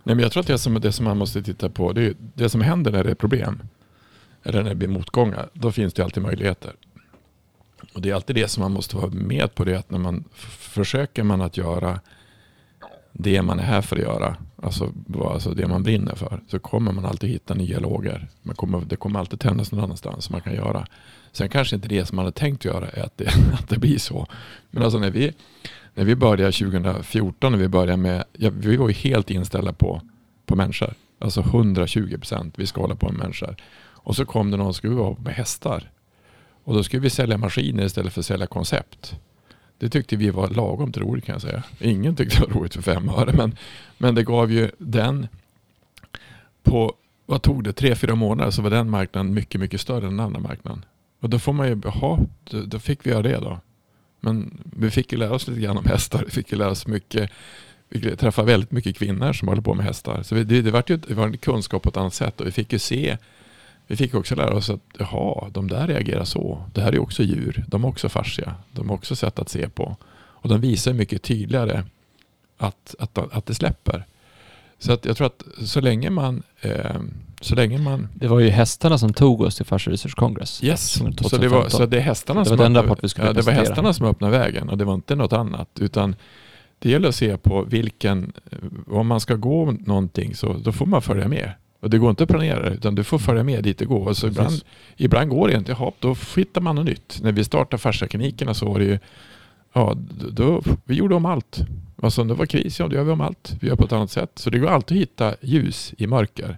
Nej, 0.03 0.15
men 0.15 0.23
jag 0.23 0.31
tror 0.31 0.41
att 0.41 0.47
det 0.47 0.57
som, 0.57 0.73
det 0.73 0.91
som 0.91 1.05
man 1.05 1.17
måste 1.17 1.43
titta 1.43 1.69
på, 1.69 1.93
det, 1.93 2.05
är, 2.05 2.15
det 2.35 2.49
som 2.49 2.61
händer 2.61 2.91
när 2.91 3.03
det 3.03 3.11
är 3.11 3.15
problem, 3.15 3.63
eller 4.43 4.63
när 4.63 4.69
det 4.69 4.75
blir 4.75 4.87
motgångar, 4.87 5.49
då 5.53 5.71
finns 5.71 5.93
det 5.93 6.03
alltid 6.03 6.23
möjligheter. 6.23 6.73
Och 7.93 8.01
det 8.01 8.09
är 8.09 8.15
alltid 8.15 8.35
det 8.35 8.47
som 8.47 8.61
man 8.61 8.71
måste 8.71 8.95
vara 8.95 9.09
med 9.09 9.55
på, 9.55 9.63
det 9.63 9.75
att 9.75 9.91
när 9.91 9.99
man 9.99 10.23
försöker 10.57 11.23
man 11.23 11.41
att 11.41 11.57
göra 11.57 11.99
det 13.13 13.41
man 13.41 13.59
är 13.59 13.63
här 13.63 13.81
för 13.81 13.95
att 13.95 14.01
göra, 14.01 14.35
alltså, 14.63 14.93
alltså 15.19 15.53
det 15.53 15.67
man 15.67 15.83
brinner 15.83 16.15
för, 16.15 16.41
så 16.47 16.59
kommer 16.59 16.91
man 16.91 17.05
alltid 17.05 17.29
hitta 17.29 17.53
nya 17.53 17.79
lågor. 17.79 18.27
Man 18.41 18.55
kommer, 18.55 18.81
det 18.81 18.95
kommer 18.95 19.19
alltid 19.19 19.39
tändas 19.39 19.71
någon 19.71 19.83
annanstans 19.83 20.25
som 20.25 20.33
man 20.33 20.41
kan 20.41 20.53
göra. 20.53 20.87
Sen 21.31 21.49
kanske 21.49 21.75
inte 21.75 21.87
det 21.87 22.05
som 22.05 22.15
man 22.15 22.25
hade 22.25 22.37
tänkt 22.37 22.65
göra 22.65 22.89
är 22.89 23.03
att 23.03 23.17
det, 23.17 23.27
att 23.53 23.69
det 23.69 23.77
blir 23.77 23.99
så. 23.99 24.27
Men 24.71 24.83
alltså 24.83 24.99
när 24.99 25.11
vi, 25.11 25.33
när 25.93 26.03
vi 26.03 26.15
började 26.15 26.51
2014, 26.51 27.51
när 27.51 27.59
vi 27.59 27.67
började 27.67 27.97
med, 27.97 28.23
ja, 28.33 28.49
vi 28.53 28.75
var 28.75 28.87
ju 28.87 28.93
helt 28.93 29.29
inställda 29.29 29.73
på, 29.73 30.01
på 30.45 30.55
människor. 30.55 30.93
Alltså 31.19 31.41
120 31.41 32.17
procent, 32.17 32.53
vi 32.57 32.67
ska 32.67 32.81
hålla 32.81 32.95
på 32.95 33.05
med 33.05 33.17
människor. 33.17 33.55
Och 34.03 34.15
så 34.15 34.25
kom 34.25 34.51
det 34.51 34.57
någon 34.57 34.65
som 34.65 34.73
skulle 34.73 34.95
vara 34.95 35.15
med 35.19 35.33
hästar. 35.33 35.91
Och 36.63 36.73
då 36.73 36.83
skulle 36.83 37.01
vi 37.01 37.09
sälja 37.09 37.37
maskiner 37.37 37.85
istället 37.85 38.13
för 38.13 38.21
att 38.21 38.25
sälja 38.25 38.47
koncept. 38.47 39.15
Det 39.77 39.89
tyckte 39.89 40.15
vi 40.15 40.29
var 40.29 40.47
lagom 40.47 40.91
roligt 40.95 41.25
kan 41.25 41.33
jag 41.33 41.41
säga. 41.41 41.63
Ingen 41.79 42.15
tyckte 42.15 42.39
det 42.39 42.47
var 42.47 42.59
roligt 42.59 42.73
för 42.73 42.81
fem 42.81 43.09
öre. 43.09 43.33
Men, 43.33 43.55
men 43.97 44.15
det 44.15 44.23
gav 44.23 44.51
ju 44.51 44.71
den 44.77 45.27
på, 46.63 46.93
vad 47.25 47.41
tog 47.41 47.63
det, 47.63 47.73
tre, 47.73 47.95
fyra 47.95 48.15
månader 48.15 48.51
så 48.51 48.61
var 48.61 48.69
den 48.69 48.89
marknaden 48.89 49.33
mycket, 49.33 49.61
mycket 49.61 49.81
större 49.81 50.07
än 50.07 50.17
den 50.17 50.25
andra 50.25 50.39
marknaden. 50.39 50.85
Och 51.19 51.29
då 51.29 51.39
får 51.39 51.53
man 51.53 51.67
ju, 51.67 51.81
jaha, 51.83 52.19
då, 52.43 52.61
då 52.61 52.79
fick 52.79 53.05
vi 53.05 53.09
göra 53.09 53.21
det 53.21 53.37
då. 53.37 53.59
Men 54.23 54.63
vi 54.75 54.91
fick 54.91 55.11
ju 55.11 55.17
lära 55.17 55.33
oss 55.33 55.47
lite 55.47 55.61
grann 55.61 55.77
om 55.77 55.85
hästar. 55.85 56.23
Vi 56.25 56.31
fick 56.31 56.51
ju 56.51 56.57
lära 56.57 56.69
oss 56.69 56.87
mycket. 56.87 57.31
Vi 57.89 58.15
träffade 58.15 58.47
väldigt 58.47 58.71
mycket 58.71 58.97
kvinnor 58.97 59.33
som 59.33 59.47
håller 59.47 59.61
på 59.61 59.73
med 59.73 59.85
hästar. 59.85 60.23
Så 60.23 60.35
vi, 60.35 60.43
det, 60.43 60.61
det, 60.61 60.71
var 60.71 60.83
ju, 60.87 60.97
det 60.97 61.13
var 61.13 61.25
en 61.25 61.37
kunskap 61.37 61.83
på 61.83 61.89
ett 61.89 61.97
annat 61.97 62.13
sätt. 62.13 62.41
Och 62.41 62.47
vi 62.47 62.51
fick 62.51 62.73
ju 62.73 62.79
se. 62.79 63.17
Vi 63.87 63.95
fick 63.95 64.13
också 64.15 64.35
lära 64.35 64.55
oss 64.55 64.69
att 64.69 64.81
jaha, 64.97 65.49
de 65.49 65.67
där 65.67 65.87
reagerar 65.87 66.23
så. 66.23 66.65
Det 66.73 66.81
här 66.81 66.91
är 66.91 66.99
också 66.99 67.23
djur. 67.23 67.65
De 67.67 67.83
har 67.83 67.91
också 67.91 68.09
fascia. 68.09 68.55
De 68.71 68.89
har 68.89 68.95
också 68.95 69.15
sätt 69.15 69.39
att 69.39 69.49
se 69.49 69.69
på. 69.69 69.97
Och 70.15 70.49
de 70.49 70.61
visar 70.61 70.93
mycket 70.93 71.21
tydligare 71.21 71.83
att, 72.57 72.95
att, 72.99 73.17
att 73.17 73.45
det 73.45 73.55
släpper. 73.55 74.05
Så 74.79 74.91
att 74.91 75.05
jag 75.05 75.17
tror 75.17 75.27
att 75.27 75.43
så 75.65 75.81
länge 75.81 76.09
man, 76.09 76.43
eh, 76.61 77.01
så 77.45 77.55
länge 77.55 77.77
man 77.77 78.07
Det 78.15 78.27
var 78.27 78.39
ju 78.39 78.49
hästarna 78.49 78.97
som 78.97 79.13
tog 79.13 79.41
oss 79.41 79.55
till 79.55 79.65
Fascia 79.65 79.93
Research 79.93 80.15
Congress. 80.15 80.63
Yes, 80.63 80.91
så 80.91 81.03
det, 81.03 81.09
var, 81.09 81.29
2015. 81.29 81.69
så 81.69 81.85
det 81.85 81.97
är 81.97 82.01
hästarna 82.01 82.39
Det 82.39 82.45
som 82.45 82.57
var 82.57 82.65
den 82.65 82.75
öppnade- 82.77 82.99
vi 83.01 83.09
skulle 83.09 83.27
ja, 83.27 83.33
Det 83.33 83.41
var 83.41 83.53
hästarna 83.53 83.93
som 83.93 84.05
öppnade 84.05 84.37
vägen 84.37 84.69
och 84.69 84.77
det 84.77 84.85
var 84.85 84.93
inte 84.93 85.15
något 85.15 85.33
annat. 85.33 85.69
Utan 85.79 86.15
det 86.79 86.89
gäller 86.89 87.09
att 87.09 87.15
se 87.15 87.37
på 87.37 87.63
vilken, 87.63 88.33
om 88.87 89.07
man 89.07 89.19
ska 89.19 89.35
gå 89.35 89.71
någonting 89.71 90.35
så 90.35 90.53
då 90.53 90.71
får 90.71 90.85
man 90.85 91.01
följa 91.01 91.27
med. 91.27 91.51
Och 91.79 91.89
det 91.89 91.97
går 91.97 92.09
inte 92.09 92.23
att 92.23 92.29
planera 92.29 92.69
utan 92.69 92.95
du 92.95 93.03
får 93.03 93.19
följa 93.19 93.43
med 93.43 93.63
dit 93.63 93.77
det 93.77 93.85
går. 93.85 94.07
Och 94.07 94.17
så 94.17 94.27
ibland, 94.27 94.49
Precis. 94.49 94.65
ibland 94.97 95.29
går 95.29 95.47
det 95.47 95.53
inte, 95.53 95.71
jaha, 95.71 95.91
då 95.99 96.15
hittar 96.35 96.61
man 96.61 96.75
något 96.75 96.85
nytt. 96.85 97.19
När 97.21 97.31
vi 97.31 97.43
startade 97.43 97.77
fasciaklinikerna 97.81 98.53
så 98.53 98.65
var 98.65 98.79
det 98.79 98.85
ju, 98.85 98.99
ja, 99.73 99.93
då, 100.19 100.29
då, 100.29 100.61
vi 100.85 100.95
gjorde 100.95 101.15
om 101.15 101.25
allt. 101.25 101.59
Alltså 102.01 102.21
om 102.21 102.27
det 102.27 102.33
var 102.33 102.45
kris, 102.45 102.79
ja 102.79 102.87
då 102.87 102.95
gör 102.95 103.03
vi 103.03 103.11
om 103.11 103.21
allt. 103.21 103.55
Vi 103.61 103.67
gör 103.67 103.75
på 103.75 103.85
ett 103.85 103.91
annat 103.91 104.11
sätt. 104.11 104.31
Så 104.35 104.49
det 104.49 104.59
går 104.59 104.67
alltid 104.67 104.97
att 104.97 105.01
hitta 105.01 105.35
ljus 105.41 105.93
i 105.97 106.07
mörker. 106.07 106.57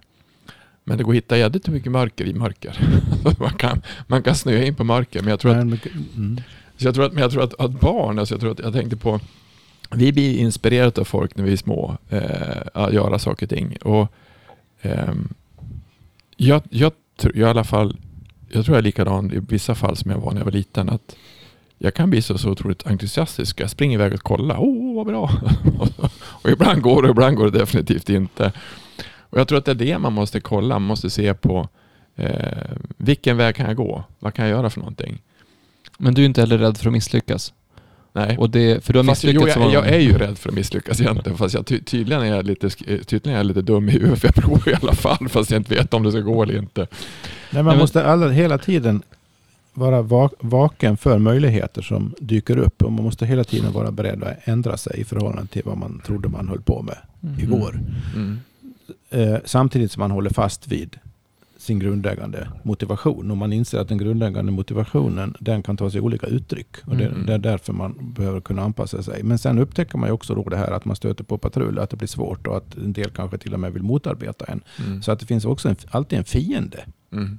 Men 0.88 0.98
det 0.98 1.04
går 1.04 1.12
att 1.12 1.16
hitta 1.16 1.38
jävligt 1.38 1.68
mycket 1.68 1.92
mörker 1.92 2.24
i 2.24 2.34
mörker. 2.34 2.78
man, 3.38 3.50
kan, 3.50 3.82
man 4.06 4.22
kan 4.22 4.34
snöa 4.34 4.64
in 4.64 4.74
på 4.74 4.84
mörker. 4.84 5.20
Men 5.20 5.30
jag 5.30 5.40
tror 5.40 5.52
att, 5.52 5.62
mm. 5.62 6.40
så 6.76 6.86
jag 6.86 6.94
tror 6.94 7.04
att, 7.04 7.12
men 7.12 7.22
jag 7.22 7.30
tror 7.30 7.42
att, 7.42 7.60
att 7.60 7.80
barn, 7.80 8.18
alltså 8.18 8.34
jag, 8.34 8.40
tror 8.40 8.52
att, 8.52 8.58
jag 8.58 8.72
tänkte 8.72 8.96
på, 8.96 9.20
vi 9.90 10.12
blir 10.12 10.38
inspirerade 10.38 11.00
av 11.00 11.04
folk 11.04 11.36
när 11.36 11.44
vi 11.44 11.52
är 11.52 11.56
små, 11.56 11.96
eh, 12.08 12.20
att 12.74 12.92
göra 12.92 13.18
saker 13.18 13.46
och 13.46 13.50
ting. 13.50 13.76
Och, 13.76 14.12
ehm, 14.82 15.28
jag, 16.36 16.62
jag 16.70 16.92
tr- 17.18 17.32
jag 17.34 17.46
i 17.48 17.50
alla 17.50 17.64
fall, 17.64 17.96
jag 18.48 18.64
tror 18.64 18.76
jag 18.76 18.78
är 18.78 18.86
likadan 18.86 19.32
i 19.32 19.38
vissa 19.48 19.74
fall 19.74 19.96
som 19.96 20.10
jag 20.10 20.18
var 20.18 20.32
när 20.32 20.40
jag 20.40 20.44
var 20.44 20.52
liten. 20.52 20.88
Att 20.88 21.16
jag 21.78 21.94
kan 21.94 22.10
bli 22.10 22.22
så, 22.22 22.38
så 22.38 22.50
otroligt 22.50 22.86
entusiastisk. 22.86 23.60
Jag 23.60 23.70
springer 23.70 23.94
iväg 23.94 24.14
och 24.14 24.20
kollar. 24.20 24.56
Åh, 24.58 24.68
oh, 24.68 24.96
vad 24.96 25.06
bra! 25.06 25.30
och 26.18 26.50
ibland 26.50 26.82
går 26.82 27.02
det 27.02 27.10
ibland 27.10 27.36
går 27.36 27.50
det 27.50 27.58
definitivt 27.58 28.08
inte. 28.08 28.52
Och 29.30 29.38
jag 29.40 29.48
tror 29.48 29.58
att 29.58 29.64
det 29.64 29.70
är 29.70 29.74
det 29.74 29.98
man 29.98 30.12
måste 30.12 30.40
kolla. 30.40 30.74
Man 30.78 30.82
måste 30.88 31.10
se 31.10 31.34
på 31.34 31.68
eh, 32.16 32.30
vilken 32.96 33.36
väg 33.36 33.54
kan 33.56 33.66
jag 33.66 33.76
gå? 33.76 34.04
Vad 34.18 34.34
kan 34.34 34.44
jag 34.48 34.56
göra 34.56 34.70
för 34.70 34.80
någonting? 34.80 35.22
Men 35.98 36.14
du 36.14 36.22
är 36.22 36.26
inte 36.26 36.40
heller 36.40 36.58
rädd 36.58 36.76
för 36.78 36.86
att 36.86 36.92
misslyckas? 36.92 37.52
Nej. 38.12 38.38
Och 38.38 38.50
det, 38.50 38.84
för 38.84 38.92
du 38.92 38.98
har 38.98 39.04
Fast, 39.04 39.24
jo, 39.24 39.28
misslyckats 39.28 39.56
jag, 39.56 39.64
som- 39.64 39.72
jag 39.72 39.88
är 39.88 39.98
ju 40.00 40.12
rädd 40.18 40.38
för 40.38 40.48
att 40.48 40.54
misslyckas 40.54 41.00
egentligen. 41.00 41.38
Fast 41.38 41.54
jag, 41.54 41.66
ty, 41.66 41.80
tydligen, 41.82 42.22
är 42.22 42.26
jag 42.26 42.46
lite, 42.46 42.68
sk- 42.68 43.04
tydligen 43.04 43.34
är 43.34 43.38
jag 43.40 43.46
lite 43.46 43.62
dum 43.62 43.88
i 43.88 43.92
huvudet. 43.92 44.18
För 44.20 44.28
jag 44.28 44.34
provar 44.44 44.68
i 44.68 44.74
alla 44.82 44.92
fall. 44.94 45.28
Fast 45.28 45.50
jag 45.50 45.60
inte 45.60 45.74
vet 45.74 45.94
om 45.94 46.02
det 46.02 46.10
ska 46.10 46.20
gå 46.20 46.42
eller 46.42 46.58
inte. 46.58 46.80
Nej, 46.80 47.62
man 47.62 47.64
men- 47.64 47.78
måste 47.78 48.04
alla, 48.04 48.28
hela 48.28 48.58
tiden 48.58 49.02
vara 49.74 50.02
va- 50.02 50.30
vaken 50.40 50.96
för 50.96 51.18
möjligheter 51.18 51.82
som 51.82 52.14
dyker 52.20 52.56
upp. 52.58 52.82
Och 52.82 52.92
man 52.92 53.04
måste 53.04 53.26
hela 53.26 53.44
tiden 53.44 53.72
vara 53.72 53.90
beredd 53.90 54.22
att 54.24 54.48
ändra 54.48 54.76
sig 54.76 55.00
i 55.00 55.04
förhållande 55.04 55.46
till 55.52 55.62
vad 55.64 55.78
man 55.78 56.02
trodde 56.06 56.28
man 56.28 56.48
höll 56.48 56.60
på 56.62 56.82
med 56.82 56.96
Mm. 57.22 57.40
igår. 57.40 57.80
Mm. 58.14 58.40
Eh, 59.10 59.36
samtidigt 59.44 59.92
som 59.92 60.00
man 60.00 60.10
håller 60.10 60.30
fast 60.30 60.68
vid 60.68 60.98
sin 61.58 61.78
grundläggande 61.78 62.48
motivation. 62.62 63.30
Och 63.30 63.36
man 63.36 63.52
inser 63.52 63.78
att 63.78 63.88
den 63.88 63.98
grundläggande 63.98 64.52
motivationen 64.52 65.34
den 65.40 65.62
kan 65.62 65.76
ta 65.76 65.90
sig 65.90 66.00
olika 66.00 66.26
uttryck. 66.26 66.76
Och 66.86 66.96
det, 66.96 67.06
Mm. 67.06 67.26
det 67.26 67.34
är 67.34 67.38
därför 67.38 67.72
man 67.72 68.12
behöver 68.16 68.40
kunna 68.40 68.62
anpassa 68.62 69.02
sig. 69.02 69.22
Men 69.22 69.38
sen 69.38 69.58
upptäcker 69.58 69.98
man 69.98 70.10
också 70.10 70.34
då 70.34 70.42
det 70.42 70.56
här 70.56 70.70
att 70.70 70.84
man 70.84 70.96
stöter 70.96 71.24
på 71.24 71.38
patrull, 71.38 71.78
att 71.78 71.90
det 71.90 71.96
blir 71.96 72.08
svårt 72.08 72.46
och 72.46 72.56
att 72.56 72.76
en 72.76 72.92
del 72.92 73.10
kanske 73.10 73.38
till 73.38 73.54
och 73.54 73.60
med 73.60 73.72
vill 73.72 73.82
motarbeta 73.82 74.44
en. 74.44 74.60
Mm. 74.86 75.02
Så 75.02 75.12
att 75.12 75.20
det 75.20 75.26
finns 75.26 75.44
också 75.44 75.68
en, 75.68 75.76
alltid 75.90 76.18
en 76.18 76.24
fiende. 76.24 76.84
Mm. 77.12 77.38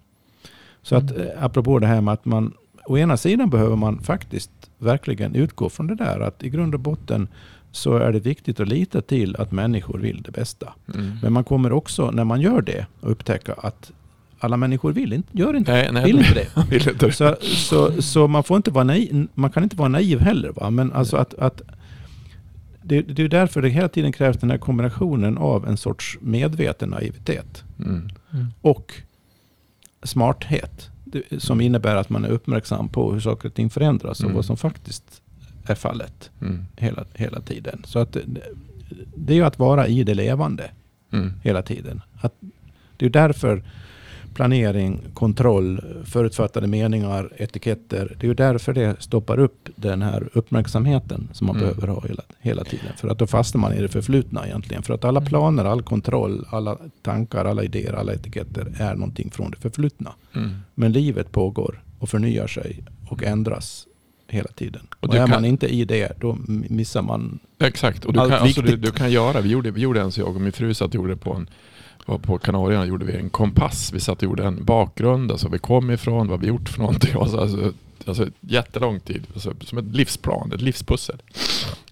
Så 0.82 0.96
att 0.96 1.12
eh, 1.18 1.26
apropå 1.40 1.80
det 1.80 1.88
här 1.88 2.02
med 2.02 2.14
att 2.14 2.26
man 2.26 2.54
å 2.86 2.98
ena 2.98 3.18
sidan 3.18 3.50
behöver 3.50 3.76
man 3.76 4.00
faktiskt 4.00 4.52
verkligen 4.78 5.36
utgå 5.36 5.70
från 5.70 5.88
det 5.88 5.96
där 5.96 6.20
att 6.20 6.44
i 6.44 6.50
grund 6.50 6.74
och 6.74 6.80
botten 6.80 7.28
så 7.72 7.98
är 7.98 8.12
det 8.12 8.20
viktigt 8.20 8.60
att 8.60 8.68
lita 8.68 9.02
till 9.02 9.36
att 9.36 9.52
människor 9.52 10.00
vill 10.00 10.22
det 10.22 10.32
bästa. 10.32 10.74
Mm. 10.94 11.18
Men 11.22 11.34
man 11.34 11.44
kommer 11.44 11.72
också 11.72 12.12
när 12.12 12.24
man 12.24 12.42
gör 12.42 12.62
det 12.62 12.80
att 13.02 13.10
upptäcka 13.10 13.54
att 13.54 13.92
alla 14.40 14.58
människor 14.58 14.92
vill 14.94 15.14
inte, 15.14 15.38
gör 15.38 15.56
inte, 15.56 15.72
Nej, 15.72 15.90
nej, 15.92 16.06
vill 16.06 16.18
inte 16.20 16.34
det. 16.56 16.66
vill 16.70 16.90
inte. 16.90 17.12
Så, 17.12 17.36
så, 17.42 18.02
så 18.02 18.28
man, 18.28 18.44
får 18.44 18.58
inte 18.58 18.72
vara 18.72 18.84
naiv, 18.84 19.28
man 19.34 19.50
kan 19.50 19.64
inte 19.64 19.76
vara 19.76 19.90
naiv 19.90 20.20
heller. 20.20 20.50
Va? 20.50 20.70
Men 20.70 20.94
alltså 20.94 21.18
att, 21.18 21.34
att 21.34 21.62
det, 22.84 23.02
det 23.02 23.24
är 23.24 23.28
därför 23.30 23.62
det 23.62 23.70
hela 23.70 23.88
tiden 23.90 24.12
krävs 24.12 24.38
den 24.38 24.52
här 24.52 24.58
kombinationen 24.58 25.38
av 25.38 25.68
en 25.68 25.78
sorts 25.78 26.18
medveten 26.22 26.90
naivitet 26.90 27.64
Mm. 27.80 28.10
Mm. 28.34 28.48
och 28.62 28.94
smarthet. 30.04 30.90
Det- 31.06 31.42
Som 31.42 31.62
innebär 31.62 31.96
att 31.96 32.10
man 32.10 32.26
är 32.26 32.30
uppmärksam 32.30 32.90
på 32.90 33.14
hur 33.14 33.20
saker 33.20 33.48
och 33.50 33.54
ting 33.56 33.70
förändras 33.70 34.20
och 34.20 34.24
Mm. 34.26 34.36
vad 34.36 34.46
som 34.46 34.58
faktiskt 34.58 35.22
är 35.68 35.76
fallet 35.76 36.30
Mm. 36.42 36.66
hela, 36.76 37.06
hela 37.14 37.42
tiden. 37.42 37.82
Så 37.86 38.00
att 38.00 38.18
det, 39.16 39.34
är 39.34 39.38
ju 39.38 39.44
att 39.46 39.60
vara 39.60 39.88
i 39.88 40.04
det 40.04 40.14
levande 40.14 40.72
Mm. 41.12 41.34
hela 41.44 41.62
tiden. 41.62 42.02
Att, 42.22 42.34
det 42.98 43.06
är 43.06 43.10
därför 43.10 43.64
planering, 44.34 45.00
kontroll, 45.14 45.82
förutfattade 46.06 46.68
meningar, 46.68 47.30
etiketter. 47.38 48.16
Det 48.20 48.26
är 48.26 48.28
ju 48.28 48.34
därför 48.34 48.74
det 48.74 48.96
stoppar 49.02 49.40
upp 49.40 49.70
den 49.76 50.02
här 50.02 50.30
uppmärksamheten 50.34 51.30
som 51.34 51.48
man 51.48 51.56
Mm. 51.56 51.68
behöver 51.68 51.88
ha 51.88 52.02
hela, 52.08 52.24
hela 52.40 52.64
tiden. 52.64 52.88
För 52.98 53.08
att 53.08 53.18
då 53.20 53.28
fastnar 53.28 53.62
man 53.62 53.74
i 53.74 53.82
det 53.82 53.88
förflutna 53.88 54.46
egentligen. 54.48 54.84
För 54.84 54.94
att 54.94 55.06
alla 55.06 55.20
Mm. 55.20 55.30
planer, 55.30 55.66
all 55.66 55.82
kontroll, 55.82 56.46
alla 56.50 56.78
tankar, 57.02 57.46
alla 57.46 57.64
idéer, 57.64 57.94
alla 57.94 58.14
etiketter 58.14 58.74
är 58.80 58.96
någonting 58.96 59.32
från 59.32 59.52
det 59.52 59.58
förflutna. 59.58 60.12
Mm. 60.36 60.50
Men 60.76 60.92
livet 60.92 61.32
pågår 61.32 61.84
och 62.00 62.10
förnyar 62.10 62.48
sig 62.48 62.84
och 63.10 63.24
ändras 63.24 63.87
hela 64.30 64.50
tiden. 64.52 64.82
Och 65.00 65.10
Och, 65.10 65.16
är 65.16 65.20
kan- 65.20 65.30
man 65.30 65.46
inte 65.46 65.68
i 65.68 65.86
det, 65.86 66.12
då 66.20 66.38
missar 66.48 67.02
man 67.02 67.40
Exakt, 67.60 68.06
och 68.06 68.14
du 68.14 68.20
Allt 68.20 68.32
kan, 68.32 68.42
alltså, 68.42 68.62
du, 68.62 68.68
viktigt. 68.72 68.86
du 68.94 69.00
kan 69.00 69.12
göra, 69.12 69.42
vi 69.42 69.50
gjorde, 69.50 69.72
vi 69.72 69.82
gjorde 69.82 70.02
en 70.02 70.12
så 70.12 70.22
jag 70.22 70.36
och 70.36 70.42
min 70.42 70.52
fru 70.52 70.74
satt 70.74 70.88
och 70.88 70.96
gjorde 70.96 71.16
på 71.16 71.34
en 71.34 71.50
var 72.06 72.18
på 72.18 72.38
Kanarierna 72.38 72.86
gjorde 72.86 73.06
vi 73.06 73.14
en 73.16 73.30
kompass. 73.30 73.92
Vi 73.94 74.00
satt 74.00 74.18
och 74.18 74.24
gjorde 74.24 74.44
en 74.44 74.64
bakgrund, 74.66 75.32
alltså 75.32 75.50
vi 75.50 75.60
kom 75.60 75.92
ifrån, 75.92 76.28
vad 76.28 76.40
vi 76.40 76.48
gjort 76.48 76.70
för 76.70 76.80
någonting. 76.80 77.14
Alltså, 77.22 77.38
alltså, 77.38 77.74
alltså 78.06 78.28
jättelång 78.42 79.00
tid, 79.00 79.24
alltså, 79.34 79.54
som 79.62 79.78
ett 79.78 79.86
livsplan, 79.96 80.52
ett 80.56 80.62
livspussel. 80.62 81.22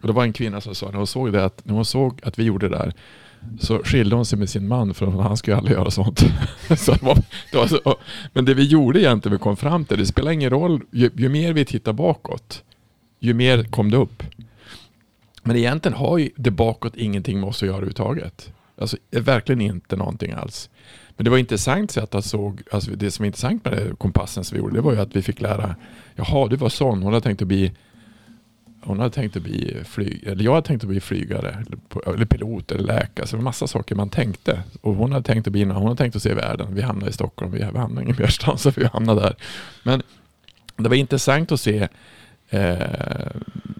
Och 0.01 0.07
det 0.07 0.13
var 0.13 0.23
en 0.23 0.33
kvinna 0.33 0.61
som 0.61 0.75
sa, 0.75 0.85
när 0.89 0.97
hon 0.97 1.07
såg 1.07 1.33
det, 1.33 1.45
att, 1.45 1.65
när 1.65 1.73
hon 1.73 1.85
såg 1.85 2.19
att 2.23 2.39
vi 2.39 2.43
gjorde 2.43 2.69
det 2.69 2.77
där, 2.77 2.93
så 3.59 3.83
skilde 3.83 4.15
hon 4.15 4.25
sig 4.25 4.39
med 4.39 4.49
sin 4.49 4.67
man 4.67 4.93
för 4.93 5.05
han 5.07 5.37
skulle 5.37 5.57
aldrig 5.57 5.77
göra 5.77 5.91
sånt. 5.91 6.19
så 6.77 6.91
det 6.91 7.03
var, 7.03 7.17
det 7.51 7.57
var 7.57 7.67
så, 7.67 7.95
men 8.33 8.45
det 8.45 8.53
vi 8.53 8.63
gjorde 8.63 9.01
egentligen, 9.01 9.37
vi 9.37 9.43
kom 9.43 9.57
fram 9.57 9.85
till, 9.85 9.97
det 9.97 10.05
spelar 10.05 10.31
ingen 10.31 10.49
roll, 10.49 10.81
ju, 10.91 11.09
ju 11.15 11.29
mer 11.29 11.53
vi 11.53 11.65
tittar 11.65 11.93
bakåt, 11.93 12.63
ju 13.19 13.33
mer 13.33 13.63
kom 13.63 13.91
det 13.91 13.97
upp. 13.97 14.23
Men 15.43 15.55
egentligen 15.55 15.97
har 15.97 16.17
ju 16.17 16.29
det 16.35 16.51
bakåt 16.51 16.95
ingenting 16.95 17.39
med 17.39 17.49
oss 17.49 17.57
att 17.63 17.67
göra 17.67 17.75
överhuvudtaget. 17.75 18.53
Alltså 18.77 18.97
verkligen 19.11 19.61
inte 19.61 19.95
någonting 19.95 20.31
alls. 20.31 20.69
Men 21.17 21.25
det 21.25 21.31
var 21.31 21.37
intressant 21.37 21.91
sätt 21.91 22.15
att 22.15 22.25
såg, 22.25 22.61
alltså 22.71 22.91
det 22.91 23.11
som 23.11 23.23
var 23.23 23.27
intressant 23.27 23.65
med 23.65 23.73
det, 23.73 23.95
kompassen 23.95 24.43
som 24.43 24.55
vi 24.55 24.61
gjorde, 24.61 24.75
det 24.75 24.81
var 24.81 24.93
ju 24.93 24.99
att 24.99 25.15
vi 25.15 25.21
fick 25.21 25.41
lära, 25.41 25.75
jaha 26.15 26.47
du 26.47 26.55
var 26.55 26.69
sån, 26.69 27.03
hon 27.03 27.13
hade 27.13 27.23
tänkt 27.23 27.41
att 27.41 27.47
bli 27.47 27.71
hon 28.85 28.99
hade 28.99 29.11
tänkt 29.11 29.37
att 29.37 29.43
bli 29.43 29.77
flyg, 29.85 30.23
eller 30.23 30.43
jag 30.43 30.53
hade 30.53 30.67
tänkt 30.67 30.83
att 30.83 30.89
bli 30.89 30.99
flygare, 30.99 31.65
eller, 32.05 32.25
pilot 32.25 32.71
eller 32.71 32.83
läkare. 32.83 33.27
Så 33.27 33.35
det 33.35 33.37
var 33.37 33.43
massa 33.43 33.67
saker 33.67 33.95
man 33.95 34.09
tänkte. 34.09 34.63
Och 34.81 34.95
hon 34.95 35.11
hade 35.11 35.25
tänkt 35.25 35.47
att 35.47 35.53
bli, 35.53 35.63
hon 35.63 35.83
hade 35.83 35.95
tänkt 35.95 36.15
att 36.15 36.23
se 36.23 36.33
världen. 36.33 36.75
Vi 36.75 36.81
hamnade 36.81 37.09
i 37.09 37.13
Stockholm, 37.13 37.51
vi 37.51 37.63
hamnade 37.63 38.01
ingen 38.01 38.15
merstans 38.19 38.61
så 38.61 38.71
vi 38.75 38.85
hamnade 38.85 39.21
där. 39.21 39.35
Men 39.83 40.03
det 40.75 40.89
var 40.89 40.95
intressant 40.95 41.51
att 41.51 41.59
se 41.59 41.87
Eh, 42.49 43.27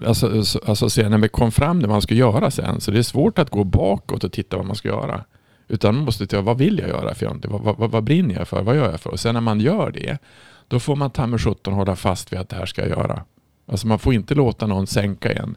alltså, 0.06 0.44
alltså 0.66 0.90
se 0.90 1.10
när 1.10 1.18
vi 1.18 1.28
kom 1.28 1.52
fram 1.52 1.82
det 1.82 1.88
man 1.88 2.02
ska 2.02 2.16
göra 2.16 2.52
sen. 2.52 2.82
Så 2.82 2.92
det 2.92 2.98
är 2.98 3.04
svårt 3.04 3.40
att 3.40 3.50
gå 3.50 3.64
bakåt 3.64 4.24
och 4.24 4.32
titta 4.32 4.58
vad 4.58 4.66
man 4.66 4.76
ska 4.76 4.88
göra. 4.88 5.24
Utan 5.68 5.96
man 5.96 6.06
måste 6.06 6.28
titta, 6.28 6.42
vad 6.42 6.58
vill 6.58 6.80
jag 6.80 6.90
göra 6.90 7.16
för 7.16 7.26
någonting? 7.26 7.52
Vad, 7.52 7.78
vad, 7.78 7.92
vad 7.92 8.04
brinner 8.04 8.36
jag 8.36 8.48
för? 8.48 8.64
Vad 8.64 8.76
gör 8.76 8.92
jag 8.92 9.00
för? 9.00 9.10
Och 9.10 9.20
sen 9.20 9.34
när 9.34 9.42
man 9.42 9.60
gör 9.60 9.92
det, 9.92 10.18
då 10.68 10.80
får 10.80 10.96
man 10.96 11.12
ta 11.12 11.28
med 11.28 11.42
17 11.42 11.74
hålla 11.74 11.96
fast 11.96 12.34
vid 12.34 12.40
att 12.40 12.50
det 12.50 12.56
här 12.56 12.66
ska 12.66 12.82
jag 12.82 12.90
göra. 12.90 13.24
Alltså 13.66 13.88
man 13.88 14.00
får 14.00 14.14
inte 14.14 14.36
låta 14.36 14.68
någon 14.68 14.88
sänka 14.88 15.34
en. 15.34 15.56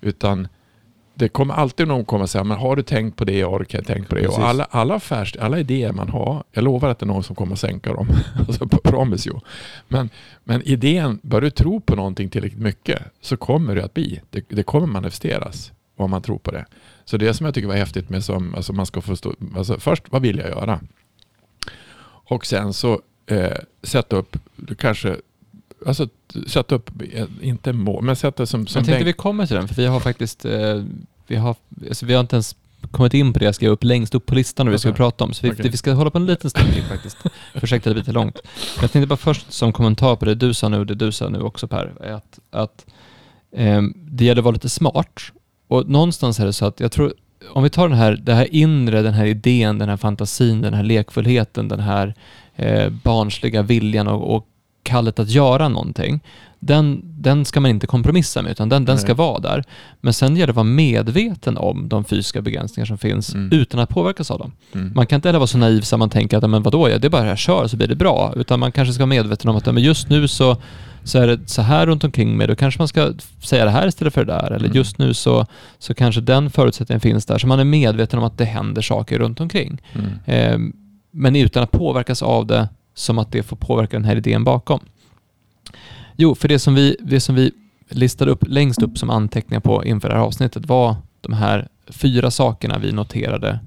Utan 0.00 0.48
det 1.14 1.28
kommer 1.28 1.54
alltid 1.54 1.88
någon 1.88 2.04
komma 2.04 2.22
och 2.22 2.30
säga, 2.30 2.44
men 2.44 2.58
har 2.58 2.76
du 2.76 2.82
tänkt 2.82 3.16
på 3.16 3.24
det? 3.24 3.44
Orkar 3.44 3.78
jag 3.78 3.86
tänkt 3.86 4.08
på 4.08 4.14
det? 4.14 4.20
Precis. 4.20 4.38
Och 4.38 4.48
alla, 4.48 4.64
alla, 4.70 4.94
affärs, 4.94 5.36
alla 5.36 5.58
idéer 5.58 5.92
man 5.92 6.08
har, 6.08 6.44
jag 6.52 6.64
lovar 6.64 6.88
att 6.88 6.98
det 6.98 7.04
är 7.04 7.08
någon 7.08 7.24
som 7.24 7.36
kommer 7.36 7.52
att 7.52 7.58
sänka 7.58 7.92
dem. 7.92 8.08
alltså, 8.48 8.68
promise 8.68 9.28
you. 9.28 9.40
Men, 9.88 10.10
men 10.44 10.62
idén, 10.62 11.18
bör 11.22 11.40
du 11.40 11.50
tro 11.50 11.80
på 11.80 11.96
någonting 11.96 12.28
tillräckligt 12.30 12.62
mycket 12.62 13.02
så 13.20 13.36
kommer 13.36 13.74
det 13.74 13.84
att 13.84 13.94
bli. 13.94 14.20
Det, 14.30 14.44
det 14.48 14.62
kommer 14.62 14.86
manifesteras 14.86 15.72
om 15.96 16.10
man 16.10 16.22
tror 16.22 16.38
på 16.38 16.50
det. 16.50 16.66
Så 17.04 17.16
det 17.16 17.34
som 17.34 17.46
jag 17.46 17.54
tycker 17.54 17.68
var 17.68 17.74
häftigt 17.74 18.10
med 18.10 18.24
som, 18.24 18.54
alltså 18.54 18.72
man 18.72 18.86
ska 18.86 19.00
förstå, 19.00 19.34
alltså 19.56 19.80
först 19.80 20.02
vad 20.10 20.22
vill 20.22 20.38
jag 20.38 20.48
göra? 20.48 20.80
Och 22.26 22.46
sen 22.46 22.72
så 22.72 23.00
eh, 23.26 23.58
sätta 23.82 24.16
upp, 24.16 24.36
du 24.56 24.74
kanske, 24.74 25.16
alltså 25.86 26.08
sätta 26.46 26.74
upp, 26.74 26.90
inte 27.40 27.72
mål, 27.72 28.04
men 28.04 28.16
sätta 28.16 28.46
som, 28.46 28.66
som 28.66 28.78
Jag 28.78 28.86
tänkte 28.86 29.04
vi 29.04 29.12
kommer 29.12 29.46
till 29.46 29.56
den, 29.56 29.68
för 29.68 29.74
vi 29.74 29.86
har 29.86 30.00
faktiskt, 30.00 30.44
eh, 30.44 30.82
vi, 31.26 31.36
har, 31.36 31.56
alltså, 31.88 32.06
vi 32.06 32.14
har 32.14 32.20
inte 32.20 32.36
ens 32.36 32.56
kommit 32.90 33.14
in 33.14 33.32
på 33.32 33.38
det 33.38 33.44
jag 33.44 33.54
skrev 33.54 33.70
upp 33.70 33.84
längst 33.84 34.14
upp 34.14 34.26
på 34.26 34.34
listan 34.34 34.68
och 34.68 34.74
vi 34.74 34.78
ska 34.78 34.92
prata 34.92 35.24
om. 35.24 35.32
Så 35.32 35.46
vi, 35.46 35.52
Okej. 35.52 35.70
vi 35.70 35.76
ska 35.76 35.92
hålla 35.92 36.10
på 36.10 36.18
en 36.18 36.26
liten 36.26 36.50
stund 36.50 36.72
till 36.72 36.82
faktiskt. 36.82 37.16
Ursäkta 37.54 37.90
det 37.90 37.94
blir 37.94 38.02
lite 38.02 38.12
långt. 38.12 38.40
Men 38.44 38.82
jag 38.82 38.92
tänkte 38.92 39.06
bara 39.06 39.16
först 39.16 39.52
som 39.52 39.72
kommentar 39.72 40.16
på 40.16 40.24
det 40.24 40.34
du 40.34 40.54
sa 40.54 40.68
nu 40.68 40.78
och 40.78 40.86
det 40.86 40.94
du 40.94 41.12
sa 41.12 41.28
nu 41.28 41.40
också 41.40 41.68
Per, 41.68 41.92
är 42.00 42.12
att, 42.12 42.38
att 42.50 42.86
eh, 43.56 43.82
det 43.94 44.24
gäller 44.24 44.40
att 44.40 44.44
vara 44.44 44.52
lite 44.52 44.68
smart. 44.68 45.20
Och 45.68 45.88
någonstans 45.88 46.40
är 46.40 46.46
det 46.46 46.52
så 46.52 46.66
att 46.66 46.80
jag 46.80 46.92
tror, 46.92 47.14
om 47.52 47.62
vi 47.62 47.70
tar 47.70 47.88
den 47.88 47.98
här, 47.98 48.20
det 48.22 48.34
här 48.34 48.54
inre, 48.54 49.02
den 49.02 49.14
här 49.14 49.26
idén, 49.26 49.78
den 49.78 49.88
här 49.88 49.96
fantasin, 49.96 50.62
den 50.62 50.74
här 50.74 50.82
lekfullheten, 50.82 51.68
den 51.68 51.80
här 51.80 52.14
eh, 52.56 52.88
barnsliga 52.90 53.62
viljan 53.62 54.08
och, 54.08 54.36
och 54.36 54.48
kallet 54.84 55.18
att 55.18 55.28
göra 55.30 55.68
någonting. 55.68 56.20
Den, 56.60 57.00
den 57.04 57.44
ska 57.44 57.60
man 57.60 57.70
inte 57.70 57.86
kompromissa 57.86 58.42
med, 58.42 58.50
utan 58.52 58.68
den, 58.68 58.84
den 58.84 58.98
ska 58.98 59.14
vara 59.14 59.38
där. 59.40 59.64
Men 60.00 60.12
sen 60.12 60.36
gäller 60.36 60.46
det 60.46 60.50
att 60.50 60.56
vara 60.56 60.64
medveten 60.64 61.56
om 61.58 61.88
de 61.88 62.04
fysiska 62.04 62.42
begränsningar 62.42 62.86
som 62.86 62.98
finns 62.98 63.34
Mm. 63.34 63.52
utan 63.60 63.80
att 63.80 63.88
påverkas 63.88 64.30
av 64.30 64.38
dem. 64.38 64.52
Mm. 64.74 64.92
Man 64.94 65.06
kan 65.06 65.16
inte 65.16 65.28
heller 65.28 65.38
vara 65.38 65.46
så 65.46 65.58
naiv 65.58 65.80
så 65.80 65.96
man 65.96 66.10
tänker 66.10 66.36
att 66.38 66.50
men 66.50 66.62
vadå, 66.62 66.88
ja, 66.88 66.98
det 66.98 67.06
är 67.06 67.10
bara 67.10 67.26
jag 67.26 67.38
kör 67.38 67.66
så 67.66 67.76
blir 67.76 67.88
det 67.88 67.96
bra. 67.96 68.32
Utan 68.36 68.60
man 68.60 68.72
kanske 68.72 68.94
ska 68.94 69.00
vara 69.02 69.06
medveten 69.08 69.50
om 69.50 69.56
att 69.56 69.66
men 69.66 69.82
just 69.82 70.08
nu 70.08 70.28
så, 70.28 70.56
så 71.04 71.18
är 71.18 71.26
det 71.26 71.48
så 71.48 71.62
här 71.62 71.86
runt 71.86 72.04
omkring 72.04 72.36
mig. 72.36 72.46
Då 72.46 72.54
kanske 72.54 72.80
man 72.80 72.88
ska 72.88 73.12
säga 73.42 73.64
det 73.64 73.70
här 73.70 73.86
istället 73.88 74.14
för 74.14 74.24
det 74.24 74.32
där. 74.32 74.46
Eller 74.46 74.66
Mm. 74.66 74.76
just 74.76 74.98
nu 74.98 75.14
så, 75.14 75.46
så 75.78 75.94
kanske 75.94 76.20
den 76.20 76.50
förutsättningen 76.50 77.00
finns 77.00 77.26
där. 77.26 77.38
Så 77.38 77.46
man 77.46 77.60
är 77.60 77.64
medveten 77.64 78.18
om 78.18 78.24
att 78.24 78.38
det 78.38 78.44
händer 78.44 78.82
saker 78.82 79.18
runt 79.18 79.40
omkring. 79.40 79.82
Eh, 80.24 80.58
men 81.10 81.36
utan 81.36 81.62
att 81.62 81.70
påverkas 81.70 82.22
av 82.22 82.46
det 82.46 82.68
som 82.94 83.18
att 83.18 83.32
det 83.32 83.42
får 83.42 83.56
påverka 83.56 83.96
den 83.96 84.04
här 84.04 84.16
idén 84.16 84.44
bakom. 84.44 84.80
Jo, 86.16 86.34
för 86.34 86.48
det 86.48 86.58
som 86.58 86.74
vi, 86.74 86.96
det 87.00 87.20
som 87.20 87.34
vi 87.34 87.52
listade 87.88 88.30
upp 88.30 88.44
längst 88.48 88.82
upp 88.82 88.98
som 88.98 89.10
anteckningar 89.10 89.60
på 89.60 89.84
inför 89.84 90.08
det 90.08 90.14
här 90.14 90.22
avsnittet 90.22 90.66
var 90.66 90.96
de 91.20 91.32
här 91.32 91.68
fyra 91.86 92.30
sakerna 92.30 92.78
vi 92.78 92.92
noterade 92.92 93.60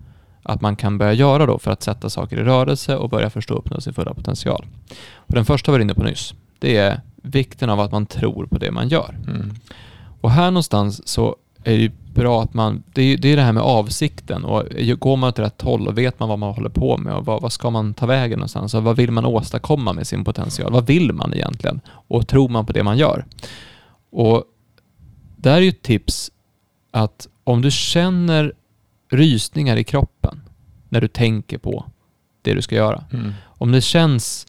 att 0.43 0.61
man 0.61 0.75
kan 0.75 0.97
börja 0.97 1.13
göra 1.13 1.45
då 1.45 1.59
för 1.59 1.71
att 1.71 1.83
sätta 1.83 2.09
saker 2.09 2.37
i 2.37 2.43
rörelse 2.43 2.97
och 2.97 3.09
börja 3.09 3.29
förstå 3.29 3.53
och 3.53 3.59
uppnå 3.59 3.81
sin 3.81 3.93
fulla 3.93 4.13
potential. 4.13 4.65
Och 5.13 5.33
den 5.33 5.45
första 5.45 5.71
var 5.71 5.79
inne 5.79 5.93
på 5.93 6.03
nyss. 6.03 6.33
Det 6.59 6.77
är 6.77 7.01
vikten 7.15 7.69
av 7.69 7.79
att 7.79 7.91
man 7.91 8.05
tror 8.05 8.45
på 8.45 8.57
det 8.57 8.71
man 8.71 8.89
gör. 8.89 9.17
Mm. 9.27 9.53
Och 10.21 10.31
här 10.31 10.51
någonstans 10.51 11.07
så 11.07 11.35
är 11.63 11.77
det 11.77 11.91
bra 12.17 12.41
att 12.41 12.53
man, 12.53 12.83
det 12.93 13.01
är 13.01 13.17
det, 13.17 13.27
är 13.27 13.35
det 13.35 13.41
här 13.41 13.53
med 13.53 13.63
avsikten 13.63 14.45
och 14.45 14.63
går 14.99 15.17
man 15.17 15.29
åt 15.29 15.39
rätt 15.39 15.61
håll 15.61 15.87
och 15.87 15.97
vet 15.97 16.19
man 16.19 16.29
vad 16.29 16.39
man 16.39 16.53
håller 16.53 16.69
på 16.69 16.97
med 16.97 17.13
och 17.13 17.25
vad, 17.25 17.41
vad 17.41 17.51
ska 17.51 17.69
man 17.69 17.93
ta 17.93 18.05
vägen 18.05 18.39
någonstans 18.39 18.73
och 18.73 18.83
vad 18.83 18.95
vill 18.95 19.11
man 19.11 19.25
åstadkomma 19.25 19.93
med 19.93 20.07
sin 20.07 20.23
potential? 20.23 20.71
Vad 20.71 20.87
vill 20.87 21.13
man 21.13 21.33
egentligen? 21.33 21.81
Och 21.87 22.27
tror 22.27 22.49
man 22.49 22.65
på 22.65 22.73
det 22.73 22.83
man 22.83 22.97
gör? 22.97 23.25
Och 24.11 24.43
där 25.35 25.57
är 25.57 25.61
ju 25.61 25.69
ett 25.69 25.81
tips 25.81 26.31
att 26.91 27.27
om 27.43 27.61
du 27.61 27.71
känner 27.71 28.53
rysningar 29.11 29.77
i 29.77 29.83
kroppen 29.83 30.41
när 30.89 31.01
du 31.01 31.07
tänker 31.07 31.57
på 31.57 31.85
det 32.41 32.53
du 32.53 32.61
ska 32.61 32.75
göra. 32.75 33.03
Mm. 33.13 33.33
Om 33.45 33.71
det 33.71 33.81
känns 33.81 34.47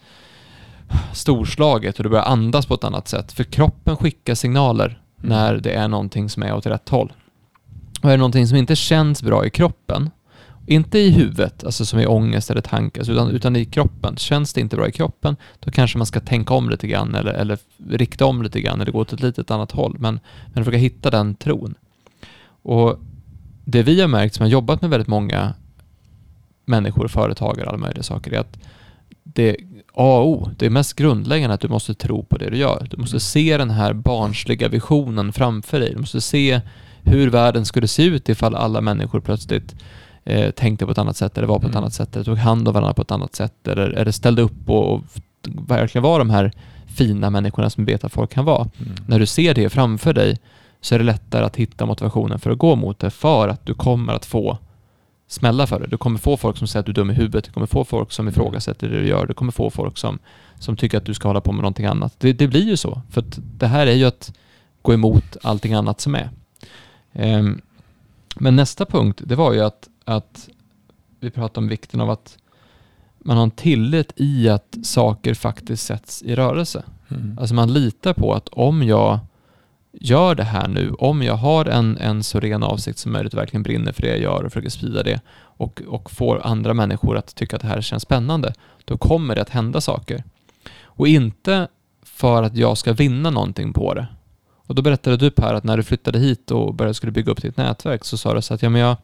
storslaget 1.13 1.97
och 1.97 2.03
du 2.03 2.11
börjar 2.11 2.25
andas 2.25 2.67
på 2.67 2.75
ett 2.75 2.85
annat 2.85 3.09
sätt. 3.09 3.33
För 3.33 3.45
kroppen 3.45 3.97
skickar 3.97 4.35
signaler 4.35 5.03
när 5.17 5.57
det 5.57 5.73
är 5.73 5.89
någonting 5.89 6.29
som 6.29 6.43
är 6.43 6.55
åt 6.55 6.67
rätt 6.67 6.89
håll. 6.89 7.13
Och 8.03 8.05
är 8.05 8.11
det 8.11 8.17
någonting 8.17 8.47
som 8.47 8.57
inte 8.57 8.77
känns 8.77 9.23
bra 9.23 9.47
i 9.47 9.51
kroppen, 9.51 10.11
inte 10.67 10.99
i 10.99 11.11
huvudet, 11.11 11.65
alltså 11.65 11.87
som 11.87 12.01
i 12.01 12.07
ångest 12.07 12.51
eller 12.51 12.61
tankar, 12.61 13.11
utan, 13.11 13.31
utan 13.31 13.57
i 13.57 13.65
kroppen. 13.65 14.17
Känns 14.17 14.53
det 14.53 14.61
inte 14.61 14.77
bra 14.77 14.89
i 14.89 14.93
kroppen, 14.93 15.37
då 15.61 15.71
kanske 15.71 15.99
man 15.99 16.07
ska 16.07 16.21
tänka 16.21 16.55
om 16.55 16.71
lite 16.71 16.87
grann 16.87 17.15
eller, 17.15 17.33
eller 17.33 17.59
rikta 17.89 18.27
om 18.27 18.43
lite 18.43 18.61
grann 18.61 18.81
eller 18.81 18.93
gå 18.93 18.99
åt 18.99 19.13
ett 19.13 19.21
litet 19.21 19.51
annat 19.51 19.73
håll. 19.73 19.97
Men, 19.99 20.21
men 20.47 20.65
försöka 20.65 20.79
hitta 20.79 21.11
den 21.11 21.35
tron. 21.35 21.75
Och 22.63 22.99
det 23.65 23.83
vi 23.83 24.01
har 24.01 24.09
märkt 24.09 24.35
som 24.35 24.43
har 24.43 24.51
jobbat 24.51 24.81
med 24.81 24.91
väldigt 24.91 25.09
många 25.09 25.55
människor, 26.65 27.09
företagare, 27.09 27.67
och 27.67 27.73
alla 27.73 27.79
möjliga 27.79 28.03
saker, 28.03 28.33
är 28.33 28.39
att 28.39 28.59
det 29.23 29.57
A 29.95 30.19
och 30.19 30.29
O, 30.29 30.51
det 30.57 30.67
är 30.67 30.71
mest 30.71 30.95
grundläggande 30.95 31.55
att 31.55 31.61
du 31.61 31.69
måste 31.69 31.95
tro 31.95 32.25
på 32.25 32.39
det 32.39 32.51
du 32.51 32.57
gör. 32.57 32.87
Du 32.91 32.97
måste 32.97 33.21
se 33.21 33.59
den 33.59 33.71
här 33.71 33.93
barnsliga 33.93 34.69
visionen 34.69 35.33
framför 35.33 35.81
dig. 35.81 35.93
Du 35.93 35.99
måste 35.99 36.21
se 36.21 36.61
hur 37.09 37.31
världen 37.31 37.65
skulle 37.65 37.89
se 37.89 38.05
ut 38.05 38.29
ifall 38.29 38.55
alla 38.55 38.81
människor 38.81 39.21
plötsligt 39.21 39.75
eh, 40.25 40.51
tänkte 40.51 40.87
på 40.87 40.93
ett 40.93 40.99
annat 40.99 41.17
sätt 41.17 41.39
eller 41.39 41.49
var 41.49 41.59
på 41.59 41.67
ett 41.67 41.73
Mm. 41.73 41.83
annat 41.83 41.95
sätt 41.95 42.17
eller 42.17 42.25
tog 42.25 42.39
hand 42.39 42.69
om 42.69 42.75
varandra 42.75 42.95
på 42.95 43.03
ett 43.03 43.11
annat 43.11 43.35
sätt 43.35 43.69
eller, 43.69 43.91
eller 43.91 44.13
ställde 44.13 44.43
upp 44.43 44.69
och, 44.71 44.93
och 44.93 45.05
verkligen 45.69 46.03
var 46.03 46.19
de 46.19 46.31
här 46.31 46.53
fina 46.87 47.31
människorna 47.31 47.71
som 47.71 47.85
vi 47.85 47.93
vet 47.93 48.05
att 48.05 48.13
folk 48.13 48.31
kan 48.33 48.45
vara. 48.45 48.69
Mm. 48.79 48.95
När 49.07 49.19
du 49.19 49.27
ser 49.27 49.55
det 49.55 49.71
framför 49.71 50.13
dig 50.13 50.39
så 50.81 50.95
är 50.95 50.99
det 50.99 51.05
lättare 51.05 51.45
att 51.45 51.57
hitta 51.57 51.87
motivationen 51.87 52.39
för 52.39 52.51
att 52.51 52.59
gå 52.59 52.77
mot 52.77 52.99
det 52.99 53.11
för 53.11 53.49
att 53.49 53.67
du 53.67 53.75
kommer 53.75 54.13
att 54.13 54.27
få 54.27 54.59
smälla 55.29 55.67
för 55.67 55.81
det. 55.81 55.87
Du 55.87 55.97
kommer 55.97 56.19
få 56.19 56.37
folk 56.37 56.57
som 56.57 56.67
säger 56.67 56.81
att 56.81 56.87
du 56.87 56.93
är 56.93 56.95
dum 56.95 57.11
i 57.11 57.15
huvudet, 57.15 57.45
du 57.45 57.53
kommer 57.53 57.67
få 57.67 57.85
folk 57.85 58.13
som 58.13 58.29
ifrågasätter 58.29 58.89
det 58.89 59.01
du 59.01 59.09
gör, 59.09 59.27
du 59.27 59.35
kommer 59.35 59.53
få 59.53 59.71
folk 59.71 59.99
som, 59.99 60.19
som 60.59 60.77
tycker 60.77 60.99
att 60.99 61.05
du 61.05 61.15
ska 61.15 61.29
hålla 61.29 61.41
på 61.41 61.53
med 61.53 61.63
någonting 61.63 61.87
annat. 61.87 62.15
Det, 62.19 62.33
det 62.33 62.49
blir 62.49 62.65
ju 62.65 62.77
så, 62.77 63.03
för 63.11 63.25
det 63.37 63.67
här 63.67 63.87
är 63.87 63.95
ju 63.95 64.05
att 64.05 64.33
gå 64.83 64.95
emot 64.95 65.37
allting 65.43 65.75
annat 65.75 66.01
som 66.01 66.15
är. 66.15 66.31
Ehm, 67.13 67.61
men 68.37 68.57
nästa 68.57 68.87
punkt, 68.87 69.23
det 69.25 69.35
var 69.35 69.53
ju 69.53 69.61
att, 69.61 69.89
att 70.05 70.49
vi 71.21 71.31
pratade 71.31 71.65
om 71.65 71.69
vikten 71.69 72.01
av 72.01 72.11
att 72.11 72.39
man 73.19 73.37
har 73.37 73.45
en 73.45 73.51
tillit 73.51 74.13
i 74.17 74.49
att 74.49 74.77
saker 74.83 75.35
faktiskt 75.35 75.87
sätts 75.87 76.23
i 76.23 76.35
rörelse. 76.35 76.85
Mm. 77.09 77.39
Alltså 77.39 77.55
man 77.55 77.73
litar 77.73 78.13
på 78.13 78.35
att 78.35 78.49
om 78.49 78.83
jag 78.83 79.19
gör 79.93 80.35
det 80.35 80.45
här 80.45 80.69
nu, 80.69 80.93
om 80.99 81.23
jag 81.23 81.35
har 81.35 81.65
en, 81.65 81.99
en 81.99 82.23
så 82.23 82.41
ren 82.41 82.63
avsikt 82.63 82.99
som 82.99 83.13
möjligt 83.13 83.33
och 83.33 83.39
verkligen 83.39 83.63
brinner 83.63 83.93
för 83.93 84.03
det 84.03 84.09
jag 84.09 84.21
gör 84.21 84.45
och 84.45 84.53
försöker 84.53 84.71
sprida 84.71 85.03
det 85.03 85.21
och, 85.39 85.83
och 85.87 86.11
får 86.11 86.47
andra 86.47 86.75
människor 86.75 87.17
att 87.17 87.35
tycka 87.35 87.57
att 87.57 87.63
det 87.63 87.69
här 87.69 87.81
känns 87.81 88.03
spännande, 88.03 88.55
då 88.85 88.99
kommer 88.99 89.35
det 89.35 89.43
att 89.43 89.51
hända 89.51 89.81
saker. 89.81 90.25
Och 90.83 91.09
inte 91.09 91.69
för 92.03 92.43
att 92.43 92.57
jag 92.57 92.79
ska 92.79 92.93
vinna 92.93 93.31
någonting 93.31 93.73
på 93.73 93.95
det. 93.95 94.07
Och 94.69 94.75
då 94.75 94.83
berättade 94.83 95.17
du 95.17 95.31
Per 95.31 95.55
att 95.55 95.65
när 95.65 95.77
du 95.77 95.83
flyttade 95.83 96.19
hit 96.19 96.51
och 96.51 96.75
började 96.75 96.95
skulle 96.95 97.13
bygga 97.13 97.33
upp 97.33 97.43
ditt 97.43 97.57
nätverk 97.57 98.05
så 98.05 98.17
sa 98.17 98.35
du 98.35 98.43
så 98.43 98.55
att 98.55 98.63
ja, 98.63 98.69
men 98.69 98.81
jag, 98.81 98.97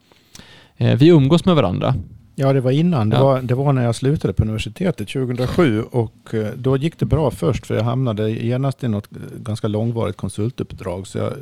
eh, 0.77 0.95
vi 0.97 1.07
umgås 1.07 1.45
med 1.45 1.55
varandra. 1.55 1.95
Ja, 2.37 2.53
det 2.53 2.61
var 2.61 2.71
innan. 2.71 3.09
Det, 3.09 3.17
Ja. 3.17 3.23
var, 3.23 3.41
det 3.41 3.55
var 3.55 3.73
när 3.73 3.83
jag 3.83 3.95
slutade 3.95 4.33
på 4.33 4.43
universitetet 4.43 5.07
2007 5.09 5.81
och 5.81 6.33
eh, 6.33 6.47
då 6.55 6.77
gick 6.77 6.99
det 6.99 7.05
bra 7.05 7.31
först 7.31 7.65
för 7.65 7.75
jag 7.75 7.83
hamnade 7.83 8.29
genast 8.31 8.83
i 8.83 8.87
något 8.87 9.07
eh, 9.11 9.37
ganska 9.39 9.67
långvarigt 9.67 10.17
konsultuppdrag 10.17 11.07
så 11.07 11.17
jag 11.17 11.27
eh, 11.27 11.37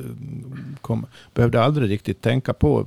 kom, 0.82 1.06
behövde 1.34 1.62
aldrig 1.64 1.90
riktigt 1.90 2.22
tänka 2.22 2.54
på 2.54 2.86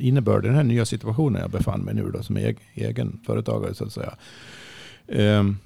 innebörden 0.00 0.44
i 0.44 0.48
den 0.48 0.56
här 0.56 0.64
nya 0.64 0.84
situationen 0.84 1.40
jag 1.42 1.50
befann 1.50 1.80
mig 1.80 1.94
nu 1.94 2.10
då 2.10 2.22
som 2.22 2.36
eg, 2.36 2.56
egen 2.74 3.20
företagare 3.26 3.74
så 3.74 3.84
att 3.84 3.92
säga. 3.92 4.12
Ehm, 5.08 5.56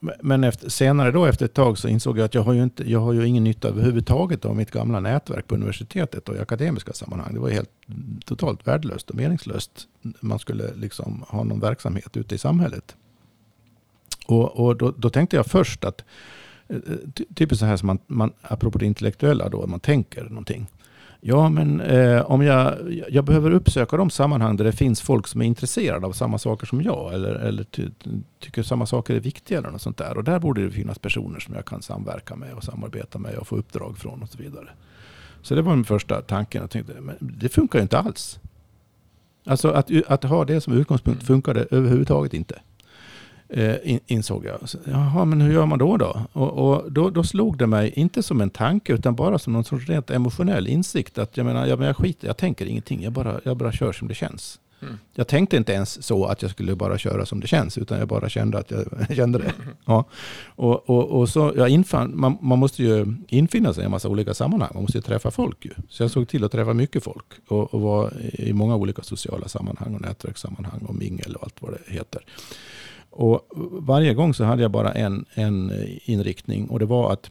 men 0.00 0.44
efter, 0.44 0.68
senare 0.70 1.10
då 1.10 1.24
efter 1.24 1.44
ett 1.44 1.54
tag 1.54 1.78
så 1.78 1.88
insåg 1.88 2.18
jag 2.18 2.24
att 2.24 2.34
jag 2.34 2.42
har 2.42 2.52
ju, 2.52 2.62
inte, 2.62 2.90
jag 2.90 3.00
har 3.00 3.12
ju 3.12 3.26
ingen 3.26 3.44
nytta 3.44 3.68
överhuvudtaget 3.68 4.44
av 4.44 4.56
mitt 4.56 4.70
gamla 4.70 5.00
nätverk 5.00 5.46
på 5.46 5.54
universitetet 5.54 6.28
och 6.28 6.36
i 6.36 6.38
akademiska 6.38 6.92
sammanhang. 6.92 7.34
Det 7.34 7.40
var 7.40 7.50
helt 7.50 7.70
mm, 7.88 8.20
totalt 8.24 8.66
värdelöst 8.66 9.10
och 9.10 9.16
meningslöst. 9.16 9.88
Man 10.20 10.38
skulle 10.38 10.74
liksom 10.74 11.24
ha 11.28 11.44
någon 11.44 11.60
verksamhet 11.60 12.16
ute 12.16 12.34
i 12.34 12.38
samhället. 12.38 12.96
Och, 14.26 14.66
och 14.66 14.76
då, 14.76 14.90
då 14.96 15.10
tänkte 15.10 15.36
jag 15.36 15.46
först 15.46 15.84
att, 15.84 16.04
eh, 16.68 16.76
typiskt 17.34 17.60
så 17.60 17.66
här 17.66 17.76
som 17.76 17.86
man, 17.86 17.98
man, 18.06 18.32
apropå 18.42 18.78
det 18.78 18.86
intellektuella 18.86 19.48
då, 19.48 19.66
man 19.66 19.80
tänker 19.80 20.24
någonting. 20.24 20.66
Ja, 21.20 21.48
men 21.48 21.80
eh, 21.80 22.30
om 22.30 22.42
jag, 22.42 22.74
jag 23.08 23.24
behöver 23.24 23.50
uppsöka 23.50 23.96
de 23.96 24.10
sammanhang 24.10 24.56
där 24.56 24.64
det 24.64 24.72
finns 24.72 25.00
folk 25.00 25.26
som 25.26 25.40
är 25.40 25.44
intresserade 25.44 26.06
av 26.06 26.12
samma 26.12 26.38
saker 26.38 26.66
som 26.66 26.82
jag 26.82 27.14
eller, 27.14 27.34
eller 27.34 27.64
ty, 27.64 27.88
tycker 28.40 28.62
samma 28.62 28.86
saker 28.86 29.14
är 29.14 29.20
viktiga 29.20 29.58
eller 29.58 29.70
något 29.70 29.82
sånt 29.82 29.96
där. 29.96 30.16
Och 30.16 30.24
där 30.24 30.38
borde 30.38 30.64
det 30.64 30.70
finnas 30.70 30.98
personer 30.98 31.40
som 31.40 31.54
jag 31.54 31.64
kan 31.64 31.82
samverka 31.82 32.36
med 32.36 32.54
och 32.54 32.64
samarbeta 32.64 33.18
med 33.18 33.34
och 33.34 33.46
få 33.46 33.56
uppdrag 33.56 33.98
från 33.98 34.22
och 34.22 34.28
så 34.28 34.38
vidare. 34.38 34.68
Så 35.42 35.54
det 35.54 35.62
var 35.62 35.76
min 35.76 35.84
första 35.84 36.22
tanken. 36.22 36.60
Jag 36.60 36.70
tänkte, 36.70 37.00
men 37.00 37.16
det 37.20 37.48
funkar 37.48 37.78
ju 37.78 37.82
inte 37.82 37.98
alls. 37.98 38.40
Alltså 39.46 39.70
att, 39.70 39.90
att 40.06 40.24
ha 40.24 40.44
det 40.44 40.60
som 40.60 40.72
utgångspunkt 40.72 41.26
funkade 41.26 41.66
överhuvudtaget 41.70 42.34
inte. 42.34 42.60
Eh, 43.50 43.76
in, 43.82 44.00
insåg 44.06 44.44
jag. 44.44 44.68
Så, 44.68 44.78
Jaha, 44.84 45.24
men 45.24 45.40
hur 45.40 45.52
gör 45.52 45.66
man 45.66 45.78
då? 45.78 45.96
Då? 45.96 46.22
Och, 46.32 46.52
och 46.52 46.92
då, 46.92 47.10
då 47.10 47.24
slog 47.24 47.58
det 47.58 47.66
mig, 47.66 47.92
inte 47.96 48.22
som 48.22 48.40
en 48.40 48.50
tanke, 48.50 48.92
utan 48.92 49.14
bara 49.14 49.38
som 49.38 49.52
någon 49.52 49.64
sorts 49.64 49.88
rent 49.88 50.10
emotionell 50.10 50.66
insikt. 50.66 51.18
Att 51.18 51.36
jag 51.36 51.46
menar, 51.46 51.66
jag, 51.66 51.82
jag 51.82 51.96
skiter 51.96 52.26
jag 52.26 52.36
tänker 52.36 52.66
ingenting. 52.66 53.02
Jag 53.02 53.12
bara, 53.12 53.40
jag 53.44 53.56
bara 53.56 53.72
kör 53.72 53.92
som 53.92 54.08
det 54.08 54.14
känns. 54.14 54.60
Mm. 54.80 54.98
Jag 55.14 55.28
tänkte 55.28 55.56
inte 55.56 55.72
ens 55.72 56.02
så 56.02 56.24
att 56.24 56.42
jag 56.42 56.50
skulle 56.50 56.76
bara 56.76 56.98
köra 56.98 57.26
som 57.26 57.40
det 57.40 57.46
känns, 57.46 57.78
utan 57.78 57.98
jag 57.98 58.08
bara 58.08 58.28
kände 58.28 58.58
att 58.58 58.70
jag 58.70 58.86
kände 59.16 59.38
det. 59.38 59.52
Ja. 59.84 60.04
Och, 60.46 60.90
och, 60.90 61.20
och 61.20 61.28
så, 61.28 61.52
jag 61.56 61.68
infann, 61.68 62.12
man, 62.20 62.38
man 62.40 62.58
måste 62.58 62.82
ju 62.82 63.14
infinna 63.28 63.74
sig 63.74 63.82
i 63.82 63.84
en 63.84 63.90
massa 63.90 64.08
olika 64.08 64.34
sammanhang. 64.34 64.70
Man 64.74 64.82
måste 64.82 64.98
ju 64.98 65.02
träffa 65.02 65.30
folk 65.30 65.64
ju. 65.64 65.70
Så 65.88 66.02
jag 66.02 66.10
såg 66.10 66.28
till 66.28 66.44
att 66.44 66.52
träffa 66.52 66.74
mycket 66.74 67.04
folk 67.04 67.26
och, 67.48 67.74
och 67.74 67.80
var 67.80 68.12
i 68.32 68.52
många 68.52 68.76
olika 68.76 69.02
sociala 69.02 69.48
sammanhang 69.48 69.94
och 69.94 70.00
nätverkssammanhang 70.00 70.80
och 70.88 70.94
mingel 70.94 71.34
och 71.34 71.42
allt 71.42 71.56
vad 71.62 71.72
det 71.72 71.94
heter. 71.94 72.22
Och 73.18 73.48
varje 73.70 74.14
gång 74.14 74.34
så 74.34 74.44
hade 74.44 74.62
jag 74.62 74.70
bara 74.70 74.92
en, 74.92 75.24
en 75.34 75.72
inriktning 76.04 76.68
och 76.68 76.78
det 76.78 76.84
var 76.84 77.12
att 77.12 77.30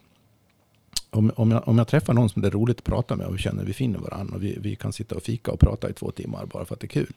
om, 1.10 1.32
om, 1.36 1.52
jag, 1.52 1.68
om 1.68 1.78
jag 1.78 1.88
träffar 1.88 2.14
någon 2.14 2.30
som 2.30 2.42
det 2.42 2.48
är 2.48 2.52
roligt 2.52 2.78
att 2.78 2.84
prata 2.84 3.16
med 3.16 3.28
och 3.28 3.36
vi 3.36 3.38
känner 3.38 3.62
att 3.62 3.70
vi 3.70 3.74
finner 3.74 4.00
varandra 4.00 4.36
och 4.36 4.44
vi, 4.44 4.58
vi 4.62 4.76
kan 4.76 4.94
sitta 4.94 5.16
och 5.16 5.24
fika 5.24 5.52
och 5.52 5.60
prata 5.60 5.90
i 5.90 5.94
två 5.94 6.12
timmar 6.12 6.46
bara 6.46 6.66
för 6.66 6.76
att 6.76 6.80
det 6.80 6.86
är 6.86 6.90
kul. 6.90 7.14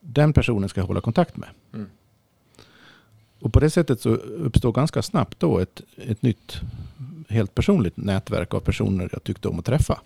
Den 0.00 0.32
personen 0.32 0.68
ska 0.68 0.80
jag 0.80 0.86
hålla 0.86 1.00
kontakt 1.00 1.36
med. 1.36 1.48
Mm. 1.74 1.86
Och 3.40 3.52
på 3.52 3.60
det 3.60 3.70
sättet 3.70 4.00
så 4.00 4.10
uppstår 4.10 4.72
ganska 4.72 5.02
snabbt 5.02 5.40
då 5.40 5.58
ett, 5.58 5.82
ett 5.96 6.22
nytt 6.22 6.60
helt 7.28 7.54
personligt 7.54 7.96
nätverk 7.96 8.54
av 8.54 8.60
personer 8.60 9.08
jag 9.12 9.24
tyckte 9.24 9.48
om 9.48 9.58
att 9.58 9.64
träffa 9.64 10.00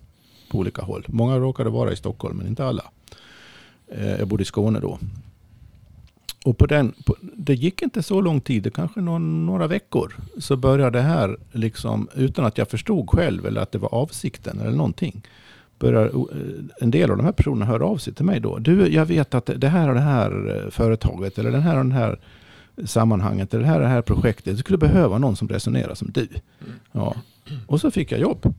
på 0.51 0.59
olika 0.59 0.83
håll. 0.83 1.07
Många 1.09 1.39
råkade 1.39 1.70
vara 1.70 1.93
i 1.93 1.97
Stockholm 1.97 2.37
men 2.37 2.47
inte 2.47 2.64
alla. 2.64 2.85
Eh, 3.89 4.18
Jag 4.18 4.29
bodde 4.29 4.43
i 4.43 4.47
Skåne 4.47 4.81
då. 4.81 4.99
Och 6.45 6.59
på 6.59 6.66
den, 6.66 6.93
på, 7.05 7.16
det 7.21 7.55
gick 7.55 7.83
inte 7.83 8.03
så 8.03 8.21
lång 8.21 8.41
tid, 8.41 8.62
det 8.62 8.71
kanske 8.71 9.01
någon, 9.01 9.47
några 9.47 9.66
veckor, 9.66 10.16
så 10.39 10.57
började 10.57 10.99
det 10.99 11.03
här, 11.03 11.37
liksom, 11.53 12.09
utan 12.15 12.45
att 12.45 12.59
jag 12.59 12.69
förstod 12.69 13.11
själv 13.11 13.47
eller 13.47 13.61
att 13.61 13.73
det 13.73 13.79
var 13.79 13.95
avsikten 13.95 14.61
eller 14.61 14.77
någonting, 14.77 15.23
börjar 15.79 16.07
eh, 16.07 16.65
en 16.81 16.91
del 16.91 17.11
av 17.11 17.16
de 17.16 17.25
här 17.25 17.33
personerna 17.33 17.65
höra 17.65 17.87
av 17.87 17.97
sig 17.97 18.15
till 18.15 18.25
mig 18.25 18.41
då. 18.41 18.59
Du, 18.59 18.89
jag 18.89 19.07
vet 19.07 19.35
att 19.35 19.51
det 19.57 19.69
här 19.69 19.89
och 19.89 19.95
det 19.95 20.01
här 20.01 20.57
eh, 20.57 20.71
företaget 20.71 21.39
eller 21.39 21.51
den 21.51 21.62
här 21.62 21.79
och 21.79 21.85
den 21.85 21.93
här 21.93 22.19
sammanhanget 22.85 23.55
eller 23.55 23.65
det 23.65 23.69
här 23.69 23.77
och 23.77 23.83
det 23.83 23.89
här 23.89 24.03
projektet, 24.03 24.55
du 24.55 24.59
skulle 24.59 24.79
behöva 24.79 25.19
någon 25.19 25.37
som 25.37 25.49
resonerar 25.49 25.95
som 25.95 26.11
du. 26.12 26.29
Ja. 26.93 27.15
Och 27.66 27.81
så 27.81 27.91
fick 27.91 28.12
jag 28.12 28.21
jobb. 28.21 28.55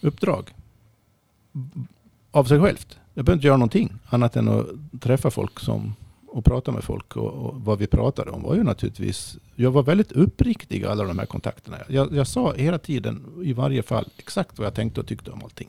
Uppdrag. 0.00 0.54
Av 2.30 2.44
sig 2.44 2.60
självt. 2.60 2.98
Jag 3.14 3.24
behövde 3.24 3.38
inte 3.38 3.46
göra 3.46 3.56
någonting 3.56 3.92
annat 4.06 4.36
än 4.36 4.48
att 4.48 4.66
träffa 5.00 5.30
folk 5.30 5.60
som, 5.60 5.94
och 6.34 6.44
prata 6.44 6.72
med 6.72 6.84
folk. 6.84 7.16
Och, 7.16 7.32
och 7.32 7.54
vad 7.54 7.78
vi 7.78 7.86
pratade 7.86 8.30
om 8.30 8.42
var 8.42 8.54
ju 8.54 8.62
naturligtvis, 8.62 9.36
jag 9.54 9.70
var 9.70 9.82
väldigt 9.82 10.12
uppriktig 10.12 10.82
i 10.82 10.86
alla 10.86 11.04
de 11.04 11.18
här 11.18 11.26
kontakterna. 11.26 11.76
Jag, 11.88 12.14
jag 12.14 12.26
sa 12.26 12.54
hela 12.54 12.78
tiden, 12.78 13.24
i 13.44 13.52
varje 13.52 13.82
fall, 13.82 14.08
exakt 14.18 14.58
vad 14.58 14.66
jag 14.66 14.74
tänkte 14.74 15.00
och 15.00 15.06
tyckte 15.06 15.30
om 15.30 15.42
allting. 15.44 15.68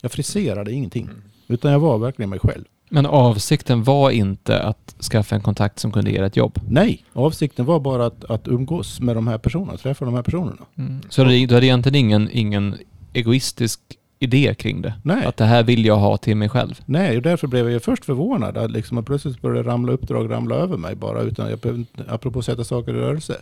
Jag 0.00 0.12
friserade 0.12 0.72
ingenting. 0.72 1.04
Mm. 1.04 1.22
Utan 1.46 1.72
jag 1.72 1.80
var 1.80 1.98
verkligen 1.98 2.30
mig 2.30 2.38
själv. 2.38 2.64
Men 2.88 3.06
avsikten 3.06 3.84
var 3.84 4.10
inte 4.10 4.62
att 4.62 4.96
skaffa 5.12 5.34
en 5.34 5.42
kontakt 5.42 5.78
som 5.78 5.92
kunde 5.92 6.10
ge 6.10 6.18
ett 6.18 6.36
jobb? 6.36 6.60
Nej, 6.68 7.04
avsikten 7.12 7.66
var 7.66 7.80
bara 7.80 8.06
att, 8.06 8.24
att 8.24 8.48
umgås 8.48 9.00
med 9.00 9.16
de 9.16 9.26
här 9.26 9.38
personerna, 9.38 9.76
träffa 9.76 10.04
de 10.04 10.14
här 10.14 10.22
personerna. 10.22 10.66
Mm. 10.78 11.00
Så 11.08 11.24
du 11.24 11.54
hade 11.54 11.66
egentligen 11.66 11.94
ingen, 11.94 12.28
ingen 12.32 12.76
egoistisk 13.12 13.80
idé 14.18 14.54
kring 14.54 14.82
det? 14.82 14.94
Nej. 15.02 15.26
Att 15.26 15.36
det 15.36 15.44
här 15.44 15.62
vill 15.62 15.84
jag 15.84 15.96
ha 15.96 16.16
till 16.16 16.36
mig 16.36 16.48
själv? 16.48 16.80
Nej, 16.84 17.16
och 17.16 17.22
därför 17.22 17.46
blev 17.46 17.64
jag 17.64 17.72
ju 17.72 17.80
först 17.80 18.04
förvånad 18.04 18.56
att 18.56 18.70
liksom 18.70 18.98
att 18.98 19.06
plötsligt 19.06 19.42
började 19.42 19.68
ramla 19.68 19.92
uppdrag 19.92 20.30
ramla 20.30 20.56
över 20.56 20.76
mig 20.76 20.94
bara 20.94 21.20
utan 21.20 21.50
jag 21.50 21.58
behövde, 21.58 21.84
apropå 22.08 22.38
att 22.38 22.44
sätta 22.44 22.64
saker 22.64 22.94
i 22.94 22.98
rörelse. 22.98 23.36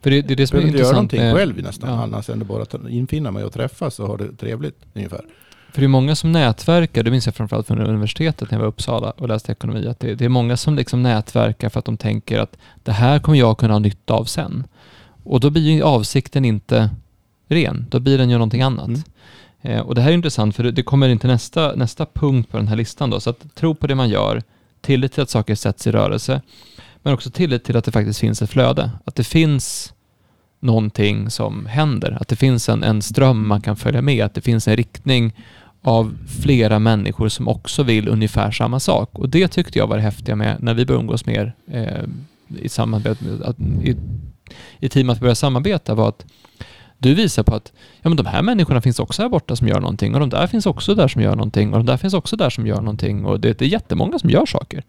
För 0.00 0.10
det, 0.10 0.22
det 0.22 0.34
är 0.34 0.36
det 0.36 0.42
Jag 0.42 0.48
som 0.48 0.58
är 0.58 0.62
behöver 0.62 0.68
inte 0.68 0.78
göra 0.78 1.00
intressant 1.00 1.12
någonting 1.12 1.20
med, 1.20 1.34
själv 1.34 1.62
nästan 1.62 1.90
ja. 1.90 2.02
annars 2.02 2.30
än 2.30 2.42
att 2.42 2.48
bara 2.48 2.90
infinna 2.90 3.30
mig 3.30 3.44
och 3.44 3.52
träffas 3.52 4.00
och 4.00 4.08
ha 4.08 4.16
det 4.16 4.32
trevligt 4.36 4.76
ungefär. 4.94 5.20
För 5.72 5.80
det 5.80 5.86
är 5.86 5.88
många 5.88 6.14
som 6.14 6.32
nätverkar, 6.32 7.02
det 7.02 7.10
minns 7.10 7.26
jag 7.26 7.34
framförallt 7.34 7.66
från 7.66 7.78
universitetet 7.78 8.50
när 8.50 8.58
jag 8.58 8.60
var 8.60 8.66
i 8.66 8.68
Uppsala 8.68 9.10
och 9.10 9.28
läste 9.28 9.52
ekonomi, 9.52 9.86
att 9.86 10.00
det, 10.00 10.14
det 10.14 10.24
är 10.24 10.28
många 10.28 10.56
som 10.56 10.76
liksom 10.76 11.02
nätverkar 11.02 11.68
för 11.68 11.78
att 11.78 11.84
de 11.84 11.96
tänker 11.96 12.38
att 12.38 12.56
det 12.84 12.92
här 12.92 13.18
kommer 13.18 13.38
jag 13.38 13.58
kunna 13.58 13.74
ha 13.74 13.78
nytta 13.78 14.14
av 14.14 14.24
sen. 14.24 14.64
Och 15.24 15.40
då 15.40 15.50
blir 15.50 15.62
ju 15.62 15.82
avsikten 15.82 16.44
inte 16.44 16.90
ren, 17.48 17.86
då 17.90 18.00
blir 18.00 18.18
den 18.18 18.30
ju 18.30 18.34
någonting 18.34 18.62
annat. 18.62 18.88
Mm. 18.88 19.02
Eh, 19.62 19.80
och 19.80 19.94
det 19.94 20.00
här 20.00 20.10
är 20.10 20.14
intressant 20.14 20.56
för 20.56 20.62
det, 20.62 20.70
det 20.70 20.82
kommer 20.82 21.08
in 21.08 21.18
till 21.18 21.28
nästa, 21.28 21.74
nästa 21.74 22.06
punkt 22.06 22.50
på 22.50 22.56
den 22.56 22.68
här 22.68 22.76
listan 22.76 23.10
då, 23.10 23.20
så 23.20 23.30
att 23.30 23.54
tro 23.54 23.74
på 23.74 23.86
det 23.86 23.94
man 23.94 24.08
gör, 24.08 24.42
tillit 24.80 25.12
till 25.12 25.22
att 25.22 25.30
saker 25.30 25.54
sätts 25.54 25.86
i 25.86 25.90
rörelse, 25.90 26.42
men 27.02 27.14
också 27.14 27.30
tillit 27.30 27.64
till 27.64 27.76
att 27.76 27.84
det 27.84 27.92
faktiskt 27.92 28.20
finns 28.20 28.42
ett 28.42 28.50
flöde, 28.50 28.90
att 29.04 29.14
det 29.14 29.24
finns 29.24 29.92
någonting 30.60 31.30
som 31.30 31.66
händer, 31.66 32.18
att 32.20 32.28
det 32.28 32.36
finns 32.36 32.68
en, 32.68 32.82
en 32.82 33.02
ström 33.02 33.48
man 33.48 33.60
kan 33.60 33.76
följa 33.76 34.02
med, 34.02 34.24
att 34.24 34.34
det 34.34 34.40
finns 34.40 34.68
en 34.68 34.76
riktning 34.76 35.32
av 35.82 36.18
flera 36.42 36.78
människor 36.78 37.28
som 37.28 37.48
också 37.48 37.82
vill 37.82 38.08
ungefär 38.08 38.50
samma 38.50 38.80
sak. 38.80 39.10
Och 39.12 39.28
det 39.28 39.48
tyckte 39.48 39.78
jag 39.78 39.86
var 39.86 39.96
det 39.96 40.02
häftiga 40.02 40.36
med 40.36 40.62
när 40.62 40.74
vi 40.74 40.86
började 40.86 41.02
umgås 41.02 41.26
mer 41.26 41.52
eh, 41.70 42.04
i, 42.48 42.68
samarbete, 42.68 43.24
att, 43.44 43.60
i, 43.60 43.96
i 44.80 44.88
team 44.88 45.10
att 45.10 45.20
börja 45.20 45.34
samarbeta 45.34 45.94
var 45.94 46.08
att 46.08 46.26
du 46.98 47.14
visar 47.14 47.42
på 47.42 47.54
att 47.54 47.72
ja, 48.02 48.08
men 48.08 48.16
de 48.16 48.26
här 48.26 48.42
människorna 48.42 48.80
finns 48.80 48.98
också 48.98 49.22
här 49.22 49.28
borta 49.28 49.56
som 49.56 49.68
gör 49.68 49.80
någonting 49.80 50.14
och 50.14 50.20
de 50.20 50.30
där 50.30 50.46
finns 50.46 50.66
också 50.66 50.94
där 50.94 51.08
som 51.08 51.22
gör 51.22 51.36
någonting 51.36 51.72
och 51.72 51.78
de 51.78 51.86
där 51.86 51.96
finns 51.96 52.14
också 52.14 52.36
där 52.36 52.50
som 52.50 52.66
gör 52.66 52.80
någonting 52.80 53.24
och 53.24 53.40
det, 53.40 53.58
det 53.58 53.64
är 53.64 53.68
jättemånga 53.68 54.18
som 54.18 54.30
gör 54.30 54.46
saker. 54.46 54.84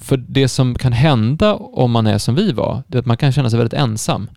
För 0.00 0.16
det 0.16 0.48
som 0.48 0.74
kan 0.74 0.92
hända 0.92 1.54
om 1.54 1.90
man 1.90 2.06
är 2.06 2.18
som 2.18 2.34
vi 2.34 2.52
var, 2.52 2.82
det 2.86 2.98
är 2.98 3.00
att 3.00 3.06
man 3.06 3.16
kan 3.16 3.32
känna 3.32 3.50
sig 3.50 3.58
väldigt 3.58 3.80
ensam. 3.80 4.30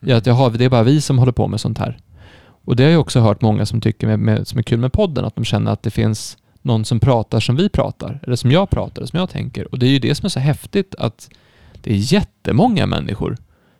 Ja, 0.00 0.16
att 0.16 0.26
jaha, 0.26 0.48
det 0.48 0.64
är 0.64 0.68
bara 0.68 0.82
vi 0.82 1.00
som 1.00 1.18
håller 1.18 1.32
på 1.32 1.48
med 1.48 1.60
sånt 1.60 1.78
här. 1.78 1.98
Och 2.64 2.76
det 2.76 2.84
har 2.84 2.90
jag 2.90 3.00
också 3.00 3.20
hört 3.20 3.40
många 3.40 3.66
som 3.66 3.80
tycker 3.80 4.06
med, 4.06 4.18
med, 4.18 4.48
som 4.48 4.58
är 4.58 4.62
kul 4.62 4.78
med 4.78 4.92
podden, 4.92 5.24
att 5.24 5.36
de 5.36 5.44
känner 5.44 5.72
att 5.72 5.82
det 5.82 5.90
finns 5.90 6.36
någon 6.62 6.84
som 6.84 7.00
pratar 7.00 7.40
som 7.40 7.56
vi 7.56 7.68
pratar, 7.68 8.20
eller 8.22 8.36
som 8.36 8.50
jag 8.50 8.70
pratar, 8.70 8.96
eller 8.96 9.06
som 9.06 9.18
jag 9.18 9.30
tänker. 9.30 9.72
Och 9.72 9.78
det 9.78 9.86
är 9.86 9.90
ju 9.90 9.98
det 9.98 10.14
som 10.14 10.26
är 10.26 10.30
så 10.30 10.40
häftigt 10.40 10.94
att 10.98 11.28
det 11.80 11.92
är 11.92 11.96
jättemånga 11.96 12.86
människor 12.86 13.36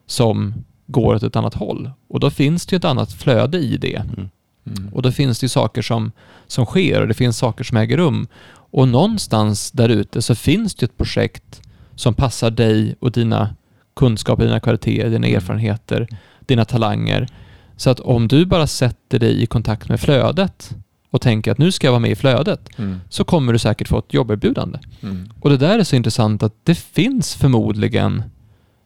som 0.06 0.54
går 0.92 1.14
åt 1.14 1.22
ett 1.22 1.36
annat 1.36 1.54
håll. 1.54 1.90
Och 2.08 2.20
då 2.20 2.30
finns 2.30 2.66
det 2.66 2.74
ju 2.74 2.76
ett 2.76 2.84
annat 2.84 3.12
flöde 3.12 3.58
i 3.58 3.76
det. 3.76 3.96
Mm. 3.96 4.28
Mm. 4.66 4.88
Och 4.94 5.02
då 5.02 5.12
finns 5.12 5.38
det 5.40 5.44
ju 5.44 5.48
saker 5.48 5.82
som, 5.82 6.12
som 6.46 6.66
sker 6.66 7.00
och 7.00 7.08
det 7.08 7.14
finns 7.14 7.38
saker 7.38 7.64
som 7.64 7.76
äger 7.76 7.96
rum. 7.96 8.26
Och 8.74 8.88
någonstans 8.88 9.70
där 9.70 9.88
ute 9.88 10.22
så 10.22 10.34
finns 10.34 10.74
det 10.74 10.84
ett 10.86 10.96
projekt 10.96 11.62
som 11.94 12.14
passar 12.14 12.50
dig 12.50 12.94
och 13.00 13.12
dina 13.12 13.54
kunskaper, 13.96 14.44
dina 14.44 14.60
kvaliteter, 14.60 15.10
dina 15.10 15.26
Mm. 15.26 15.36
erfarenheter, 15.36 16.08
dina 16.46 16.64
talanger. 16.64 17.28
Så 17.76 17.90
att 17.90 18.00
om 18.00 18.28
du 18.28 18.46
bara 18.46 18.66
sätter 18.66 19.18
dig 19.18 19.42
i 19.42 19.46
kontakt 19.46 19.88
med 19.88 20.00
flödet 20.00 20.76
och 21.10 21.20
tänker 21.20 21.52
att 21.52 21.58
nu 21.58 21.72
ska 21.72 21.86
jag 21.86 21.92
vara 21.92 22.00
med 22.00 22.10
i 22.10 22.14
flödet, 22.16 22.78
Mm. 22.78 23.00
så 23.08 23.24
kommer 23.24 23.52
du 23.52 23.58
säkert 23.58 23.88
få 23.88 23.98
ett 23.98 24.14
jobberbjudande. 24.14 24.78
Mm. 25.02 25.28
Och 25.40 25.50
det 25.50 25.56
där 25.56 25.78
är 25.78 25.84
så 25.84 25.96
intressant 25.96 26.42
att 26.42 26.54
det 26.64 26.74
finns 26.74 27.34
förmodligen 27.34 28.22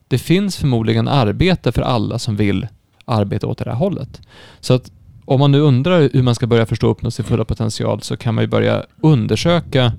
det 0.09 0.19
finns 0.19 0.57
förmodligen 0.57 1.09
arbete 1.09 1.73
för 1.73 1.83
alla 1.83 2.19
som 2.19 2.37
vill 2.37 2.67
arbeta 3.05 3.47
åt 3.47 3.59
det 3.59 3.71
här 3.71 3.77
hållet. 3.77 4.21
Så 4.61 4.75
att 4.75 4.91
om 5.25 5.41
man 5.41 5.53
nu 5.53 5.61
undrar 5.61 6.11
hur 6.13 6.23
man 6.23 6.35
ska 6.35 6.47
börja 6.47 6.67
förstå 6.67 6.87
och 6.87 6.91
uppnå 6.91 7.11
sin 7.11 7.25
fulla 7.25 7.45
potential 7.45 8.03
så 8.03 8.17
kan 8.17 8.35
man 8.35 8.45
ju 8.45 8.49
börja 8.49 8.85
undersöka 9.01 9.93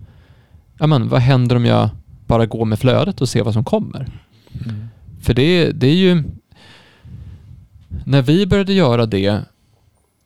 ja, 0.79 0.87
men, 0.87 1.09
vad 1.09 1.21
händer 1.21 1.55
om 1.55 1.65
jag 1.65 1.89
bara 2.25 2.45
går 2.45 2.65
med 2.65 2.79
flödet 2.79 3.21
och 3.21 3.29
ser 3.29 3.43
vad 3.43 3.53
som 3.53 3.63
kommer. 3.63 4.07
Mm. 4.65 4.87
För 5.21 5.33
det, 5.33 5.71
det 5.71 5.87
är 5.87 5.95
ju... 5.95 6.23
När 8.05 8.21
vi 8.21 8.45
började 8.45 8.73
göra 8.73 9.05
det 9.05 9.41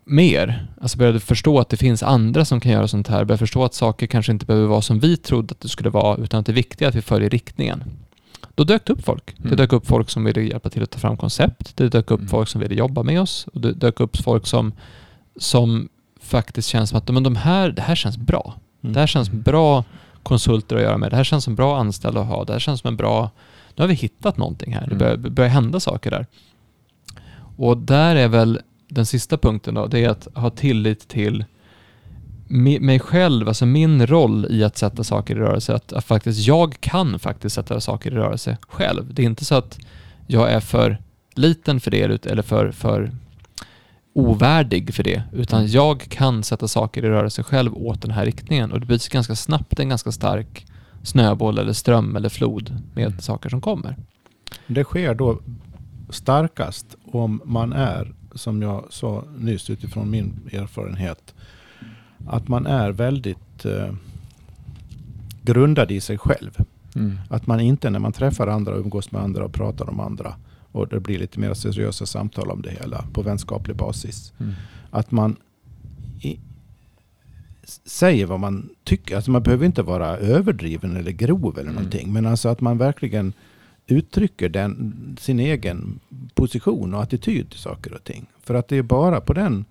mer, 0.06 0.68
alltså 0.82 0.98
började 0.98 1.20
förstå 1.20 1.60
att 1.60 1.70
det 1.70 1.78
finns 1.78 2.04
andra 2.04 2.46
som 2.46 2.60
kan 2.60 2.72
göra 2.72 2.88
sånt 2.88 3.08
här, 3.08 3.26
började 3.26 3.38
förstå 3.38 3.64
att 3.64 3.74
saker 3.74 4.08
kanske 4.08 4.32
inte 4.32 4.46
behöver 4.46 4.68
vara 4.68 4.82
som 4.82 5.00
vi 5.00 5.18
trodde 5.18 5.52
att 5.52 5.60
det 5.60 5.70
skulle 5.70 5.90
vara, 5.90 6.18
utan 6.18 6.40
att 6.40 6.46
det 6.46 6.52
är 6.52 6.54
viktigt 6.54 6.88
att 6.88 6.96
vi 6.96 7.02
följer 7.02 7.30
riktningen. 7.30 7.84
Då 8.56 8.64
dök 8.64 8.86
det 8.86 8.94
upp 8.94 9.06
folk. 9.06 9.34
Det 9.38 9.44
Mm. 9.46 9.58
dök 9.58 9.74
upp 9.74 9.88
folk 9.88 10.10
som 10.10 10.24
ville 10.24 10.42
hjälpa 10.42 10.70
till 10.70 10.84
att 10.84 10.92
ta 10.92 11.00
fram 11.00 11.18
koncept. 11.18 11.78
Det 11.78 11.90
dök 11.90 12.12
upp 12.12 12.20
Mm. 12.20 12.30
folk 12.30 12.48
som 12.50 12.62
ville 12.62 12.76
jobba 12.76 13.04
med 13.04 13.22
oss. 13.22 13.48
Och 13.54 13.62
det 13.62 13.74
dök 13.74 14.00
upp 14.00 14.18
folk 14.18 14.48
som, 14.48 14.74
som 15.36 15.90
faktiskt 16.22 16.68
känns 16.68 16.90
som 16.90 16.98
att 16.98 17.10
men 17.10 17.24
de 17.24 17.36
här, 17.36 17.70
det 17.70 17.82
här 17.82 17.96
känns 17.96 18.18
bra. 18.18 18.54
Mm. 18.84 18.94
Det 18.94 19.00
här 19.00 19.08
känns 19.08 19.30
bra 19.30 19.84
konsulter 20.24 20.76
att 20.76 20.82
göra 20.82 20.98
med. 20.98 21.12
Det 21.12 21.16
här 21.16 21.24
känns 21.24 21.44
som 21.44 21.56
bra 21.56 21.80
anställda 21.80 22.22
att 22.22 22.28
ha. 22.28 22.44
Det 22.44 22.54
här 22.54 22.60
känns 22.60 22.80
som 22.82 22.88
en 22.88 22.98
bra... 22.98 23.30
Nu 23.76 23.84
har 23.84 23.88
vi 23.88 23.94
hittat 23.94 24.38
någonting 24.38 24.74
här. 24.74 24.82
Det 24.82 24.86
Mm. 24.86 24.98
börjar, 24.98 25.18
börjar 25.18 25.50
hända 25.50 25.80
saker 25.80 26.12
där. 26.12 26.26
Och 27.58 27.78
där 27.78 28.16
är 28.16 28.28
väl 28.28 28.60
den 28.88 29.06
sista 29.06 29.38
punkten 29.38 29.74
då, 29.76 29.88
det 29.88 30.00
är 30.04 30.10
att 30.10 30.28
ha 30.36 30.50
tillit 30.50 31.08
till 31.08 31.46
mig 32.82 33.00
själv, 33.00 33.48
alltså 33.48 33.66
min 33.66 34.08
roll 34.08 34.48
i 34.50 34.64
att 34.64 34.78
sätta 34.78 35.04
saker 35.04 35.36
i 35.36 35.40
rörelse. 35.40 35.76
Att, 35.76 35.94
att 35.94 36.06
faktiskt, 36.06 36.48
jag 36.48 36.82
kan 36.82 37.20
faktiskt 37.20 37.56
sätta 37.56 37.82
saker 37.82 38.12
i 38.12 38.16
rörelse 38.16 38.58
själv. 38.62 39.14
Det 39.14 39.22
är 39.22 39.26
inte 39.26 39.46
så 39.46 39.56
att 39.56 39.80
jag 40.28 40.52
är 40.52 40.60
för 40.60 40.98
liten 41.36 41.80
för 41.80 41.92
det 41.92 42.26
eller 42.26 42.42
för, 42.42 42.72
för 42.72 43.12
ovärdig 44.14 44.94
för 44.94 45.04
det, 45.04 45.24
utan 45.34 45.60
Mm. 45.60 45.72
jag 45.72 46.02
kan 46.02 46.44
sätta 46.44 46.68
saker 46.68 47.06
i 47.06 47.10
rörelse 47.10 47.44
själv 47.44 47.76
åt 47.78 48.02
den 48.02 48.12
här 48.12 48.26
riktningen 48.26 48.72
och 48.72 48.80
det 48.80 48.86
blir 48.86 49.12
ganska 49.12 49.36
snabbt 49.36 49.80
en 49.80 49.90
ganska 49.90 50.12
stark 50.12 50.66
snöboll 51.04 51.58
eller 51.58 51.74
ström 51.74 52.16
eller 52.16 52.30
flod 52.30 52.78
med 52.94 53.06
Mm. 53.08 53.20
saker 53.20 53.50
som 53.50 53.62
kommer. 53.62 53.96
Det 54.68 54.84
sker 54.84 55.16
då 55.16 55.40
starkast 56.10 56.96
om 57.06 57.42
man 57.46 57.74
är, 57.74 58.14
som 58.36 58.62
jag 58.62 58.86
sa 58.90 59.24
nyss 59.38 59.70
utifrån 59.70 60.10
min 60.10 60.50
erfarenhet, 60.54 61.34
att 62.28 62.48
man 62.48 62.66
är 62.66 62.92
väldigt 62.92 63.66
eh, 63.66 63.94
grundad 65.42 65.92
i 65.92 66.02
sig 66.02 66.18
själv. 66.18 66.58
Mm. 66.96 67.18
Att 67.30 67.48
man 67.48 67.60
inte 67.60 67.90
när 67.90 68.00
man 68.00 68.12
träffar 68.12 68.48
andra 68.48 68.76
umgås 68.76 69.12
med 69.12 69.22
andra 69.22 69.46
och 69.46 69.54
pratar 69.54 69.90
om 69.90 70.00
andra 70.00 70.36
och 70.72 70.88
det 70.88 71.00
blir 71.00 71.20
lite 71.20 71.40
mer 71.40 71.54
seriösa 71.54 72.06
samtal 72.06 72.52
om 72.52 72.62
det 72.62 72.72
hela 72.72 73.06
på 73.14 73.22
vänskaplig 73.22 73.76
basis. 73.76 74.34
Mm. 74.40 74.54
Att 74.90 75.12
man 75.12 75.36
i, 76.22 76.40
säger 77.86 78.26
vad 78.26 78.40
man 78.40 78.70
tycker. 78.84 79.16
Alltså 79.16 79.32
man 79.32 79.44
behöver 79.44 79.66
inte 79.66 79.84
vara 79.84 80.18
överdriven 80.18 80.98
eller 80.98 81.12
grov 81.12 81.54
eller 81.54 81.62
Mm. 81.62 81.76
någonting. 81.76 82.14
Men 82.14 82.26
alltså 82.26 82.50
att 82.50 82.62
man 82.62 82.78
verkligen 82.78 83.34
uttrycker 83.88 84.50
den, 84.50 84.94
sin 85.20 85.40
egen 85.40 86.00
position 86.34 86.94
och 86.94 87.04
attityd 87.04 87.50
till 87.50 87.60
saker 87.60 87.94
och 87.94 88.04
ting. 88.04 88.26
För 88.44 88.54
att 88.54 88.68
det 88.68 88.78
är 88.78 88.82
bara 88.84 89.22
på 89.22 89.34
den 89.34 89.66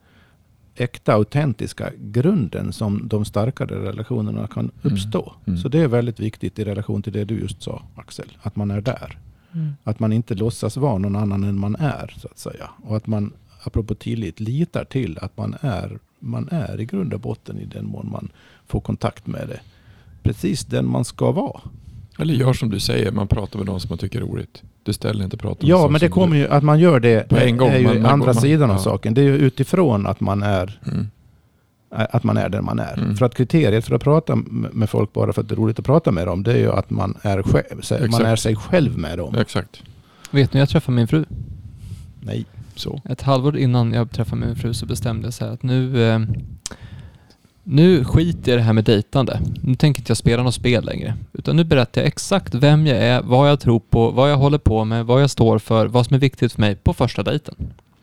äkta, 0.81 1.15
autentiska 1.15 1.91
grunden 1.99 2.73
som 2.73 3.09
de 3.09 3.25
starkare 3.25 3.85
relationerna 3.89 4.47
kan 4.47 4.65
Mm. 4.65 4.95
uppstå. 4.95 5.33
Mm. 5.47 5.59
Så 5.59 5.69
det 5.69 5.79
är 5.79 5.89
väldigt 5.89 6.21
viktigt 6.21 6.59
i 6.59 6.65
relation 6.65 7.03
till 7.03 7.13
det 7.13 7.25
du 7.25 7.39
just 7.41 7.63
sa, 7.63 7.83
Axel. 7.95 8.27
Att 8.43 8.57
man 8.57 8.71
är 8.71 8.81
där. 8.81 9.19
Att 9.85 10.01
man 10.01 10.13
inte 10.13 10.35
låtsas 10.35 10.77
vara 10.77 10.99
någon 10.99 11.17
annan 11.17 11.45
än 11.45 11.59
man 11.59 11.77
är, 11.77 12.15
så 12.19 12.29
att 12.31 12.39
säga. 12.39 12.71
Och 12.83 12.97
att 12.97 13.07
man, 13.07 13.33
apropå 13.63 13.95
tillit, 13.95 14.41
litar 14.41 14.85
till 14.85 15.19
att 15.23 15.37
man 15.37 15.55
är, 15.61 15.99
man 16.19 16.49
är 16.51 16.81
i 16.81 16.85
grund 16.85 17.15
och 17.15 17.21
botten 17.21 17.59
i 17.59 17.65
den 17.65 17.87
mån 17.87 18.09
man 18.13 18.29
får 18.67 18.81
kontakt 18.81 19.27
med 19.27 19.49
det. 19.49 19.61
Precis 20.23 20.65
den 20.65 20.87
man 20.91 21.05
ska 21.05 21.33
vara. 21.33 21.61
Eller 22.21 22.35
gör 22.35 22.53
som 22.53 22.71
du 22.71 22.81
säger, 22.81 23.13
man 23.13 23.29
pratar 23.29 23.59
med 23.59 23.67
de 23.67 23.81
som 23.81 23.89
man 23.89 23.99
tycker 23.99 24.21
är 24.21 24.25
roligt. 24.25 24.63
Du 24.83 24.93
ställer 24.93 25.25
inte 25.25 25.37
prata 25.37 25.67
med 25.67 25.71
Ja, 25.71 25.89
men 25.89 26.01
det 26.01 26.09
kommer 26.09 26.37
du... 26.37 26.43
ju, 26.43 26.49
att 26.49 26.63
man 26.63 26.79
gör 26.81 27.01
det 27.01 27.29
På 27.29 27.37
en 27.37 27.57
gång, 27.57 27.69
är 27.71 27.79
ju 27.79 27.85
man- 27.87 28.03
man- 28.03 28.11
andra 28.13 28.27
man- 28.27 28.35
sidan 28.35 28.71
av 28.71 28.77
ja. 28.77 28.83
saken. 28.83 29.15
Det 29.15 29.21
är 29.21 29.25
ju 29.25 29.37
utifrån 29.37 30.07
att 30.07 30.21
man 30.21 30.43
är 30.43 30.81
Mm. 30.87 31.07
att 31.91 32.25
man 32.25 32.37
är 32.37 32.49
den 32.49 32.65
man 32.65 32.79
är. 32.79 32.99
Mm. 32.99 33.17
För 33.17 33.27
att 33.27 33.35
kriteriet 33.35 33.85
för 33.85 33.95
att 33.95 34.03
prata 34.03 34.37
med 34.73 34.91
folk 34.91 35.13
bara 35.13 35.33
för 35.33 35.41
att 35.43 35.49
det 35.49 35.55
är 35.55 35.57
roligt 35.57 35.79
att 35.79 35.85
prata 35.85 36.13
med 36.13 36.27
dem, 36.27 36.43
det 36.43 36.53
är 36.53 36.59
ju 36.59 36.73
att 36.73 36.91
man 36.91 37.15
är, 37.23 37.43
själv, 37.43 38.11
man 38.11 38.23
är 38.25 38.37
sig 38.37 38.57
själv 38.57 38.99
med 38.99 39.19
dem. 39.19 39.35
Exakt. 39.35 39.83
Vet 40.31 40.53
ni, 40.53 40.61
jag 40.61 40.69
träffade 40.69 40.97
min 40.97 41.09
fru. 41.09 41.25
Nej. 42.21 42.45
Så. 42.75 43.01
Ett 43.05 43.23
halvår 43.23 43.57
innan 43.59 43.93
jag 43.93 44.11
träffade 44.11 44.47
min 44.47 44.57
fru 44.57 44.75
så 44.75 44.87
bestämde 44.87 45.27
jag 45.27 45.35
så 45.35 45.45
här 45.45 45.53
att 45.53 45.63
nu, 45.63 46.03
eh, 46.11 46.19
nu 47.65 48.05
skiter 48.05 48.53
jag 48.53 48.57
i 48.57 48.59
det 48.59 48.65
här 48.65 48.73
med 48.73 48.85
dejtande. 48.85 49.41
Nu 49.63 49.75
tänker 49.75 50.01
inte 50.01 50.11
jag 50.11 50.17
spela 50.17 50.43
något 50.43 50.55
spel 50.55 50.85
längre. 50.85 51.15
Utan 51.33 51.57
nu 51.57 51.65
berättar 51.65 52.01
jag 52.01 52.09
exakt 52.09 52.55
vem 52.55 52.87
jag 52.87 52.99
är, 52.99 53.23
vad 53.23 53.51
jag 53.51 53.61
tror 53.61 53.81
på, 53.81 54.11
vad 54.11 54.31
jag 54.31 54.37
håller 54.37 54.59
på 54.59 54.85
med, 54.85 55.07
vad 55.07 55.23
jag 55.23 55.31
står 55.31 55.59
för, 55.59 55.87
vad 55.87 56.07
som 56.07 56.15
är 56.15 56.21
viktigt 56.21 56.53
för 56.53 56.61
mig 56.61 56.77
på 56.77 56.95
första 56.95 57.23
dejten. 57.23 57.55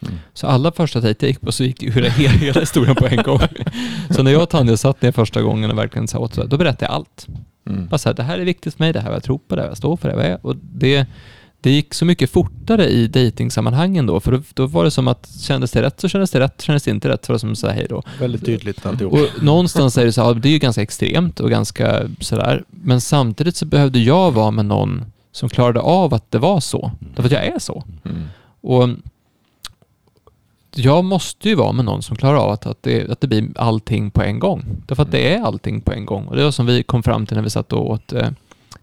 Mm. 0.02 0.16
Så 0.34 0.48
alla 0.48 0.72
första 0.72 1.00
dejter 1.00 1.28
jag 1.28 1.30
gick 1.30 1.42
på 1.42 1.52
så 1.52 1.64
gick 1.64 1.84
ju 1.84 1.92
hela, 1.92 2.10
hela 2.10 2.60
historien 2.60 2.96
på 2.96 3.08
en 3.08 3.24
gång. 3.24 3.40
Så 4.10 4.24
när 4.24 4.32
jag 4.32 4.42
och 4.42 4.50
Tanja 4.50 4.78
satt 4.78 5.02
ner 5.02 5.12
första 5.12 5.42
gången 5.42 5.72
och 5.72 5.78
verkligen 5.78 6.08
sa 6.08 6.20
åt 6.20 6.34
så, 6.34 6.44
då 6.44 6.58
berättade 6.58 6.86
jag 6.86 6.92
allt. 6.92 7.28
Mm. 7.70 7.88
Bara 7.88 7.98
så 7.98 8.10
här, 8.10 8.16
det 8.16 8.24
här 8.24 8.40
är 8.40 8.46
viktigt 8.46 8.76
för 8.76 8.84
mig, 8.84 8.94
det 8.94 9.00
här 9.00 9.06
är 9.06 9.12
vad 9.12 9.16
jag 9.16 9.24
tror 9.24 9.38
på, 9.38 9.56
det 9.56 9.62
här 9.62 9.66
är 9.66 9.68
vad 9.68 9.72
jag 9.72 9.78
står 9.78 9.98
för, 9.98 10.10
det 10.10 10.16
här 10.16 10.22
är 10.22 10.24
vad 10.24 10.32
jag 10.32 10.40
är. 10.40 10.46
Och 10.46 10.56
det, 10.62 11.08
det 11.62 11.72
gick 11.72 11.94
så 11.94 12.06
mycket 12.06 12.30
fortare 12.30 12.88
i 12.88 13.08
dejtingsammanhangen 13.08 14.06
då, 14.06 14.20
för 14.20 14.32
då, 14.32 14.42
då 14.54 14.66
var 14.68 14.84
det 14.84 14.92
som 14.92 15.08
att 15.08 15.30
kändes 15.42 15.72
det 15.72 15.82
rätt 15.82 16.02
så 16.02 16.08
kändes 16.08 16.32
det 16.32 16.40
rätt, 16.40 16.62
kändes 16.62 16.84
det 16.84 16.92
inte 16.92 17.10
rätt 17.10 17.26
så 17.26 17.32
var 17.32 17.36
det 17.36 17.40
som 17.40 17.52
att 17.52 17.58
säga 17.58 17.74
hej 17.74 17.88
då. 17.90 18.04
Väldigt 18.20 18.46
tydligt 18.46 18.86
alltihop. 18.86 19.14
Och 19.14 19.44
någonstans 19.44 19.98
är 19.98 20.06
det 20.06 20.12
så 20.12 20.24
här, 20.24 20.34
det 20.34 20.50
är 20.50 20.52
ju 20.52 20.60
ganska 20.60 20.82
extremt 20.82 21.40
och 21.40 21.50
ganska 21.50 22.10
sådär, 22.20 22.64
men 22.70 23.02
samtidigt 23.02 23.56
så 23.56 23.66
behövde 23.66 24.00
jag 24.00 24.32
vara 24.32 24.52
med 24.52 24.66
någon 24.66 25.06
som 25.32 25.50
klarade 25.50 25.80
av 25.80 26.14
att 26.14 26.32
det 26.32 26.40
var 26.40 26.60
så, 26.60 26.92
därför 27.00 27.26
att 27.26 27.32
jag 27.32 27.46
är 27.46 27.60
så. 27.60 27.84
Mm. 28.06 28.24
Och 28.62 28.90
jag 30.76 31.06
måste 31.06 31.50
ju 31.50 31.56
vara 31.56 31.72
med 31.72 31.86
någon 31.86 32.04
som 32.04 32.16
klarar 32.16 32.38
av 32.38 32.52
att, 32.52 32.66
att, 32.66 32.84
det, 32.84 33.10
att 33.10 33.22
det 33.22 33.28
blir 33.28 33.50
allting 33.56 34.12
på 34.12 34.22
en 34.22 34.40
gång. 34.40 34.66
Därför 34.86 35.04
att 35.04 35.12
det 35.12 35.34
är 35.36 35.42
allting 35.42 35.82
på 35.82 35.92
en 35.94 36.06
gång. 36.06 36.26
Och 36.26 36.36
det 36.36 36.44
var 36.44 36.52
som 36.52 36.66
vi 36.66 36.84
kom 36.84 37.04
fram 37.04 37.26
till 37.26 37.36
när 37.36 37.44
vi 37.44 37.50
satt 37.50 37.74
och 37.74 37.90
åt 37.90 38.14
eh, 38.14 38.30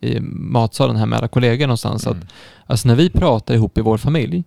i 0.04 0.20
matsalen 0.32 0.96
här 0.96 1.06
med 1.06 1.18
alla 1.18 1.28
kollegor 1.28 1.66
någonstans. 1.66 2.06
Att, 2.06 2.14
Mm. 2.16 2.26
alltså 2.66 2.88
när 2.88 2.94
vi 2.94 3.10
pratar 3.10 3.54
ihop 3.54 3.78
i 3.78 3.80
vår 3.80 3.98
familj, 3.98 4.44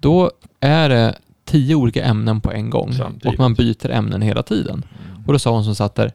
då 0.00 0.30
är 0.60 0.88
det 0.88 1.14
tio 1.44 1.74
olika 1.74 2.04
ämnen 2.04 2.40
på 2.40 2.52
en 2.52 2.70
gång. 2.70 2.92
Samtidigt. 2.92 3.26
Och 3.26 3.38
man 3.38 3.54
byter 3.54 3.90
ämnen 3.90 4.22
hela 4.22 4.42
tiden. 4.42 4.84
Och 5.26 5.32
då 5.32 5.38
sa 5.38 5.50
hon 5.50 5.64
som 5.64 5.74
satt 5.74 5.94
där, 5.94 6.12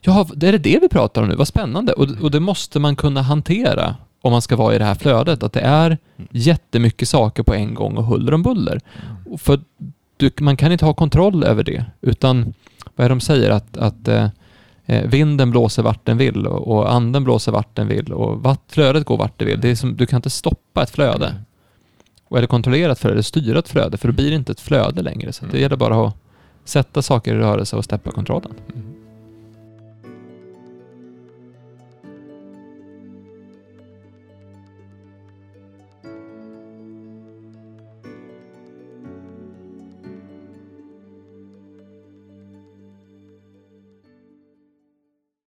ja, 0.00 0.26
det 0.36 0.48
är 0.48 0.52
det 0.52 0.58
det 0.58 0.78
vi 0.82 0.88
pratar 0.88 1.22
om 1.22 1.28
nu? 1.28 1.34
Vad 1.34 1.48
spännande. 1.48 1.92
Och, 1.92 2.08
och 2.22 2.30
det 2.30 2.40
måste 2.40 2.80
man 2.80 2.96
kunna 2.96 3.22
hantera 3.22 3.96
om 4.20 4.32
man 4.32 4.42
ska 4.42 4.56
vara 4.56 4.74
i 4.74 4.78
det 4.78 4.84
här 4.84 4.94
flödet. 4.94 5.42
Att 5.42 5.52
det 5.52 5.60
är 5.60 5.98
jättemycket 6.30 7.08
saker 7.08 7.42
på 7.42 7.54
en 7.54 7.74
gång 7.74 7.96
och 7.96 8.04
huller 8.04 8.34
om 8.34 8.42
buller. 8.42 8.80
Och 9.30 9.40
För 9.40 9.60
du, 10.16 10.30
man 10.40 10.56
kan 10.56 10.72
inte 10.72 10.84
ha 10.84 10.94
kontroll 10.94 11.44
över 11.44 11.62
det, 11.64 11.84
utan 12.00 12.54
vad 12.96 13.04
är 13.04 13.08
det 13.08 13.14
de 13.14 13.20
säger? 13.20 13.50
Att, 13.50 13.76
att 13.76 14.08
eh, 14.08 14.28
vinden 14.86 15.50
blåser 15.50 15.82
vart 15.82 16.06
den 16.06 16.16
vill 16.18 16.46
och, 16.46 16.92
anden 16.92 17.24
blåser 17.24 17.52
vart 17.52 17.76
den 17.76 17.88
vill 17.88 18.12
och 18.12 18.42
vatt, 18.42 18.60
flödet 18.68 19.04
går 19.04 19.16
vart 19.16 19.38
det 19.38 19.44
vill. 19.44 19.60
Det 19.60 19.70
är 19.70 19.74
som, 19.74 19.96
du 19.96 20.06
kan 20.06 20.16
inte 20.16 20.30
stoppa 20.30 20.82
ett 20.82 20.90
flöde. 20.90 21.34
Och 22.28 22.36
är 22.38 22.40
det 22.40 22.46
kontrollerat 22.46 22.98
flöde, 22.98 23.12
eller 23.14 23.22
styra 23.22 23.58
ett 23.58 23.68
flöde, 23.68 23.96
för 23.96 24.08
då 24.08 24.14
blir 24.14 24.30
det 24.30 24.36
inte 24.36 24.52
ett 24.52 24.60
flöde 24.60 25.02
längre. 25.02 25.32
Så 25.32 25.44
det 25.44 25.50
Mm. 25.50 25.62
gäller 25.62 25.76
bara 25.76 26.06
att 26.06 26.14
sätta 26.64 27.02
saker 27.02 27.34
i 27.34 27.38
rörelse 27.38 27.76
och 27.76 27.84
släppa 27.84 28.10
kontrollen. 28.10 28.52
Mm. 28.74 28.93